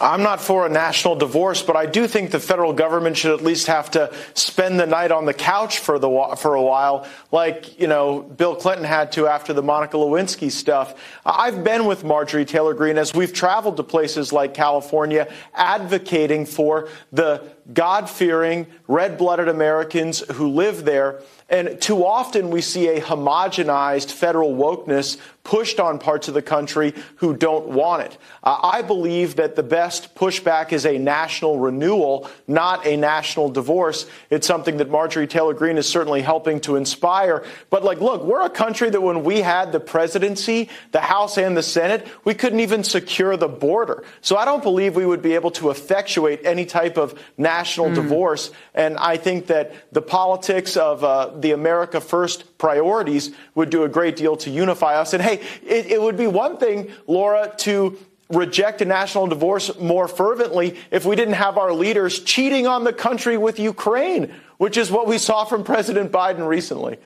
I'm 0.00 0.22
not 0.22 0.40
for 0.40 0.66
a 0.66 0.68
national 0.68 1.16
divorce, 1.16 1.62
but 1.62 1.74
I 1.74 1.86
do 1.86 2.06
think 2.06 2.30
the 2.30 2.40
federal 2.40 2.72
government 2.72 3.16
should 3.16 3.32
at 3.32 3.42
least 3.42 3.66
have 3.68 3.90
to 3.92 4.12
spend 4.34 4.78
the 4.78 4.86
night 4.86 5.10
on 5.10 5.24
the 5.24 5.32
couch 5.32 5.78
for 5.78 5.98
the 5.98 6.36
for 6.38 6.54
a 6.54 6.62
while, 6.62 7.06
like 7.32 7.80
you 7.80 7.86
know 7.86 8.20
Bill 8.20 8.54
Clinton 8.54 8.84
had 8.84 9.12
to 9.12 9.26
after 9.26 9.52
the 9.52 9.62
Monica 9.62 9.96
Lewinsky 9.96 10.50
stuff. 10.50 10.94
I've 11.24 11.64
been 11.64 11.86
with 11.86 12.04
Marjorie 12.04 12.44
Taylor 12.44 12.74
Greene 12.74 12.98
as 12.98 13.14
we've 13.14 13.32
traveled 13.32 13.78
to 13.78 13.82
places 13.82 14.32
like 14.32 14.52
California, 14.52 15.32
advocating 15.54 16.44
for 16.44 16.88
the 17.12 17.42
God-fearing, 17.72 18.66
red-blooded 18.86 19.48
Americans 19.48 20.20
who 20.32 20.48
live 20.48 20.84
there. 20.84 21.22
And 21.48 21.80
too 21.80 22.04
often 22.04 22.50
we 22.50 22.60
see 22.60 22.88
a 22.88 23.00
homogenized 23.00 24.10
federal 24.10 24.54
wokeness 24.54 25.16
pushed 25.44 25.78
on 25.78 26.00
parts 26.00 26.26
of 26.26 26.34
the 26.34 26.42
country 26.42 26.92
who 27.16 27.36
don't 27.36 27.68
want 27.68 28.02
it. 28.02 28.18
Uh, 28.42 28.58
I 28.64 28.82
believe 28.82 29.36
that 29.36 29.54
the 29.54 29.62
best 29.62 30.16
pushback 30.16 30.72
is 30.72 30.84
a 30.84 30.98
national 30.98 31.60
renewal, 31.60 32.28
not 32.48 32.84
a 32.84 32.96
national 32.96 33.48
divorce. 33.50 34.06
It's 34.28 34.44
something 34.44 34.78
that 34.78 34.90
Marjorie 34.90 35.28
Taylor 35.28 35.54
Greene 35.54 35.78
is 35.78 35.88
certainly 35.88 36.20
helping 36.20 36.58
to 36.62 36.74
inspire. 36.74 37.44
But 37.70 37.84
like, 37.84 38.00
look, 38.00 38.24
we're 38.24 38.44
a 38.44 38.50
country 38.50 38.90
that 38.90 39.00
when 39.00 39.22
we 39.22 39.40
had 39.40 39.70
the 39.70 39.78
presidency, 39.78 40.68
the 40.90 41.00
House 41.00 41.38
and 41.38 41.56
the 41.56 41.62
Senate, 41.62 42.08
we 42.24 42.34
couldn't 42.34 42.58
even 42.58 42.82
secure 42.82 43.36
the 43.36 43.46
border. 43.46 44.02
So 44.22 44.36
I 44.36 44.44
don't 44.44 44.64
believe 44.64 44.96
we 44.96 45.06
would 45.06 45.22
be 45.22 45.36
able 45.36 45.52
to 45.52 45.70
effectuate 45.70 46.40
any 46.44 46.66
type 46.66 46.98
of 46.98 47.16
national 47.38 47.90
mm. 47.90 47.94
divorce. 47.94 48.50
And 48.74 48.96
I 48.96 49.16
think 49.16 49.46
that 49.46 49.92
the 49.92 50.02
politics 50.02 50.76
of 50.76 51.04
uh, 51.04 51.35
the 51.40 51.52
America 51.52 52.00
First 52.00 52.58
priorities 52.58 53.32
would 53.54 53.70
do 53.70 53.84
a 53.84 53.88
great 53.88 54.16
deal 54.16 54.36
to 54.38 54.50
unify 54.50 54.96
us. 55.00 55.12
And 55.12 55.22
hey, 55.22 55.42
it, 55.62 55.86
it 55.86 56.00
would 56.00 56.16
be 56.16 56.26
one 56.26 56.58
thing, 56.58 56.90
Laura, 57.06 57.52
to 57.58 57.98
reject 58.28 58.82
a 58.82 58.84
national 58.84 59.26
divorce 59.28 59.78
more 59.78 60.08
fervently 60.08 60.76
if 60.90 61.04
we 61.04 61.14
didn't 61.16 61.34
have 61.34 61.58
our 61.58 61.72
leaders 61.72 62.20
cheating 62.20 62.66
on 62.66 62.84
the 62.84 62.92
country 62.92 63.36
with 63.36 63.58
Ukraine, 63.58 64.34
which 64.58 64.76
is 64.76 64.90
what 64.90 65.06
we 65.06 65.18
saw 65.18 65.44
from 65.44 65.62
President 65.62 66.10
Biden 66.10 66.46
recently. 66.46 66.98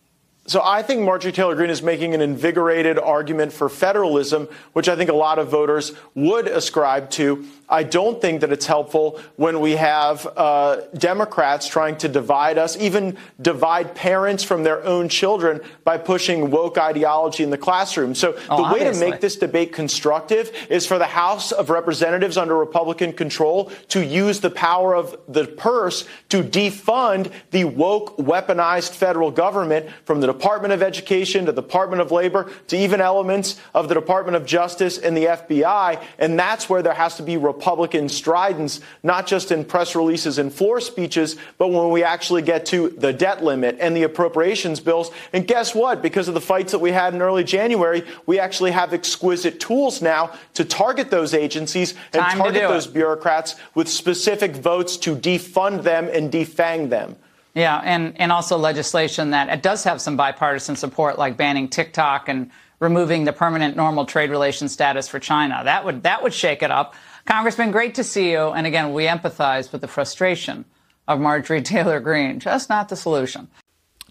So 0.46 0.62
I 0.64 0.82
think 0.82 1.02
Marjorie 1.02 1.32
Taylor 1.32 1.54
Greene 1.54 1.70
is 1.70 1.82
making 1.82 2.14
an 2.14 2.20
invigorated 2.20 2.98
argument 2.98 3.52
for 3.52 3.68
federalism, 3.68 4.48
which 4.72 4.88
I 4.88 4.96
think 4.96 5.10
a 5.10 5.14
lot 5.14 5.38
of 5.38 5.48
voters 5.48 5.92
would 6.14 6.48
ascribe 6.48 7.10
to. 7.10 7.46
I 7.70 7.84
don't 7.84 8.20
think 8.20 8.40
that 8.40 8.52
it's 8.52 8.66
helpful 8.66 9.20
when 9.36 9.60
we 9.60 9.72
have 9.76 10.26
uh, 10.36 10.82
Democrats 10.98 11.68
trying 11.68 11.96
to 11.98 12.08
divide 12.08 12.58
us, 12.58 12.76
even 12.76 13.16
divide 13.40 13.94
parents 13.94 14.42
from 14.42 14.64
their 14.64 14.84
own 14.84 15.08
children 15.08 15.60
by 15.84 15.96
pushing 15.96 16.50
woke 16.50 16.78
ideology 16.78 17.44
in 17.44 17.50
the 17.50 17.58
classroom. 17.58 18.14
So 18.14 18.36
oh, 18.48 18.56
the 18.56 18.62
way 18.64 18.80
obviously. 18.80 19.06
to 19.06 19.10
make 19.10 19.20
this 19.20 19.36
debate 19.36 19.72
constructive 19.72 20.50
is 20.68 20.86
for 20.86 20.98
the 20.98 21.06
House 21.06 21.52
of 21.52 21.70
Representatives 21.70 22.36
under 22.36 22.56
Republican 22.56 23.12
control 23.12 23.70
to 23.88 24.04
use 24.04 24.40
the 24.40 24.50
power 24.50 24.94
of 24.94 25.16
the 25.28 25.46
purse 25.46 26.06
to 26.30 26.42
defund 26.42 27.32
the 27.52 27.64
woke, 27.64 28.16
weaponized 28.16 28.94
federal 28.94 29.30
government 29.30 29.88
from 30.04 30.20
the 30.20 30.26
Department 30.26 30.72
of 30.72 30.82
Education 30.82 31.46
to 31.46 31.52
the 31.52 31.62
Department 31.62 32.02
of 32.02 32.10
Labor 32.10 32.50
to 32.66 32.76
even 32.76 33.00
elements 33.00 33.60
of 33.74 33.88
the 33.88 33.94
Department 33.94 34.36
of 34.36 34.44
Justice 34.44 34.98
and 34.98 35.16
the 35.16 35.26
FBI. 35.26 36.02
And 36.18 36.38
that's 36.38 36.68
where 36.68 36.82
there 36.82 36.94
has 36.94 37.16
to 37.16 37.22
be 37.22 37.36
Republican 37.60 38.08
stridence, 38.08 38.80
not 39.02 39.26
just 39.26 39.52
in 39.52 39.66
press 39.66 39.94
releases 39.94 40.38
and 40.38 40.50
floor 40.50 40.80
speeches, 40.80 41.36
but 41.58 41.68
when 41.68 41.90
we 41.90 42.02
actually 42.02 42.40
get 42.40 42.64
to 42.64 42.88
the 42.88 43.12
debt 43.12 43.44
limit 43.44 43.76
and 43.78 43.94
the 43.94 44.04
appropriations 44.04 44.80
bills. 44.80 45.10
And 45.34 45.46
guess 45.46 45.74
what? 45.74 46.00
Because 46.00 46.26
of 46.26 46.32
the 46.32 46.40
fights 46.40 46.72
that 46.72 46.78
we 46.78 46.90
had 46.90 47.12
in 47.12 47.20
early 47.20 47.44
January, 47.44 48.02
we 48.24 48.38
actually 48.38 48.70
have 48.70 48.94
exquisite 48.94 49.60
tools 49.60 50.00
now 50.00 50.32
to 50.54 50.64
target 50.64 51.10
those 51.10 51.34
agencies 51.34 51.92
and 52.14 52.22
Time 52.22 52.38
target 52.38 52.62
those 52.62 52.86
it. 52.86 52.94
bureaucrats 52.94 53.56
with 53.74 53.86
specific 53.86 54.56
votes 54.56 54.96
to 54.96 55.14
defund 55.14 55.82
them 55.82 56.08
and 56.10 56.32
defang 56.32 56.88
them. 56.88 57.14
Yeah, 57.52 57.78
and, 57.84 58.18
and 58.18 58.32
also 58.32 58.56
legislation 58.56 59.32
that 59.32 59.50
it 59.50 59.62
does 59.62 59.84
have 59.84 60.00
some 60.00 60.16
bipartisan 60.16 60.76
support, 60.76 61.18
like 61.18 61.36
banning 61.36 61.68
TikTok 61.68 62.30
and 62.30 62.50
removing 62.80 63.24
the 63.24 63.32
permanent 63.32 63.76
normal 63.76 64.06
trade 64.06 64.30
relations 64.30 64.72
status 64.72 65.06
for 65.06 65.20
China. 65.20 65.60
That 65.64 65.84
would 65.84 66.02
that 66.02 66.22
would 66.22 66.34
shake 66.34 66.62
it 66.62 66.70
up. 66.70 66.94
Congressman, 67.24 67.70
great 67.70 67.94
to 67.94 68.04
see 68.04 68.30
you. 68.30 68.50
And 68.50 68.66
again, 68.66 68.92
we 68.92 69.06
empathize 69.06 69.72
with 69.72 69.80
the 69.80 69.88
frustration 69.88 70.64
of 71.08 71.20
Marjorie 71.20 71.62
Taylor 71.62 72.00
Greene. 72.00 72.40
Just 72.40 72.68
not 72.68 72.88
the 72.88 72.96
solution. 72.96 73.48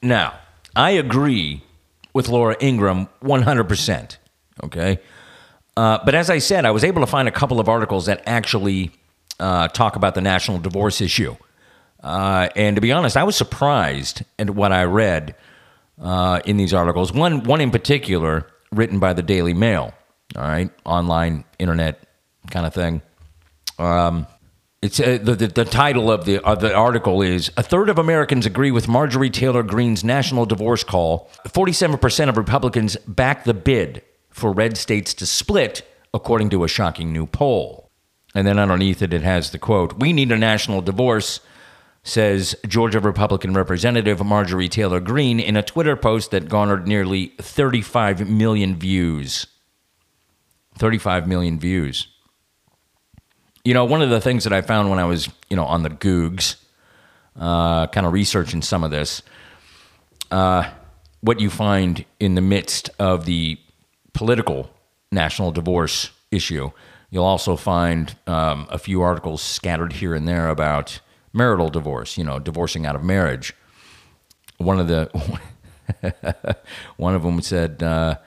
Now, 0.02 0.36
I 0.76 0.92
agree 0.92 1.64
with 2.14 2.30
Laura 2.30 2.56
Ingraham 2.62 3.08
100%. 3.24 4.18
Okay. 4.64 5.00
Uh, 5.78 6.00
but 6.04 6.16
as 6.16 6.30
I 6.30 6.40
said, 6.40 6.66
I 6.66 6.72
was 6.72 6.84
able 6.84 7.02
to 7.02 7.08
find 7.08 7.28
a 7.28 7.32
couple 7.32 7.60
of 7.60 7.70
articles 7.70 8.08
that 8.08 8.22
actually 8.26 8.92
uh, 9.40 9.68
talk 9.70 9.96
about 9.96 10.16
the 10.16 10.22
national 10.22 10.60
divorce 10.60 11.02
issue. 11.02 11.36
Uh, 12.04 12.50
and 12.56 12.76
to 12.76 12.82
be 12.82 12.92
honest, 12.92 13.18
I 13.18 13.24
was 13.24 13.36
surprised 13.36 14.24
at 14.38 14.50
what 14.50 14.72
I 14.72 14.84
read 14.84 15.36
uh, 16.02 16.42
in 16.46 16.58
these 16.58 16.74
articles. 16.74 17.14
One, 17.14 17.44
one 17.44 17.62
in 17.62 17.72
particular, 17.72 18.48
written 18.72 19.00
by 19.00 19.14
the 19.14 19.22
Daily 19.22 19.54
Mail, 19.54 19.94
all 20.36 20.44
right, 20.44 20.70
online 20.86 21.44
internet 21.60 22.09
kind 22.50 22.66
of 22.66 22.74
thing. 22.74 23.02
Um, 23.78 24.28
it's 24.82 25.00
uh, 25.00 25.20
the, 25.22 25.36
the, 25.36 25.48
the 25.48 25.66
title 25.66 26.10
of 26.10 26.24
the 26.24 26.40
of 26.40 26.62
the 26.62 26.74
article 26.74 27.22
is 27.22 27.52
a 27.58 27.64
third 27.64 27.90
of 27.90 28.00
Americans 28.00 28.46
agree 28.46 28.72
with 28.72 28.88
Marjorie 28.88 29.30
Taylor 29.30 29.62
Greene's 29.62 30.06
national 30.06 30.46
divorce 30.46 30.86
call. 30.86 31.30
Forty 31.48 31.74
seven 31.74 31.98
percent 31.98 32.30
of 32.30 32.38
Republicans 32.38 32.96
back 33.08 33.44
the 33.44 33.54
bid 33.54 34.04
for 34.30 34.54
red 34.54 34.78
states 34.78 35.14
to 35.16 35.26
split, 35.26 35.86
according 36.14 36.50
to 36.52 36.64
a 36.64 36.70
shocking 36.70 37.12
new 37.12 37.26
poll. 37.26 37.90
And 38.34 38.48
then 38.48 38.60
underneath 38.60 39.02
it, 39.02 39.14
it 39.14 39.22
has 39.22 39.52
the 39.52 39.60
quote: 39.60 40.00
"We 40.00 40.14
need 40.14 40.32
a 40.32 40.38
national 40.38 40.82
divorce." 40.82 41.42
Says 42.02 42.56
Georgia 42.66 43.02
Republican 43.02 43.54
Representative 43.54 44.24
Marjorie 44.26 44.70
Taylor 44.70 45.02
Greene 45.02 45.38
in 45.38 45.58
a 45.58 45.62
Twitter 45.62 45.98
post 45.98 46.32
that 46.32 46.48
garnered 46.48 46.88
nearly 46.88 47.34
35 47.40 48.28
million 48.30 48.78
views. 48.78 49.48
35 50.78 51.28
million 51.28 51.60
views. 51.60 52.08
You 53.64 53.74
know, 53.74 53.86
one 53.86 54.02
of 54.02 54.10
the 54.10 54.22
things 54.22 54.46
that 54.46 54.54
I 54.54 54.62
found 54.62 54.90
when 54.90 55.00
I 55.00 55.06
was, 55.06 55.30
you 55.50 55.56
know, 55.56 55.66
on 55.66 55.84
the 55.84 55.90
Googs, 55.90 56.56
uh, 57.40 57.88
kind 57.88 58.06
of 58.06 58.14
researching 58.14 58.62
some 58.62 58.84
of 58.84 58.92
this, 58.92 59.22
uh, 60.32 60.70
what 61.22 61.40
you 61.40 61.50
find 61.50 62.06
in 62.20 62.36
the 62.36 62.42
midst 62.42 62.90
of 63.00 63.26
the 63.26 63.60
political 64.14 64.70
national 65.12 65.52
divorce 65.52 66.12
issue, 66.32 66.72
you'll 67.10 67.26
also 67.26 67.56
find 67.56 68.16
um, 68.28 68.68
a 68.70 68.78
few 68.78 69.02
articles 69.02 69.42
scattered 69.42 69.94
here 69.94 70.16
and 70.16 70.28
there 70.28 70.50
about 70.50 71.00
marital 71.34 71.70
divorce, 71.70 72.18
you 72.18 72.24
know, 72.24 72.40
divorcing 72.40 72.86
out 72.86 72.96
of 72.96 73.04
marriage. 73.04 73.54
One 74.58 74.80
of 74.80 74.88
the 74.88 75.10
one 76.98 77.16
of 77.16 77.24
them 77.24 77.42
said, 77.42 77.82
uh, 77.82 78.18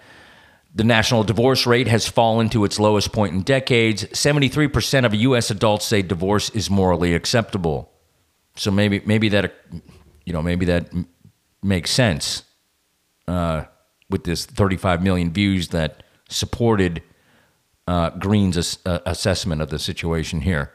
the 0.74 0.84
national 0.84 1.22
divorce 1.22 1.66
rate 1.66 1.88
has 1.88 2.08
fallen 2.08 2.48
to 2.50 2.64
its 2.64 2.78
lowest 2.78 3.12
point 3.12 3.34
in 3.34 3.42
decades. 3.42 4.04
73% 4.04 5.04
of 5.04 5.14
U.S. 5.14 5.50
adults 5.50 5.84
say 5.86 6.02
divorce 6.02 6.48
is 6.50 6.70
morally 6.70 7.14
acceptable. 7.14 7.90
So 8.56 8.70
maybe 8.70 9.02
maybe 9.04 9.28
that 9.30 9.54
you 10.24 10.32
know 10.32 10.42
maybe 10.42 10.66
that 10.66 10.90
makes 11.62 11.90
sense 11.90 12.44
uh, 13.26 13.64
with 14.10 14.24
this 14.24 14.44
35 14.44 15.02
million 15.02 15.32
views 15.32 15.68
that 15.68 16.02
supported 16.28 17.02
uh, 17.86 18.10
Greene's 18.10 18.78
uh, 18.84 19.00
assessment 19.06 19.62
of 19.62 19.70
the 19.70 19.78
situation 19.78 20.42
here. 20.42 20.72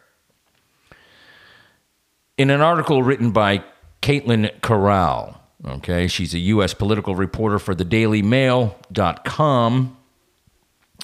In 2.38 2.49
an 2.49 2.61
article 2.61 3.03
written 3.03 3.32
by 3.32 3.64
Katelyn 4.02 4.61
Caralle, 4.61 5.40
okay, 5.68 6.07
she's 6.07 6.34
a 6.34 6.39
U.S. 6.39 6.73
political 6.73 7.15
reporter 7.15 7.60
for 7.60 7.76
the 7.76 7.85
DailyMail.com. 7.85 9.98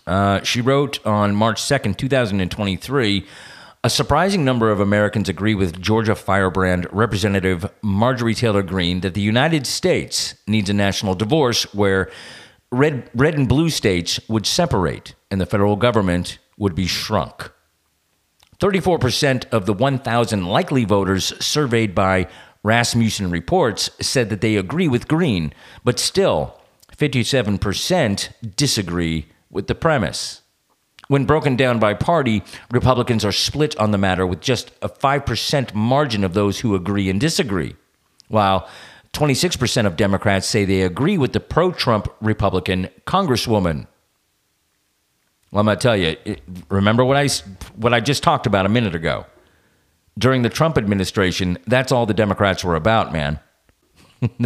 Uh, 0.06 0.42
she 0.42 0.60
wrote 0.62 1.06
on 1.06 1.36
March 1.36 1.62
2nd, 1.62 1.98
2023 1.98 3.26
a 3.86 3.90
surprising 3.90 4.46
number 4.46 4.72
of 4.72 4.80
Americans 4.80 5.28
agree 5.28 5.56
with 5.56 5.82
Georgia 5.82 6.16
Firebrand 6.16 6.88
Representative 6.94 7.70
Marjorie 7.82 8.34
Taylor 8.34 8.64
Greene 8.64 9.02
that 9.02 9.14
the 9.14 9.20
United 9.20 9.68
States 9.68 10.36
needs 10.48 10.70
a 10.70 10.74
national 10.74 11.16
divorce 11.16 11.64
where 11.74 12.10
red, 12.72 13.10
red 13.14 13.36
and 13.36 13.50
blue 13.50 13.70
states 13.70 14.22
would 14.30 14.46
separate 14.46 15.16
and 15.30 15.42
the 15.42 15.46
federal 15.46 15.76
government 15.76 16.40
would 16.58 16.76
be 16.76 16.88
shrunk. 16.88 17.52
34% 18.60 19.50
of 19.52 19.66
the 19.66 19.74
1,000 19.74 20.46
likely 20.46 20.86
voters 20.86 21.34
surveyed 21.46 21.94
by 21.94 22.30
Rasmussen 22.64 23.30
Reports 23.30 23.90
said 24.02 24.30
that 24.30 24.42
they 24.42 24.56
agree 24.56 24.88
with 24.88 25.08
Greene, 25.08 25.54
but 25.84 26.00
still, 26.00 26.60
57% 26.96 28.56
disagree 28.56 29.28
with 29.50 29.68
the 29.68 29.76
premise. 29.76 30.42
When 31.10 31.26
broken 31.26 31.58
down 31.58 31.80
by 31.80 31.94
party, 31.94 32.44
Republicans 32.72 33.26
are 33.26 33.32
split 33.34 33.78
on 33.78 33.92
the 33.92 33.98
matter 33.98 34.26
with 34.26 34.40
just 34.40 34.72
a 34.82 34.88
5% 34.88 35.74
margin 35.74 36.24
of 36.24 36.34
those 36.34 36.62
who 36.62 36.76
agree 36.76 37.10
and 37.10 37.20
disagree, 37.20 37.76
while 38.30 38.70
26% 39.12 39.86
of 39.86 39.98
Democrats 39.98 40.48
say 40.48 40.64
they 40.64 40.82
agree 40.82 41.18
with 41.18 41.34
the 41.34 41.40
pro 41.40 41.72
Trump 41.72 42.08
Republican 42.22 42.90
Congresswoman. 43.06 43.88
Well, 45.52 45.60
I'm 45.60 45.66
going 45.66 45.78
to 45.78 45.82
tell 45.82 45.98
you, 45.98 46.16
remember 46.70 47.04
what 47.06 47.18
I, 47.18 47.28
what 47.76 47.94
I 47.94 48.00
just 48.00 48.24
talked 48.24 48.48
about 48.48 48.66
a 48.66 48.70
minute 48.70 48.96
ago? 48.96 49.26
During 50.18 50.44
the 50.44 50.50
Trump 50.50 50.78
administration, 50.78 51.58
that's 51.66 51.92
all 51.92 52.06
the 52.06 52.14
Democrats 52.14 52.64
were 52.64 52.76
about, 52.76 53.12
man. 53.12 53.40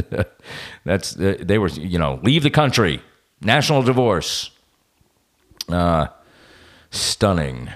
that's 0.86 1.18
uh, 1.18 1.38
they 1.40 1.58
were, 1.58 1.68
you 1.68 2.00
know, 2.00 2.20
leave 2.24 2.44
the 2.44 2.50
country, 2.50 3.02
national 3.42 3.84
divorce. 3.84 4.52
Uh, 5.70 6.08
stunning. 6.92 7.70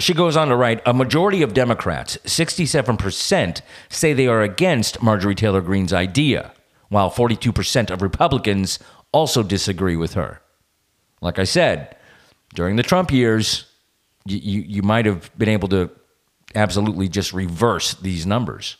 She 0.00 0.14
goes 0.14 0.36
on 0.36 0.48
to 0.48 0.56
write 0.56 0.80
A 0.86 0.94
majority 0.94 1.42
of 1.42 1.54
Democrats, 1.54 2.18
67%, 2.24 3.60
say 3.88 4.12
they 4.12 4.26
are 4.26 4.42
against 4.42 5.02
Marjorie 5.02 5.34
Taylor 5.34 5.60
Greene's 5.60 5.92
idea, 5.92 6.52
while 6.88 7.10
42% 7.10 7.90
of 7.90 8.02
Republicans 8.02 8.78
also 9.12 9.42
disagree 9.42 9.96
with 9.96 10.14
her. 10.14 10.40
Like 11.20 11.38
I 11.38 11.44
said, 11.44 11.96
during 12.54 12.76
the 12.76 12.82
Trump 12.82 13.10
years, 13.10 13.64
you, 14.24 14.38
you, 14.38 14.60
you 14.62 14.82
might 14.82 15.06
have 15.06 15.36
been 15.36 15.48
able 15.48 15.68
to 15.68 15.90
absolutely 16.54 17.08
just 17.08 17.32
reverse 17.32 17.94
these 17.94 18.26
numbers. 18.26 18.76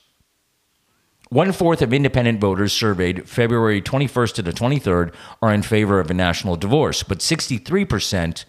One 1.30 1.52
fourth 1.52 1.82
of 1.82 1.92
independent 1.92 2.40
voters 2.40 2.72
surveyed 2.72 3.28
February 3.28 3.82
21st 3.82 4.34
to 4.34 4.42
the 4.42 4.52
23rd 4.52 5.12
are 5.42 5.52
in 5.52 5.62
favor 5.62 6.00
of 6.00 6.10
a 6.10 6.14
national 6.14 6.56
divorce, 6.56 7.02
but 7.02 7.18
63% 7.18 8.44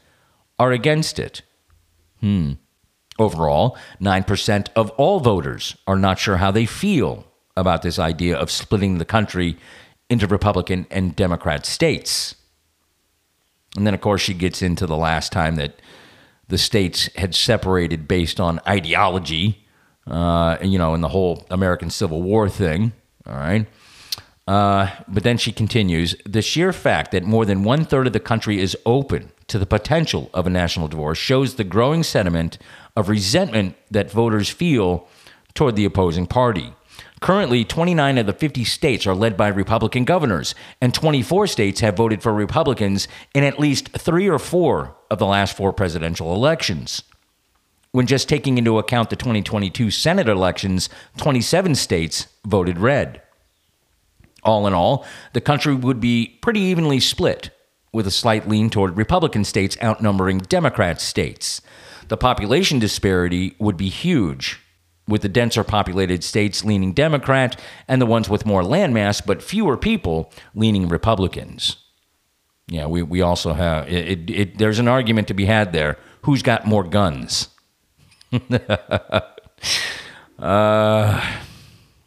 are 0.58 0.72
against 0.72 1.20
it. 1.20 1.42
Hmm. 2.22 2.54
Overall, 3.18 3.78
9% 4.02 4.68
of 4.78 4.92
all 4.92 5.20
voters 5.20 5.76
are 5.86 5.98
not 5.98 6.20
sure 6.20 6.38
how 6.38 6.52
they 6.52 6.66
feel 6.66 7.26
about 7.58 7.82
this 7.82 8.00
idea 8.00 8.38
of 8.38 8.50
splitting 8.50 8.98
the 8.98 9.06
country 9.06 9.58
into 10.10 10.26
Republican 10.26 10.88
and 10.90 11.18
Democrat 11.18 11.66
states. 11.66 12.36
And 13.76 13.86
then, 13.86 13.94
of 13.94 14.00
course, 14.00 14.22
she 14.22 14.34
gets 14.34 14.62
into 14.62 14.88
the 14.88 14.98
last 14.98 15.34
time 15.34 15.58
that 15.58 15.82
the 16.50 16.58
states 16.58 17.10
had 17.16 17.34
separated 17.34 18.08
based 18.08 18.40
on 18.40 18.60
ideology, 18.68 19.66
uh, 20.06 20.58
you 20.62 20.78
know, 20.78 20.94
in 20.94 21.02
the 21.02 21.10
whole 21.10 21.46
American 21.50 21.90
Civil 21.90 22.22
War 22.22 22.50
thing. 22.50 22.92
All 23.26 23.36
right. 23.36 23.66
Uh, 24.48 24.90
but 25.08 25.22
then 25.24 25.38
she 25.38 25.52
continues 25.52 26.16
the 26.26 26.42
sheer 26.42 26.74
fact 26.74 27.12
that 27.12 27.24
more 27.24 27.46
than 27.46 27.64
one 27.64 27.86
third 27.86 28.08
of 28.08 28.14
the 28.14 28.20
country 28.20 28.60
is 28.60 28.76
open 28.84 29.32
to 29.48 29.60
the 29.60 29.66
potential 29.66 30.30
of 30.34 30.48
a 30.48 30.50
national 30.50 30.88
divorce 30.88 31.20
shows 31.20 31.56
the 31.56 31.64
growing 31.64 32.02
sentiment 32.02 32.58
of 32.96 33.10
resentment 33.10 33.76
that 33.92 34.12
voters 34.12 34.50
feel 34.50 35.08
toward 35.54 35.76
the 35.76 35.86
opposing 35.86 36.26
party. 36.26 36.74
Currently, 37.22 37.66
29 37.66 38.18
of 38.18 38.26
the 38.28 38.34
50 38.34 38.64
states 38.64 39.06
are 39.06 39.16
led 39.16 39.36
by 39.36 39.50
Republican 39.50 40.06
governors, 40.06 40.56
and 40.82 40.94
24 40.94 41.48
states 41.48 41.82
have 41.82 41.98
voted 41.98 42.22
for 42.22 42.34
Republicans 42.34 43.08
in 43.34 43.44
at 43.44 43.60
least 43.60 43.90
three 43.90 44.30
or 44.30 44.40
four 44.40 44.96
of 45.12 45.20
the 45.20 45.26
last 45.26 45.56
four 45.56 45.74
presidential 45.74 46.34
elections. 46.34 47.04
When 47.92 48.06
just 48.06 48.30
taking 48.30 48.58
into 48.58 48.78
account 48.78 49.10
the 49.10 49.16
2022 49.16 49.92
Senate 49.92 50.30
elections, 50.30 50.90
27 51.18 51.76
states 51.76 52.28
voted 52.46 52.78
red. 52.78 53.22
All 54.44 54.68
in 54.68 54.74
all, 54.74 55.06
the 55.34 55.42
country 55.42 55.74
would 55.74 56.00
be 56.00 56.38
pretty 56.42 56.62
evenly 56.62 57.02
split, 57.02 57.50
with 57.92 58.08
a 58.08 58.12
slight 58.12 58.48
lean 58.48 58.70
toward 58.70 58.96
Republican 58.96 59.44
states 59.44 59.76
outnumbering 59.82 60.38
Democrat 60.38 61.02
states. 61.02 61.62
The 62.08 62.18
population 62.18 62.80
disparity 62.80 63.56
would 63.60 63.76
be 63.76 63.90
huge, 63.90 64.60
with 65.10 65.22
the 65.22 65.30
denser 65.30 65.64
populated 65.64 66.24
states 66.24 66.64
leaning 66.64 66.94
Democrat 66.94 67.60
and 67.88 68.02
the 68.02 68.06
ones 68.06 68.30
with 68.30 68.46
more 68.46 68.62
landmass 68.62 69.26
but 69.26 69.44
fewer 69.44 69.76
people 69.76 70.32
leaning 70.56 70.88
Republicans. 70.88 71.78
Yeah, 72.68 72.86
we, 72.86 73.02
we 73.02 73.22
also 73.22 73.54
have, 73.54 73.90
it, 73.90 74.08
it, 74.08 74.30
it, 74.30 74.58
there's 74.60 74.80
an 74.80 74.88
argument 74.88 75.28
to 75.30 75.34
be 75.34 75.46
had 75.46 75.74
there. 75.74 75.98
Who's 76.22 76.44
got 76.44 76.68
more 76.68 76.84
guns? 76.84 77.50
uh, 80.40 81.36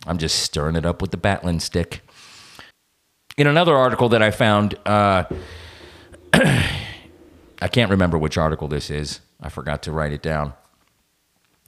I'm 0.06 0.18
just 0.18 0.38
stirring 0.40 0.76
it 0.76 0.86
up 0.86 1.02
with 1.02 1.10
the 1.10 1.16
Batlin 1.16 1.60
stick. 1.60 2.02
In 3.36 3.46
another 3.48 3.74
article 3.74 4.08
that 4.10 4.22
I 4.22 4.30
found, 4.30 4.76
uh, 4.86 5.24
I 6.32 7.68
can't 7.70 7.90
remember 7.90 8.18
which 8.18 8.38
article 8.38 8.68
this 8.68 8.88
is. 8.90 9.20
I 9.40 9.48
forgot 9.48 9.82
to 9.84 9.92
write 9.92 10.12
it 10.12 10.22
down. 10.22 10.54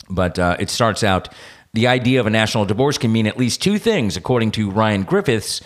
But 0.09 0.39
uh, 0.39 0.57
it 0.59 0.71
starts 0.71 1.03
out 1.03 1.29
the 1.73 1.89
idea 1.89 2.21
of 2.21 2.27
a 2.27 2.31
national 2.31 2.65
divorce 2.65 2.99
can 2.99 3.13
mean 3.13 3.27
at 3.27 3.39
least 3.39 3.61
two 3.61 3.79
things, 3.79 4.17
according 4.17 4.53
to 4.53 4.71
Ryan 4.71 5.03
Griffiths, 5.03 5.61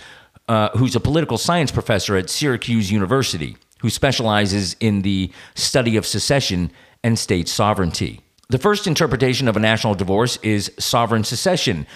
uh, 0.48 0.70
who's 0.70 0.96
a 0.96 1.00
political 1.00 1.36
science 1.36 1.70
professor 1.70 2.16
at 2.16 2.30
Syracuse 2.30 2.90
University, 2.90 3.56
who 3.80 3.90
specializes 3.90 4.74
in 4.80 5.02
the 5.02 5.30
study 5.54 5.96
of 5.96 6.06
secession 6.06 6.70
and 7.04 7.18
state 7.18 7.48
sovereignty. 7.48 8.20
The 8.48 8.58
first 8.58 8.86
interpretation 8.86 9.46
of 9.48 9.56
a 9.56 9.60
national 9.60 9.94
divorce 9.94 10.38
is 10.42 10.72
sovereign 10.78 11.24
secession, 11.24 11.86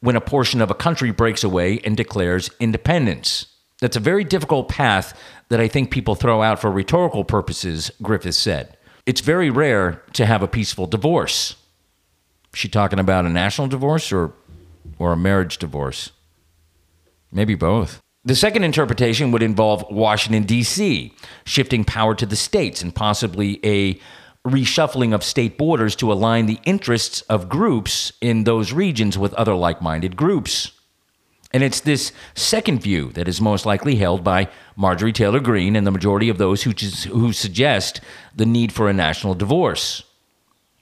when 0.00 0.16
a 0.16 0.20
portion 0.20 0.60
of 0.60 0.70
a 0.70 0.74
country 0.74 1.12
breaks 1.12 1.42
away 1.42 1.80
and 1.84 1.96
declares 1.96 2.50
independence. 2.60 3.46
That's 3.80 3.96
a 3.96 4.00
very 4.00 4.24
difficult 4.24 4.68
path 4.68 5.18
that 5.48 5.60
I 5.60 5.68
think 5.68 5.90
people 5.90 6.14
throw 6.14 6.42
out 6.42 6.60
for 6.60 6.70
rhetorical 6.70 7.24
purposes, 7.24 7.90
Griffiths 8.02 8.36
said. 8.36 8.76
It's 9.06 9.20
very 9.20 9.48
rare 9.48 10.02
to 10.12 10.26
have 10.26 10.42
a 10.42 10.48
peaceful 10.48 10.86
divorce. 10.86 11.56
She 12.54 12.68
talking 12.68 12.98
about 12.98 13.24
a 13.24 13.30
national 13.30 13.68
divorce 13.68 14.12
or, 14.12 14.32
or 14.98 15.12
a 15.12 15.16
marriage 15.16 15.58
divorce? 15.58 16.10
Maybe 17.30 17.54
both. 17.54 18.00
The 18.24 18.36
second 18.36 18.62
interpretation 18.62 19.32
would 19.32 19.42
involve 19.42 19.84
Washington, 19.90 20.44
D.C., 20.44 21.12
shifting 21.44 21.84
power 21.84 22.14
to 22.14 22.26
the 22.26 22.36
states 22.36 22.82
and 22.82 22.94
possibly 22.94 23.58
a 23.64 23.98
reshuffling 24.46 25.14
of 25.14 25.24
state 25.24 25.56
borders 25.56 25.96
to 25.96 26.12
align 26.12 26.46
the 26.46 26.60
interests 26.64 27.22
of 27.22 27.48
groups 27.48 28.12
in 28.20 28.44
those 28.44 28.72
regions 28.72 29.16
with 29.16 29.34
other 29.34 29.54
like 29.54 29.80
minded 29.80 30.16
groups. 30.16 30.72
And 31.52 31.62
it's 31.62 31.80
this 31.80 32.12
second 32.34 32.80
view 32.80 33.10
that 33.12 33.28
is 33.28 33.40
most 33.40 33.66
likely 33.66 33.96
held 33.96 34.24
by 34.24 34.48
Marjorie 34.76 35.12
Taylor 35.12 35.40
Greene 35.40 35.76
and 35.76 35.86
the 35.86 35.90
majority 35.90 36.28
of 36.28 36.38
those 36.38 36.62
who, 36.62 36.70
who 37.10 37.32
suggest 37.32 38.00
the 38.34 38.46
need 38.46 38.72
for 38.72 38.88
a 38.88 38.92
national 38.92 39.34
divorce. 39.34 40.02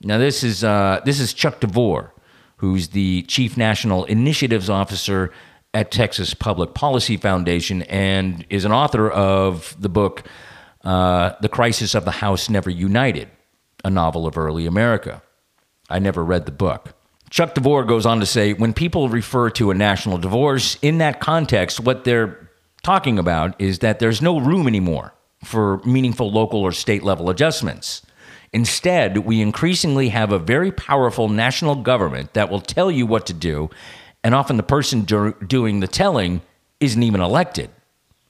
Now, 0.03 0.19
this 0.19 0.43
is, 0.43 0.65
uh, 0.65 1.01
this 1.05 1.21
is 1.21 1.35
Chuck 1.35 1.61
DeVore, 1.61 2.15
who's 2.57 2.89
the 2.89 3.23
Chief 3.23 3.57
National 3.57 4.05
Initiatives 4.05 4.71
Officer 4.71 5.31
at 5.75 5.91
Texas 5.91 6.33
Public 6.35 6.75
Policy 6.75 7.17
Foundation 7.17 7.83
and 7.83 8.45
is 8.49 8.65
an 8.65 8.73
author 8.73 9.11
of 9.11 9.77
the 9.79 9.89
book 9.89 10.25
uh, 10.85 11.33
The 11.43 11.49
Crisis 11.49 11.95
of 11.95 12.05
the 12.05 12.11
House 12.13 12.49
Never 12.49 12.71
United, 12.71 13.29
a 13.85 13.91
novel 13.91 14.27
of 14.27 14.39
early 14.39 14.67
America. 14.67 15.23
I 15.91 15.99
never 15.99 16.25
read 16.25 16.47
the 16.47 16.53
book. 16.53 16.95
Chuck 17.29 17.55
DeVore 17.55 17.85
goes 17.85 18.07
on 18.07 18.21
to 18.21 18.27
say 18.27 18.55
when 18.55 18.73
people 18.73 19.09
refer 19.09 19.51
to 19.51 19.71
a 19.71 19.75
national 19.75 20.19
divorce 20.19 20.79
in 20.83 20.99
that 20.99 21.21
context, 21.21 21.79
what 21.79 22.05
they're 22.05 22.51
talking 22.83 23.19
about 23.19 23.61
is 23.61 23.81
that 23.81 23.99
there's 23.99 24.23
no 24.23 24.41
room 24.41 24.67
anymore 24.67 25.13
for 25.45 25.79
meaningful 25.85 26.33
local 26.33 26.61
or 26.61 26.73
state 26.73 27.03
level 27.03 27.31
adjustments. 27.31 28.03
Instead, 28.53 29.19
we 29.19 29.41
increasingly 29.41 30.09
have 30.09 30.33
a 30.33 30.39
very 30.39 30.73
powerful 30.73 31.29
national 31.29 31.77
government 31.77 32.35
that 32.35 32.51
will 32.51 32.61
tell 32.61 32.91
you 32.91 33.07
what 33.07 33.27
to 33.27 33.33
do 33.33 33.71
and 34.23 34.35
often 34.35 34.57
the 34.57 34.63
person 34.63 35.03
do- 35.03 35.35
doing 35.47 35.81
the 35.81 35.87
telling 35.87 36.43
isn't 36.81 37.03
even 37.03 37.21
elected. 37.21 37.71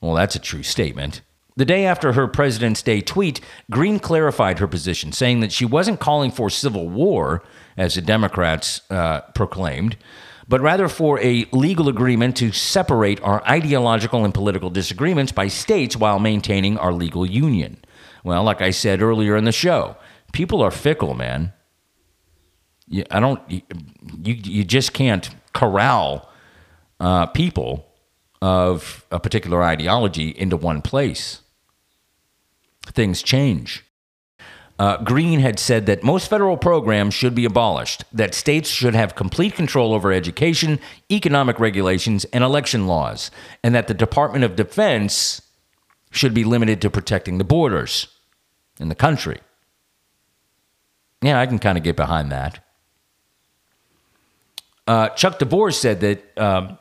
Well, 0.01 0.15
that's 0.15 0.35
a 0.35 0.41
true 0.41 0.63
statement. 0.63 1.23
The 1.57 1.65
day 1.65 1.85
after 1.85 2.13
her 2.13 2.29
President's 2.29 2.83
Day 2.83 3.01
tweet, 3.01 3.41
Greene 3.71 3.99
clarified 3.99 4.61
her 4.61 4.69
position, 4.69 5.13
saying 5.13 5.41
that 5.41 5.53
she 5.53 5.65
wasn't 5.65 6.01
calling 6.01 6.31
for 6.31 6.49
civil 6.49 6.89
war, 6.89 7.43
as 7.77 7.95
the 7.95 8.01
Democrats 8.01 8.83
uh, 8.91 9.21
proclaimed, 9.35 9.97
but 10.49 10.61
rather 10.61 10.89
for 10.89 11.19
a 11.21 11.47
legal 11.53 11.89
agreement 11.89 12.37
to 12.37 12.53
separate 12.53 13.21
our 13.23 13.43
ideological 13.49 14.25
and 14.25 14.35
political 14.35 14.71
disagreements 14.71 15.33
by 15.33 15.49
states 15.49 15.97
while 15.97 16.19
maintaining 16.19 16.79
our 16.79 16.93
legal 16.93 17.27
union. 17.27 17.77
Well, 18.25 18.43
like 18.43 18.61
I 18.61 18.71
said 18.71 19.03
earlier 19.03 19.37
in 19.37 19.45
the 19.45 19.53
show, 19.53 19.97
people 20.33 20.63
are 20.63 20.71
fickle, 20.71 21.15
man. 21.15 21.53
You, 22.87 23.05
I 23.11 23.21
don't. 23.21 23.41
You, 23.51 23.63
you 24.23 24.65
just 24.65 24.93
can't 24.93 25.31
corral 25.53 26.29
uh, 26.99 27.27
people 27.27 27.87
of 28.43 29.05
a 29.11 29.21
particular 29.21 29.63
ideology 29.63 30.31
into 30.31 30.57
one 30.57 30.83
place. 30.83 31.41
Things 32.87 33.23
change. 33.23 33.85
Uh, 34.79 34.97
Greene 35.03 35.41
had 35.41 35.59
said 35.59 35.85
that 35.85 36.03
most 36.03 36.31
federal 36.31 36.57
programs 36.57 37.13
should 37.13 37.35
be 37.35 37.45
abolished, 37.45 38.03
that 38.15 38.35
states 38.35 38.71
should 38.71 38.95
have 38.95 39.15
complete 39.15 39.55
control 39.55 39.93
over 39.93 40.11
education, 40.11 40.81
economic 41.13 41.61
regulations, 41.61 42.25
and 42.33 42.43
election 42.43 42.87
laws, 42.87 43.31
and 43.63 43.75
that 43.75 43.89
the 43.89 43.95
Department 43.95 44.43
of 44.43 44.57
Defense 44.57 45.43
should 46.11 46.33
be 46.33 46.45
limited 46.45 46.81
to 46.81 46.89
protecting 46.89 47.37
the 47.37 47.45
borders 47.45 48.07
in 48.79 48.89
the 48.89 48.95
country. 48.95 49.41
Yeah, 51.23 51.41
I 51.41 51.47
can 51.47 51.59
kind 51.59 51.77
of 51.77 51.85
get 51.85 51.97
behind 51.97 52.33
that. 52.33 52.65
Uh, 54.87 55.09
Chuck 55.11 55.39
DeVore 55.39 55.71
said 55.71 56.01
that 56.01 56.39
um, 56.39 56.79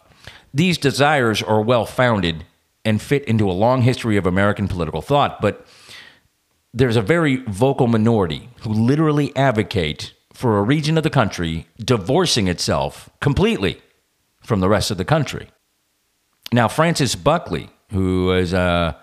these 0.54 0.78
desires 0.78 1.44
are 1.44 1.62
well 1.62 1.86
founded 1.86 2.46
and 2.86 3.02
fit 3.02 3.24
into 3.26 3.50
a 3.50 3.54
long 3.54 3.82
history 3.82 4.18
of 4.18 4.26
American 4.26 4.68
political 4.68 5.02
thought, 5.02 5.42
but 5.42 5.66
there's 6.74 6.96
a 6.96 7.02
very 7.02 7.38
vocal 7.48 7.88
minority 7.88 8.50
who 8.62 8.70
literally 8.70 9.36
advocate 9.36 10.14
for 10.34 10.58
a 10.58 10.64
region 10.64 10.98
of 10.98 11.04
the 11.04 11.10
country 11.10 11.68
divorcing 11.78 12.48
itself 12.48 13.10
completely 13.20 13.82
from 14.42 14.62
the 14.62 14.70
rest 14.70 14.90
of 14.90 14.98
the 14.98 15.06
country. 15.06 15.50
Now, 16.52 16.68
Francis 16.68 17.16
Buckley, 17.16 17.70
who 17.92 18.32
is 18.32 18.54
a 18.54 18.98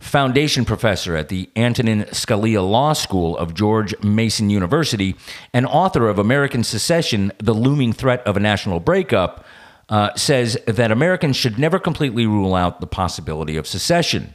foundation 0.00 0.64
professor 0.64 1.16
at 1.16 1.28
the 1.28 1.50
Antonin 1.56 2.04
Scalia 2.04 2.68
Law 2.68 2.92
School 2.92 3.36
of 3.36 3.54
George 3.54 3.94
Mason 4.02 4.48
University 4.48 5.16
and 5.52 5.66
author 5.66 6.08
of 6.08 6.18
American 6.18 6.62
Secession 6.62 7.32
The 7.38 7.54
Looming 7.54 7.92
Threat 7.92 8.24
of 8.26 8.36
a 8.36 8.40
National 8.40 8.80
Breakup, 8.80 9.44
uh, 9.88 10.14
says 10.14 10.56
that 10.66 10.92
Americans 10.92 11.36
should 11.36 11.58
never 11.58 11.78
completely 11.78 12.26
rule 12.26 12.54
out 12.54 12.80
the 12.80 12.86
possibility 12.86 13.56
of 13.56 13.66
secession. 13.66 14.34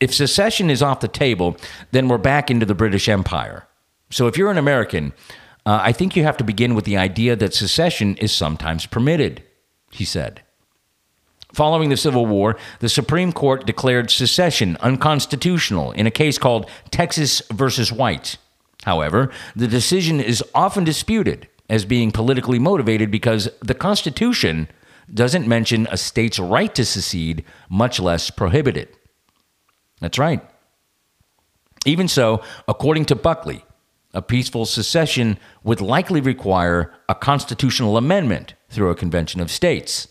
If 0.00 0.12
secession 0.12 0.68
is 0.68 0.82
off 0.82 1.00
the 1.00 1.08
table, 1.08 1.56
then 1.92 2.08
we're 2.08 2.18
back 2.18 2.50
into 2.50 2.66
the 2.66 2.74
British 2.74 3.08
Empire. 3.08 3.66
So 4.10 4.26
if 4.26 4.36
you're 4.36 4.50
an 4.50 4.58
American, 4.58 5.12
uh, 5.64 5.80
I 5.82 5.92
think 5.92 6.14
you 6.14 6.24
have 6.24 6.36
to 6.36 6.44
begin 6.44 6.74
with 6.74 6.84
the 6.84 6.96
idea 6.96 7.34
that 7.36 7.54
secession 7.54 8.16
is 8.16 8.32
sometimes 8.32 8.86
permitted, 8.86 9.42
he 9.90 10.04
said. 10.04 10.42
Following 11.56 11.88
the 11.88 11.96
Civil 11.96 12.26
War, 12.26 12.58
the 12.80 12.88
Supreme 12.90 13.32
Court 13.32 13.64
declared 13.64 14.10
secession 14.10 14.76
unconstitutional 14.80 15.92
in 15.92 16.06
a 16.06 16.10
case 16.10 16.36
called 16.36 16.68
Texas 16.90 17.40
versus 17.50 17.90
White. 17.90 18.36
However, 18.84 19.30
the 19.56 19.66
decision 19.66 20.20
is 20.20 20.44
often 20.54 20.84
disputed 20.84 21.48
as 21.70 21.86
being 21.86 22.10
politically 22.10 22.58
motivated 22.58 23.10
because 23.10 23.48
the 23.62 23.72
Constitution 23.72 24.68
doesn't 25.14 25.48
mention 25.48 25.88
a 25.90 25.96
state's 25.96 26.38
right 26.38 26.74
to 26.74 26.84
secede, 26.84 27.42
much 27.70 27.98
less 27.98 28.28
prohibit 28.28 28.76
it. 28.76 28.94
That's 30.02 30.18
right. 30.18 30.42
Even 31.86 32.06
so, 32.06 32.42
according 32.68 33.06
to 33.06 33.14
Buckley, 33.14 33.64
a 34.12 34.20
peaceful 34.20 34.66
secession 34.66 35.38
would 35.64 35.80
likely 35.80 36.20
require 36.20 36.92
a 37.08 37.14
constitutional 37.14 37.96
amendment 37.96 38.52
through 38.68 38.90
a 38.90 38.94
convention 38.94 39.40
of 39.40 39.50
states. 39.50 40.08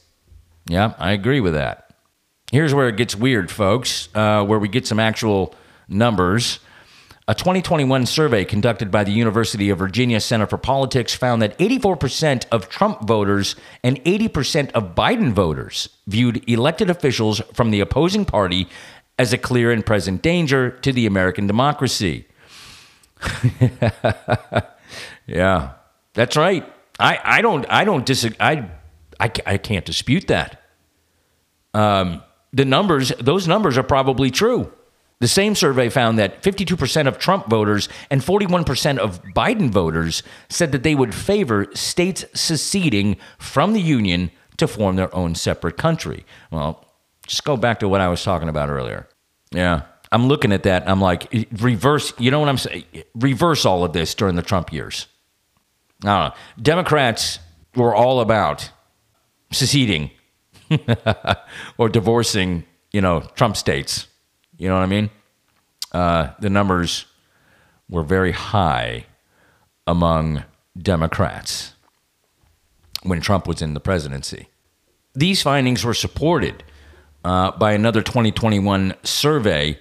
Yeah, 0.68 0.94
I 0.98 1.12
agree 1.12 1.40
with 1.40 1.54
that. 1.54 1.94
Here's 2.52 2.74
where 2.74 2.88
it 2.88 2.98
gets 2.98 3.16
weird, 3.16 3.52
folks, 3.52 4.10
uh, 4.16 4.44
where 4.46 4.60
we 4.60 4.68
get 4.68 4.88
some 4.88 5.00
actual 5.00 5.54
numbers. 5.88 6.60
A 7.28 7.34
2021 7.34 8.06
survey 8.06 8.46
conducted 8.46 8.92
by 8.92 9.04
the 9.04 9.12
University 9.12 9.72
of 9.72 9.80
Virginia 9.80 10.20
Center 10.20 10.46
for 10.46 10.60
Politics 10.60 11.16
found 11.16 11.42
that 11.42 11.58
84% 11.58 12.46
of 12.52 12.70
Trump 12.70 13.08
voters 13.08 13.56
and 13.84 14.04
80% 14.04 14.72
of 14.74 14.94
Biden 14.94 15.34
voters 15.34 15.90
viewed 16.06 16.48
elected 16.48 16.90
officials 16.90 17.42
from 17.52 17.72
the 17.72 17.80
opposing 17.80 18.26
party 18.26 18.68
as 19.18 19.34
a 19.34 19.40
clear 19.40 19.72
and 19.72 19.84
present 19.84 20.22
danger 20.22 20.70
to 20.70 20.94
the 20.94 21.08
American 21.08 21.48
democracy. 21.48 22.28
yeah, 25.26 25.72
that's 26.14 26.38
right. 26.38 26.72
I, 27.00 27.20
I 27.24 27.42
don't 27.42 27.66
I 27.70 27.86
don't 27.86 28.06
disagree. 28.06 28.64
I, 29.20 29.32
I 29.46 29.58
can't 29.58 29.86
dispute 29.86 30.28
that. 30.28 30.62
Um, 31.74 32.24
the 32.54 32.66
numbers, 32.66 33.12
those 33.20 33.48
numbers 33.48 33.78
are 33.78 33.84
probably 33.84 34.32
true. 34.32 34.72
The 35.20 35.28
same 35.28 35.56
survey 35.56 35.90
found 35.90 36.20
that 36.20 36.44
52% 36.44 37.08
of 37.08 37.18
Trump 37.18 37.48
voters 37.48 37.88
and 38.10 38.22
41% 38.22 38.98
of 38.98 39.24
Biden 39.24 39.70
voters 39.70 40.24
said 40.50 40.72
that 40.74 40.84
they 40.84 40.94
would 40.94 41.16
favor 41.16 41.68
states 41.74 42.26
seceding 42.34 43.18
from 43.38 43.74
the 43.74 43.82
Union 43.82 44.32
to 44.58 44.68
form 44.68 44.96
their 44.98 45.14
own 45.16 45.36
separate 45.36 45.78
country. 45.78 46.26
Well, 46.52 46.86
just 47.28 47.44
go 47.44 47.58
back 47.58 47.80
to 47.80 47.88
what 47.88 48.02
I 48.02 48.10
was 48.10 48.24
talking 48.24 48.50
about 48.50 48.70
earlier. 48.70 49.08
Yeah. 49.52 49.84
I'm 50.12 50.28
looking 50.28 50.52
at 50.52 50.64
that. 50.64 50.88
I'm 50.88 51.02
like, 51.02 51.34
reverse, 51.60 52.14
you 52.20 52.30
know 52.30 52.40
what 52.40 52.50
I'm 52.50 52.58
saying? 52.58 52.84
Reverse 53.16 53.66
all 53.66 53.84
of 53.84 53.94
this 53.94 54.14
during 54.14 54.36
the 54.36 54.42
Trump 54.42 54.72
years. 54.72 55.08
I 56.04 56.08
don't 56.08 56.30
know. 56.30 56.36
Democrats 56.62 57.40
were 57.76 57.96
all 57.96 58.20
about 58.20 58.70
seceding 59.56 60.12
or 61.78 61.90
divorcing, 61.90 62.64
you 62.92 63.02
know, 63.02 63.22
Trump 63.36 63.58
states. 63.58 64.08
You 64.58 64.68
know 64.70 64.76
what 64.76 64.84
I 64.84 64.88
mean? 64.88 65.10
Uh, 65.92 66.32
the 66.40 66.50
numbers 66.50 67.06
were 67.90 68.04
very 68.04 68.32
high 68.32 69.06
among 69.88 70.44
Democrats 70.78 71.74
when 73.04 73.22
Trump 73.22 73.48
was 73.48 73.62
in 73.62 73.74
the 73.74 73.80
presidency. 73.80 74.48
These 75.14 75.42
findings 75.42 75.86
were 75.86 75.94
supported 75.94 76.64
uh, 77.24 77.52
by 77.52 77.74
another 77.74 78.02
2021 78.02 78.96
survey 79.04 79.80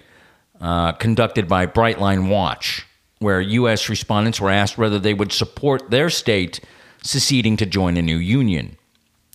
uh, 0.60 0.92
conducted 0.92 1.48
by 1.48 1.66
Brightline 1.66 2.28
Watch, 2.28 2.86
where 3.18 3.40
U.S. 3.40 3.88
respondents 3.88 4.40
were 4.40 4.51
asked 4.51 4.78
whether 4.78 4.98
they 4.98 5.14
would 5.14 5.32
support 5.32 5.90
their 5.90 6.10
state 6.10 6.60
seceding 7.02 7.56
to 7.56 7.66
join 7.66 7.96
a 7.96 8.02
new 8.02 8.16
union. 8.16 8.76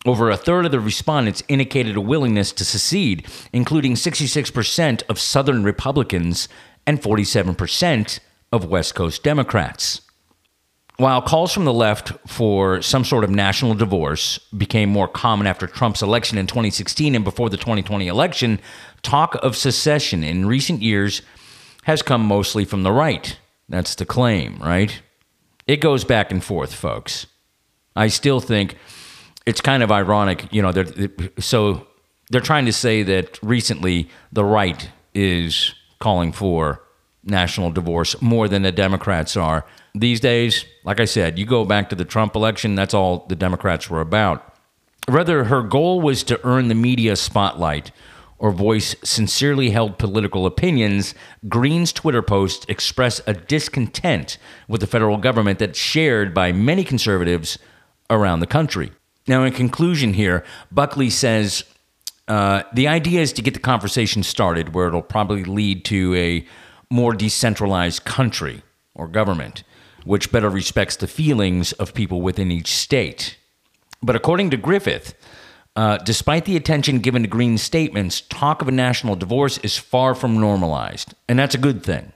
Over 0.10 0.32
a 0.32 0.38
third 0.38 0.66
of 0.66 0.72
the 0.72 0.80
respondents 0.80 1.44
indicated 1.48 1.96
a 1.96 2.02
willingness 2.02 2.52
to 2.54 2.66
secede, 2.66 3.28
including 3.54 3.94
66% 3.94 5.04
of 5.08 5.20
Southern 5.20 5.64
Republicans 5.64 6.50
and 6.88 7.00
47% 7.00 8.20
of 8.52 8.66
West 8.66 8.96
Coast 8.96 9.22
Democrats. 9.22 10.02
While 10.98 11.22
calls 11.22 11.54
from 11.54 11.66
the 11.66 11.72
left 11.72 12.12
for 12.28 12.82
some 12.82 13.06
sort 13.06 13.24
of 13.24 13.30
national 13.30 13.76
divorce 13.76 14.40
became 14.58 14.90
more 14.90 15.08
common 15.08 15.46
after 15.46 15.68
Trump's 15.68 16.02
election 16.02 16.40
in 16.40 16.48
2016 16.48 17.14
and 17.14 17.24
before 17.24 17.52
the 17.52 17.58
2020 17.58 18.08
election, 18.08 18.60
talk 19.04 19.36
of 19.44 19.56
secession 19.56 20.24
in 20.24 20.48
recent 20.48 20.82
years 20.82 21.22
has 21.84 22.02
come 22.02 22.26
mostly 22.26 22.66
from 22.66 22.82
the 22.82 22.92
right. 22.92 23.38
That's 23.70 23.94
the 23.94 24.08
claim, 24.08 24.58
right? 24.58 25.04
It 25.68 25.82
goes 25.82 26.04
back 26.04 26.32
and 26.32 26.44
forth, 26.44 26.74
folks. 26.74 27.28
I 27.96 28.08
still 28.08 28.40
think 28.40 28.76
it's 29.50 29.62
kind 29.62 29.82
of 29.82 29.92
ironic, 29.92 30.48
you 30.52 30.62
know. 30.62 30.72
They're, 30.72 31.10
so 31.40 31.88
they're 32.30 32.40
trying 32.40 32.68
to 32.68 32.72
say 32.72 33.02
that 33.02 33.40
recently 33.42 34.08
the 34.32 34.46
right 34.46 34.88
is 35.16 35.74
calling 35.98 36.32
for 36.32 36.84
national 37.24 37.72
divorce 37.72 38.22
more 38.22 38.48
than 38.48 38.62
the 38.62 38.72
Democrats 38.72 39.36
are. 39.36 39.66
These 39.96 40.20
days, 40.20 40.66
like 40.86 41.00
I 41.00 41.06
said, 41.06 41.40
you 41.40 41.48
go 41.48 41.66
back 41.66 41.90
to 41.90 41.96
the 41.96 42.06
Trump 42.06 42.36
election, 42.36 42.76
that's 42.76 42.94
all 42.94 43.26
the 43.28 43.36
Democrats 43.36 43.90
were 43.90 44.02
about. 44.02 44.54
Rather, 45.08 45.46
her 45.46 45.64
goal 45.64 46.00
was 46.00 46.24
to 46.26 46.40
earn 46.46 46.68
the 46.68 46.76
media 46.76 47.16
spotlight 47.16 47.92
or 48.38 48.52
voice 48.52 48.96
sincerely 49.04 49.72
held 49.72 49.98
political 49.98 50.46
opinions, 50.46 51.16
Greene's 51.50 51.92
Twitter 51.92 52.22
posts 52.22 52.68
express 52.70 53.20
a 53.26 53.34
discontent 53.34 54.38
with 54.68 54.80
the 54.80 54.88
federal 54.88 55.18
government 55.18 55.58
that's 55.58 55.78
shared 55.78 56.36
by 56.36 56.52
many 56.52 56.84
conservatives 56.84 57.58
around 58.12 58.40
the 58.40 58.48
country. 58.48 58.92
Now, 59.28 59.44
in 59.44 59.54
conclusion, 59.54 60.14
here, 60.14 60.44
Buckley 60.72 61.10
says 61.10 61.64
uh, 62.28 62.64
the 62.74 62.88
idea 62.88 63.22
is 63.22 63.34
to 63.34 63.42
get 63.42 63.54
the 63.54 63.60
conversation 63.60 64.24
started 64.24 64.74
where 64.74 64.88
it'll 64.88 65.02
probably 65.02 65.44
lead 65.44 65.86
to 65.86 66.16
a 66.16 66.46
more 66.92 67.14
decentralized 67.14 68.06
country 68.06 68.64
or 68.96 69.08
government, 69.08 69.64
which 70.04 70.32
better 70.32 70.50
respects 70.50 70.96
the 70.96 71.08
feelings 71.08 71.72
of 71.74 71.94
people 71.94 72.22
within 72.22 72.52
each 72.52 72.76
state. 72.76 73.38
But 74.02 74.16
according 74.16 74.50
to 74.52 74.58
Griffith, 74.58 75.14
uh, 75.76 75.98
despite 75.98 76.46
the 76.46 76.56
attention 76.56 77.00
given 77.00 77.22
to 77.22 77.28
Greene's 77.28 77.62
statements, 77.62 78.22
talk 78.22 78.62
of 78.62 78.68
a 78.68 78.72
national 78.72 79.16
divorce 79.16 79.58
is 79.60 79.78
far 79.78 80.16
from 80.16 80.40
normalized, 80.40 81.14
and 81.28 81.38
that's 81.38 81.56
a 81.56 81.60
good 81.60 81.84
thing. 81.84 82.12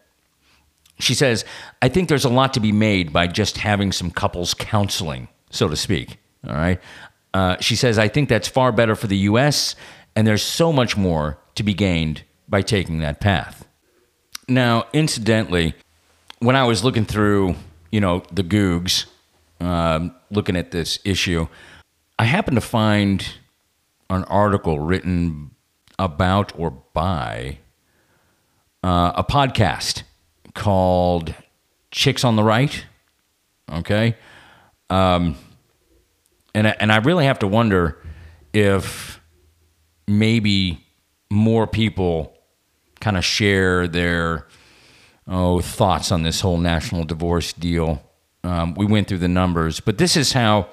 She 0.99 1.13
says, 1.13 1.43
I 1.81 1.89
think 1.89 2.07
there's 2.07 2.25
a 2.25 2.29
lot 2.29 2.53
to 2.53 2.59
be 2.59 2.71
made 2.71 3.11
by 3.11 3.27
just 3.27 3.57
having 3.57 3.91
some 3.91 4.11
couples 4.11 4.53
counseling, 4.53 5.27
so 5.49 5.67
to 5.67 5.75
speak. 5.75 6.17
All 6.47 6.55
right. 6.55 6.79
Uh, 7.33 7.57
she 7.59 7.75
says, 7.75 7.97
I 7.97 8.07
think 8.07 8.29
that's 8.29 8.47
far 8.47 8.71
better 8.71 8.95
for 8.95 9.07
the 9.07 9.17
U.S., 9.17 9.75
and 10.15 10.27
there's 10.27 10.43
so 10.43 10.71
much 10.71 10.95
more 10.95 11.39
to 11.55 11.63
be 11.63 11.73
gained 11.73 12.23
by 12.47 12.61
taking 12.61 12.99
that 12.99 13.19
path. 13.19 13.67
Now, 14.47 14.85
incidentally, 14.93 15.73
when 16.39 16.55
I 16.55 16.65
was 16.65 16.83
looking 16.83 17.05
through, 17.05 17.55
you 17.91 17.99
know, 17.99 18.23
the 18.31 18.43
Googs, 18.43 19.05
um, 19.59 20.13
looking 20.29 20.55
at 20.55 20.71
this 20.71 20.99
issue, 21.03 21.47
I 22.19 22.25
happened 22.25 22.55
to 22.55 22.61
find 22.61 23.25
an 24.09 24.23
article 24.25 24.79
written 24.79 25.51
about 25.97 26.57
or 26.57 26.69
by 26.69 27.59
uh, 28.83 29.13
a 29.15 29.23
podcast 29.23 30.03
called 30.53 31.33
Chicks 31.91 32.23
on 32.23 32.35
the 32.35 32.43
Right. 32.43 32.85
Okay. 33.71 34.15
Um, 34.89 35.37
and, 36.53 36.67
and 36.67 36.91
I 36.91 36.97
really 36.97 37.25
have 37.25 37.39
to 37.39 37.47
wonder 37.47 38.01
if 38.53 39.19
maybe 40.07 40.85
more 41.29 41.65
people 41.65 42.37
kind 42.99 43.17
of 43.17 43.25
share 43.25 43.87
their 43.87 44.47
oh 45.27 45.61
thoughts 45.61 46.11
on 46.11 46.23
this 46.23 46.41
whole 46.41 46.57
national 46.57 47.03
divorce 47.03 47.53
deal. 47.53 48.01
Um, 48.43 48.73
we 48.75 48.85
went 48.85 49.07
through 49.07 49.19
the 49.19 49.27
numbers, 49.27 49.79
but 49.79 49.97
this 49.97 50.15
is 50.15 50.33
how 50.33 50.67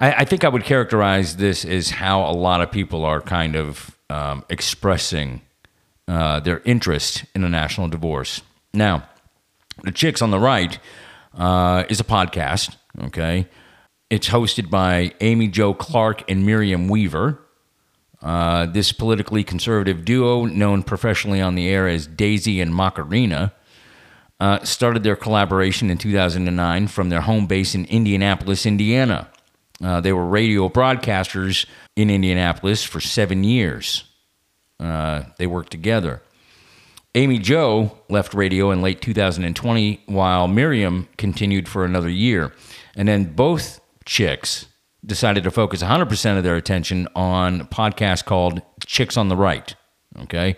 I, 0.00 0.12
I, 0.12 0.24
think 0.24 0.44
I 0.44 0.48
would 0.48 0.64
characterize 0.64 1.36
this 1.36 1.64
as 1.64 1.90
how 1.90 2.22
a 2.22 2.32
lot 2.32 2.60
of 2.60 2.70
people 2.70 3.04
are 3.04 3.20
kind 3.20 3.56
of 3.56 3.96
um, 4.10 4.44
expressing 4.48 5.42
uh, 6.08 6.40
their 6.40 6.60
interest 6.64 7.24
in 7.34 7.44
a 7.44 7.48
national 7.48 7.88
divorce. 7.88 8.42
Now, 8.74 9.08
the 9.84 9.92
Chicks 9.92 10.22
on 10.22 10.30
the 10.30 10.38
Right 10.38 10.78
uh, 11.36 11.84
is 11.88 12.00
a 12.00 12.04
podcast. 12.04 12.76
Okay, 13.00 13.46
it's 14.10 14.28
hosted 14.28 14.70
by 14.70 15.12
Amy 15.20 15.48
Jo 15.48 15.74
Clark 15.74 16.30
and 16.30 16.46
Miriam 16.46 16.88
Weaver. 16.88 17.40
Uh, 18.22 18.66
this 18.66 18.90
politically 18.90 19.44
conservative 19.44 20.04
duo, 20.04 20.44
known 20.44 20.82
professionally 20.82 21.40
on 21.40 21.54
the 21.54 21.68
air 21.68 21.86
as 21.86 22.06
Daisy 22.06 22.60
and 22.60 22.72
Mockarena, 22.72 23.52
uh, 24.40 24.64
started 24.64 25.02
their 25.02 25.16
collaboration 25.16 25.90
in 25.90 25.98
2009 25.98 26.88
from 26.88 27.10
their 27.10 27.20
home 27.20 27.46
base 27.46 27.74
in 27.74 27.84
Indianapolis, 27.86 28.66
Indiana. 28.66 29.28
Uh, 29.82 30.00
they 30.00 30.12
were 30.12 30.26
radio 30.26 30.68
broadcasters 30.68 31.66
in 31.94 32.10
Indianapolis 32.10 32.82
for 32.82 33.00
seven 33.00 33.44
years. 33.44 34.04
Uh, 34.80 35.24
they 35.36 35.46
worked 35.46 35.70
together. 35.70 36.22
Amy 37.14 37.38
Jo 37.38 37.98
left 38.08 38.34
radio 38.34 38.70
in 38.70 38.82
late 38.82 39.00
2020, 39.00 40.02
while 40.06 40.48
Miriam 40.48 41.08
continued 41.16 41.68
for 41.68 41.84
another 41.84 42.08
year. 42.08 42.52
And 42.96 43.08
then 43.08 43.34
both 43.34 43.80
chicks 44.08 44.66
decided 45.04 45.44
to 45.44 45.50
focus 45.50 45.82
100% 45.82 46.38
of 46.38 46.42
their 46.42 46.56
attention 46.56 47.06
on 47.14 47.68
podcast 47.68 48.24
called 48.24 48.62
Chicks 48.84 49.16
on 49.16 49.28
the 49.28 49.36
Right. 49.36 49.74
Okay. 50.22 50.56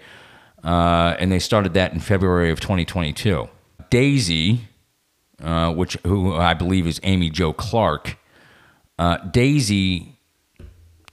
Uh, 0.64 1.16
and 1.18 1.30
they 1.32 1.40
started 1.40 1.74
that 1.74 1.92
in 1.92 2.00
February 2.00 2.50
of 2.50 2.60
2022. 2.60 3.48
Daisy, 3.90 4.68
uh, 5.42 5.74
which 5.74 5.94
who 6.06 6.34
I 6.34 6.54
believe 6.54 6.86
is 6.86 7.00
Amy 7.02 7.28
Jo 7.28 7.52
Clark, 7.52 8.16
uh, 8.98 9.16
Daisy 9.18 10.16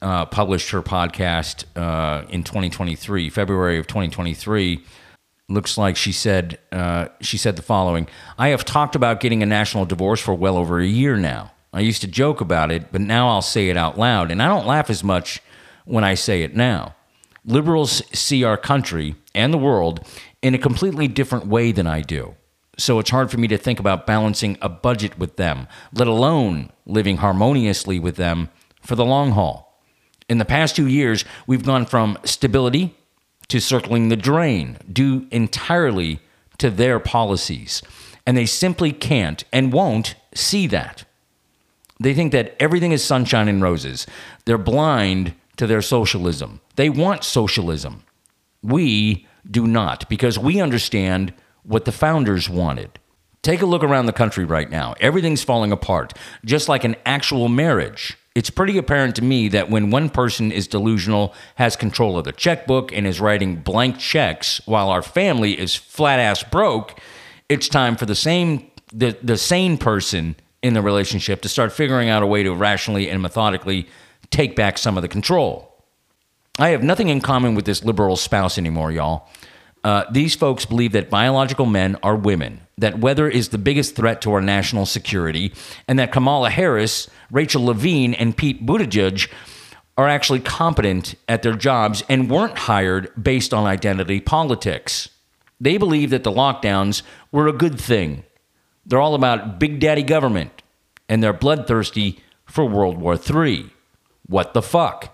uh, 0.01 0.25
published 0.25 0.69
her 0.69 0.83
podcast 0.83 1.65
uh, 1.75 2.25
in 2.29 2.43
2023, 2.43 3.29
February 3.29 3.79
of 3.79 3.87
2023 3.87 4.83
looks 5.49 5.77
like 5.77 5.95
she 5.95 6.11
said 6.11 6.59
uh, 6.73 7.07
she 7.21 7.37
said 7.37 7.55
the 7.55 7.61
following 7.61 8.05
i 8.37 8.49
have 8.49 8.65
talked 8.65 8.97
about 8.97 9.21
getting 9.21 9.41
a 9.41 9.45
national 9.45 9.85
divorce 9.85 10.19
for 10.19 10.33
well 10.33 10.57
over 10.57 10.77
a 10.81 10.85
year 10.85 11.15
now 11.15 11.53
i 11.77 11.81
used 11.81 12.01
to 12.01 12.07
joke 12.07 12.41
about 12.41 12.71
it 12.71 12.91
but 12.91 13.01
now 13.01 13.29
i'll 13.29 13.41
say 13.41 13.69
it 13.69 13.77
out 13.77 13.97
loud 13.97 14.31
and 14.31 14.41
i 14.41 14.47
don't 14.47 14.67
laugh 14.67 14.89
as 14.89 15.03
much 15.03 15.41
when 15.85 16.03
i 16.03 16.13
say 16.13 16.43
it 16.43 16.55
now 16.55 16.95
liberals 17.45 18.01
see 18.17 18.43
our 18.43 18.57
country 18.57 19.15
and 19.33 19.53
the 19.53 19.57
world 19.57 20.05
in 20.41 20.53
a 20.53 20.59
completely 20.59 21.07
different 21.07 21.47
way 21.47 21.71
than 21.71 21.87
i 21.87 22.01
do 22.01 22.35
so 22.77 22.99
it's 22.99 23.09
hard 23.09 23.31
for 23.31 23.39
me 23.39 23.47
to 23.47 23.57
think 23.57 23.79
about 23.79 24.05
balancing 24.05 24.57
a 24.61 24.69
budget 24.69 25.17
with 25.17 25.35
them 25.37 25.67
let 25.93 26.07
alone 26.07 26.71
living 26.85 27.17
harmoniously 27.17 27.99
with 27.99 28.15
them 28.15 28.49
for 28.81 28.95
the 28.95 29.05
long 29.05 29.31
haul 29.31 29.81
in 30.29 30.37
the 30.37 30.45
past 30.45 30.75
two 30.75 30.87
years 30.87 31.23
we've 31.45 31.65
gone 31.65 31.85
from 31.85 32.17
stability 32.23 32.95
to 33.47 33.61
circling 33.61 34.09
the 34.09 34.15
drain 34.15 34.77
due 34.91 35.27
entirely 35.31 36.19
to 36.57 36.69
their 36.69 36.99
policies. 36.99 37.81
And 38.25 38.35
they 38.35 38.45
simply 38.45 38.91
can't 38.91 39.43
and 39.53 39.71
won't 39.71 40.15
see 40.35 40.67
that. 40.67 41.05
They 41.99 42.13
think 42.13 42.31
that 42.31 42.55
everything 42.59 42.91
is 42.91 43.03
sunshine 43.03 43.47
and 43.47 43.61
roses. 43.61 44.05
They're 44.45 44.57
blind 44.57 45.33
to 45.57 45.67
their 45.67 45.81
socialism. 45.81 46.61
They 46.75 46.89
want 46.89 47.23
socialism. 47.23 48.03
We 48.61 49.27
do 49.49 49.65
not, 49.65 50.07
because 50.09 50.37
we 50.37 50.61
understand 50.61 51.33
what 51.63 51.85
the 51.85 51.91
founders 51.91 52.49
wanted. 52.49 52.99
Take 53.41 53.61
a 53.61 53.65
look 53.65 53.83
around 53.83 54.07
the 54.07 54.13
country 54.13 54.45
right 54.45 54.69
now. 54.69 54.93
Everything's 54.99 55.43
falling 55.43 55.71
apart, 55.71 56.13
just 56.43 56.69
like 56.69 56.83
an 56.83 56.95
actual 57.05 57.47
marriage. 57.47 58.17
It's 58.35 58.49
pretty 58.49 58.77
apparent 58.77 59.15
to 59.15 59.23
me 59.23 59.47
that 59.49 59.69
when 59.69 59.89
one 59.89 60.09
person 60.09 60.51
is 60.51 60.67
delusional, 60.67 61.33
has 61.55 61.75
control 61.75 62.17
of 62.17 62.25
the 62.25 62.31
checkbook, 62.31 62.91
and 62.91 63.07
is 63.07 63.19
writing 63.19 63.55
blank 63.55 63.97
checks 63.97 64.61
while 64.65 64.89
our 64.89 65.01
family 65.01 65.59
is 65.59 65.75
flat 65.75 66.19
ass 66.19 66.43
broke, 66.43 66.99
it's 67.49 67.67
time 67.67 67.95
for 67.95 68.05
the 68.05 68.15
same 68.15 68.69
the, 68.93 69.17
the 69.21 69.37
sane 69.37 69.77
person 69.77 70.35
in 70.61 70.73
the 70.73 70.81
relationship 70.81 71.41
to 71.41 71.49
start 71.49 71.71
figuring 71.71 72.09
out 72.09 72.23
a 72.23 72.27
way 72.27 72.43
to 72.43 72.53
rationally 72.53 73.09
and 73.09 73.21
methodically 73.21 73.87
take 74.29 74.55
back 74.55 74.77
some 74.77 74.97
of 74.97 75.01
the 75.01 75.07
control. 75.07 75.73
I 76.59 76.69
have 76.69 76.83
nothing 76.83 77.09
in 77.09 77.21
common 77.21 77.55
with 77.55 77.65
this 77.65 77.83
liberal 77.83 78.15
spouse 78.15 78.57
anymore, 78.57 78.91
y'all. 78.91 79.29
Uh, 79.83 80.03
these 80.11 80.35
folks 80.35 80.65
believe 80.65 80.91
that 80.93 81.09
biological 81.09 81.65
men 81.65 81.95
are 82.01 82.15
women, 82.15 82.61
that 82.77 82.99
weather 82.99 83.29
is 83.29 83.49
the 83.49 83.57
biggest 83.57 83.95
threat 83.95 84.21
to 84.21 84.33
our 84.33 84.41
national 84.41 84.85
security, 84.85 85.53
and 85.87 85.99
that 85.99 86.11
Kamala 86.11 86.49
Harris, 86.49 87.09
Rachel 87.31 87.65
Levine, 87.65 88.13
and 88.15 88.35
Pete 88.35 88.65
Buttigieg 88.65 89.31
are 89.97 90.07
actually 90.07 90.39
competent 90.39 91.15
at 91.27 91.41
their 91.41 91.55
jobs 91.55 92.03
and 92.09 92.29
weren't 92.29 92.57
hired 92.57 93.11
based 93.21 93.53
on 93.53 93.65
identity 93.65 94.19
politics. 94.19 95.09
They 95.59 95.77
believe 95.77 96.09
that 96.09 96.23
the 96.23 96.31
lockdowns 96.31 97.01
were 97.31 97.47
a 97.47 97.53
good 97.53 97.79
thing. 97.79 98.23
They're 98.87 99.01
all 99.01 99.15
about 99.15 99.59
big 99.59 99.81
daddy 99.81 100.03
government, 100.03 100.63
and 101.09 101.21
they're 101.21 101.33
bloodthirsty 101.33 102.23
for 102.45 102.65
World 102.65 102.97
War 102.97 103.17
III. 103.17 103.69
What 104.27 104.53
the 104.53 104.61
fuck? 104.61 105.13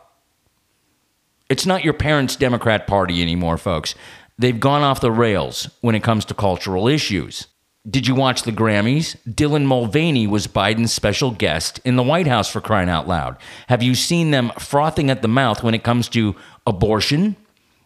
It's 1.49 1.65
not 1.65 1.83
your 1.83 1.93
parents' 1.93 2.35
Democrat 2.35 2.85
Party 2.85 3.21
anymore, 3.21 3.57
folks. 3.57 3.95
They've 4.37 4.59
gone 4.59 4.83
off 4.83 5.01
the 5.01 5.11
rails 5.11 5.69
when 5.81 5.95
it 5.95 6.03
comes 6.03 6.23
to 6.25 6.33
cultural 6.35 6.87
issues. 6.87 7.47
Did 7.89 8.07
you 8.07 8.15
watch 8.15 8.43
the 8.43 8.51
Grammys? 8.51 9.17
Dylan 9.27 9.65
Mulvaney 9.65 10.25
was 10.27 10.47
Biden's 10.47 10.93
special 10.93 11.31
guest 11.31 11.79
in 11.83 11.95
the 11.95 12.03
White 12.03 12.27
House 12.27 12.49
for 12.49 12.61
crying 12.61 12.89
out 12.89 13.07
loud. 13.07 13.37
Have 13.67 13.83
you 13.83 13.93
seen 13.93 14.31
them 14.31 14.51
frothing 14.57 15.09
at 15.09 15.21
the 15.21 15.27
mouth 15.27 15.63
when 15.63 15.73
it 15.73 15.83
comes 15.83 16.07
to 16.09 16.35
abortion? 16.65 17.35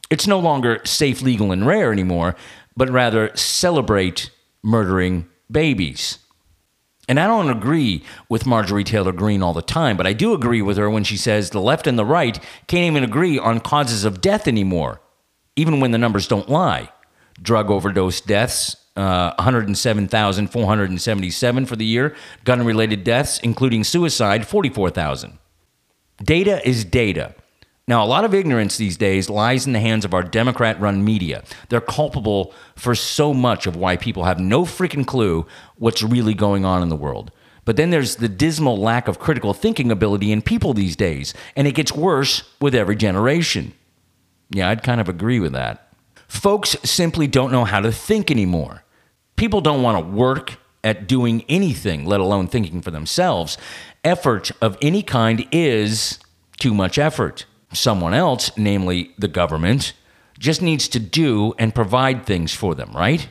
It's 0.10 0.28
no 0.28 0.40
longer 0.40 0.82
safe, 0.86 1.22
legal, 1.22 1.52
and 1.52 1.66
rare 1.66 1.92
anymore, 1.92 2.36
but 2.76 2.90
rather 2.90 3.36
celebrate 3.36 4.30
murdering 4.62 5.28
babies. 5.50 6.20
And 7.10 7.20
I 7.20 7.28
don't 7.28 7.50
agree 7.50 8.04
with 8.28 8.46
Marjorie 8.46 8.84
Taylor 8.84 9.14
Greene 9.14 9.42
all 9.42 9.54
the 9.54 9.62
time, 9.62 9.96
but 9.96 10.06
I 10.06 10.14
do 10.14 10.34
agree 10.34 10.62
with 10.62 10.78
her 10.78 10.90
when 10.90 11.06
she 11.06 11.16
says 11.16 11.50
the 11.50 11.62
left 11.62 11.88
and 11.88 11.98
the 11.98 12.06
right 12.06 12.38
can't 12.68 12.84
even 12.84 13.04
agree 13.04 13.40
on 13.40 13.62
causes 13.62 14.04
of 14.04 14.20
death 14.20 14.48
anymore 14.48 15.02
even 15.58 15.82
when 15.82 15.92
the 15.92 15.98
numbers 15.98 16.28
don't 16.28 16.48
lie. 16.48 16.88
Drug 17.42 17.70
overdose 17.70 18.22
deaths, 18.22 18.78
uh, 18.96 19.34
107,477 19.38 21.66
for 21.66 21.76
the 21.76 21.86
year. 21.86 22.16
Gun 22.46 22.66
related 22.66 23.04
deaths, 23.04 23.40
including 23.40 23.84
suicide, 23.84 24.48
44,000. 24.48 25.38
Data 26.24 26.66
is 26.68 26.84
data. 26.86 27.36
Now, 27.90 28.04
a 28.04 28.06
lot 28.06 28.26
of 28.26 28.34
ignorance 28.34 28.76
these 28.76 28.98
days 28.98 29.30
lies 29.30 29.66
in 29.66 29.72
the 29.72 29.80
hands 29.80 30.04
of 30.04 30.14
our 30.14 30.22
Democrat 30.22 30.78
run 30.82 31.06
media. 31.06 31.44
They're 31.70 31.80
culpable 31.80 32.54
for 32.76 32.94
so 32.96 33.34
much 33.34 33.66
of 33.66 33.78
why 33.78 33.96
people 33.96 34.26
have 34.26 34.42
no 34.42 34.64
freaking 34.64 35.08
clue 35.08 35.46
what's 35.78 36.04
really 36.04 36.34
going 36.34 36.66
on 36.66 36.84
in 36.84 36.90
the 36.90 36.98
world. 36.98 37.32
But 37.64 37.78
then 37.78 37.90
there's 37.90 38.18
the 38.18 38.28
dismal 38.28 38.76
lack 38.76 39.08
of 39.08 39.20
critical 39.20 39.54
thinking 39.54 39.90
ability 39.90 40.34
in 40.34 40.42
people 40.42 40.74
these 40.74 40.98
days, 40.98 41.34
and 41.56 41.66
it 41.66 41.76
gets 41.76 41.94
worse 41.94 42.44
with 42.60 42.76
every 42.76 42.98
generation. 42.98 43.74
Yeah, 44.50 44.70
I'd 44.70 44.84
kind 44.84 45.00
of 45.00 45.08
agree 45.08 45.40
with 45.40 45.54
that. 45.54 45.94
Folks 46.28 46.76
simply 46.84 47.26
don't 47.26 47.54
know 47.54 47.64
how 47.64 47.80
to 47.80 47.92
think 47.94 48.30
anymore. 48.30 48.84
People 49.38 49.62
don't 49.62 49.82
want 49.82 49.98
to 49.98 50.12
work 50.14 50.58
at 50.84 51.08
doing 51.08 51.46
anything, 51.48 52.06
let 52.06 52.20
alone 52.20 52.48
thinking 52.48 52.82
for 52.82 52.92
themselves. 52.92 53.58
effort 54.04 54.52
of 54.62 54.78
any 54.82 55.04
kind 55.04 55.48
is 55.52 56.20
too 56.60 56.74
much 56.74 56.98
effort. 56.98 57.46
Someone 57.78 58.14
else, 58.14 58.52
namely 58.58 59.12
the 59.18 59.28
government, 59.28 59.94
just 60.40 60.62
needs 60.62 60.88
to 60.90 61.00
do 61.00 61.54
and 61.58 61.74
provide 61.74 62.26
things 62.26 62.54
for 62.54 62.76
them, 62.76 62.92
right? 62.92 63.30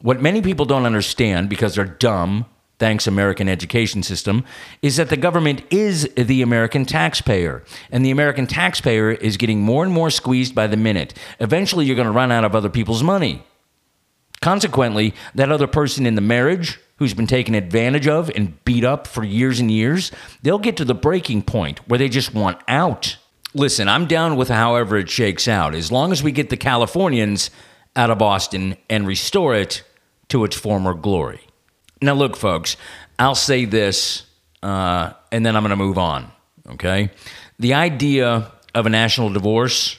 What 0.00 0.20
many 0.20 0.42
people 0.42 0.64
don't 0.64 0.86
understand 0.86 1.48
because 1.48 1.74
they're 1.74 1.84
dumb, 1.84 2.46
thanks 2.78 3.06
American 3.06 3.48
education 3.48 4.02
system, 4.02 4.44
is 4.80 4.96
that 4.96 5.10
the 5.10 5.16
government 5.16 5.62
is 5.70 6.08
the 6.16 6.42
American 6.42 6.84
taxpayer, 6.84 7.62
and 7.90 8.04
the 8.04 8.10
American 8.10 8.46
taxpayer 8.46 9.10
is 9.12 9.36
getting 9.36 9.60
more 9.60 9.84
and 9.84 9.92
more 9.92 10.10
squeezed 10.10 10.54
by 10.54 10.66
the 10.66 10.76
minute. 10.76 11.14
Eventually, 11.38 11.86
you're 11.86 11.96
going 11.96 12.06
to 12.06 12.12
run 12.12 12.32
out 12.32 12.44
of 12.44 12.56
other 12.56 12.70
people's 12.70 13.02
money. 13.02 13.44
Consequently, 14.40 15.14
that 15.36 15.52
other 15.52 15.68
person 15.68 16.04
in 16.04 16.16
the 16.16 16.20
marriage 16.20 16.80
who's 16.96 17.14
been 17.14 17.28
taken 17.28 17.54
advantage 17.54 18.08
of 18.08 18.28
and 18.34 18.64
beat 18.64 18.84
up 18.84 19.06
for 19.06 19.22
years 19.22 19.60
and 19.60 19.70
years, 19.70 20.10
they'll 20.42 20.58
get 20.58 20.76
to 20.76 20.84
the 20.84 20.94
breaking 20.94 21.42
point 21.42 21.78
where 21.88 21.98
they 21.98 22.08
just 22.08 22.34
want 22.34 22.60
out. 22.66 23.16
Listen, 23.54 23.88
I'm 23.88 24.06
down 24.06 24.36
with 24.36 24.48
however 24.48 24.96
it 24.96 25.10
shakes 25.10 25.46
out, 25.46 25.74
as 25.74 25.92
long 25.92 26.10
as 26.10 26.22
we 26.22 26.32
get 26.32 26.48
the 26.48 26.56
Californians 26.56 27.50
out 27.94 28.10
of 28.10 28.22
Austin 28.22 28.76
and 28.88 29.06
restore 29.06 29.54
it 29.54 29.82
to 30.28 30.44
its 30.44 30.56
former 30.56 30.94
glory. 30.94 31.40
Now, 32.00 32.14
look, 32.14 32.36
folks, 32.36 32.76
I'll 33.18 33.34
say 33.34 33.66
this, 33.66 34.24
uh, 34.62 35.12
and 35.30 35.44
then 35.44 35.54
I'm 35.54 35.62
going 35.62 35.70
to 35.70 35.76
move 35.76 35.98
on. 35.98 36.32
Okay, 36.70 37.10
the 37.58 37.74
idea 37.74 38.50
of 38.74 38.86
a 38.86 38.88
national 38.88 39.30
divorce 39.30 39.98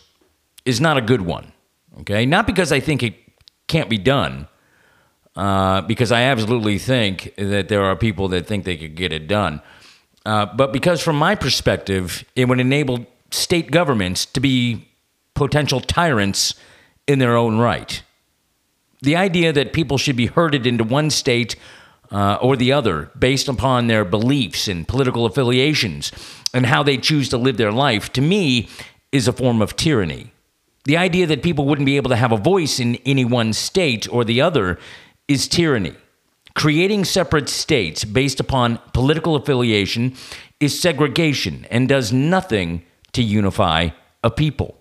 is 0.65 0.81
not 0.81 0.97
a 0.97 1.01
good 1.01 1.21
one. 1.21 1.51
Okay, 1.99 2.25
not 2.25 2.47
because 2.47 2.71
I 2.71 2.80
think 2.80 3.03
it 3.03 3.15
can't 3.67 3.89
be 3.89 3.99
done, 3.99 4.47
uh, 5.35 5.81
because 5.81 6.11
I 6.11 6.23
absolutely 6.23 6.80
think 6.80 7.34
that 7.38 7.67
there 7.67 7.84
are 7.84 7.95
people 7.95 8.30
that 8.30 8.47
think 8.47 8.65
they 8.65 8.77
could 8.77 8.95
get 8.95 9.13
it 9.13 9.27
done. 9.27 9.61
Uh, 10.25 10.47
but 10.47 10.73
because, 10.73 11.01
from 11.01 11.17
my 11.17 11.35
perspective, 11.35 12.23
it 12.35 12.47
would 12.47 12.59
enable 12.59 13.05
state 13.34 13.72
governments 13.72 14.26
to 14.27 14.39
be 14.39 14.88
potential 15.34 15.80
tyrants 15.80 16.53
in 17.07 17.19
their 17.19 17.35
own 17.35 17.57
right. 17.57 18.03
The 19.01 19.15
idea 19.15 19.51
that 19.51 19.73
people 19.73 19.97
should 19.97 20.15
be 20.15 20.27
herded 20.27 20.65
into 20.65 20.84
one 20.84 21.10
state 21.10 21.55
uh, 22.11 22.38
or 22.41 22.55
the 22.55 22.72
other 22.72 23.11
based 23.18 23.47
upon 23.47 23.88
their 23.88 24.05
beliefs 24.05 24.68
and 24.68 24.88
political 24.88 25.26
affiliations 25.26 26.11
and 26.53 26.65
how 26.65 26.84
they 26.84 26.97
choose 26.97 27.27
to 27.30 27.38
live 27.38 27.57
their 27.57 27.72
life, 27.72 28.14
to 28.14 28.22
me, 28.22 28.69
is 29.11 29.27
a 29.27 29.34
form 29.34 29.61
of 29.61 29.76
tyranny. 29.76 30.31
The 30.85 30.97
idea 30.97 31.26
that 31.27 31.43
people 31.43 31.65
wouldn't 31.65 31.85
be 31.85 31.97
able 31.97 32.10
to 32.10 32.15
have 32.15 32.31
a 32.31 32.38
voice 32.38 32.80
in 32.80 32.95
any 33.05 33.26
one 33.26 33.53
state 33.53 34.07
or 34.11 34.23
the 34.23 34.41
other 34.41 34.77
is 35.27 35.47
tyranny. 35.47 35.95
Creating 36.55 37.03
separate 37.03 37.49
states 37.49 38.03
based 38.05 38.39
upon 38.39 38.80
political 38.93 39.35
affiliation 39.35 40.15
is 40.60 40.80
segregation 40.80 41.65
and 41.72 41.89
does 41.89 42.14
nothing 42.14 42.84
to 43.14 43.23
unify 43.23 43.90
a 44.23 44.30
people. 44.30 44.77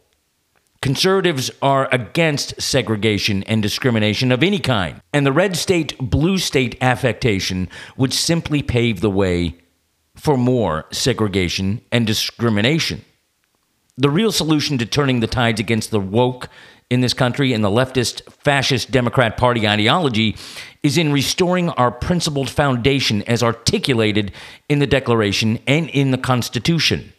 Conservatives 0.83 1.49
are 1.63 1.89
against 1.93 2.61
segregation 2.61 3.45
and 3.45 3.63
discrimination 3.63 4.33
of 4.33 4.43
any 4.43 4.59
kind, 4.59 5.01
and 5.13 5.25
the 5.25 5.33
red 5.33 5.57
state 5.57 5.97
blue 5.99 6.39
state 6.39 6.77
affectation 6.81 7.69
would 7.97 8.13
simply 8.13 8.63
pave 8.63 9.01
the 9.01 9.11
way 9.11 9.55
for 10.17 10.37
more 10.37 10.87
segregation 10.91 11.81
and 11.93 12.05
discrimination. 12.07 13.05
The 13.97 14.11
real 14.11 14.33
solution 14.33 14.77
to 14.79 14.87
turning 14.87 15.21
the 15.21 15.27
tides 15.27 15.61
against 15.61 15.91
the 15.93 16.01
woke 16.01 16.49
in 16.91 17.01
this 17.01 17.15
country 17.15 17.53
and 17.53 17.63
the 17.63 17.71
leftist 17.71 18.23
fascist 18.33 18.91
Democrat 18.91 19.37
Party 19.37 19.67
ideology 19.69 20.37
is 20.83 20.99
in 20.99 21.13
restoring 21.13 21.71
our 21.71 21.91
principled 21.91 22.51
foundation 22.51 23.23
as 23.23 23.43
articulated 23.43 24.33
in 24.69 24.79
the 24.79 24.87
Declaration 24.87 25.59
and 25.67 25.89
in 25.91 26.11
the 26.11 26.19
Constitution. 26.19 27.13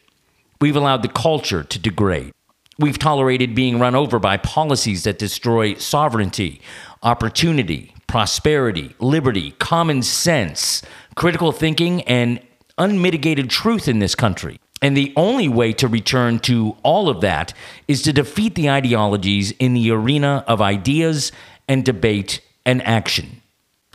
We've 0.61 0.75
allowed 0.75 1.01
the 1.01 1.09
culture 1.09 1.63
to 1.63 1.79
degrade. 1.79 2.31
We've 2.79 2.97
tolerated 2.97 3.53
being 3.53 3.79
run 3.79 3.95
over 3.95 4.17
by 4.17 4.37
policies 4.37 5.03
that 5.03 5.19
destroy 5.19 5.75
sovereignty, 5.75 6.61
opportunity, 7.03 7.93
prosperity, 8.07 8.95
liberty, 8.99 9.51
common 9.59 10.01
sense, 10.01 10.81
critical 11.15 11.51
thinking, 11.51 12.01
and 12.03 12.39
unmitigated 12.77 13.49
truth 13.49 13.87
in 13.87 13.99
this 13.99 14.15
country. 14.15 14.59
And 14.81 14.97
the 14.97 15.13
only 15.15 15.47
way 15.47 15.71
to 15.73 15.87
return 15.87 16.39
to 16.39 16.75
all 16.83 17.09
of 17.09 17.21
that 17.21 17.53
is 17.87 18.01
to 18.01 18.11
defeat 18.11 18.55
the 18.55 18.69
ideologies 18.69 19.51
in 19.51 19.73
the 19.73 19.91
arena 19.91 20.43
of 20.47 20.61
ideas 20.61 21.31
and 21.67 21.85
debate 21.85 22.41
and 22.65 22.81
action. 22.85 23.42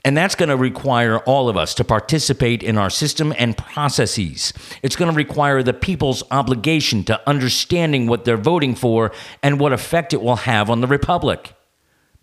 And 0.04 0.16
that's 0.16 0.34
going 0.34 0.48
to 0.48 0.56
require 0.56 1.18
all 1.18 1.48
of 1.48 1.56
us 1.56 1.74
to 1.74 1.84
participate 1.84 2.62
in 2.62 2.78
our 2.78 2.90
system 2.90 3.34
and 3.36 3.56
processes. 3.56 4.52
It's 4.82 4.96
going 4.96 5.10
to 5.10 5.16
require 5.16 5.62
the 5.62 5.74
people's 5.74 6.22
obligation 6.30 7.02
to 7.04 7.28
understanding 7.28 8.06
what 8.06 8.24
they're 8.24 8.36
voting 8.36 8.74
for 8.74 9.12
and 9.42 9.58
what 9.58 9.72
effect 9.72 10.12
it 10.12 10.22
will 10.22 10.36
have 10.36 10.70
on 10.70 10.80
the 10.80 10.86
republic. 10.86 11.54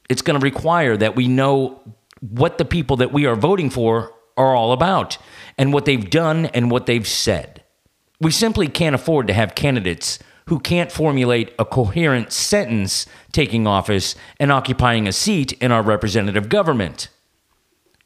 It's 0.09 0.21
going 0.21 0.39
to 0.39 0.43
require 0.43 0.95
that 0.97 1.15
we 1.15 1.27
know 1.27 1.81
what 2.21 2.57
the 2.57 2.65
people 2.65 2.97
that 2.97 3.11
we 3.11 3.25
are 3.25 3.35
voting 3.35 3.69
for 3.69 4.13
are 4.37 4.55
all 4.55 4.71
about 4.71 5.17
and 5.57 5.73
what 5.73 5.85
they've 5.85 6.09
done 6.09 6.47
and 6.47 6.71
what 6.71 6.85
they've 6.85 7.07
said. 7.07 7.63
We 8.21 8.31
simply 8.31 8.67
can't 8.67 8.95
afford 8.95 9.27
to 9.27 9.33
have 9.33 9.55
candidates 9.55 10.19
who 10.47 10.59
can't 10.59 10.91
formulate 10.91 11.53
a 11.57 11.65
coherent 11.65 12.31
sentence 12.31 13.05
taking 13.31 13.65
office 13.67 14.15
and 14.39 14.51
occupying 14.51 15.07
a 15.07 15.11
seat 15.11 15.53
in 15.53 15.71
our 15.71 15.81
representative 15.81 16.49
government. 16.49 17.09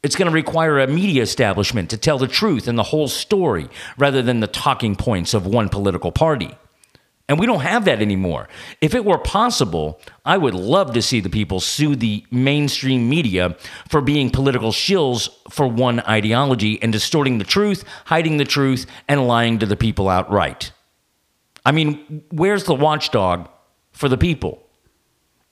It's 0.02 0.16
going 0.16 0.30
to 0.30 0.34
require 0.34 0.78
a 0.78 0.86
media 0.86 1.22
establishment 1.22 1.90
to 1.90 1.98
tell 1.98 2.16
the 2.16 2.26
truth 2.26 2.68
and 2.68 2.78
the 2.78 2.84
whole 2.84 3.08
story 3.08 3.68
rather 3.98 4.22
than 4.22 4.40
the 4.40 4.46
talking 4.46 4.96
points 4.96 5.34
of 5.34 5.46
one 5.46 5.68
political 5.68 6.10
party. 6.10 6.56
And 7.28 7.38
we 7.38 7.46
don't 7.46 7.60
have 7.60 7.84
that 7.84 8.02
anymore. 8.02 8.48
If 8.80 8.92
it 8.92 9.04
were 9.04 9.18
possible, 9.18 10.00
I 10.24 10.36
would 10.36 10.54
love 10.54 10.94
to 10.94 11.02
see 11.02 11.20
the 11.20 11.30
people 11.30 11.60
sue 11.60 11.94
the 11.94 12.24
mainstream 12.32 13.08
media 13.08 13.56
for 13.88 14.00
being 14.00 14.30
political 14.30 14.72
shills 14.72 15.28
for 15.48 15.68
one 15.68 16.00
ideology 16.00 16.82
and 16.82 16.92
distorting 16.92 17.38
the 17.38 17.44
truth, 17.44 17.84
hiding 18.06 18.38
the 18.38 18.44
truth, 18.44 18.84
and 19.06 19.28
lying 19.28 19.60
to 19.60 19.66
the 19.66 19.76
people 19.76 20.08
outright. 20.08 20.72
I 21.64 21.70
mean, 21.70 22.24
where's 22.32 22.64
the 22.64 22.74
watchdog 22.74 23.48
for 23.92 24.08
the 24.08 24.18
people? 24.18 24.66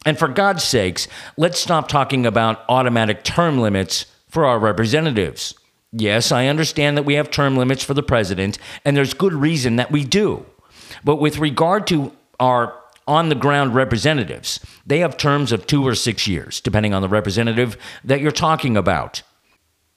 And 0.05 0.19
for 0.19 0.27
God's 0.27 0.65
sakes, 0.65 1.07
let's 1.37 1.61
stop 1.61 1.87
talking 1.87 2.27
about 2.27 2.65
automatic 2.69 3.23
term 3.23 3.61
limits 3.61 4.07
for 4.29 4.45
our 4.45 4.59
representatives. 4.59 5.55
Yes, 5.93 6.31
I 6.31 6.47
understand 6.47 6.97
that 6.97 7.05
we 7.05 7.15
have 7.15 7.31
term 7.31 7.57
limits 7.57 7.83
for 7.83 7.95
the 7.95 8.03
president, 8.03 8.59
and 8.85 8.97
there's 8.97 9.15
good 9.15 9.33
reason 9.33 9.77
that 9.77 9.91
we 9.91 10.05
do. 10.05 10.45
But 11.03 11.17
with 11.17 11.39
regard 11.39 11.87
to 11.89 12.13
our 12.39 12.75
on 13.07 13.31
the 13.31 13.35
ground 13.35 13.75
representatives, 13.75 14.61
they 14.87 14.99
have 14.99 15.17
terms 15.17 15.51
of 15.51 15.67
two 15.67 15.87
or 15.87 15.95
six 15.95 16.29
years, 16.29 16.61
depending 16.61 16.93
on 16.93 17.01
the 17.01 17.09
representative 17.09 17.79
that 18.05 18.21
you're 18.21 18.31
talking 18.31 18.77
about. 18.77 19.23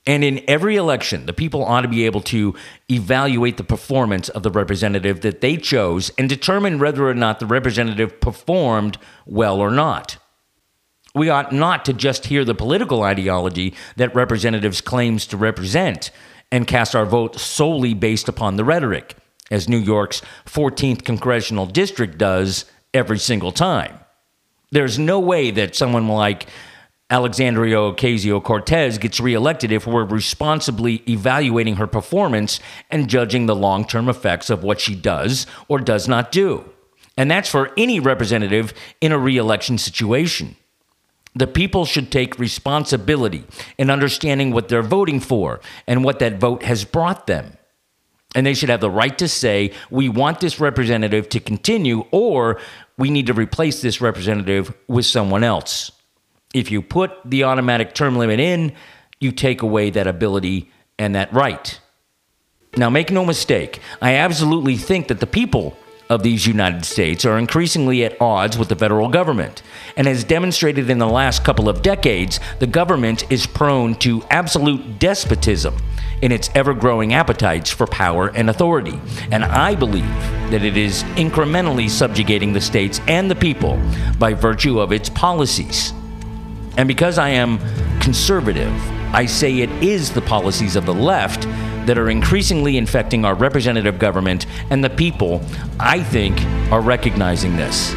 And 0.08 0.24
in 0.24 0.42
every 0.48 0.78
election, 0.78 1.26
the 1.26 1.34
people 1.34 1.64
ought 1.64 1.82
to 1.82 1.88
be 1.88 2.06
able 2.06 2.22
to 2.22 2.56
evaluate 2.90 3.58
the 3.58 3.64
performance 3.64 4.30
of 4.30 4.44
the 4.44 4.50
representative 4.50 5.22
that 5.22 5.42
they 5.42 5.58
chose 5.58 6.10
and 6.18 6.28
determine 6.28 6.80
whether 6.80 7.08
or 7.08 7.14
not 7.14 7.40
the 7.40 7.46
representative 7.46 8.20
performed 8.22 8.98
well 9.26 9.60
or 9.60 9.70
not. 9.70 10.18
We 11.14 11.30
ought 11.30 11.52
not 11.52 11.86
to 11.86 11.94
just 11.94 12.28
hear 12.28 12.46
the 12.46 12.56
political 12.56 13.04
ideology 13.04 13.74
that 13.98 14.16
representatives 14.16 14.82
claims 14.82 15.26
to 15.28 15.38
represent 15.38 16.12
and 16.52 16.68
cast 16.68 16.96
our 16.96 17.06
vote 17.06 17.40
solely 17.40 17.94
based 17.94 18.30
upon 18.30 18.56
the 18.56 18.66
rhetoric, 18.66 19.16
as 19.50 19.68
New 19.68 19.78
York's 19.78 20.22
14th 20.46 21.04
congressional 21.04 21.66
district 21.66 22.18
does 22.18 22.66
every 22.94 23.18
single 23.20 23.52
time. 23.52 24.00
There's 24.72 24.98
no 24.98 25.20
way 25.20 25.52
that 25.52 25.76
someone 25.76 26.08
like 26.08 26.48
Alexandria 27.10 27.76
Ocasio 27.76 28.42
Cortez 28.42 28.98
gets 28.98 29.20
reelected 29.20 29.70
if 29.74 29.86
we're 29.86 30.06
responsibly 30.06 31.04
evaluating 31.10 31.76
her 31.76 31.88
performance 31.88 32.62
and 32.90 33.10
judging 33.10 33.46
the 33.46 33.56
long 33.56 33.86
term 33.86 34.08
effects 34.08 34.50
of 34.50 34.64
what 34.64 34.80
she 34.80 34.96
does 34.96 35.46
or 35.68 35.80
does 35.80 36.08
not 36.08 36.32
do. 36.32 36.64
And 37.18 37.30
that's 37.30 37.50
for 37.50 37.72
any 37.76 38.00
representative 38.00 38.74
in 39.02 39.12
a 39.12 39.20
reelection 39.20 39.78
situation. 39.78 40.56
The 41.34 41.48
people 41.48 41.86
should 41.86 42.12
take 42.12 42.40
responsibility 42.40 43.46
in 43.78 43.90
understanding 43.90 44.52
what 44.52 44.68
they're 44.68 44.82
voting 44.82 45.20
for 45.20 45.62
and 45.88 46.04
what 46.04 46.20
that 46.20 46.40
vote 46.40 46.64
has 46.64 46.84
brought 46.84 47.28
them. 47.28 47.58
And 48.36 48.46
they 48.46 48.54
should 48.54 48.70
have 48.70 48.82
the 48.82 48.90
right 48.90 49.18
to 49.18 49.28
say, 49.28 49.72
we 49.90 50.08
want 50.10 50.40
this 50.40 50.60
representative 50.60 51.30
to 51.30 51.40
continue, 51.40 52.06
or 52.12 52.60
we 52.98 53.10
need 53.10 53.28
to 53.28 53.34
replace 53.34 53.82
this 53.82 54.00
representative 54.02 54.74
with 54.88 55.06
someone 55.06 55.44
else. 55.44 55.92
If 56.54 56.72
you 56.72 56.82
put 56.82 57.12
the 57.26 57.44
automatic 57.44 57.94
term 57.94 58.18
limit 58.18 58.40
in, 58.40 58.74
you 59.20 59.32
take 59.32 59.62
away 59.62 59.90
that 59.92 60.08
ability 60.08 60.70
and 60.98 61.16
that 61.16 61.32
right. 61.34 61.80
Now, 62.78 62.90
make 62.90 63.12
no 63.12 63.26
mistake, 63.26 63.80
I 64.02 64.16
absolutely 64.16 64.78
think 64.78 65.10
that 65.10 65.20
the 65.20 65.28
people 65.28 65.78
of 66.12 66.24
these 66.24 66.46
United 66.46 66.84
States 66.84 67.24
are 67.24 67.38
increasingly 67.38 68.04
at 68.04 68.20
odds 68.20 68.58
with 68.58 68.68
the 68.68 68.76
federal 68.76 69.08
government. 69.08 69.64
And 69.96 70.08
as 70.08 70.26
demonstrated 70.26 70.90
in 70.90 70.98
the 70.98 71.08
last 71.08 71.46
couple 71.46 71.70
of 71.70 71.82
decades, 71.82 72.38
the 72.60 72.68
government 72.68 73.32
is 73.32 73.48
prone 73.48 73.96
to 74.00 74.22
absolute 74.30 75.00
despotism 75.00 75.78
in 76.22 76.34
its 76.34 76.50
ever 76.54 76.74
growing 76.74 77.14
appetites 77.14 77.70
for 77.70 77.88
power 77.88 78.28
and 78.28 78.50
authority. 78.50 79.00
And 79.32 79.46
I 79.46 79.74
believe 79.74 80.04
that 80.52 80.66
it 80.66 80.76
is 80.76 81.04
incrementally 81.16 81.90
subjugating 81.90 82.52
the 82.52 82.60
states 82.60 83.00
and 83.08 83.32
the 83.32 83.36
people 83.36 83.82
by 84.20 84.34
virtue 84.34 84.82
of 84.82 84.92
its 84.92 85.10
policies. 85.10 85.94
And 86.76 86.90
because 86.90 87.18
I 87.18 87.30
am 87.30 87.58
conservative, 88.02 88.74
I 89.14 89.26
say 89.28 89.60
it 89.60 89.70
is 89.82 90.12
the 90.12 90.22
policies 90.22 90.76
of 90.76 90.86
the 90.86 90.94
left 90.94 91.48
that 91.86 91.98
are 91.98 92.10
increasingly 92.10 92.78
infecting 92.78 93.26
our 93.26 93.36
representative 93.36 94.00
government, 94.00 94.46
and 94.70 94.84
the 94.84 94.90
people, 94.90 95.42
I 95.80 96.04
think, 96.04 96.40
are 96.72 96.82
recognizing 96.82 97.56
this. 97.56 97.92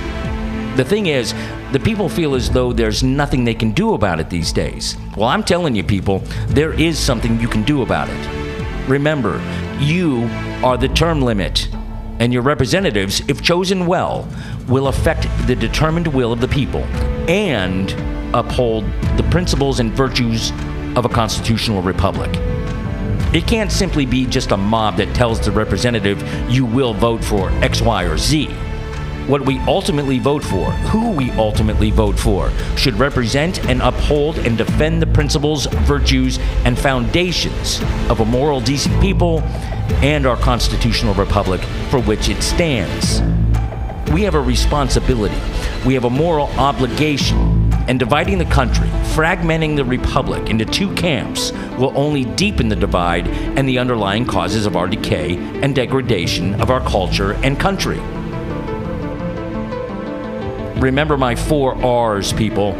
The 0.76 0.84
thing 0.84 1.06
is, 1.06 1.34
the 1.72 1.80
people 1.80 2.08
feel 2.08 2.34
as 2.34 2.50
though 2.50 2.72
there's 2.72 3.02
nothing 3.02 3.44
they 3.44 3.54
can 3.54 3.72
do 3.72 3.94
about 3.94 4.20
it 4.20 4.30
these 4.30 4.52
days. 4.52 4.96
Well, 5.16 5.28
I'm 5.28 5.44
telling 5.44 5.74
you, 5.74 5.84
people, 5.84 6.18
there 6.48 6.72
is 6.72 6.98
something 6.98 7.40
you 7.40 7.48
can 7.48 7.62
do 7.62 7.82
about 7.82 8.08
it. 8.10 8.88
Remember, 8.88 9.40
you 9.78 10.24
are 10.64 10.76
the 10.76 10.88
term 10.88 11.22
limit, 11.22 11.68
and 12.20 12.32
your 12.32 12.42
representatives, 12.42 13.22
if 13.28 13.42
chosen 13.42 13.86
well, 13.86 14.28
will 14.68 14.88
affect 14.88 15.26
the 15.46 15.54
determined 15.54 16.06
will 16.08 16.32
of 16.32 16.40
the 16.40 16.48
people 16.48 16.82
and 17.28 17.92
uphold 18.34 18.84
the 19.16 19.26
principles 19.30 19.78
and 19.80 19.92
virtues 19.92 20.50
of 20.96 21.04
a 21.04 21.08
constitutional 21.08 21.82
republic. 21.82 22.30
It 23.34 23.48
can't 23.48 23.72
simply 23.72 24.06
be 24.06 24.26
just 24.26 24.52
a 24.52 24.56
mob 24.56 24.96
that 24.98 25.12
tells 25.12 25.40
the 25.40 25.50
representative 25.50 26.22
you 26.48 26.64
will 26.64 26.94
vote 26.94 27.24
for 27.24 27.50
X, 27.64 27.82
Y, 27.82 28.04
or 28.04 28.16
Z. 28.16 28.46
What 29.26 29.44
we 29.44 29.58
ultimately 29.66 30.20
vote 30.20 30.44
for, 30.44 30.70
who 30.70 31.10
we 31.10 31.32
ultimately 31.32 31.90
vote 31.90 32.16
for, 32.16 32.52
should 32.76 32.94
represent 32.94 33.58
and 33.64 33.82
uphold 33.82 34.38
and 34.38 34.56
defend 34.56 35.02
the 35.02 35.08
principles, 35.08 35.66
virtues, 35.66 36.38
and 36.64 36.78
foundations 36.78 37.80
of 38.08 38.20
a 38.20 38.24
moral, 38.24 38.60
decent 38.60 39.00
people 39.00 39.40
and 40.00 40.26
our 40.26 40.36
constitutional 40.36 41.14
republic 41.14 41.60
for 41.90 42.00
which 42.00 42.28
it 42.28 42.40
stands. 42.40 43.20
We 44.12 44.22
have 44.22 44.36
a 44.36 44.40
responsibility, 44.40 45.40
we 45.84 45.94
have 45.94 46.04
a 46.04 46.10
moral 46.10 46.46
obligation 46.56 47.53
and 47.88 47.98
dividing 47.98 48.38
the 48.38 48.44
country, 48.46 48.88
fragmenting 49.14 49.76
the 49.76 49.84
republic 49.84 50.48
into 50.48 50.64
two 50.64 50.92
camps, 50.94 51.52
will 51.78 51.92
only 51.96 52.24
deepen 52.24 52.68
the 52.68 52.76
divide 52.76 53.28
and 53.28 53.68
the 53.68 53.78
underlying 53.78 54.24
causes 54.24 54.66
of 54.66 54.76
our 54.76 54.86
decay 54.86 55.36
and 55.36 55.74
degradation 55.74 56.60
of 56.60 56.70
our 56.70 56.80
culture 56.80 57.32
and 57.44 57.58
country. 57.60 58.00
Remember 60.80 61.16
my 61.16 61.34
four 61.34 61.74
R's, 61.84 62.32
people. 62.32 62.74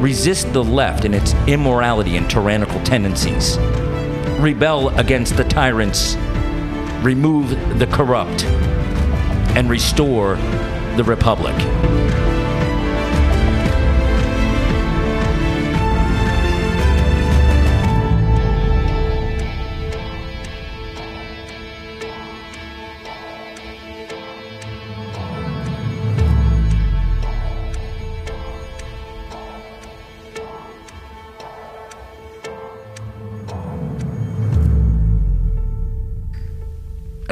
Resist 0.00 0.52
the 0.52 0.62
left 0.62 1.04
in 1.04 1.14
its 1.14 1.34
immorality 1.46 2.16
and 2.16 2.28
tyrannical 2.30 2.80
tendencies. 2.82 3.58
Rebel 4.38 4.88
against 4.98 5.36
the 5.36 5.44
tyrants. 5.44 6.16
Remove 7.02 7.50
the 7.78 7.86
corrupt. 7.86 8.44
And 9.56 9.70
restore 9.70 10.36
the 10.96 11.04
republic. 11.04 11.54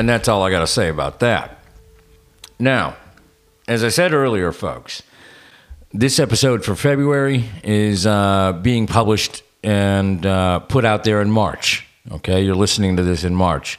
And 0.03 0.09
that's 0.09 0.27
all 0.27 0.43
I 0.43 0.51
got 0.51 0.59
to 0.59 0.66
say 0.66 0.89
about 0.89 1.20
that. 1.20 1.59
Now, 2.59 2.97
as 3.69 3.85
I 3.85 3.89
said 3.89 4.12
earlier, 4.12 4.51
folks, 4.51 5.05
this 5.93 6.19
episode 6.19 6.65
for 6.65 6.74
February 6.74 7.45
is 7.62 8.05
uh, 8.05 8.59
being 8.62 8.89
published 8.89 9.45
and 9.62 10.27
uh, 10.27 10.59
put 10.59 10.85
out 10.85 11.05
there 11.05 11.23
in 11.23 11.31
March. 11.31 11.87
Okay, 12.11 12.43
you're 12.43 12.57
listening 12.57 12.97
to 12.97 13.05
this 13.05 13.23
in 13.23 13.37
March. 13.37 13.79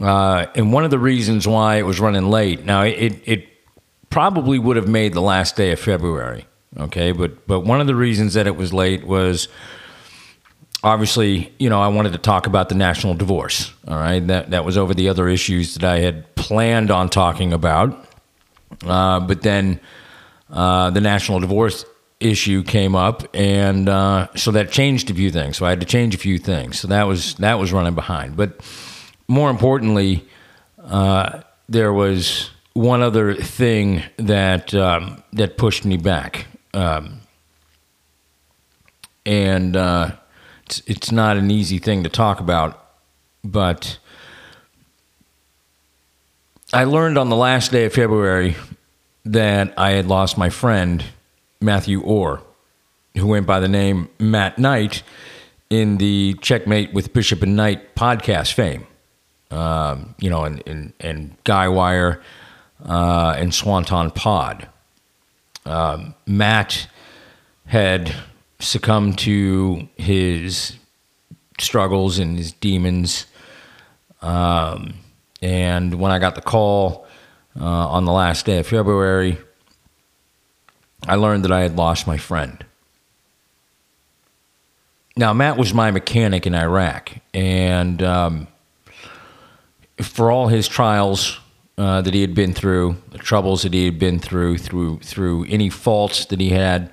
Uh, 0.00 0.46
and 0.54 0.72
one 0.72 0.84
of 0.84 0.92
the 0.92 1.00
reasons 1.00 1.48
why 1.48 1.78
it 1.78 1.84
was 1.84 1.98
running 1.98 2.30
late, 2.30 2.64
now 2.64 2.82
it, 2.82 3.20
it 3.24 3.48
probably 4.10 4.60
would 4.60 4.76
have 4.76 4.86
made 4.86 5.14
the 5.14 5.20
last 5.20 5.56
day 5.56 5.72
of 5.72 5.80
February. 5.80 6.46
Okay, 6.78 7.10
but 7.10 7.44
but 7.48 7.62
one 7.62 7.80
of 7.80 7.88
the 7.88 7.96
reasons 7.96 8.34
that 8.34 8.46
it 8.46 8.54
was 8.54 8.72
late 8.72 9.04
was 9.04 9.48
obviously, 10.84 11.52
you 11.58 11.70
know, 11.70 11.80
I 11.80 11.88
wanted 11.88 12.12
to 12.12 12.18
talk 12.18 12.46
about 12.46 12.68
the 12.68 12.74
national 12.76 13.14
divorce. 13.14 13.72
All 13.88 13.96
right, 13.96 14.24
that 14.28 14.50
that 14.50 14.64
was 14.64 14.76
over 14.76 14.94
the 14.94 15.08
other 15.08 15.28
issues 15.28 15.74
that 15.74 15.84
I 15.84 15.98
had 15.98 16.32
planned 16.36 16.90
on 16.90 17.08
talking 17.08 17.52
about, 17.52 18.06
uh, 18.86 19.18
but 19.20 19.42
then 19.42 19.80
uh, 20.50 20.90
the 20.90 21.00
national 21.00 21.40
divorce 21.40 21.84
issue 22.20 22.62
came 22.62 22.94
up, 22.94 23.26
and 23.34 23.88
uh, 23.88 24.28
so 24.36 24.52
that 24.52 24.70
changed 24.70 25.10
a 25.10 25.14
few 25.14 25.30
things. 25.30 25.56
So 25.56 25.66
I 25.66 25.70
had 25.70 25.80
to 25.80 25.86
change 25.86 26.14
a 26.14 26.18
few 26.18 26.38
things. 26.38 26.78
So 26.78 26.88
that 26.88 27.04
was 27.04 27.34
that 27.36 27.58
was 27.58 27.72
running 27.72 27.94
behind. 27.94 28.36
But 28.36 28.60
more 29.26 29.50
importantly, 29.50 30.24
uh, 30.84 31.40
there 31.68 31.92
was 31.92 32.50
one 32.74 33.02
other 33.02 33.34
thing 33.34 34.02
that 34.18 34.74
um, 34.74 35.22
that 35.32 35.56
pushed 35.56 35.84
me 35.84 35.96
back. 35.96 36.46
Um, 36.74 37.20
and 39.26 39.74
uh, 39.76 40.10
it's, 40.78 40.88
it's 40.88 41.12
not 41.12 41.36
an 41.36 41.50
easy 41.50 41.78
thing 41.78 42.02
to 42.04 42.08
talk 42.08 42.40
about, 42.40 42.86
but 43.42 43.98
I 46.72 46.84
learned 46.84 47.18
on 47.18 47.28
the 47.28 47.36
last 47.36 47.70
day 47.70 47.84
of 47.84 47.92
February 47.92 48.56
that 49.24 49.74
I 49.78 49.92
had 49.92 50.06
lost 50.06 50.36
my 50.36 50.50
friend, 50.50 51.04
Matthew 51.60 52.00
Orr, 52.00 52.42
who 53.16 53.26
went 53.26 53.46
by 53.46 53.60
the 53.60 53.68
name 53.68 54.08
Matt 54.18 54.58
Knight 54.58 55.02
in 55.70 55.98
the 55.98 56.34
Checkmate 56.40 56.92
with 56.92 57.12
Bishop 57.12 57.42
and 57.42 57.56
Knight 57.56 57.94
podcast 57.94 58.52
fame. 58.52 58.86
Um, 59.50 60.14
you 60.18 60.30
know, 60.30 60.44
and, 60.44 60.62
and, 60.66 60.92
and 60.98 61.44
Guywire 61.44 62.20
uh, 62.84 63.34
and 63.38 63.54
Swanton 63.54 64.10
Pod. 64.10 64.68
Um, 65.64 66.14
Matt 66.26 66.88
had 67.66 68.14
succumb 68.64 69.14
to 69.14 69.88
his 69.96 70.76
struggles 71.58 72.18
and 72.18 72.36
his 72.36 72.52
demons. 72.52 73.26
Um, 74.22 74.94
and 75.42 75.94
when 76.00 76.10
I 76.10 76.18
got 76.18 76.34
the 76.34 76.40
call 76.40 77.06
uh, 77.60 77.64
on 77.64 78.04
the 78.04 78.12
last 78.12 78.46
day 78.46 78.58
of 78.58 78.66
February, 78.66 79.38
I 81.06 81.16
learned 81.16 81.44
that 81.44 81.52
I 81.52 81.60
had 81.60 81.76
lost 81.76 82.06
my 82.06 82.16
friend. 82.16 82.64
Now, 85.16 85.32
Matt 85.32 85.56
was 85.56 85.72
my 85.72 85.90
mechanic 85.92 86.46
in 86.46 86.54
Iraq, 86.54 87.12
and 87.32 88.02
um, 88.02 88.48
for 90.02 90.32
all 90.32 90.48
his 90.48 90.66
trials 90.66 91.38
uh, 91.78 92.00
that 92.02 92.14
he 92.14 92.20
had 92.20 92.34
been 92.34 92.52
through, 92.52 92.96
the 93.10 93.18
troubles 93.18 93.62
that 93.62 93.72
he 93.72 93.84
had 93.84 93.98
been 93.98 94.18
through, 94.18 94.58
through 94.58 94.98
through 95.00 95.44
any 95.48 95.70
faults 95.70 96.24
that 96.26 96.40
he 96.40 96.50
had, 96.50 96.92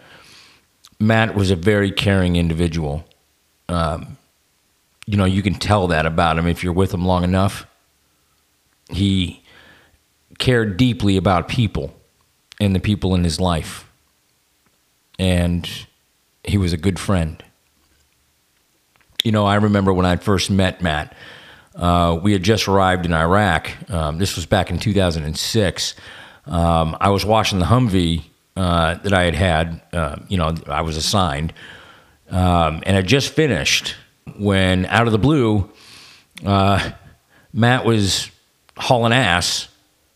Matt 1.02 1.36
was 1.36 1.50
a 1.50 1.56
very 1.56 1.92
caring 1.92 2.36
individual. 2.36 3.04
Um, 3.68 4.18
you 5.08 5.18
know, 5.18 5.26
you 5.26 5.42
can 5.42 5.56
tell 5.56 5.88
that 5.88 6.06
about 6.06 6.38
him 6.38 6.46
if 6.48 6.64
you're 6.64 6.74
with 6.74 6.94
him 6.94 7.06
long 7.06 7.24
enough. 7.24 7.66
He 8.90 9.44
cared 10.38 10.78
deeply 10.78 11.18
about 11.18 11.48
people 11.48 11.94
and 12.60 12.76
the 12.76 12.80
people 12.80 13.16
in 13.16 13.24
his 13.24 13.40
life. 13.40 13.90
And 15.18 15.70
he 16.44 16.58
was 16.58 16.72
a 16.72 16.78
good 16.78 17.00
friend. 17.00 17.44
You 19.24 19.32
know, 19.32 19.46
I 19.46 19.56
remember 19.56 19.94
when 19.94 20.06
I 20.06 20.16
first 20.18 20.50
met 20.50 20.82
Matt, 20.82 21.16
uh, 21.76 22.20
we 22.22 22.34
had 22.34 22.44
just 22.44 22.68
arrived 22.68 23.06
in 23.06 23.14
Iraq. 23.14 23.72
Um, 23.90 24.18
this 24.18 24.36
was 24.36 24.46
back 24.46 24.70
in 24.70 24.80
2006. 24.80 25.96
Um, 26.46 26.98
I 27.00 27.10
was 27.10 27.26
washing 27.26 27.60
the 27.60 27.66
Humvee 27.66 28.24
uh, 28.56 28.96
that 28.96 29.14
I 29.14 29.24
had 29.24 29.36
had, 29.36 29.82
uh, 29.94 30.16
you 30.28 30.38
know, 30.38 30.54
I 30.68 30.82
was 30.82 30.98
assigned, 30.98 31.54
um, 32.30 32.84
and 32.86 32.98
I 32.98 33.02
just 33.02 33.34
finished 33.34 33.96
when 34.38 34.86
out 34.86 35.08
of 35.08 35.12
the 35.12 35.20
blue, 35.20 35.70
uh, 36.46 36.92
Matt 37.54 37.86
was 37.86 38.30
hauling 38.78 39.14
ass 39.14 39.68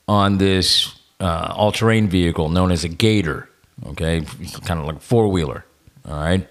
on 0.07 0.38
this 0.38 0.94
uh, 1.20 1.53
all-terrain 1.56 2.10
vehicle 2.10 2.49
known 2.49 2.72
as 2.72 2.84
a 2.84 2.90
Gator. 2.90 3.49
Okay, 3.86 4.22
kind 4.64 4.80
of 4.80 4.86
like 4.86 4.95
a 4.95 4.99
four-wheeler. 4.99 5.66
All 6.07 6.16
right. 6.16 6.48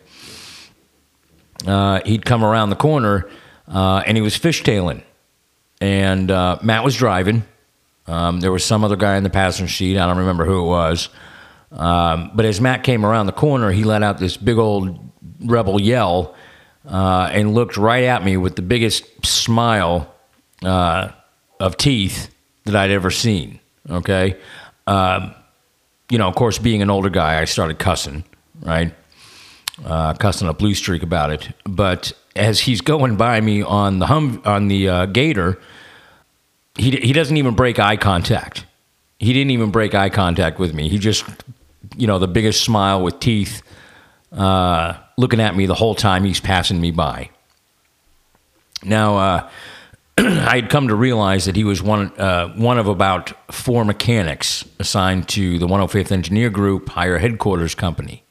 Uh, 1.67 2.01
he'd 2.05 2.25
come 2.25 2.45
around 2.45 2.71
the 2.71 2.77
corner, 2.77 3.29
and 3.67 4.17
he 4.17 4.21
was 4.21 4.37
fishtailing, 4.37 5.03
and 5.81 6.29
Matt 6.63 6.85
was 6.85 6.97
driving 6.97 7.45
Um, 8.07 8.41
there 8.41 8.53
was 8.53 8.65
some 8.65 8.85
other 8.85 8.97
guy 8.97 9.17
in 9.17 9.23
the 9.23 9.31
passenger 9.31 9.73
seat. 9.73 9.99
I 9.99 10.07
don't 10.07 10.19
remember 10.19 10.45
who 10.45 10.61
it 10.61 10.67
was. 10.67 11.09
Um, 11.75 12.31
but 12.35 12.45
as 12.45 12.61
Matt 12.61 12.83
came 12.85 13.05
around 13.05 13.27
the 13.27 13.33
corner, 13.33 13.71
he 13.73 13.85
let 13.85 14.03
out 14.03 14.19
this 14.19 14.37
big 14.37 14.59
old 14.59 14.99
rebel 15.41 15.81
yell 15.81 16.35
uh, 16.89 17.29
and 17.33 17.55
looked 17.55 17.77
right 17.77 18.05
at 18.05 18.25
me 18.25 18.37
with 18.37 18.57
the 18.57 18.63
biggest 18.63 19.05
smile 19.27 20.15
uh, 20.63 21.11
of 21.61 21.77
teeth 21.77 22.33
that 22.65 22.77
I'd 22.77 22.91
ever 22.91 23.11
seen. 23.11 23.59
Okay. 23.91 24.37
Um, 24.87 25.35
you 26.11 26.19
know, 26.19 26.29
of 26.29 26.35
course, 26.35 26.59
being 26.59 26.83
an 26.83 26.91
older 26.91 27.11
guy, 27.11 27.41
I 27.41 27.45
started 27.45 27.79
cussing, 27.79 28.25
right? 28.61 28.95
Uh, 29.85 30.15
cussing 30.15 30.49
a 30.49 30.55
blue 30.55 30.75
streak 30.75 31.03
about 31.03 31.31
it. 31.31 31.49
But 31.65 32.13
as 32.37 32.61
he's 32.61 32.81
going 32.81 33.17
by 33.17 33.41
me 33.41 33.63
on 33.63 33.99
the 33.99 34.07
hum 34.07 34.41
on 34.45 34.69
the 34.69 34.89
uh, 34.89 35.07
Gator, 35.07 35.59
he 36.77 36.93
he 36.93 37.13
doesn't 37.13 37.37
even 37.37 37.55
break 37.55 37.79
eye 37.79 37.97
contact. 37.97 38.65
He 39.19 39.33
didn't 39.33 39.51
even 39.51 39.71
break 39.71 39.95
eye 39.95 40.11
contact 40.11 40.59
with 40.59 40.75
me. 40.75 40.89
He 40.89 40.99
just, 40.99 41.25
you 41.97 42.07
know, 42.07 42.19
the 42.19 42.29
biggest 42.29 42.63
smile 42.63 43.03
with 43.03 43.21
teeth, 43.21 43.63
uh, 44.33 44.95
looking 45.17 45.41
at 45.41 45.55
me 45.57 45.67
the 45.67 45.75
whole 45.75 45.95
time 45.95 46.25
he's 46.25 46.41
passing 46.41 46.81
me 46.81 46.91
by. 46.91 47.31
Now, 48.85 49.17
uh, 49.17 49.51
I 50.19 50.57
had 50.57 50.71
come 50.71 50.89
to 50.89 50.95
realize 50.95 51.47
that 51.47 51.57
he 51.57 51.65
was 51.65 51.83
one 51.83 52.13
uh, 52.19 52.49
one 52.55 52.79
of 52.79 52.87
about 52.87 53.33
four 53.53 53.85
mechanics 53.85 54.65
assigned 54.79 55.29
to 55.31 55.59
the 55.59 55.67
105th 55.67 56.13
Engineer 56.13 56.51
Group 56.51 56.91
Higher 56.91 57.19
Headquarters 57.19 57.75
Company. 57.75 58.23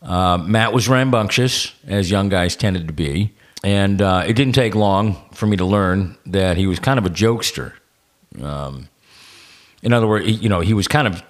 Uh, 0.00 0.36
Matt 0.38 0.72
was 0.72 0.88
rambunctious, 0.88 1.72
as 1.86 2.10
young 2.10 2.28
guys 2.28 2.56
tended 2.56 2.88
to 2.88 2.92
be, 2.92 3.32
and 3.62 4.02
uh, 4.02 4.24
it 4.26 4.34
didn't 4.34 4.54
take 4.54 4.74
long 4.74 5.16
for 5.32 5.46
me 5.46 5.56
to 5.56 5.64
learn 5.64 6.16
that 6.26 6.56
he 6.56 6.66
was 6.66 6.78
kind 6.78 6.98
of 6.98 7.06
a 7.06 7.10
jokester. 7.10 7.72
Um, 8.40 8.88
in 9.82 9.92
other 9.92 10.06
words, 10.06 10.26
you 10.26 10.48
know, 10.48 10.60
he 10.60 10.74
was 10.74 10.88
kind 10.88 11.08
of, 11.08 11.22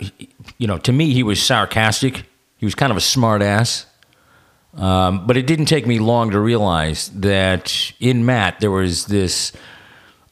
you 0.62 0.68
know, 0.68 0.78
to 0.78 0.92
me, 0.92 1.12
he 1.12 1.24
was 1.24 1.42
sarcastic. 1.42 2.22
He 2.56 2.64
was 2.64 2.76
kind 2.76 2.92
of 2.92 2.96
a 2.96 3.00
smart 3.00 3.42
ass. 3.42 3.84
Um, 4.74 5.26
but 5.26 5.36
it 5.36 5.44
didn't 5.44 5.66
take 5.66 5.88
me 5.88 5.98
long 5.98 6.30
to 6.30 6.38
realize 6.38 7.08
that 7.16 7.92
in 7.98 8.24
Matt, 8.24 8.60
there 8.60 8.70
was 8.70 9.06
this 9.06 9.50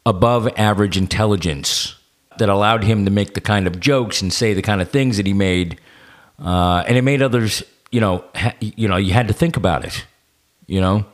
above 0.07 0.47
average 0.57 0.97
intelligence 0.97 1.97
that 2.39 2.49
allowed 2.49 2.85
him 2.85 3.07
to 3.07 3.11
make 3.11 3.35
the 3.35 3.41
kind 3.41 3.67
of 3.67 3.81
jokes 3.81 4.23
and 4.23 4.33
say 4.33 4.55
the 4.55 4.63
kind 4.63 4.81
of 4.81 4.89
things 4.89 5.17
that 5.17 5.27
he 5.27 5.33
made. 5.33 5.81
Uh, 6.39 6.85
and 6.87 6.97
it 6.97 7.03
made 7.03 7.23
others, 7.23 7.65
you 7.91 8.01
know, 8.01 8.25
ha- 8.37 8.55
you 8.61 8.87
know, 8.87 8.99
you 8.99 9.13
had 9.13 9.27
to 9.27 9.35
think 9.35 9.57
about 9.57 9.85
it, 9.85 10.07
you 10.69 10.81
know. 10.81 11.05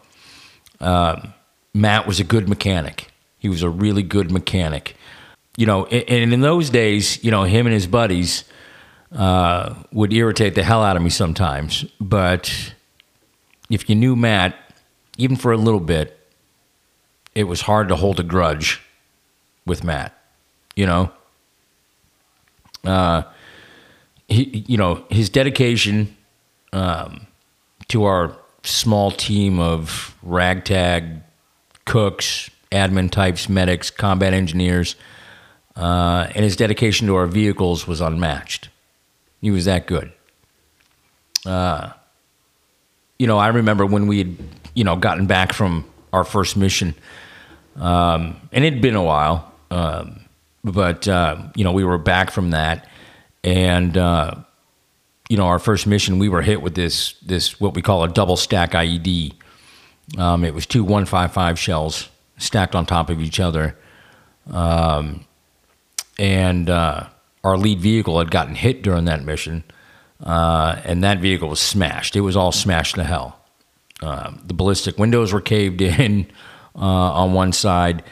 Um, 0.78 1.32
Matt 1.72 2.06
was 2.06 2.20
a 2.20 2.24
good 2.24 2.51
mechanic. 2.51 3.09
He 3.38 3.48
was 3.48 3.62
a 3.62 3.70
really 3.70 4.02
good 4.02 4.30
mechanic. 4.30 4.94
You 5.56 5.64
know, 5.64 5.86
and 5.86 6.34
in 6.34 6.43
those 6.43 6.68
days, 6.68 7.24
you 7.24 7.30
know, 7.30 7.44
him 7.44 7.66
and 7.66 7.72
his 7.72 7.86
buddies 7.86 8.44
uh, 9.16 9.74
would 9.93 10.12
irritate 10.12 10.55
the 10.55 10.62
hell 10.62 10.82
out 10.82 10.97
of 10.97 11.02
me 11.02 11.10
sometimes. 11.10 11.84
But 12.01 12.74
if 13.70 13.88
you 13.88 13.97
knew 13.97 14.14
Matt, 14.14 14.55
even 15.16 15.36
for 15.36 15.52
a 15.52 15.56
little 15.56 15.80
bit, 15.80 16.18
it 17.34 17.44
was 17.44 17.62
hard 17.62 17.88
to 17.88 17.97
hold 17.97 18.20
a 18.20 18.22
grudge 18.22 18.82
with 19.64 19.82
Matt. 19.82 20.12
You 20.76 20.86
know, 20.86 21.10
uh, 22.84 23.22
he, 24.28 24.64
you 24.68 24.76
know, 24.76 25.05
his 25.09 25.30
dedication 25.30 26.14
um, 26.72 27.26
to 27.88 28.05
our 28.05 28.36
small 28.62 29.10
team 29.10 29.59
of 29.59 30.14
ragtag 30.22 31.22
cooks, 31.86 32.51
admin 32.70 33.10
types, 33.10 33.48
medics, 33.48 33.90
combat 33.90 34.34
engineers, 34.34 34.97
uh, 35.76 36.26
and 36.34 36.44
his 36.44 36.56
dedication 36.56 37.06
to 37.06 37.14
our 37.14 37.26
vehicles 37.26 37.86
was 37.86 38.01
unmatched. 38.02 38.68
He 39.47 39.52
was 39.52 39.66
that 39.66 39.86
good. 39.86 40.10
Uh, 41.47 41.93
you 43.16 43.28
know, 43.28 43.39
I 43.39 43.47
remember 43.47 43.86
when 43.86 44.09
we 44.09 44.18
had, 44.18 44.36
you 44.74 44.82
know, 44.82 44.97
gotten 44.97 45.27
back 45.27 45.52
from 45.52 45.85
our 46.12 46.24
first 46.24 46.56
mission, 46.56 46.97
um, 47.77 48.40
and 48.51 48.64
it'd 48.64 48.82
been 48.82 48.97
a 48.97 49.05
while, 49.05 49.52
um, 49.70 50.18
but 50.64 51.06
uh, 51.06 51.40
you 51.55 51.62
know, 51.62 51.70
we 51.70 51.85
were 51.85 51.97
back 51.97 52.32
from 52.32 52.51
that, 52.51 52.89
and 53.44 53.97
uh, 53.97 54.35
you 55.28 55.36
know, 55.36 55.47
our 55.47 55.60
first 55.60 55.86
mission, 55.86 56.18
we 56.18 56.28
were 56.28 56.43
hit 56.43 56.60
with 56.60 56.74
this 56.74 57.12
this 57.24 57.60
what 57.60 57.73
we 57.73 57.82
call 57.82 58.02
a 58.02 58.09
double 58.09 58.36
stack 58.36 58.73
IED. 58.73 59.32
Um, 60.18 60.43
it 60.43 60.55
was 60.55 60.66
two 60.66 60.82
155 60.82 61.56
shells 61.56 62.09
stacked 62.36 62.74
on 62.74 62.85
top 62.85 63.10
of 63.10 63.20
each 63.20 63.39
other, 63.39 63.78
um, 64.51 65.24
and 66.18 66.68
uh, 66.68 67.06
our 67.47 67.56
lead 67.56 67.81
vehicle 67.81 68.18
had 68.18 68.31
gotten 68.31 68.55
hit 68.56 68.82
during 68.82 69.05
that 69.05 69.24
mission, 69.24 69.62
uh, 70.24 70.81
and 70.85 71.05
that 71.05 71.20
vehicle 71.20 71.48
was 71.48 71.60
smashed. 71.60 72.16
It 72.16 72.23
was 72.23 72.36
all 72.36 72.51
smashed 72.51 72.97
to 72.97 73.05
hell. 73.05 73.39
Uh, 74.02 74.32
the 74.44 74.52
ballistic 74.52 74.98
windows 74.98 75.32
were 75.32 75.40
caved 75.40 75.81
in 75.81 76.27
uh, 76.74 76.81
on 76.81 77.32
one 77.32 77.52
side. 77.52 78.02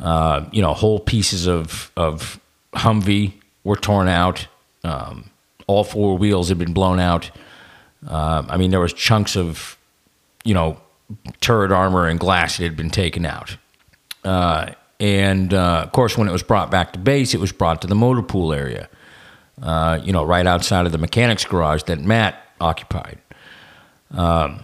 Uh, 0.00 0.46
you 0.50 0.60
know, 0.60 0.74
whole 0.74 0.98
pieces 0.98 1.46
of 1.46 1.92
of 1.96 2.40
Humvee 2.74 3.34
were 3.64 3.76
torn 3.76 4.08
out. 4.08 4.48
Um, 4.82 5.30
all 5.66 5.84
four 5.84 6.18
wheels 6.18 6.48
had 6.48 6.58
been 6.58 6.72
blown 6.72 6.98
out. 6.98 7.30
Uh, 8.06 8.42
I 8.48 8.56
mean, 8.56 8.70
there 8.70 8.80
was 8.80 8.92
chunks 8.92 9.36
of, 9.36 9.76
you 10.42 10.54
know, 10.54 10.80
turret 11.40 11.70
armor 11.70 12.06
and 12.06 12.18
glass 12.18 12.56
that 12.56 12.64
had 12.64 12.76
been 12.76 12.90
taken 12.90 13.24
out. 13.24 13.56
And 15.00 15.54
uh, 15.54 15.82
of 15.84 15.92
course, 15.92 16.16
when 16.18 16.28
it 16.28 16.32
was 16.32 16.42
brought 16.42 16.70
back 16.70 16.92
to 16.92 16.98
base, 16.98 17.32
it 17.32 17.40
was 17.40 17.52
brought 17.52 17.80
to 17.82 17.88
the 17.88 17.94
motor 17.94 18.22
pool 18.22 18.52
area, 18.52 18.88
uh, 19.62 19.98
you 20.04 20.12
know, 20.12 20.22
right 20.22 20.46
outside 20.46 20.84
of 20.84 20.92
the 20.92 20.98
mechanics 20.98 21.44
garage 21.44 21.84
that 21.84 21.98
Matt 21.98 22.40
occupied. 22.60 23.18
Um, 24.10 24.60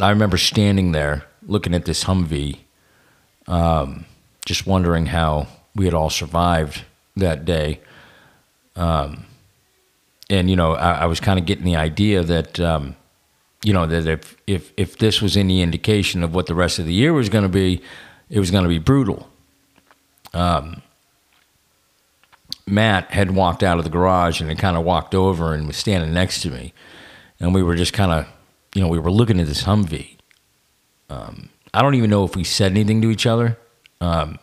I 0.00 0.10
remember 0.10 0.38
standing 0.38 0.92
there 0.92 1.26
looking 1.46 1.74
at 1.74 1.84
this 1.84 2.04
Humvee, 2.04 2.60
um, 3.46 4.06
just 4.46 4.66
wondering 4.66 5.06
how 5.06 5.48
we 5.74 5.84
had 5.84 5.92
all 5.92 6.10
survived 6.10 6.84
that 7.16 7.44
day. 7.44 7.80
Um, 8.74 9.26
and 10.30 10.48
you 10.48 10.56
know, 10.56 10.72
I, 10.72 10.92
I 10.92 11.06
was 11.06 11.20
kind 11.20 11.38
of 11.38 11.44
getting 11.44 11.64
the 11.64 11.76
idea 11.76 12.22
that 12.22 12.58
um, 12.58 12.96
you 13.62 13.72
know 13.72 13.86
that 13.86 14.06
if 14.06 14.36
if 14.46 14.72
if 14.76 14.98
this 14.98 15.20
was 15.20 15.36
any 15.36 15.60
indication 15.62 16.24
of 16.24 16.34
what 16.34 16.46
the 16.46 16.54
rest 16.54 16.78
of 16.78 16.86
the 16.86 16.92
year 16.92 17.12
was 17.12 17.28
going 17.28 17.44
to 17.44 17.48
be, 17.48 17.82
it 18.28 18.38
was 18.38 18.50
going 18.50 18.64
to 18.64 18.68
be 18.68 18.78
brutal. 18.78 19.28
Um, 20.34 20.82
Matt 22.66 23.10
had 23.12 23.30
walked 23.30 23.62
out 23.62 23.78
of 23.78 23.84
the 23.84 23.90
garage 23.90 24.40
and 24.40 24.50
had 24.50 24.58
kind 24.58 24.76
of 24.76 24.84
walked 24.84 25.14
over 25.14 25.54
and 25.54 25.66
was 25.66 25.76
standing 25.76 26.12
next 26.12 26.42
to 26.42 26.50
me, 26.50 26.72
and 27.38 27.54
we 27.54 27.62
were 27.62 27.76
just 27.76 27.92
kind 27.92 28.12
of, 28.12 28.26
you 28.74 28.82
know, 28.82 28.88
we 28.88 28.98
were 28.98 29.10
looking 29.10 29.40
at 29.40 29.46
this 29.46 29.62
Humvee. 29.64 30.16
Um, 31.08 31.48
I 31.72 31.82
don't 31.82 31.94
even 31.94 32.10
know 32.10 32.24
if 32.24 32.34
we 32.34 32.42
said 32.44 32.72
anything 32.72 33.00
to 33.02 33.10
each 33.10 33.26
other, 33.26 33.58
um, 34.00 34.38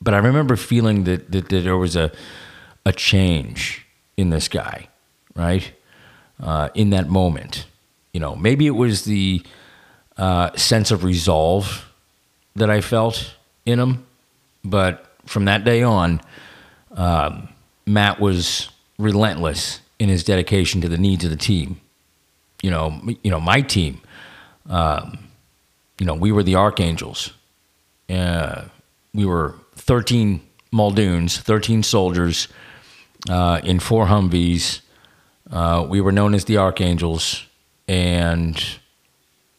but 0.00 0.14
I 0.14 0.18
remember 0.18 0.56
feeling 0.56 1.04
that, 1.04 1.30
that 1.32 1.48
that 1.50 1.60
there 1.60 1.76
was 1.76 1.96
a 1.96 2.10
a 2.86 2.92
change 2.92 3.86
in 4.16 4.30
this 4.30 4.48
guy 4.48 4.88
right? 5.34 5.72
Uh, 6.40 6.68
in 6.74 6.90
that 6.90 7.08
moment. 7.08 7.66
You 8.12 8.20
know, 8.20 8.34
maybe 8.34 8.66
it 8.66 8.76
was 8.76 9.04
the 9.04 9.42
uh, 10.16 10.54
sense 10.56 10.90
of 10.90 11.04
resolve 11.04 11.89
that 12.56 12.70
I 12.70 12.80
felt 12.80 13.34
in 13.64 13.78
him, 13.78 14.06
but 14.64 15.06
from 15.26 15.44
that 15.46 15.64
day 15.64 15.82
on, 15.82 16.20
um, 16.92 17.48
Matt 17.86 18.20
was 18.20 18.70
relentless 18.98 19.80
in 19.98 20.08
his 20.08 20.24
dedication 20.24 20.80
to 20.80 20.88
the 20.88 20.98
needs 20.98 21.24
of 21.24 21.30
the 21.30 21.36
team. 21.36 21.80
You 22.62 22.70
know, 22.70 23.00
you 23.22 23.30
know, 23.30 23.40
my 23.40 23.60
team. 23.60 24.00
Um, 24.68 25.18
you 25.98 26.06
know, 26.06 26.14
we 26.14 26.32
were 26.32 26.42
the 26.42 26.54
Archangels. 26.54 27.32
Uh, 28.08 28.64
we 29.14 29.24
were 29.24 29.54
13 29.76 30.40
Muldoons, 30.72 31.38
13 31.38 31.82
soldiers 31.82 32.48
uh, 33.28 33.60
in 33.64 33.80
four 33.80 34.06
Humvees 34.06 34.80
uh, 35.50 35.84
we 35.88 36.00
were 36.00 36.12
known 36.12 36.34
as 36.34 36.44
the 36.44 36.56
Archangels, 36.58 37.44
and 37.88 38.78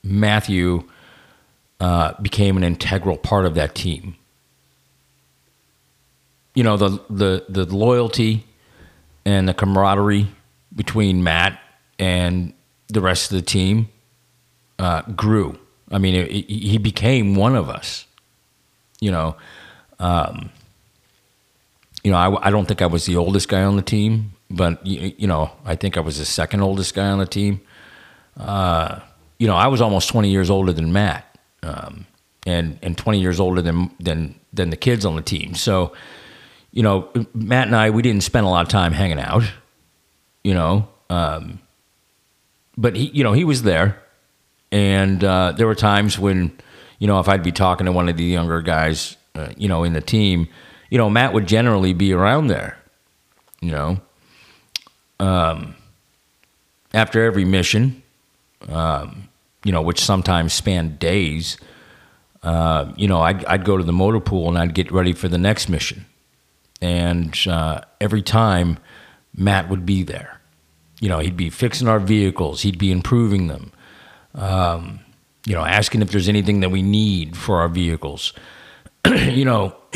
Matthew 0.03 0.83
uh, 1.81 2.13
became 2.21 2.57
an 2.57 2.63
integral 2.63 3.17
part 3.17 3.43
of 3.43 3.55
that 3.55 3.73
team. 3.73 4.15
You 6.53 6.63
know, 6.63 6.77
the, 6.77 7.01
the, 7.09 7.45
the 7.49 7.65
loyalty 7.75 8.45
and 9.25 9.49
the 9.49 9.53
camaraderie 9.55 10.27
between 10.75 11.23
Matt 11.23 11.59
and 11.97 12.53
the 12.87 13.01
rest 13.01 13.31
of 13.31 13.37
the 13.37 13.41
team 13.41 13.89
uh, 14.77 15.01
grew. 15.13 15.57
I 15.91 15.97
mean, 15.97 16.13
it, 16.13 16.31
it, 16.31 16.45
he 16.49 16.77
became 16.77 17.33
one 17.33 17.55
of 17.55 17.67
us. 17.67 18.05
You 18.99 19.09
know, 19.09 19.35
um, 19.99 20.51
you 22.03 22.11
know, 22.11 22.17
I, 22.17 22.47
I 22.47 22.51
don't 22.51 22.67
think 22.67 22.83
I 22.83 22.85
was 22.85 23.07
the 23.07 23.15
oldest 23.15 23.49
guy 23.49 23.63
on 23.63 23.75
the 23.75 23.81
team, 23.81 24.33
but 24.51 24.85
you, 24.85 25.13
you, 25.17 25.27
know, 25.27 25.49
I 25.65 25.75
think 25.75 25.97
I 25.97 26.01
was 26.01 26.19
the 26.19 26.25
second 26.25 26.61
oldest 26.61 26.93
guy 26.93 27.07
on 27.07 27.17
the 27.17 27.25
team. 27.25 27.59
Uh, 28.37 28.99
you 29.39 29.47
know, 29.47 29.55
I 29.55 29.65
was 29.65 29.81
almost 29.81 30.09
20 30.09 30.29
years 30.29 30.51
older 30.51 30.71
than 30.71 30.93
Matt, 30.93 31.30
um, 31.63 32.05
and 32.45 32.79
and 32.81 32.97
20 32.97 33.19
years 33.19 33.39
older 33.39 33.61
than 33.61 33.91
than 33.99 34.35
than 34.53 34.69
the 34.69 34.77
kids 34.77 35.05
on 35.05 35.15
the 35.15 35.21
team. 35.21 35.53
So, 35.55 35.93
you 36.71 36.83
know, 36.83 37.09
Matt 37.33 37.67
and 37.67 37.75
I, 37.75 37.89
we 37.89 38.01
didn't 38.01 38.23
spend 38.23 38.45
a 38.45 38.49
lot 38.49 38.61
of 38.63 38.69
time 38.69 38.93
hanging 38.93 39.19
out, 39.19 39.43
you 40.43 40.53
know, 40.53 40.87
um, 41.09 41.59
but 42.77 42.95
he, 42.95 43.05
you 43.09 43.23
know, 43.23 43.33
he 43.33 43.43
was 43.43 43.63
there, 43.63 44.01
and 44.71 45.23
uh, 45.23 45.53
there 45.55 45.67
were 45.67 45.75
times 45.75 46.17
when, 46.17 46.57
you 46.99 47.07
know, 47.07 47.19
if 47.19 47.27
I'd 47.27 47.43
be 47.43 47.51
talking 47.51 47.85
to 47.85 47.91
one 47.91 48.09
of 48.09 48.17
the 48.17 48.23
younger 48.23 48.61
guys, 48.61 49.17
uh, 49.35 49.49
you 49.57 49.67
know, 49.67 49.83
in 49.83 49.93
the 49.93 50.01
team, 50.01 50.47
you 50.89 50.97
know, 50.97 51.09
Matt 51.09 51.33
would 51.33 51.47
generally 51.47 51.93
be 51.93 52.13
around 52.13 52.47
there, 52.47 52.77
you 53.61 53.71
know. 53.71 53.99
Um, 55.19 55.75
after 56.93 57.23
every 57.23 57.45
mission, 57.45 58.01
um, 58.67 59.29
you 59.63 59.71
know, 59.71 59.81
which 59.81 59.99
sometimes 59.99 60.53
span 60.53 60.97
days, 60.97 61.57
uh, 62.43 62.91
you 62.95 63.07
know, 63.07 63.21
I'd, 63.21 63.45
I'd 63.45 63.65
go 63.65 63.77
to 63.77 63.83
the 63.83 63.93
motor 63.93 64.19
pool 64.19 64.49
and 64.49 64.57
I'd 64.57 64.73
get 64.73 64.91
ready 64.91 65.13
for 65.13 65.27
the 65.27 65.37
next 65.37 65.69
mission. 65.69 66.05
And 66.81 67.37
uh, 67.47 67.81
every 67.99 68.23
time, 68.23 68.79
Matt 69.35 69.69
would 69.69 69.85
be 69.85 70.03
there. 70.03 70.41
You 70.99 71.09
know, 71.09 71.19
he'd 71.19 71.37
be 71.37 71.49
fixing 71.49 71.87
our 71.87 71.99
vehicles, 71.99 72.61
he'd 72.61 72.77
be 72.77 72.91
improving 72.91 73.47
them, 73.47 73.71
um, 74.35 74.99
you 75.45 75.55
know, 75.55 75.63
asking 75.63 76.01
if 76.01 76.11
there's 76.11 76.29
anything 76.29 76.59
that 76.59 76.69
we 76.69 76.81
need 76.81 77.35
for 77.35 77.59
our 77.59 77.69
vehicles. 77.69 78.33
you 79.07 79.45
know, 79.45 79.75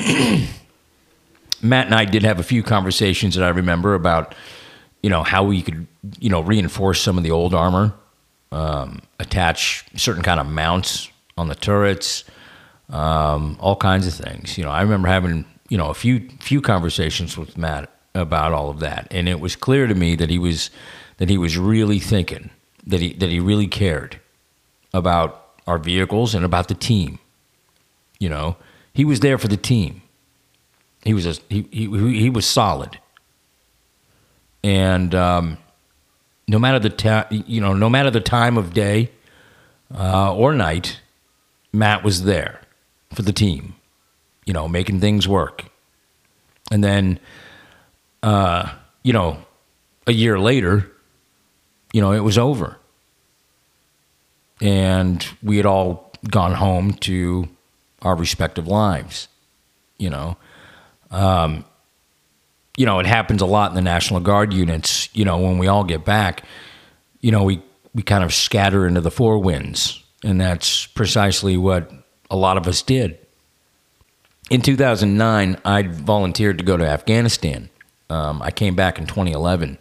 Matt 1.61 1.85
and 1.85 1.95
I 1.95 2.05
did 2.05 2.23
have 2.23 2.39
a 2.39 2.43
few 2.43 2.63
conversations 2.63 3.35
that 3.35 3.43
I 3.43 3.49
remember 3.49 3.93
about, 3.93 4.33
you 5.03 5.09
know, 5.09 5.21
how 5.23 5.43
we 5.43 5.61
could, 5.61 5.85
you 6.19 6.29
know, 6.29 6.41
reinforce 6.41 7.01
some 7.01 7.17
of 7.17 7.23
the 7.23 7.31
old 7.31 7.53
armor, 7.53 7.93
um, 8.55 9.01
attach 9.19 9.85
certain 9.95 10.23
kind 10.23 10.39
of 10.39 10.47
mounts 10.47 11.09
on 11.37 11.49
the 11.49 11.55
turrets, 11.55 12.23
um, 12.89 13.57
all 13.59 13.75
kinds 13.75 14.07
of 14.07 14.13
things. 14.13 14.57
You 14.57 14.63
know, 14.63 14.69
I 14.69 14.81
remember 14.81 15.09
having, 15.09 15.45
you 15.67 15.77
know, 15.77 15.89
a 15.89 15.93
few 15.93 16.29
few 16.39 16.61
conversations 16.61 17.37
with 17.37 17.57
Matt 17.57 17.91
about 18.13 18.53
all 18.53 18.69
of 18.69 18.79
that, 18.79 19.07
and 19.11 19.27
it 19.27 19.41
was 19.41 19.57
clear 19.57 19.87
to 19.87 19.93
me 19.93 20.15
that 20.15 20.29
he 20.29 20.39
was 20.39 20.69
that 21.17 21.29
he 21.29 21.37
was 21.37 21.57
really 21.57 21.99
thinking 21.99 22.49
that 22.87 23.01
he 23.01 23.11
that 23.13 23.29
he 23.29 23.41
really 23.41 23.67
cared 23.67 24.21
about 24.93 25.49
our 25.67 25.77
vehicles 25.77 26.33
and 26.33 26.45
about 26.45 26.69
the 26.69 26.75
team. 26.75 27.19
You 28.19 28.29
know, 28.29 28.55
he 28.93 29.03
was 29.03 29.19
there 29.19 29.37
for 29.37 29.49
the 29.49 29.57
team. 29.57 30.01
He 31.03 31.13
was 31.13 31.25
a, 31.25 31.33
he, 31.49 31.67
he 31.71 31.89
he 32.21 32.29
was 32.29 32.45
solid, 32.45 32.99
and 34.63 35.13
um, 35.13 35.57
no 36.47 36.59
matter 36.59 36.79
the 36.79 36.89
ta- 36.89 37.27
you 37.29 37.61
know 37.61 37.73
no 37.73 37.89
matter 37.89 38.11
the 38.11 38.21
time 38.21 38.57
of 38.57 38.73
day 38.73 39.11
uh, 39.93 40.33
or 40.33 40.53
night, 40.53 40.99
Matt 41.73 42.03
was 42.03 42.23
there 42.23 42.61
for 43.13 43.21
the 43.21 43.33
team. 43.33 43.75
You 44.45 44.53
know, 44.53 44.67
making 44.67 44.99
things 44.99 45.27
work, 45.27 45.65
and 46.71 46.83
then 46.83 47.19
uh, 48.25 48.71
you 49.03 49.13
know, 49.13 49.37
a 50.07 50.11
year 50.11 50.39
later, 50.39 50.91
you 51.93 52.01
know, 52.01 52.11
it 52.11 52.21
was 52.21 52.37
over. 52.39 52.77
And 54.59 55.25
we 55.43 55.57
had 55.57 55.65
all 55.67 56.11
gone 56.29 56.53
home 56.53 56.93
to 56.93 57.47
our 58.01 58.15
respective 58.15 58.67
lives, 58.67 59.27
you 59.99 60.09
know. 60.09 60.37
Um, 61.11 61.65
you 62.77 62.85
know, 62.85 62.99
it 62.99 63.05
happens 63.05 63.41
a 63.41 63.45
lot 63.45 63.71
in 63.71 63.75
the 63.75 63.81
National 63.81 64.19
Guard 64.19 64.53
units, 64.53 65.09
you 65.13 65.25
know, 65.25 65.37
when 65.37 65.57
we 65.57 65.67
all 65.67 65.83
get 65.83 66.03
back, 66.03 66.43
you 67.21 67.31
know, 67.31 67.43
we, 67.43 67.61
we 67.93 68.03
kind 68.03 68.23
of 68.23 68.33
scatter 68.33 68.85
into 68.85 69.01
the 69.01 69.11
four 69.11 69.39
winds. 69.39 70.03
And 70.23 70.39
that's 70.39 70.85
precisely 70.87 71.55
what 71.55 71.91
a 72.29 72.35
lot 72.35 72.57
of 72.57 72.67
us 72.67 72.81
did. 72.81 73.17
In 74.49 74.61
2009, 74.61 75.57
I 75.63 75.81
volunteered 75.83 76.57
to 76.57 76.63
go 76.63 76.77
to 76.77 76.85
Afghanistan. 76.85 77.69
Um, 78.09 78.41
I 78.41 78.51
came 78.51 78.75
back 78.75 78.99
in 78.99 79.07
2011. 79.07 79.79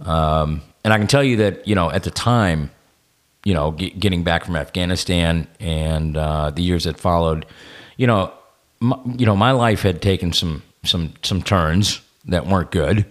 Um, 0.00 0.62
and 0.84 0.92
I 0.92 0.98
can 0.98 1.06
tell 1.06 1.22
you 1.22 1.36
that, 1.36 1.68
you 1.68 1.74
know, 1.74 1.90
at 1.90 2.02
the 2.02 2.10
time, 2.10 2.70
you 3.44 3.54
know, 3.54 3.72
get, 3.72 4.00
getting 4.00 4.24
back 4.24 4.44
from 4.44 4.56
Afghanistan 4.56 5.46
and 5.60 6.16
uh, 6.16 6.50
the 6.50 6.62
years 6.62 6.84
that 6.84 6.98
followed, 6.98 7.46
you 7.96 8.06
know, 8.06 8.32
my, 8.80 8.98
you 9.16 9.26
know, 9.26 9.36
my 9.36 9.52
life 9.52 9.82
had 9.82 10.02
taken 10.02 10.32
some 10.32 10.62
some 10.84 11.14
some 11.22 11.40
turns 11.40 12.00
that 12.26 12.46
weren't 12.46 12.70
good 12.70 13.06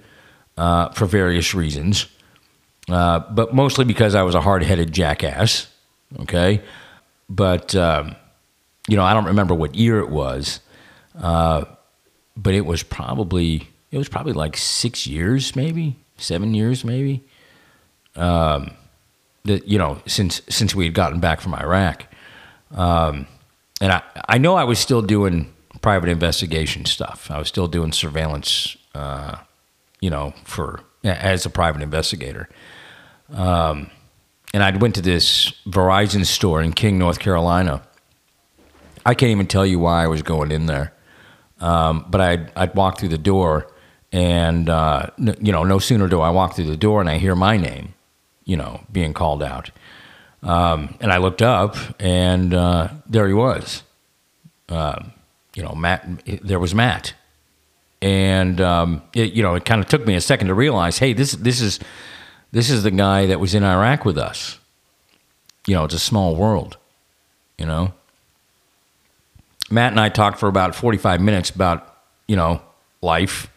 uh, 0.58 0.90
for 0.90 1.06
various 1.06 1.54
reasons, 1.54 2.06
uh, 2.90 3.20
but 3.20 3.54
mostly 3.54 3.86
because 3.86 4.16
I 4.16 4.24
was 4.24 4.36
a 4.36 4.42
hard-headed 4.42 4.92
jackass. 4.92 5.68
Okay, 6.20 6.62
but 7.30 7.74
um, 7.76 8.16
you 8.88 8.98
know, 8.98 9.04
I 9.04 9.14
don't 9.14 9.26
remember 9.26 9.54
what 9.54 9.76
year 9.76 10.00
it 10.00 10.10
was, 10.10 10.60
uh, 11.20 11.66
but 12.36 12.54
it 12.54 12.66
was 12.66 12.84
probably 12.84 13.70
it 13.92 13.98
was 13.98 14.10
probably 14.10 14.34
like 14.34 14.58
six 14.58 15.08
years, 15.08 15.56
maybe 15.56 15.96
seven 16.18 16.54
years, 16.54 16.84
maybe. 16.84 17.24
Um, 18.16 18.72
that 19.46 19.68
you 19.68 19.78
know, 19.78 20.02
since 20.06 20.42
since 20.50 20.76
we 20.76 20.86
had 20.86 20.94
gotten 20.94 21.20
back 21.20 21.42
from 21.42 21.54
Iraq, 21.56 22.06
um, 22.72 23.28
and 23.80 23.92
I 23.92 24.02
I 24.28 24.38
know 24.38 24.56
I 24.56 24.64
was 24.64 24.80
still 24.80 25.02
doing 25.02 25.52
private 25.82 26.10
investigation 26.10 26.86
stuff. 26.86 27.32
I 27.32 27.40
was 27.40 27.48
still 27.48 27.68
doing 27.68 27.92
surveillance, 27.92 28.78
uh, 28.94 29.38
you 30.00 30.10
know, 30.10 30.34
for 30.44 30.82
as 31.04 31.46
a 31.46 31.50
private 31.50 31.82
investigator. 31.82 32.50
Um, 33.34 33.90
and 34.54 34.64
I 34.64 34.76
went 34.76 34.96
to 34.96 35.02
this 35.02 35.52
Verizon 35.66 36.26
store 36.26 36.62
in 36.62 36.74
King, 36.74 36.98
North 37.00 37.20
Carolina. 37.20 37.82
I 39.06 39.14
can't 39.14 39.32
even 39.32 39.48
tell 39.48 39.66
you 39.66 39.80
why 39.80 40.04
I 40.04 40.08
was 40.08 40.22
going 40.22 40.52
in 40.52 40.66
there, 40.66 40.94
um, 41.60 42.06
but 42.10 42.22
I'd 42.22 42.52
I'd 42.56 42.76
walk 42.76 43.00
through 43.00 43.10
the 43.10 43.18
door 43.18 43.72
and, 44.12 44.70
uh, 44.70 45.08
you 45.18 45.52
know, 45.52 45.64
no 45.64 45.80
sooner 45.80 46.08
do 46.08 46.20
I 46.20 46.30
walk 46.32 46.56
through 46.56 46.66
the 46.66 46.78
door 46.78 47.00
and 47.00 47.10
I 47.10 47.18
hear 47.18 47.36
my 47.36 47.56
name, 47.56 47.94
you 48.44 48.58
know, 48.58 48.82
being 48.92 49.14
called 49.14 49.42
out. 49.42 49.72
Um, 50.44 50.98
and 51.00 51.14
I 51.14 51.18
looked 51.18 51.42
up 51.42 51.78
and 52.00 52.54
uh, 52.54 52.90
there 53.08 53.28
he 53.28 53.34
was. 53.34 53.84
Uh, 54.68 55.04
you 55.56 55.64
know, 55.64 55.74
Matt, 55.74 56.24
there 56.44 56.60
was 56.60 56.76
Matt. 56.76 57.14
And, 58.02 58.60
um, 58.60 59.04
it, 59.14 59.34
you 59.34 59.44
know, 59.44 59.56
it 59.56 59.66
kind 59.66 59.82
of 59.82 59.88
took 59.88 60.06
me 60.08 60.16
a 60.16 60.22
second 60.22 60.48
to 60.48 60.54
realize, 60.54 60.98
hey, 60.98 61.14
this, 61.14 61.34
this, 61.34 61.62
is, 61.62 61.80
this 62.52 62.70
is 62.70 62.84
the 62.84 62.92
guy 62.92 63.28
that 63.28 63.40
was 63.40 63.54
in 63.54 63.64
Iraq 63.64 64.06
with 64.06 64.18
us. 64.18 64.58
You 65.68 65.76
know, 65.76 65.86
it's 65.86 65.94
a 65.94 66.00
small 66.00 66.36
world, 66.36 66.78
you 67.58 67.66
know. 67.66 67.94
Matt 69.70 69.92
and 69.92 70.00
I 70.00 70.10
talked 70.10 70.40
for 70.40 70.50
about 70.50 70.76
45 70.76 71.22
minutes 71.22 71.52
about, 71.52 71.96
you 72.28 72.36
know, 72.36 72.62
life 73.02 73.52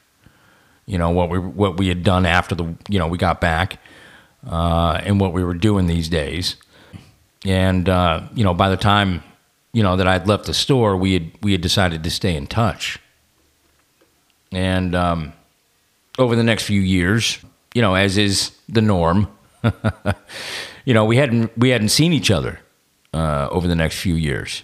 you 0.87 0.99
know 0.99 1.11
what 1.11 1.31
we 1.31 1.39
what 1.39 1.77
we 1.77 1.89
had 1.89 2.03
done 2.03 2.27
after 2.27 2.55
the 2.55 2.75
you 2.89 2.99
know 2.99 3.07
we 3.07 3.19
got 3.19 3.41
back 3.41 3.79
uh, 4.49 5.01
and 5.03 5.21
what 5.21 5.33
we 5.33 5.43
were 5.43 5.55
doing 5.55 5.87
these 5.87 6.09
days 6.09 6.57
and 7.45 7.89
uh, 7.89 8.23
you 8.35 8.45
know 8.45 8.55
by 8.55 8.69
the 8.69 8.77
time 8.77 9.23
you 9.73 9.83
know 9.83 9.97
that 9.97 10.07
I'd 10.07 10.27
left 10.27 10.47
the 10.47 10.55
store 10.55 10.97
we 10.97 11.15
had 11.15 11.31
we 11.43 11.53
had 11.53 11.61
decided 11.61 12.05
to 12.05 12.11
stay 12.11 12.37
in 12.37 12.47
touch 12.47 12.99
and 14.57 14.95
um, 14.95 15.33
over 16.19 16.37
the 16.37 16.43
next 16.43 16.65
few 16.65 16.81
years 16.81 17.39
you 17.75 17.83
know 17.83 17.95
as 17.95 18.19
is 18.19 18.53
the 18.69 18.81
norm 18.81 19.29
you 20.85 20.95
know 20.95 21.05
we 21.05 21.17
hadn't 21.17 21.57
we 21.59 21.71
hadn't 21.71 21.89
seen 21.91 22.13
each 22.13 22.31
other 22.31 22.61
uh, 23.13 23.49
over 23.51 23.69
the 23.69 23.77
next 23.77 23.99
few 24.01 24.15
years 24.15 24.63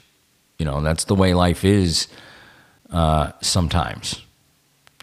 you 0.59 0.65
know 0.65 0.81
that's 0.81 1.05
the 1.05 1.15
way 1.15 1.35
life 1.35 1.65
is 1.65 2.09
uh, 2.91 3.33
sometimes 3.41 4.23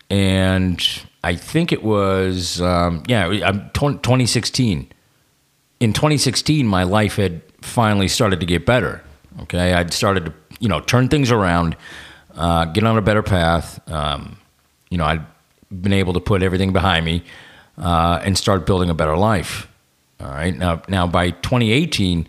and 0.10 0.82
I 1.24 1.36
think 1.36 1.72
it 1.72 1.84
was 1.84 2.62
um, 2.62 3.04
yeah, 3.08 3.28
2016. 3.74 4.92
In 5.80 5.94
2016, 5.94 6.66
my 6.66 6.84
life 6.84 7.18
had 7.18 7.42
finally 7.62 8.08
started 8.08 8.40
to 8.40 8.46
get 8.46 8.66
better. 8.66 9.04
Okay, 9.42 9.74
I'd 9.74 9.94
started 9.94 10.26
to 10.28 10.34
you 10.60 10.70
know 10.70 10.80
turn 10.80 11.10
things 11.10 11.32
around, 11.32 11.76
uh, 12.36 12.66
get 12.66 12.84
on 12.84 12.98
a 12.98 13.02
better 13.02 13.24
path. 13.24 13.80
Um, 13.92 14.37
you 14.90 14.98
know, 14.98 15.06
I'd 15.06 15.26
been 15.70 15.94
able 15.94 16.14
to 16.14 16.20
put 16.20 16.44
everything 16.44 16.74
behind 16.74 17.06
me 17.06 17.24
uh, 17.78 18.20
and 18.24 18.38
start 18.38 18.66
building 18.66 18.90
a 18.90 18.94
better 18.94 19.18
life. 19.18 19.68
All 20.20 20.30
right, 20.30 20.56
now 20.56 20.82
now 20.88 21.06
by 21.06 21.30
2018, 21.30 22.28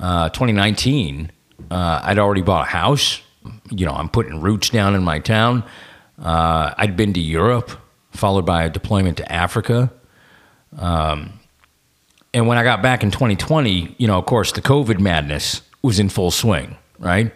uh, 0.00 0.28
2019, 0.30 1.30
uh, 1.70 2.00
I'd 2.02 2.18
already 2.18 2.42
bought 2.42 2.66
a 2.66 2.70
house. 2.70 3.20
You 3.70 3.86
know, 3.86 3.92
I'm 3.92 4.08
putting 4.08 4.40
roots 4.40 4.70
down 4.70 4.94
in 4.94 5.02
my 5.02 5.18
town. 5.18 5.64
Uh, 6.18 6.72
I'd 6.78 6.96
been 6.96 7.12
to 7.12 7.20
Europe, 7.20 7.70
followed 8.10 8.46
by 8.46 8.64
a 8.64 8.70
deployment 8.70 9.18
to 9.18 9.30
Africa. 9.30 9.92
Um, 10.78 11.40
and 12.32 12.46
when 12.46 12.58
I 12.58 12.64
got 12.64 12.82
back 12.82 13.02
in 13.02 13.10
2020, 13.10 13.96
you 13.98 14.06
know, 14.06 14.18
of 14.18 14.26
course, 14.26 14.52
the 14.52 14.62
COVID 14.62 14.98
madness 14.98 15.62
was 15.82 15.98
in 15.98 16.08
full 16.08 16.30
swing, 16.30 16.76
right? 16.98 17.32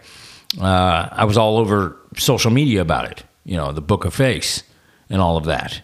Uh, 0.59 1.07
I 1.11 1.25
was 1.25 1.37
all 1.37 1.57
over 1.57 1.97
social 2.17 2.51
media 2.51 2.81
about 2.81 3.05
it, 3.09 3.23
you 3.43 3.57
know, 3.57 3.71
the 3.71 3.81
Book 3.81 4.05
of 4.05 4.13
Face 4.13 4.63
and 5.09 5.21
all 5.21 5.37
of 5.37 5.45
that. 5.45 5.81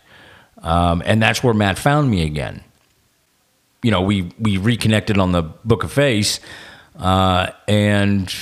Um, 0.59 1.03
and 1.05 1.21
that's 1.21 1.43
where 1.43 1.53
Matt 1.53 1.77
found 1.77 2.09
me 2.09 2.23
again. 2.23 2.63
You 3.83 3.91
know, 3.91 4.01
we, 4.01 4.31
we 4.39 4.57
reconnected 4.57 5.17
on 5.17 5.31
the 5.31 5.43
Book 5.43 5.83
of 5.83 5.91
Face, 5.91 6.39
uh, 6.97 7.51
and 7.67 8.33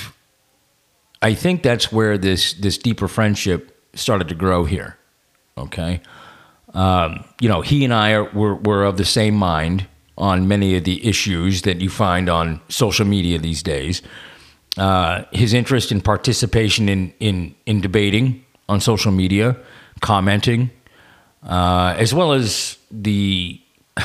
I 1.21 1.33
think 1.33 1.61
that's 1.61 1.91
where 1.91 2.17
this, 2.17 2.53
this 2.53 2.77
deeper 2.77 3.07
friendship 3.07 3.77
started 3.93 4.29
to 4.29 4.35
grow 4.35 4.63
here. 4.65 4.97
Okay. 5.57 6.01
Um, 6.73 7.25
you 7.39 7.49
know, 7.49 7.61
he 7.61 7.83
and 7.83 7.93
I 7.93 8.11
are, 8.11 8.29
were, 8.31 8.55
were 8.55 8.83
of 8.83 8.97
the 8.97 9.05
same 9.05 9.35
mind 9.35 9.87
on 10.17 10.47
many 10.47 10.77
of 10.77 10.83
the 10.83 11.05
issues 11.05 11.63
that 11.63 11.81
you 11.81 11.89
find 11.89 12.29
on 12.29 12.61
social 12.69 13.05
media 13.05 13.37
these 13.39 13.63
days. 13.63 14.01
Uh, 14.77 15.23
his 15.31 15.53
interest 15.53 15.91
in 15.91 16.01
participation 16.01 16.87
in, 16.89 17.13
in, 17.19 17.55
in 17.65 17.81
debating 17.81 18.44
on 18.67 18.81
social 18.81 19.11
media, 19.11 19.57
commenting, 20.01 20.71
uh, 21.43 21.95
as 21.97 22.13
well 22.13 22.33
as 22.33 22.77
the 22.91 23.61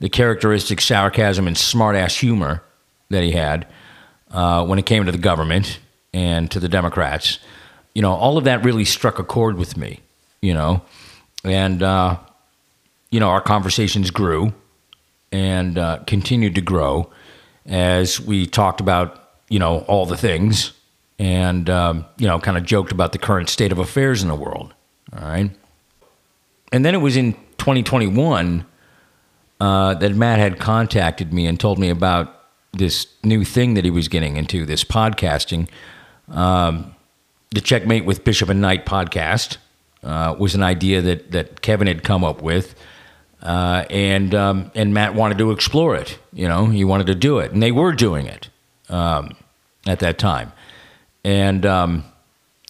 the 0.00 0.08
characteristic 0.08 0.80
sarcasm 0.80 1.46
and 1.46 1.56
smartass 1.56 2.18
humor 2.18 2.62
that 3.10 3.22
he 3.22 3.32
had 3.32 3.66
uh, 4.30 4.64
when 4.64 4.78
it 4.78 4.86
came 4.86 5.04
to 5.04 5.12
the 5.12 5.18
government 5.18 5.78
and 6.12 6.50
to 6.50 6.60
the 6.60 6.68
Democrats. 6.68 7.38
You 7.94 8.02
know, 8.02 8.12
all 8.12 8.38
of 8.38 8.44
that 8.44 8.64
really 8.64 8.84
struck 8.84 9.18
a 9.18 9.24
chord 9.24 9.58
with 9.58 9.76
me. 9.76 10.00
You 10.40 10.54
know, 10.54 10.82
and 11.44 11.82
uh, 11.82 12.18
you 13.10 13.20
know 13.20 13.28
our 13.28 13.40
conversations 13.40 14.10
grew 14.10 14.52
and 15.30 15.78
uh, 15.78 15.98
continued 16.06 16.54
to 16.56 16.60
grow 16.60 17.10
as 17.66 18.20
we 18.20 18.46
talked 18.46 18.80
about 18.80 19.30
you 19.48 19.58
know 19.58 19.80
all 19.80 20.06
the 20.06 20.16
things 20.16 20.72
and 21.22 21.70
um, 21.70 22.04
you 22.18 22.26
know 22.26 22.40
kind 22.40 22.58
of 22.58 22.64
joked 22.64 22.90
about 22.90 23.12
the 23.12 23.18
current 23.18 23.48
state 23.48 23.70
of 23.70 23.78
affairs 23.78 24.22
in 24.22 24.28
the 24.28 24.34
world. 24.34 24.74
All 25.16 25.22
right, 25.22 25.50
and 26.72 26.84
then 26.84 26.94
it 26.96 26.98
was 26.98 27.16
in 27.16 27.34
2021 27.58 28.66
uh, 29.60 29.94
that 29.94 30.14
Matt 30.16 30.40
had 30.40 30.58
contacted 30.58 31.32
me 31.32 31.46
and 31.46 31.60
told 31.60 31.78
me 31.78 31.90
about 31.90 32.40
this 32.72 33.06
new 33.22 33.44
thing 33.44 33.74
that 33.74 33.84
he 33.84 33.90
was 33.90 34.08
getting 34.08 34.36
into, 34.36 34.66
this 34.66 34.82
podcasting. 34.82 35.68
Um, 36.28 36.96
the 37.50 37.60
Checkmate 37.60 38.04
with 38.04 38.24
Bishop 38.24 38.48
and 38.48 38.60
Knight 38.60 38.84
podcast 38.84 39.58
uh, 40.02 40.34
was 40.36 40.56
an 40.56 40.64
idea 40.64 41.02
that, 41.02 41.30
that 41.30 41.60
Kevin 41.60 41.86
had 41.86 42.02
come 42.02 42.24
up 42.24 42.42
with. 42.42 42.74
Uh, 43.42 43.84
and 43.90 44.34
um, 44.34 44.70
and 44.74 44.94
Matt 44.94 45.14
wanted 45.14 45.38
to 45.38 45.50
explore 45.50 45.94
it. 45.94 46.18
You 46.32 46.48
know, 46.48 46.66
he 46.66 46.84
wanted 46.84 47.08
to 47.08 47.14
do 47.14 47.38
it, 47.38 47.52
and 47.52 47.62
they 47.62 47.72
were 47.72 47.92
doing 47.92 48.26
it 48.26 48.48
um, 48.88 49.36
at 49.86 49.98
that 49.98 50.18
time. 50.18 50.52
And 51.24 51.64
um, 51.64 52.04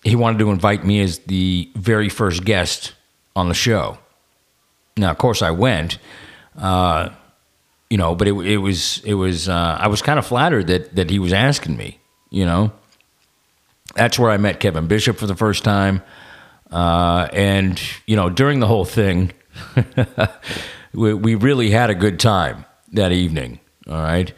he 0.02 0.16
wanted 0.16 0.38
to 0.38 0.50
invite 0.50 0.84
me 0.84 1.00
as 1.00 1.20
the 1.20 1.70
very 1.74 2.08
first 2.08 2.44
guest 2.44 2.92
on 3.34 3.48
the 3.48 3.54
show. 3.54 3.98
Now, 4.96 5.10
of 5.10 5.18
course, 5.18 5.42
I 5.42 5.50
went, 5.50 5.98
uh, 6.58 7.10
you 7.88 7.96
know, 7.96 8.14
but 8.14 8.28
it, 8.28 8.32
it 8.32 8.58
was 8.58 9.02
it 9.04 9.14
was 9.14 9.48
uh, 9.48 9.76
I 9.80 9.88
was 9.88 10.02
kind 10.02 10.18
of 10.18 10.26
flattered 10.26 10.66
that 10.66 10.94
that 10.96 11.10
he 11.10 11.18
was 11.18 11.32
asking 11.32 11.76
me. 11.76 11.98
You 12.30 12.44
know, 12.44 12.72
that's 13.94 14.18
where 14.18 14.30
I 14.30 14.36
met 14.36 14.60
Kevin 14.60 14.86
Bishop 14.86 15.16
for 15.16 15.26
the 15.26 15.36
first 15.36 15.64
time, 15.64 16.02
uh, 16.70 17.28
and 17.32 17.80
you 18.06 18.16
know, 18.16 18.28
during 18.28 18.60
the 18.60 18.66
whole 18.66 18.84
thing, 18.84 19.32
we, 20.92 21.14
we 21.14 21.34
really 21.34 21.70
had 21.70 21.90
a 21.90 21.94
good 21.94 22.18
time 22.20 22.64
that 22.92 23.12
evening. 23.12 23.60
All 23.88 24.02
right, 24.02 24.32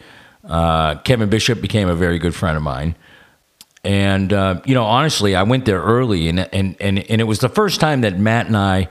uh, 0.44 0.96
Kevin 0.96 1.30
Bishop 1.30 1.60
became 1.60 1.88
a 1.88 1.94
very 1.94 2.18
good 2.18 2.34
friend 2.34 2.56
of 2.56 2.62
mine. 2.62 2.96
And 3.84 4.32
uh, 4.32 4.62
you 4.64 4.74
know, 4.74 4.84
honestly, 4.84 5.34
I 5.34 5.42
went 5.42 5.66
there 5.66 5.82
early, 5.82 6.28
and, 6.28 6.40
and 6.40 6.76
and 6.80 6.98
and 6.98 7.20
it 7.20 7.24
was 7.24 7.40
the 7.40 7.48
first 7.48 7.80
time 7.80 8.00
that 8.00 8.18
Matt 8.18 8.46
and 8.46 8.56
I 8.56 8.88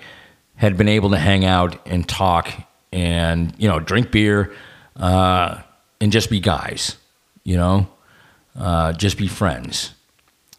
had 0.55 0.77
been 0.77 0.87
able 0.87 1.09
to 1.09 1.17
hang 1.17 1.45
out 1.45 1.87
and 1.87 2.07
talk 2.07 2.51
and 2.91 3.53
you 3.57 3.67
know 3.67 3.79
drink 3.79 4.11
beer 4.11 4.53
uh, 4.95 5.61
and 5.99 6.11
just 6.11 6.29
be 6.29 6.39
guys, 6.39 6.97
you 7.43 7.57
know, 7.57 7.89
uh, 8.57 8.93
just 8.93 9.17
be 9.17 9.27
friends. 9.27 9.93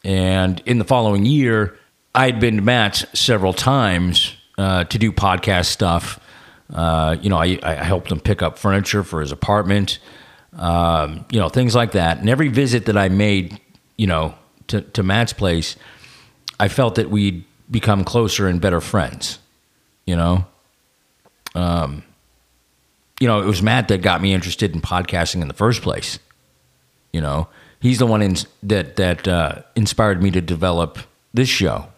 And 0.02 0.60
in 0.66 0.78
the 0.78 0.84
following 0.84 1.24
year, 1.24 1.78
I 2.14 2.26
had 2.26 2.40
been 2.40 2.56
to 2.56 2.62
Matt's 2.62 3.06
several 3.18 3.52
times 3.52 4.36
uh, 4.58 4.84
to 4.84 4.98
do 4.98 5.12
podcast 5.12 5.66
stuff. 5.66 6.20
Uh, 6.72 7.16
you 7.20 7.30
know, 7.30 7.38
I, 7.38 7.58
I, 7.62 7.74
helped 7.74 8.10
him 8.10 8.20
pick 8.20 8.40
up 8.40 8.58
furniture 8.58 9.04
for 9.04 9.20
his 9.20 9.32
apartment, 9.32 9.98
um, 10.56 11.24
you 11.30 11.38
know, 11.38 11.48
things 11.48 11.74
like 11.74 11.92
that. 11.92 12.18
And 12.18 12.28
every 12.28 12.48
visit 12.48 12.86
that 12.86 12.96
I 12.96 13.10
made, 13.10 13.60
you 13.96 14.06
know, 14.06 14.34
to, 14.68 14.80
to 14.80 15.02
Matt's 15.02 15.32
place, 15.32 15.76
I 16.58 16.68
felt 16.68 16.96
that 16.96 17.10
we'd 17.10 17.44
become 17.70 18.04
closer 18.04 18.48
and 18.48 18.60
better 18.60 18.80
friends, 18.80 19.38
you 20.06 20.16
know. 20.16 20.46
Um, 21.54 22.02
you 23.20 23.28
know, 23.28 23.40
it 23.40 23.46
was 23.46 23.62
Matt 23.62 23.88
that 23.88 24.02
got 24.02 24.20
me 24.20 24.34
interested 24.34 24.74
in 24.74 24.80
podcasting 24.80 25.40
in 25.40 25.48
the 25.48 25.54
first 25.54 25.82
place. 25.82 26.18
You 27.12 27.20
know, 27.20 27.48
he's 27.80 27.98
the 27.98 28.06
one 28.06 28.22
in, 28.22 28.36
that 28.64 28.96
that 28.96 29.28
uh, 29.28 29.62
inspired 29.76 30.22
me 30.22 30.30
to 30.32 30.40
develop 30.40 30.98
this 31.32 31.48
show. 31.48 31.88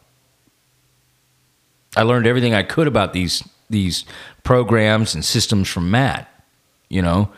I 1.96 2.02
learned 2.02 2.26
everything 2.26 2.54
I 2.54 2.62
could 2.62 2.86
about 2.86 3.12
these 3.12 3.42
these 3.70 4.04
programs 4.44 5.14
and 5.14 5.24
systems 5.24 5.68
from 5.68 5.90
Matt. 5.90 6.28
You 6.88 7.02
know, 7.02 7.30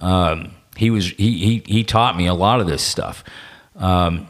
um, 0.00 0.54
he 0.76 0.90
was 0.90 1.10
he, 1.10 1.38
he 1.38 1.62
he 1.66 1.84
taught 1.84 2.16
me 2.16 2.26
a 2.26 2.34
lot 2.34 2.60
of 2.60 2.66
this 2.66 2.82
stuff, 2.82 3.22
um, 3.80 4.28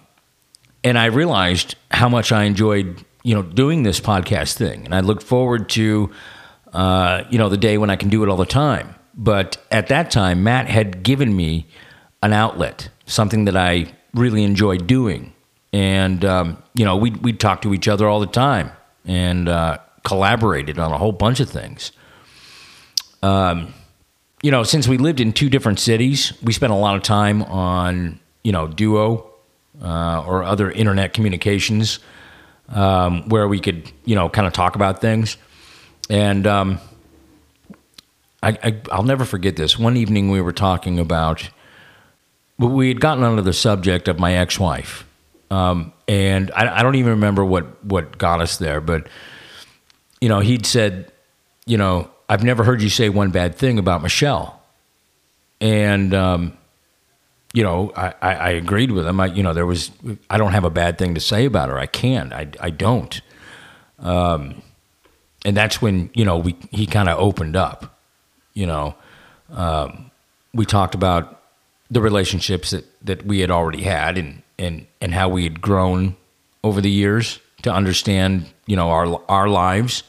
and 0.83 0.99
I 0.99 1.07
realized 1.07 1.75
how 1.91 2.09
much 2.09 2.33
I 2.33 2.45
enjoyed 2.45 3.05
you 3.23 3.35
know 3.35 3.43
doing 3.43 3.83
this 3.83 4.01
podcast 4.01 4.57
thing, 4.57 4.87
and 4.87 4.95
I 4.95 5.01
look 5.01 5.21
forward 5.21 5.69
to 5.71 6.11
uh, 6.73 7.25
you 7.31 7.39
know, 7.39 7.49
the 7.49 7.57
day 7.57 7.79
when 7.79 7.91
I 7.91 7.97
can 7.97 8.09
do 8.09 8.23
it 8.23 8.29
all 8.29 8.37
the 8.37 8.47
time. 8.47 8.95
But 9.15 9.59
at 9.71 9.89
that 9.89 10.11
time, 10.11 10.45
Matt 10.45 10.69
had 10.69 11.03
given 11.03 11.35
me 11.35 11.67
an 12.23 12.33
outlet, 12.33 12.91
something 13.07 13.45
that 13.47 13.57
I 13.57 13.93
really 14.15 14.45
enjoyed 14.45 14.87
doing. 14.87 15.33
And, 15.73 16.25
um, 16.25 16.63
you 16.75 16.85
know, 16.85 16.97
we'd, 16.97 17.17
we'd 17.19 17.41
talk 17.41 17.63
to 17.63 17.75
each 17.75 17.89
other 17.89 18.09
all 18.09 18.21
the 18.21 18.27
time 18.27 18.73
and 19.05 19.49
uh, 19.49 19.79
collaborated 20.05 20.79
on 20.79 20.93
a 20.93 20.99
whole 20.99 21.13
bunch 21.13 21.41
of 21.41 21.51
things. 21.51 21.93
Um, 23.23 23.75
you 24.43 24.51
know, 24.51 24.63
since 24.63 24.89
we 24.89 24.97
lived 24.97 25.21
in 25.21 25.33
two 25.33 25.51
different 25.51 25.81
cities, 25.81 26.33
we 26.43 26.53
spent 26.53 26.73
a 26.73 26.77
lot 26.77 26.97
of 26.97 27.03
time 27.03 27.43
on, 27.43 28.21
you 28.43 28.53
know, 28.53 28.67
Duo 28.69 29.30
uh, 29.83 30.23
or 30.27 30.43
other 30.43 30.71
internet 30.71 31.13
communications 31.13 31.99
um, 32.69 33.29
where 33.29 33.49
we 33.49 33.61
could, 33.61 33.91
you 34.05 34.15
know, 34.15 34.29
kind 34.29 34.47
of 34.47 34.53
talk 34.53 34.75
about 34.77 35.01
things. 35.01 35.37
And 36.09 36.47
um, 36.47 36.79
I, 38.43 38.81
I, 38.91 38.97
will 38.97 39.05
never 39.05 39.25
forget 39.25 39.57
this. 39.57 39.79
One 39.79 39.97
evening 39.97 40.31
we 40.31 40.41
were 40.41 40.53
talking 40.53 40.99
about, 40.99 41.49
we 42.59 42.89
had 42.89 43.01
gotten 43.01 43.25
onto 43.25 43.43
the 43.43 43.53
subject 43.53 44.09
of 44.09 44.19
my 44.19 44.35
ex 44.35 44.59
wife. 44.59 45.07
Um, 45.51 45.93
and 46.07 46.51
I, 46.53 46.79
I 46.79 46.83
don't 46.83 46.95
even 46.95 47.13
remember 47.13 47.45
what, 47.45 47.85
what 47.85 48.19
got 48.19 48.41
us 48.41 48.59
there, 48.59 48.81
but, 48.81 49.09
you 50.21 50.29
know, 50.29 50.41
he'd 50.41 50.65
said, 50.65 51.11
you 51.67 51.77
know, 51.77 52.11
I've 52.29 52.45
never 52.45 52.63
heard 52.63 52.83
you 52.83 52.89
say 52.89 53.09
one 53.09 53.31
bad 53.31 53.57
thing 53.57 53.79
about 53.79 54.03
Michelle. 54.03 54.63
And, 55.61 56.15
um, 56.15 56.57
you 57.53 57.63
know, 57.63 57.93
I, 57.97 58.15
I, 58.23 58.35
I, 58.35 58.51
agreed 58.51 58.93
with 58.93 59.07
him. 59.07 59.19
I, 59.19 59.27
you 59.27 59.43
know, 59.43 59.53
there 59.53 59.67
was, 59.67 59.91
I 60.29 60.39
don't 60.39 60.53
have 60.53 60.65
a 60.65 60.71
bad 60.71 60.99
thing 60.99 61.15
to 61.15 61.21
say 61.21 61.47
about 61.47 61.69
her. 61.69 61.79
I 61.79 61.87
can't. 61.87 62.33
I, 62.33 62.49
I 62.61 62.71
don't. 62.71 63.21
Um, 63.99 64.63
and 65.45 65.57
that's 65.57 65.81
when 65.81 66.11
you 66.15 66.25
know 66.25 66.39
we 66.39 66.57
he 66.71 66.87
kind 66.87 67.09
of 67.09 67.19
opened 67.19 67.57
up. 67.57 67.99
You 68.55 68.67
know, 68.67 68.95
um, 69.51 70.11
we 70.53 70.67
talked 70.67 70.95
about 70.95 71.43
the 71.91 72.01
relationships 72.01 72.71
that 72.71 72.85
that 73.05 73.25
we 73.25 73.41
had 73.41 73.51
already 73.51 73.83
had, 73.83 74.19
and 74.19 74.43
and 74.59 74.87
and 75.01 75.15
how 75.15 75.29
we 75.29 75.45
had 75.45 75.61
grown 75.61 76.17
over 76.63 76.81
the 76.81 76.91
years 76.91 77.41
to 77.63 77.73
understand 77.73 78.47
you 78.67 78.77
know 78.77 78.91
our 78.91 79.23
our 79.29 79.49
lives 79.49 80.03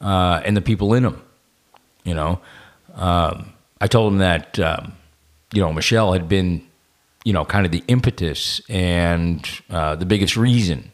uh, 0.00 0.40
and 0.44 0.56
the 0.56 0.62
people 0.62 0.94
in 0.94 1.02
them. 1.02 1.22
You 2.04 2.14
know, 2.14 2.40
um, 2.94 3.52
I 3.80 3.86
told 3.86 4.12
him 4.12 4.18
that 4.18 4.58
um, 4.58 4.94
you 5.54 5.62
know 5.62 5.72
Michelle 5.72 6.12
had 6.12 6.28
been 6.28 6.66
you 7.24 7.32
know 7.32 7.44
kind 7.44 7.64
of 7.64 7.72
the 7.72 7.82
impetus 7.88 8.60
and 8.68 9.48
uh, 9.70 9.94
the 9.94 10.06
biggest 10.06 10.36
reason 10.36 10.92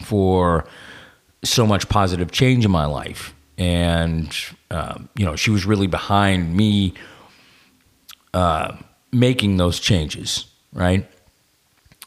for 0.00 0.64
so 1.44 1.66
much 1.66 1.88
positive 1.88 2.30
change 2.30 2.64
in 2.64 2.70
my 2.70 2.86
life. 2.86 3.34
And, 3.58 4.34
um, 4.70 5.08
you 5.16 5.24
know, 5.24 5.36
she 5.36 5.50
was 5.50 5.66
really 5.66 5.86
behind 5.86 6.56
me 6.56 6.94
uh, 8.34 8.76
making 9.12 9.56
those 9.56 9.78
changes, 9.78 10.46
right? 10.72 11.08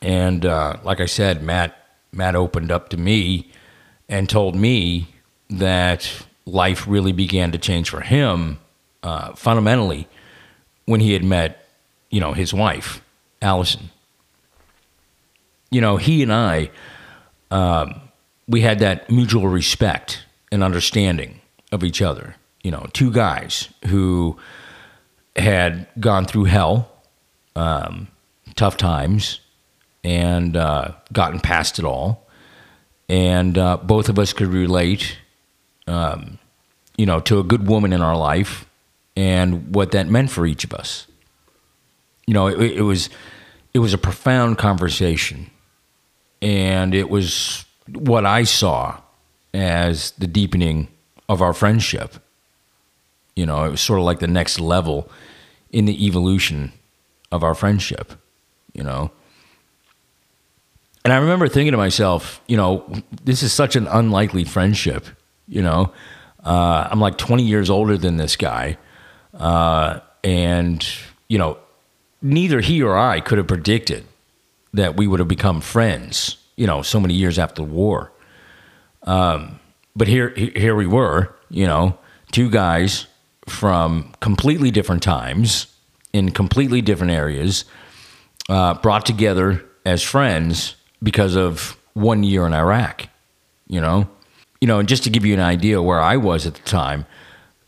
And 0.01 0.45
uh, 0.45 0.77
like 0.83 0.99
I 0.99 1.05
said, 1.05 1.43
Matt, 1.43 1.77
Matt 2.11 2.35
opened 2.35 2.71
up 2.71 2.89
to 2.89 2.97
me 2.97 3.51
and 4.09 4.29
told 4.29 4.55
me 4.55 5.07
that 5.49 6.25
life 6.45 6.87
really 6.87 7.11
began 7.11 7.51
to 7.51 7.57
change 7.57 7.89
for 7.89 8.01
him 8.01 8.59
uh, 9.03 9.33
fundamentally 9.33 10.07
when 10.85 10.99
he 10.99 11.13
had 11.13 11.23
met, 11.23 11.64
you 12.15 12.21
know, 12.21 12.31
his 12.31 12.53
wife, 12.53 13.01
Allison. 13.41 13.89
You 15.69 15.81
know, 15.81 15.97
he 15.97 16.23
and 16.23 16.31
I, 16.31 16.71
um, 17.51 17.99
we 18.47 18.61
had 18.61 18.79
that 18.79 19.09
mutual 19.09 19.49
respect 19.49 20.23
and 20.49 20.63
understanding 20.63 21.41
of 21.73 21.83
each 21.83 22.01
other. 22.01 22.37
You 22.63 22.71
know, 22.71 22.87
two 22.93 23.11
guys 23.11 23.67
who 23.87 24.37
had 25.35 25.89
gone 25.99 26.23
through 26.23 26.45
hell, 26.45 26.89
um, 27.53 28.07
tough 28.55 28.77
times, 28.77 29.41
and 30.01 30.55
uh, 30.55 30.93
gotten 31.11 31.41
past 31.41 31.79
it 31.79 31.83
all. 31.83 32.25
And 33.09 33.57
uh, 33.57 33.75
both 33.83 34.07
of 34.07 34.17
us 34.17 34.31
could 34.31 34.47
relate 34.47 35.17
um, 35.85 36.39
you 36.95 37.05
know, 37.05 37.19
to 37.19 37.39
a 37.39 37.43
good 37.43 37.67
woman 37.67 37.91
in 37.91 38.01
our 38.01 38.15
life 38.15 38.69
and 39.17 39.75
what 39.75 39.91
that 39.91 40.07
meant 40.07 40.31
for 40.31 40.45
each 40.45 40.63
of 40.63 40.73
us. 40.73 41.07
You 42.27 42.33
know, 42.33 42.47
it, 42.47 42.59
it 42.59 42.81
was 42.81 43.09
it 43.73 43.79
was 43.79 43.93
a 43.93 43.97
profound 43.97 44.57
conversation, 44.57 45.49
and 46.41 46.95
it 46.95 47.09
was 47.09 47.65
what 47.87 48.25
I 48.25 48.43
saw 48.43 48.99
as 49.53 50.11
the 50.11 50.27
deepening 50.27 50.87
of 51.29 51.41
our 51.41 51.53
friendship. 51.53 52.15
You 53.35 53.45
know, 53.45 53.65
it 53.65 53.69
was 53.69 53.81
sort 53.81 53.99
of 53.99 54.05
like 54.05 54.19
the 54.19 54.27
next 54.27 54.59
level 54.59 55.09
in 55.71 55.85
the 55.85 56.05
evolution 56.05 56.71
of 57.31 57.43
our 57.43 57.53
friendship. 57.53 58.13
You 58.73 58.83
know. 58.83 59.11
And 61.03 61.13
I 61.13 61.17
remember 61.17 61.47
thinking 61.47 61.71
to 61.71 61.77
myself, 61.77 62.41
you 62.47 62.57
know, 62.57 62.83
this 63.23 63.43
is 63.43 63.53
such 63.53 63.75
an 63.75 63.85
unlikely 63.85 64.43
friendship. 64.43 65.05
You 65.47 65.61
know, 65.61 65.93
uh, 66.43 66.87
I'm 66.89 66.99
like 66.99 67.19
20 67.19 67.43
years 67.43 67.69
older 67.69 67.95
than 67.95 68.17
this 68.17 68.35
guy. 68.35 68.77
Uh, 69.31 69.99
and, 70.23 70.83
you 71.27 71.37
know, 71.37 71.59
neither 72.25 72.59
he 72.59 72.81
or 72.81 72.97
I 72.97 73.19
could 73.19 73.37
have 73.37 73.47
predicted 73.47 74.03
that 74.73 74.97
we 74.97 75.05
would 75.05 75.19
have 75.19 75.27
become 75.27 75.61
friends, 75.61 76.37
you 76.55 76.65
know, 76.65 76.81
so 76.81 76.99
many 76.99 77.13
years 77.13 77.37
after 77.37 77.61
the 77.61 77.71
war. 77.71 78.11
Um, 79.03 79.59
but 79.95 80.07
here, 80.07 80.29
here 80.29 80.75
we 80.75 80.87
were, 80.87 81.35
you 81.49 81.67
know, 81.67 81.97
two 82.31 82.49
guys 82.49 83.05
from 83.47 84.11
completely 84.21 84.71
different 84.71 85.03
times 85.03 85.67
in 86.13 86.31
completely 86.31 86.81
different 86.81 87.11
areas, 87.11 87.65
uh, 88.49 88.73
brought 88.73 89.05
together 89.05 89.63
as 89.85 90.01
friends 90.01 90.75
because 91.03 91.35
of 91.35 91.77
one 91.93 92.23
year 92.23 92.47
in 92.47 92.53
Iraq, 92.53 93.07
you 93.67 93.79
know? 93.79 94.09
You 94.61 94.67
know, 94.67 94.79
and 94.79 94.89
just 94.89 95.03
to 95.03 95.11
give 95.11 95.25
you 95.25 95.35
an 95.35 95.41
idea 95.41 95.79
where 95.79 96.01
I 96.01 96.17
was 96.17 96.47
at 96.47 96.55
the 96.55 96.63
time, 96.63 97.05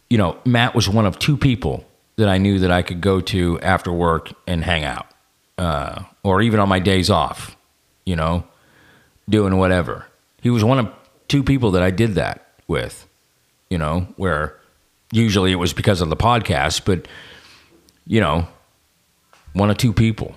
you 0.09 0.17
know, 0.17 0.37
Matt 0.45 0.73
was 0.73 0.89
one 0.89 1.05
of 1.05 1.19
two 1.19 1.37
people 1.37 1.85
that 2.17 2.29
I 2.29 2.37
knew 2.37 2.59
that 2.59 2.71
I 2.71 2.81
could 2.81 3.01
go 3.01 3.21
to 3.21 3.59
after 3.61 3.91
work 3.91 4.33
and 4.45 4.63
hang 4.63 4.83
out, 4.83 5.07
uh, 5.57 6.03
or 6.23 6.41
even 6.41 6.59
on 6.59 6.69
my 6.69 6.79
days 6.79 7.09
off, 7.09 7.55
you 8.05 8.15
know, 8.15 8.43
doing 9.29 9.57
whatever. 9.57 10.05
He 10.41 10.49
was 10.49 10.63
one 10.63 10.79
of 10.79 10.89
two 11.27 11.43
people 11.43 11.71
that 11.71 11.83
I 11.83 11.91
did 11.91 12.15
that 12.15 12.47
with, 12.67 13.07
you 13.69 13.77
know, 13.77 14.07
where 14.17 14.57
usually 15.11 15.51
it 15.51 15.55
was 15.55 15.73
because 15.73 16.01
of 16.01 16.09
the 16.09 16.17
podcast, 16.17 16.85
but, 16.85 17.07
you 18.05 18.19
know, 18.19 18.47
one 19.53 19.69
of 19.69 19.77
two 19.77 19.93
people 19.93 20.35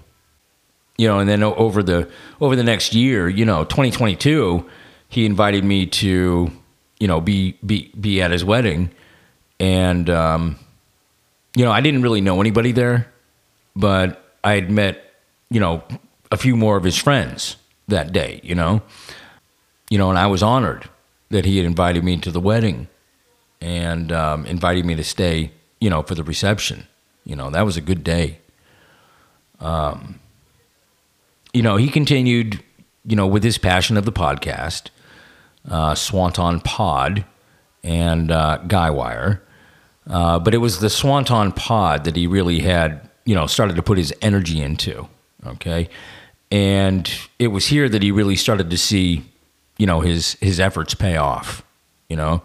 you 1.00 1.08
know, 1.08 1.18
and 1.18 1.26
then 1.26 1.42
over 1.42 1.82
the 1.82 2.10
over 2.42 2.54
the 2.54 2.62
next 2.62 2.94
year, 2.94 3.26
you 3.26 3.46
know, 3.46 3.64
2022, 3.64 4.68
he 5.08 5.24
invited 5.24 5.64
me 5.64 5.86
to, 5.86 6.50
you 6.98 7.08
know, 7.08 7.22
be 7.22 7.56
be 7.64 7.90
be 7.98 8.20
at 8.20 8.30
his 8.30 8.44
wedding, 8.44 8.90
and 9.58 10.10
um, 10.10 10.58
you 11.54 11.64
know, 11.64 11.72
I 11.72 11.80
didn't 11.80 12.02
really 12.02 12.20
know 12.20 12.40
anybody 12.40 12.72
there, 12.72 13.12
but 13.74 14.24
I 14.44 14.54
had 14.54 14.70
met, 14.70 15.02
you 15.50 15.60
know, 15.60 15.82
a 16.30 16.36
few 16.36 16.56
more 16.56 16.76
of 16.76 16.84
his 16.84 16.96
friends 16.96 17.56
that 17.88 18.12
day, 18.12 18.40
you 18.42 18.54
know, 18.54 18.82
you 19.88 19.98
know, 19.98 20.10
and 20.10 20.18
I 20.18 20.26
was 20.26 20.42
honored 20.42 20.88
that 21.30 21.44
he 21.44 21.56
had 21.56 21.66
invited 21.66 22.04
me 22.04 22.16
to 22.18 22.30
the 22.30 22.40
wedding, 22.40 22.88
and 23.60 24.10
um, 24.10 24.46
invited 24.46 24.84
me 24.84 24.94
to 24.94 25.04
stay, 25.04 25.52
you 25.80 25.90
know, 25.90 26.02
for 26.02 26.14
the 26.14 26.24
reception. 26.24 26.86
You 27.24 27.36
know, 27.36 27.50
that 27.50 27.62
was 27.62 27.76
a 27.76 27.80
good 27.80 28.02
day. 28.02 28.38
Um, 29.60 30.18
you 31.52 31.62
know, 31.62 31.76
he 31.76 31.88
continued, 31.88 32.62
you 33.04 33.16
know, 33.16 33.26
with 33.26 33.44
his 33.44 33.58
passion 33.58 33.96
of 33.96 34.04
the 34.04 34.12
podcast, 34.12 34.88
uh, 35.68 35.94
Swanton 35.94 36.60
Pod 36.60 37.24
and 37.84 38.30
uh, 38.30 38.60
Guywire. 38.66 39.40
Uh, 40.06 40.38
but 40.38 40.54
it 40.54 40.58
was 40.58 40.80
the 40.80 40.90
Swanton 40.90 41.52
Pod 41.52 42.04
that 42.04 42.16
he 42.16 42.26
really 42.26 42.60
had, 42.60 43.08
you 43.24 43.34
know, 43.34 43.46
started 43.46 43.76
to 43.76 43.82
put 43.82 43.98
his 43.98 44.12
energy 44.22 44.60
into. 44.60 45.08
Okay. 45.46 45.88
And 46.50 47.10
it 47.38 47.48
was 47.48 47.66
here 47.66 47.88
that 47.88 48.02
he 48.02 48.10
really 48.10 48.36
started 48.36 48.70
to 48.70 48.78
see, 48.78 49.24
you 49.78 49.86
know, 49.86 50.00
his, 50.00 50.34
his 50.40 50.58
efforts 50.58 50.94
pay 50.94 51.16
off. 51.16 51.62
You 52.08 52.16
know, 52.16 52.42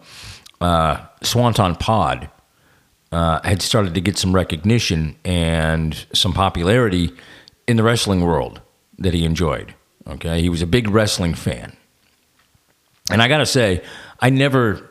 uh, 0.62 1.04
Swanton 1.24 1.76
Pod 1.76 2.30
uh, 3.12 3.40
had 3.44 3.64
started 3.64 3.96
to 3.96 4.02
get 4.02 4.16
some 4.16 4.36
recognition 4.36 5.16
and 5.26 6.06
some 6.14 6.34
popularity 6.34 7.12
in 7.68 7.78
the 7.78 7.84
wrestling 7.84 8.22
world 8.22 8.62
that 9.00 9.16
he 9.16 9.26
enjoyed. 9.26 9.74
Okay, 10.08 10.42
he 10.42 10.50
was 10.50 10.62
a 10.62 10.68
big 10.68 10.88
wrestling 10.88 11.34
fan, 11.34 11.76
and 13.10 13.24
I 13.24 13.28
gotta 13.28 13.48
say, 13.48 13.82
I 14.20 14.30
never, 14.30 14.88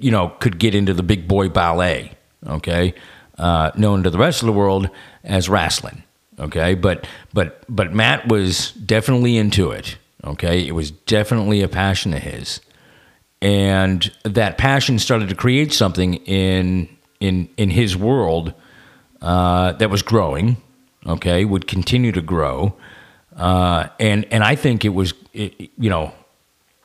you 0.00 0.10
know, 0.10 0.28
could 0.40 0.58
get 0.58 0.74
into 0.74 0.94
the 0.94 1.02
big 1.02 1.26
boy 1.26 1.48
ballet. 1.48 2.12
Okay, 2.46 2.94
uh, 3.38 3.70
known 3.76 4.02
to 4.02 4.10
the 4.10 4.18
rest 4.18 4.42
of 4.42 4.46
the 4.46 4.52
world 4.52 4.88
as 5.24 5.48
wrestling. 5.48 6.02
Okay, 6.38 6.74
but 6.74 7.06
but 7.32 7.64
but 7.68 7.92
Matt 7.92 8.28
was 8.28 8.72
definitely 8.72 9.36
into 9.36 9.70
it. 9.70 9.96
Okay, 10.24 10.66
it 10.66 10.72
was 10.72 10.90
definitely 10.90 11.62
a 11.62 11.68
passion 11.68 12.14
of 12.14 12.22
his, 12.22 12.60
and 13.40 14.10
that 14.24 14.58
passion 14.58 14.98
started 14.98 15.28
to 15.28 15.34
create 15.34 15.72
something 15.72 16.14
in 16.26 16.88
in 17.20 17.48
in 17.56 17.70
his 17.70 17.96
world 17.96 18.54
uh, 19.20 19.72
that 19.72 19.90
was 19.90 20.02
growing. 20.02 20.56
Okay, 21.06 21.44
would 21.44 21.66
continue 21.66 22.12
to 22.12 22.22
grow 22.22 22.74
uh, 23.36 23.88
and 23.98 24.26
and 24.30 24.44
I 24.44 24.54
think 24.54 24.84
it 24.84 24.90
was 24.90 25.14
it, 25.32 25.70
you 25.78 25.90
know 25.90 26.12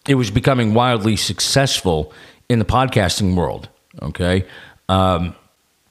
it 0.07 0.15
was 0.15 0.31
becoming 0.31 0.73
wildly 0.73 1.17
successful 1.17 2.13
in 2.49 2.59
the 2.59 2.65
podcasting 2.65 3.35
world. 3.35 3.69
Okay, 4.01 4.45
um, 4.89 5.35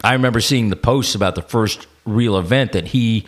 I 0.02 0.12
remember 0.12 0.40
seeing 0.40 0.70
the 0.70 0.76
posts 0.76 1.14
about 1.14 1.34
the 1.34 1.42
first 1.42 1.86
real 2.04 2.38
event 2.38 2.72
that 2.72 2.88
he 2.88 3.26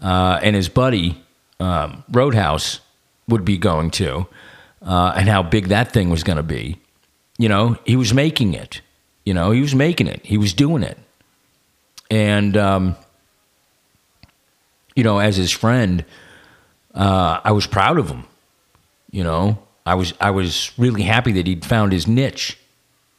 uh, 0.00 0.40
and 0.42 0.56
his 0.56 0.68
buddy 0.68 1.22
um, 1.60 2.04
Roadhouse 2.10 2.80
would 3.28 3.44
be 3.44 3.58
going 3.58 3.90
to, 3.92 4.26
uh, 4.82 5.14
and 5.16 5.28
how 5.28 5.42
big 5.42 5.68
that 5.68 5.92
thing 5.92 6.10
was 6.10 6.22
going 6.22 6.36
to 6.36 6.42
be. 6.42 6.78
You 7.38 7.48
know, 7.48 7.76
he 7.84 7.96
was 7.96 8.14
making 8.14 8.54
it. 8.54 8.80
You 9.24 9.34
know, 9.34 9.50
he 9.50 9.60
was 9.60 9.74
making 9.74 10.06
it. 10.06 10.24
He 10.24 10.36
was 10.38 10.52
doing 10.52 10.82
it, 10.82 10.98
and 12.10 12.56
um, 12.56 12.96
you 14.94 15.02
know, 15.02 15.18
as 15.18 15.36
his 15.36 15.50
friend 15.50 16.04
uh, 16.94 17.40
I 17.42 17.52
was 17.52 17.66
proud 17.66 17.98
of 17.98 18.08
him. 18.08 18.24
You 19.10 19.24
know, 19.24 19.58
I 19.84 19.94
was 19.94 20.14
I 20.20 20.30
was 20.30 20.72
really 20.78 21.02
happy 21.02 21.32
that 21.32 21.46
he'd 21.46 21.64
found 21.64 21.92
his 21.92 22.06
niche 22.06 22.58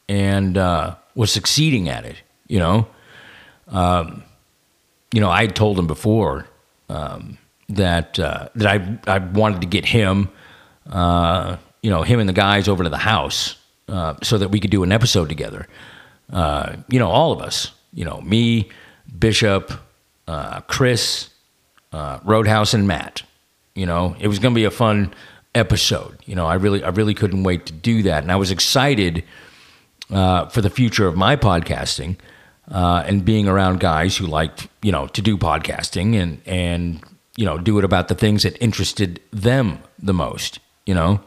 and 0.08 0.56
uh, 0.56 0.96
was 1.14 1.32
succeeding 1.32 1.88
at 1.88 2.04
it. 2.04 2.16
You 2.46 2.58
know, 2.58 2.88
um, 3.68 4.22
you 5.12 5.20
know, 5.20 5.30
I 5.30 5.42
had 5.42 5.56
told 5.56 5.78
him 5.78 5.86
before 5.86 6.46
um, 6.88 7.38
that 7.68 8.18
uh, 8.18 8.48
that 8.54 8.66
I 8.66 8.98
I 9.12 9.18
wanted 9.18 9.60
to 9.62 9.66
get 9.66 9.84
him, 9.84 10.30
uh, 10.88 11.56
you 11.82 11.90
know, 11.90 12.02
him 12.02 12.20
and 12.20 12.28
the 12.28 12.34
guys 12.34 12.68
over 12.68 12.84
to 12.84 12.90
the 12.90 12.98
house 12.98 13.56
uh, 13.88 14.14
so 14.22 14.38
that 14.38 14.48
we 14.48 14.60
could 14.60 14.70
do 14.70 14.82
an 14.82 14.92
episode 14.92 15.28
together. 15.28 15.66
Uh, 16.32 16.76
you 16.88 16.98
know, 16.98 17.08
all 17.10 17.32
of 17.32 17.40
us. 17.40 17.72
You 17.92 18.04
know, 18.04 18.20
me, 18.20 18.68
Bishop, 19.18 19.72
Chris, 20.66 21.30
Roadhouse, 21.92 22.74
and 22.74 22.86
Matt. 22.86 23.22
You 23.74 23.86
know, 23.86 24.14
it 24.20 24.28
was 24.28 24.38
going 24.38 24.52
to 24.52 24.58
be 24.58 24.64
a 24.64 24.70
fun 24.70 25.14
episode. 25.54 26.18
You 26.26 26.34
know, 26.34 26.46
I 26.46 26.54
really, 26.54 26.84
I 26.84 26.88
really 26.88 27.14
couldn't 27.14 27.42
wait 27.42 27.64
to 27.66 27.72
do 27.72 28.02
that, 28.02 28.22
and 28.22 28.30
I 28.30 28.36
was 28.36 28.50
excited 28.50 29.24
uh, 30.10 30.46
for 30.46 30.60
the 30.60 30.70
future 30.70 31.06
of 31.06 31.16
my 31.16 31.36
podcasting 31.36 32.16
uh, 32.70 33.02
and 33.06 33.24
being 33.24 33.48
around 33.48 33.80
guys 33.80 34.16
who 34.16 34.26
liked, 34.26 34.68
you 34.82 34.92
know, 34.92 35.06
to 35.08 35.22
do 35.22 35.36
podcasting 35.36 36.20
and 36.20 36.40
and 36.46 37.02
you 37.36 37.44
know 37.44 37.58
do 37.58 37.78
it 37.78 37.84
about 37.84 38.08
the 38.08 38.14
things 38.14 38.42
that 38.42 38.60
interested 38.62 39.20
them 39.32 39.78
the 39.98 40.14
most. 40.14 40.58
You 40.84 40.94
know, 40.94 41.20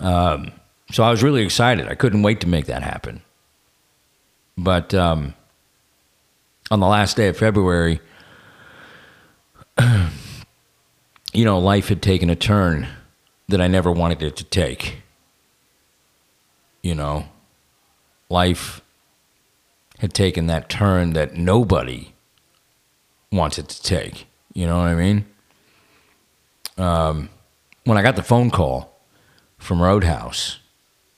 um, 0.00 0.52
so 0.92 1.02
I 1.02 1.10
was 1.10 1.22
really 1.22 1.42
excited. 1.42 1.88
I 1.88 1.94
couldn't 1.94 2.22
wait 2.22 2.40
to 2.40 2.48
make 2.48 2.66
that 2.66 2.82
happen. 2.82 3.22
But 4.56 4.94
um, 4.94 5.34
on 6.70 6.80
the 6.80 6.86
last 6.86 7.16
day 7.16 7.28
of 7.28 7.36
February. 7.36 8.00
you 11.32 11.44
know, 11.44 11.58
life 11.58 11.88
had 11.88 12.00
taken 12.00 12.30
a 12.30 12.36
turn 12.36 12.86
that 13.48 13.60
I 13.60 13.66
never 13.66 13.90
wanted 13.90 14.22
it 14.22 14.36
to 14.36 14.44
take. 14.44 15.02
You 16.82 16.94
know, 16.94 17.26
life 18.34 18.82
had 19.98 20.12
taken 20.12 20.46
that 20.48 20.68
turn 20.68 21.12
that 21.12 21.34
nobody 21.34 22.12
wanted 23.30 23.68
to 23.68 23.82
take. 23.82 24.26
You 24.52 24.66
know 24.66 24.78
what 24.78 24.88
I 24.88 24.94
mean? 24.94 25.24
Um, 26.76 27.28
when 27.84 27.96
I 27.96 28.02
got 28.02 28.16
the 28.16 28.22
phone 28.22 28.50
call 28.50 28.76
from 29.58 29.80
Roadhouse, 29.80 30.58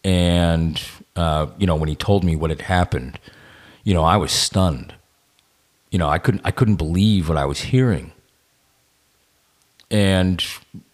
and 0.04 0.80
uh, 1.16 1.46
you 1.58 1.66
know 1.66 1.76
when 1.76 1.88
he 1.88 1.96
told 1.96 2.22
me 2.22 2.36
what 2.36 2.50
had 2.50 2.62
happened, 2.62 3.18
you 3.82 3.94
know 3.94 4.04
I 4.04 4.16
was 4.16 4.30
stunned. 4.30 4.94
You 5.90 5.98
know 5.98 6.08
I 6.08 6.18
couldn't 6.18 6.42
I 6.44 6.50
couldn't 6.50 6.76
believe 6.76 7.28
what 7.28 7.38
I 7.38 7.46
was 7.46 7.60
hearing. 7.72 8.12
And, 9.90 10.44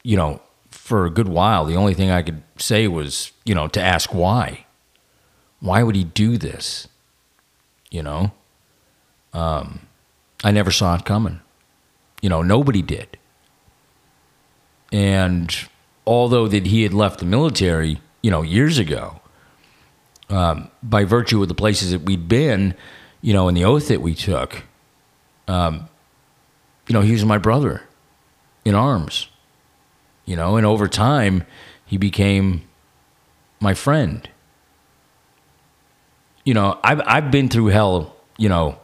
you 0.03 0.17
know, 0.17 0.41
for 0.71 1.07
a 1.07 1.11
good 1.11 1.29
while, 1.29 1.65
the 1.65 1.77
only 1.77 1.95
thing 1.95 2.11
I 2.11 2.23
could 2.23 2.43
say 2.59 2.89
was, 2.89 3.33
you 3.45 3.55
know, 3.55 3.69
to 3.69 3.81
ask 3.81 4.13
why. 4.13 4.67
Why 5.63 5.85
would 5.85 5.95
he 5.95 6.03
do 6.03 6.37
this? 6.37 6.89
You 7.91 8.03
know? 8.03 8.33
Um, 9.33 9.87
I 10.43 10.51
never 10.51 10.73
saw 10.73 10.97
it 10.97 11.05
coming. 11.05 11.41
You 12.21 12.29
know, 12.29 12.43
nobody 12.43 12.83
did. 12.83 13.17
And 14.91 15.55
although 16.05 16.49
that 16.49 16.67
he 16.67 16.83
had 16.83 16.93
left 16.93 17.21
the 17.21 17.25
military, 17.25 18.01
you 18.23 18.31
know, 18.31 18.43
years 18.43 18.77
ago, 18.77 19.21
um, 20.29 20.69
by 20.83 21.05
virtue 21.05 21.41
of 21.41 21.49
the 21.49 21.55
places 21.55 21.93
that 21.93 22.03
we'd 22.03 22.29
been, 22.29 22.75
you 23.21 23.33
know, 23.33 23.47
and 23.47 23.57
the 23.57 23.65
oath 23.65 23.87
that 23.87 24.03
we 24.03 24.15
took, 24.15 24.65
um, 25.47 25.89
you 26.89 26.93
know, 26.93 27.03
he 27.03 27.13
was 27.13 27.25
my 27.25 27.39
brother 27.39 27.83
in 28.65 28.75
arms, 28.75 29.29
you 30.25 30.35
know, 30.35 30.57
and 30.57 30.67
over 30.67 30.89
time, 30.89 31.45
he 31.87 31.97
became 31.97 32.63
my 33.61 33.75
friend. 33.75 34.29
You 36.45 36.55
know, 36.55 36.79
I've, 36.83 37.01
I've 37.07 37.31
been 37.31 37.49
through 37.49 37.67
hell, 37.67 38.17
you 38.37 38.49
know, 38.49 38.79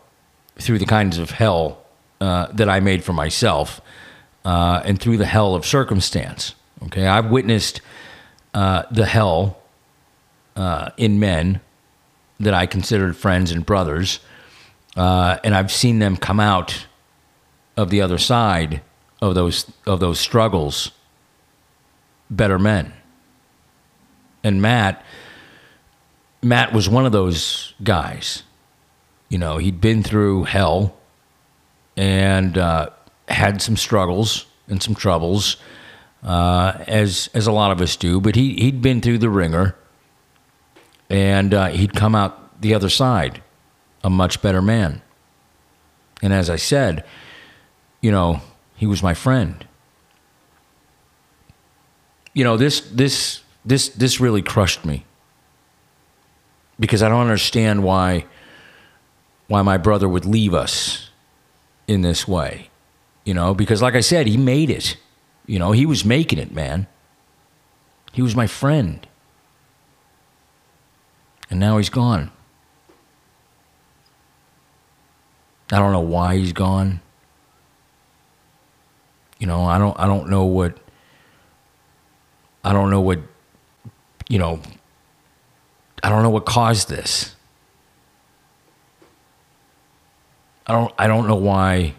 through 0.59 0.79
the 0.79 0.87
kinds 0.87 1.19
of 1.19 1.31
hell 1.31 1.85
uh, 2.21 2.47
that 2.53 2.69
I 2.69 2.81
made 2.81 3.05
for 3.05 3.13
myself 3.13 3.81
uh, 4.45 4.83
and 4.85 5.01
through 5.01 5.17
the 5.17 5.27
hell 5.27 5.55
of 5.55 5.67
circumstance. 5.67 6.55
Okay, 6.85 7.07
I've 7.07 7.31
witnessed 7.31 7.81
uh, 8.55 8.85
the 8.91 9.07
hell 9.07 9.59
uh, 10.57 10.91
in 10.97 11.19
men 11.19 11.61
that 12.41 12.55
I 12.55 12.67
considered 12.67 13.17
friends 13.17 13.51
and 13.51 13.67
brothers, 13.67 14.21
uh, 14.97 15.39
and 15.43 15.55
I've 15.55 15.73
seen 15.73 15.99
them 15.99 16.17
come 16.17 16.39
out 16.41 16.87
of 17.77 17.91
the 17.91 18.01
other 18.01 18.19
side 18.19 18.83
of 19.21 19.35
those 19.35 19.71
of 19.87 20.01
those 20.01 20.21
struggles 20.21 20.93
better 22.31 22.59
men. 22.59 22.93
And 24.45 24.63
Matt, 24.63 25.05
Matt 26.43 26.73
was 26.73 26.89
one 26.89 27.05
of 27.07 27.13
those 27.13 27.75
guys. 27.83 28.45
You 29.29 29.39
know, 29.39 29.59
he'd 29.59 29.81
been 29.81 30.03
through 30.03 30.45
hell 30.45 30.95
and 31.97 32.57
uh, 32.57 32.91
had 33.29 33.61
some 33.61 33.77
struggles 33.77 34.47
and 34.69 34.83
some 34.83 34.95
troubles, 34.95 35.57
uh, 36.23 36.85
as 36.87 37.29
as 37.35 37.47
a 37.47 37.53
lot 37.53 37.71
of 37.73 37.81
us 37.81 37.97
do. 37.97 38.21
But 38.21 38.37
he 38.37 38.55
he'd 38.55 38.81
been 38.81 39.01
through 39.01 39.19
the 39.19 39.29
wringer, 39.29 39.75
and 41.11 41.53
uh, 41.53 41.67
he'd 41.69 41.95
come 41.95 42.15
out 42.15 42.61
the 42.61 42.75
other 42.75 42.89
side 42.89 43.43
a 44.05 44.11
much 44.11 44.41
better 44.41 44.63
man. 44.63 45.03
And 46.23 46.33
as 46.33 46.49
I 46.49 46.57
said, 46.57 47.05
you 48.01 48.11
know, 48.11 48.41
he 48.77 48.87
was 48.87 49.03
my 49.03 49.15
friend. 49.15 49.67
You 52.33 52.45
know, 52.45 52.57
this 52.57 52.81
this 52.81 53.43
this 53.65 53.89
this 53.89 54.21
really 54.21 54.43
crushed 54.43 54.85
me 54.85 55.05
because 56.79 57.03
I 57.03 57.09
don't 57.09 57.21
understand 57.21 57.83
why 57.83 58.25
why 59.47 59.63
my 59.63 59.79
brother 59.79 60.09
would 60.09 60.27
leave 60.27 60.55
us 60.55 61.11
in 61.87 62.03
this 62.03 62.29
way. 62.29 62.69
You 63.25 63.35
know, 63.35 63.55
because 63.55 63.83
like 63.83 63.95
I 63.95 64.01
said, 64.01 64.27
he 64.27 64.37
made 64.37 64.71
it. 64.71 64.97
You 65.47 65.59
know, 65.59 65.73
he 65.73 65.87
was 65.87 66.05
making 66.05 66.39
it, 66.39 66.53
man. 66.53 66.87
He 68.13 68.23
was 68.23 68.37
my 68.37 68.47
friend. 68.47 69.07
And 71.51 71.59
now 71.59 71.79
he's 71.79 71.89
gone. 71.89 72.31
I 75.73 75.79
don't 75.79 75.93
know 75.93 76.01
why 76.01 76.37
he's 76.37 76.53
gone. 76.53 77.01
You 79.39 79.47
know, 79.47 79.65
I 79.65 79.79
don't 79.79 79.99
I 79.99 80.07
don't 80.07 80.29
know 80.29 80.45
what 80.45 80.79
I 82.65 82.73
don't 82.73 82.91
know 82.91 83.01
what 83.01 83.21
you 84.29 84.39
know 84.39 84.61
I 86.03 86.09
don't 86.09 86.23
know 86.23 86.31
what 86.31 86.47
caused 86.47 86.89
this. 86.89 87.35
I 90.67 90.73
don't 90.73 90.93
I 90.99 91.07
don't 91.07 91.27
know 91.27 91.37
why 91.37 91.95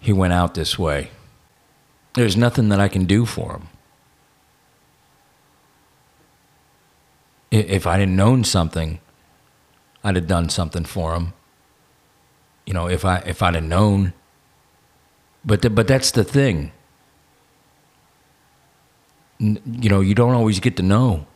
he 0.00 0.12
went 0.12 0.32
out 0.32 0.54
this 0.54 0.78
way. 0.78 1.10
There's 2.14 2.36
nothing 2.36 2.68
that 2.70 2.80
I 2.80 2.88
can 2.88 3.04
do 3.04 3.24
for 3.24 3.52
him. 3.52 3.68
If 7.50 7.86
I 7.86 7.98
didn't 7.98 8.16
known 8.16 8.44
something, 8.44 9.00
I'd 10.02 10.16
have 10.16 10.26
done 10.26 10.48
something 10.48 10.84
for 10.84 11.14
him. 11.14 11.32
You 12.66 12.74
know, 12.74 12.88
if 12.88 13.04
I 13.04 13.18
if 13.18 13.42
I'd 13.42 13.54
have 13.54 13.64
known. 13.64 14.12
But 15.44 15.62
the, 15.62 15.70
but 15.70 15.88
that's 15.88 16.10
the 16.10 16.24
thing. 16.24 16.72
you 19.38 19.88
know, 19.88 20.00
you 20.00 20.14
don't 20.14 20.34
always 20.34 20.60
get 20.60 20.76
to 20.76 20.82
know. 20.82 21.26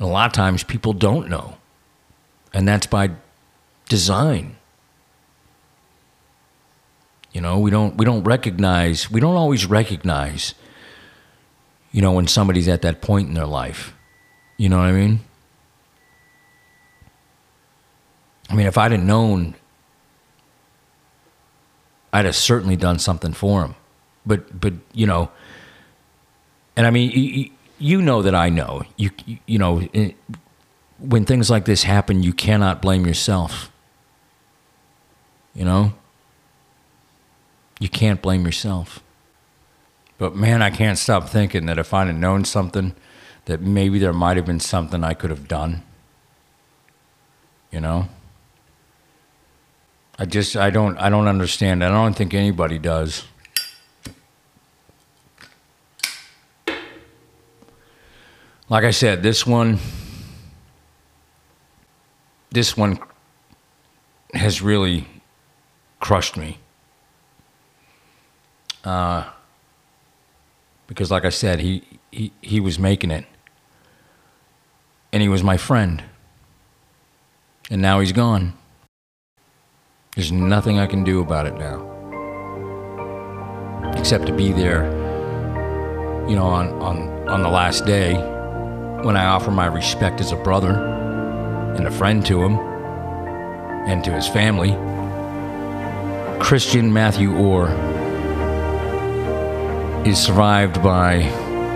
A 0.00 0.06
lot 0.06 0.26
of 0.26 0.32
times 0.32 0.62
people 0.62 0.92
don't 0.92 1.28
know. 1.28 1.56
And 2.54 2.66
that's 2.66 2.86
by 2.86 3.10
design. 3.88 4.56
You 7.32 7.40
know, 7.40 7.58
we 7.58 7.70
don't 7.70 7.96
we 7.96 8.04
don't 8.04 8.24
recognize 8.24 9.10
we 9.10 9.20
don't 9.20 9.36
always 9.36 9.66
recognize 9.66 10.54
you 11.92 12.02
know 12.02 12.12
when 12.12 12.26
somebody's 12.26 12.68
at 12.68 12.82
that 12.82 13.00
point 13.00 13.28
in 13.28 13.34
their 13.34 13.46
life. 13.46 13.94
You 14.56 14.68
know 14.68 14.78
what 14.78 14.86
I 14.86 14.92
mean? 14.92 15.20
I 18.50 18.54
mean, 18.54 18.66
if 18.66 18.78
I'd 18.78 18.92
have 18.92 19.02
known 19.02 19.54
I'd 22.12 22.24
have 22.24 22.36
certainly 22.36 22.76
done 22.76 22.98
something 22.98 23.32
for 23.32 23.64
him. 23.64 23.74
But 24.24 24.58
but 24.58 24.74
you 24.92 25.06
know, 25.06 25.30
and 26.76 26.86
I 26.86 26.90
mean, 26.90 27.52
you, 27.78 28.02
know 28.02 28.22
that 28.22 28.34
I 28.34 28.48
know. 28.48 28.82
You 28.96 29.10
you 29.46 29.58
know, 29.58 29.82
it, 29.92 30.16
when 30.98 31.24
things 31.24 31.50
like 31.50 31.64
this 31.64 31.84
happen, 31.84 32.22
you 32.22 32.32
cannot 32.32 32.82
blame 32.82 33.06
yourself. 33.06 33.70
You 35.54 35.64
know? 35.64 35.92
You 37.80 37.88
can't 37.88 38.20
blame 38.20 38.44
yourself. 38.44 39.00
But 40.18 40.34
man, 40.34 40.62
I 40.62 40.70
can't 40.70 40.98
stop 40.98 41.28
thinking 41.28 41.66
that 41.66 41.78
if 41.78 41.94
I'd 41.94 42.08
have 42.08 42.16
known 42.16 42.44
something, 42.44 42.94
that 43.44 43.60
maybe 43.60 43.98
there 43.98 44.12
might 44.12 44.36
have 44.36 44.46
been 44.46 44.60
something 44.60 45.04
I 45.04 45.14
could 45.14 45.30
have 45.30 45.46
done. 45.46 45.82
You 47.70 47.80
know? 47.80 48.08
I 50.18 50.24
just 50.24 50.56
I 50.56 50.70
don't 50.70 50.98
I 50.98 51.08
don't 51.08 51.28
understand. 51.28 51.84
I 51.84 51.88
don't 51.88 52.14
think 52.14 52.34
anybody 52.34 52.78
does. 52.78 53.24
Like 58.70 58.84
I 58.84 58.90
said, 58.90 59.22
this 59.22 59.46
one 59.46 59.78
this 62.50 62.76
one 62.76 62.98
has 64.34 64.62
really 64.62 65.06
crushed 66.00 66.36
me. 66.36 66.58
Uh, 68.84 69.28
because, 70.86 71.10
like 71.10 71.24
I 71.24 71.28
said, 71.28 71.60
he, 71.60 71.82
he, 72.10 72.32
he 72.40 72.60
was 72.60 72.78
making 72.78 73.10
it. 73.10 73.26
And 75.12 75.22
he 75.22 75.28
was 75.28 75.42
my 75.42 75.56
friend. 75.56 76.02
And 77.70 77.82
now 77.82 78.00
he's 78.00 78.12
gone. 78.12 78.54
There's 80.14 80.32
nothing 80.32 80.78
I 80.78 80.86
can 80.86 81.04
do 81.04 81.20
about 81.20 81.46
it 81.46 81.54
now. 81.54 81.84
Except 83.96 84.26
to 84.26 84.32
be 84.32 84.52
there, 84.52 84.84
you 86.28 86.34
know, 86.34 86.46
on, 86.46 86.68
on, 86.80 87.28
on 87.28 87.42
the 87.42 87.48
last 87.48 87.84
day 87.84 88.16
when 89.04 89.16
I 89.16 89.26
offer 89.26 89.50
my 89.52 89.66
respect 89.66 90.20
as 90.20 90.32
a 90.32 90.36
brother 90.36 90.72
and 91.76 91.86
a 91.86 91.90
friend 91.90 92.26
to 92.26 92.42
him 92.42 92.58
and 93.86 94.02
to 94.04 94.12
his 94.12 94.26
family. 94.26 94.72
Christian 96.40 96.92
Matthew 96.92 97.36
Orr 97.36 97.68
is 100.04 100.18
survived 100.18 100.82
by 100.82 101.20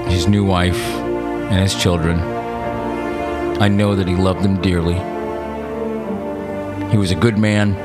his 0.09 0.27
new 0.27 0.44
wife 0.44 0.81
and 0.81 1.61
his 1.61 1.81
children. 1.81 2.19
I 3.61 3.69
know 3.69 3.94
that 3.94 4.09
he 4.09 4.16
loved 4.16 4.43
them 4.43 4.61
dearly. 4.61 4.94
He 6.90 6.99
was 6.99 7.12
a 7.12 7.16
good 7.16 7.39
man 7.39 7.77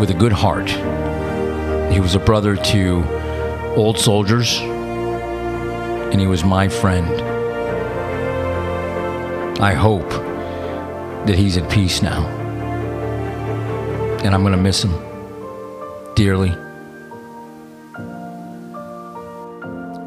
with 0.00 0.10
a 0.10 0.14
good 0.14 0.32
heart. 0.32 0.70
He 1.92 2.00
was 2.00 2.14
a 2.14 2.20
brother 2.20 2.56
to 2.56 3.04
old 3.76 3.98
soldiers, 3.98 4.58
and 4.58 6.18
he 6.20 6.26
was 6.26 6.42
my 6.42 6.68
friend. 6.68 7.35
I 9.60 9.72
hope 9.72 10.08
that 11.26 11.34
he's 11.34 11.56
at 11.56 11.70
peace 11.70 12.02
now. 12.02 12.26
And 14.22 14.34
I'm 14.34 14.42
going 14.42 14.52
to 14.52 14.62
miss 14.62 14.84
him 14.84 14.92
dearly. 16.14 16.50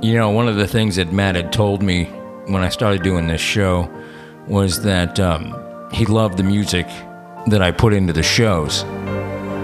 You 0.08 0.16
know, 0.18 0.30
one 0.30 0.48
of 0.48 0.56
the 0.56 0.68
things 0.68 0.98
that 0.98 1.12
Matt 1.12 1.36
had 1.36 1.52
told 1.52 1.82
me 1.82 2.06
when 2.46 2.62
I 2.64 2.70
started 2.70 3.02
doing 3.02 3.28
this 3.28 3.42
show 3.42 3.90
was 4.48 4.84
that 4.84 5.20
um, 5.20 5.56
he 5.92 6.06
loved 6.06 6.38
the 6.38 6.44
music 6.44 6.88
that 7.48 7.62
I 7.62 7.72
put 7.72 7.94
into 7.94 8.14
the 8.14 8.24
shows. 8.24 8.84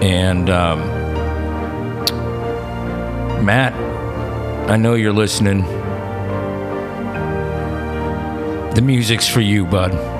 And 0.02 0.50
um, 0.50 0.80
Matt, 3.44 3.72
I 4.68 4.76
know 4.76 4.94
you're 4.94 5.12
listening. 5.12 5.62
The 8.76 8.82
music's 8.82 9.26
for 9.26 9.40
you, 9.40 9.64
bud. 9.64 10.15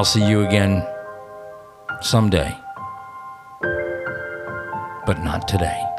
I'll 0.00 0.06
see 0.06 0.26
you 0.26 0.46
again 0.46 0.82
someday, 2.00 2.56
but 5.04 5.22
not 5.22 5.46
today. 5.46 5.89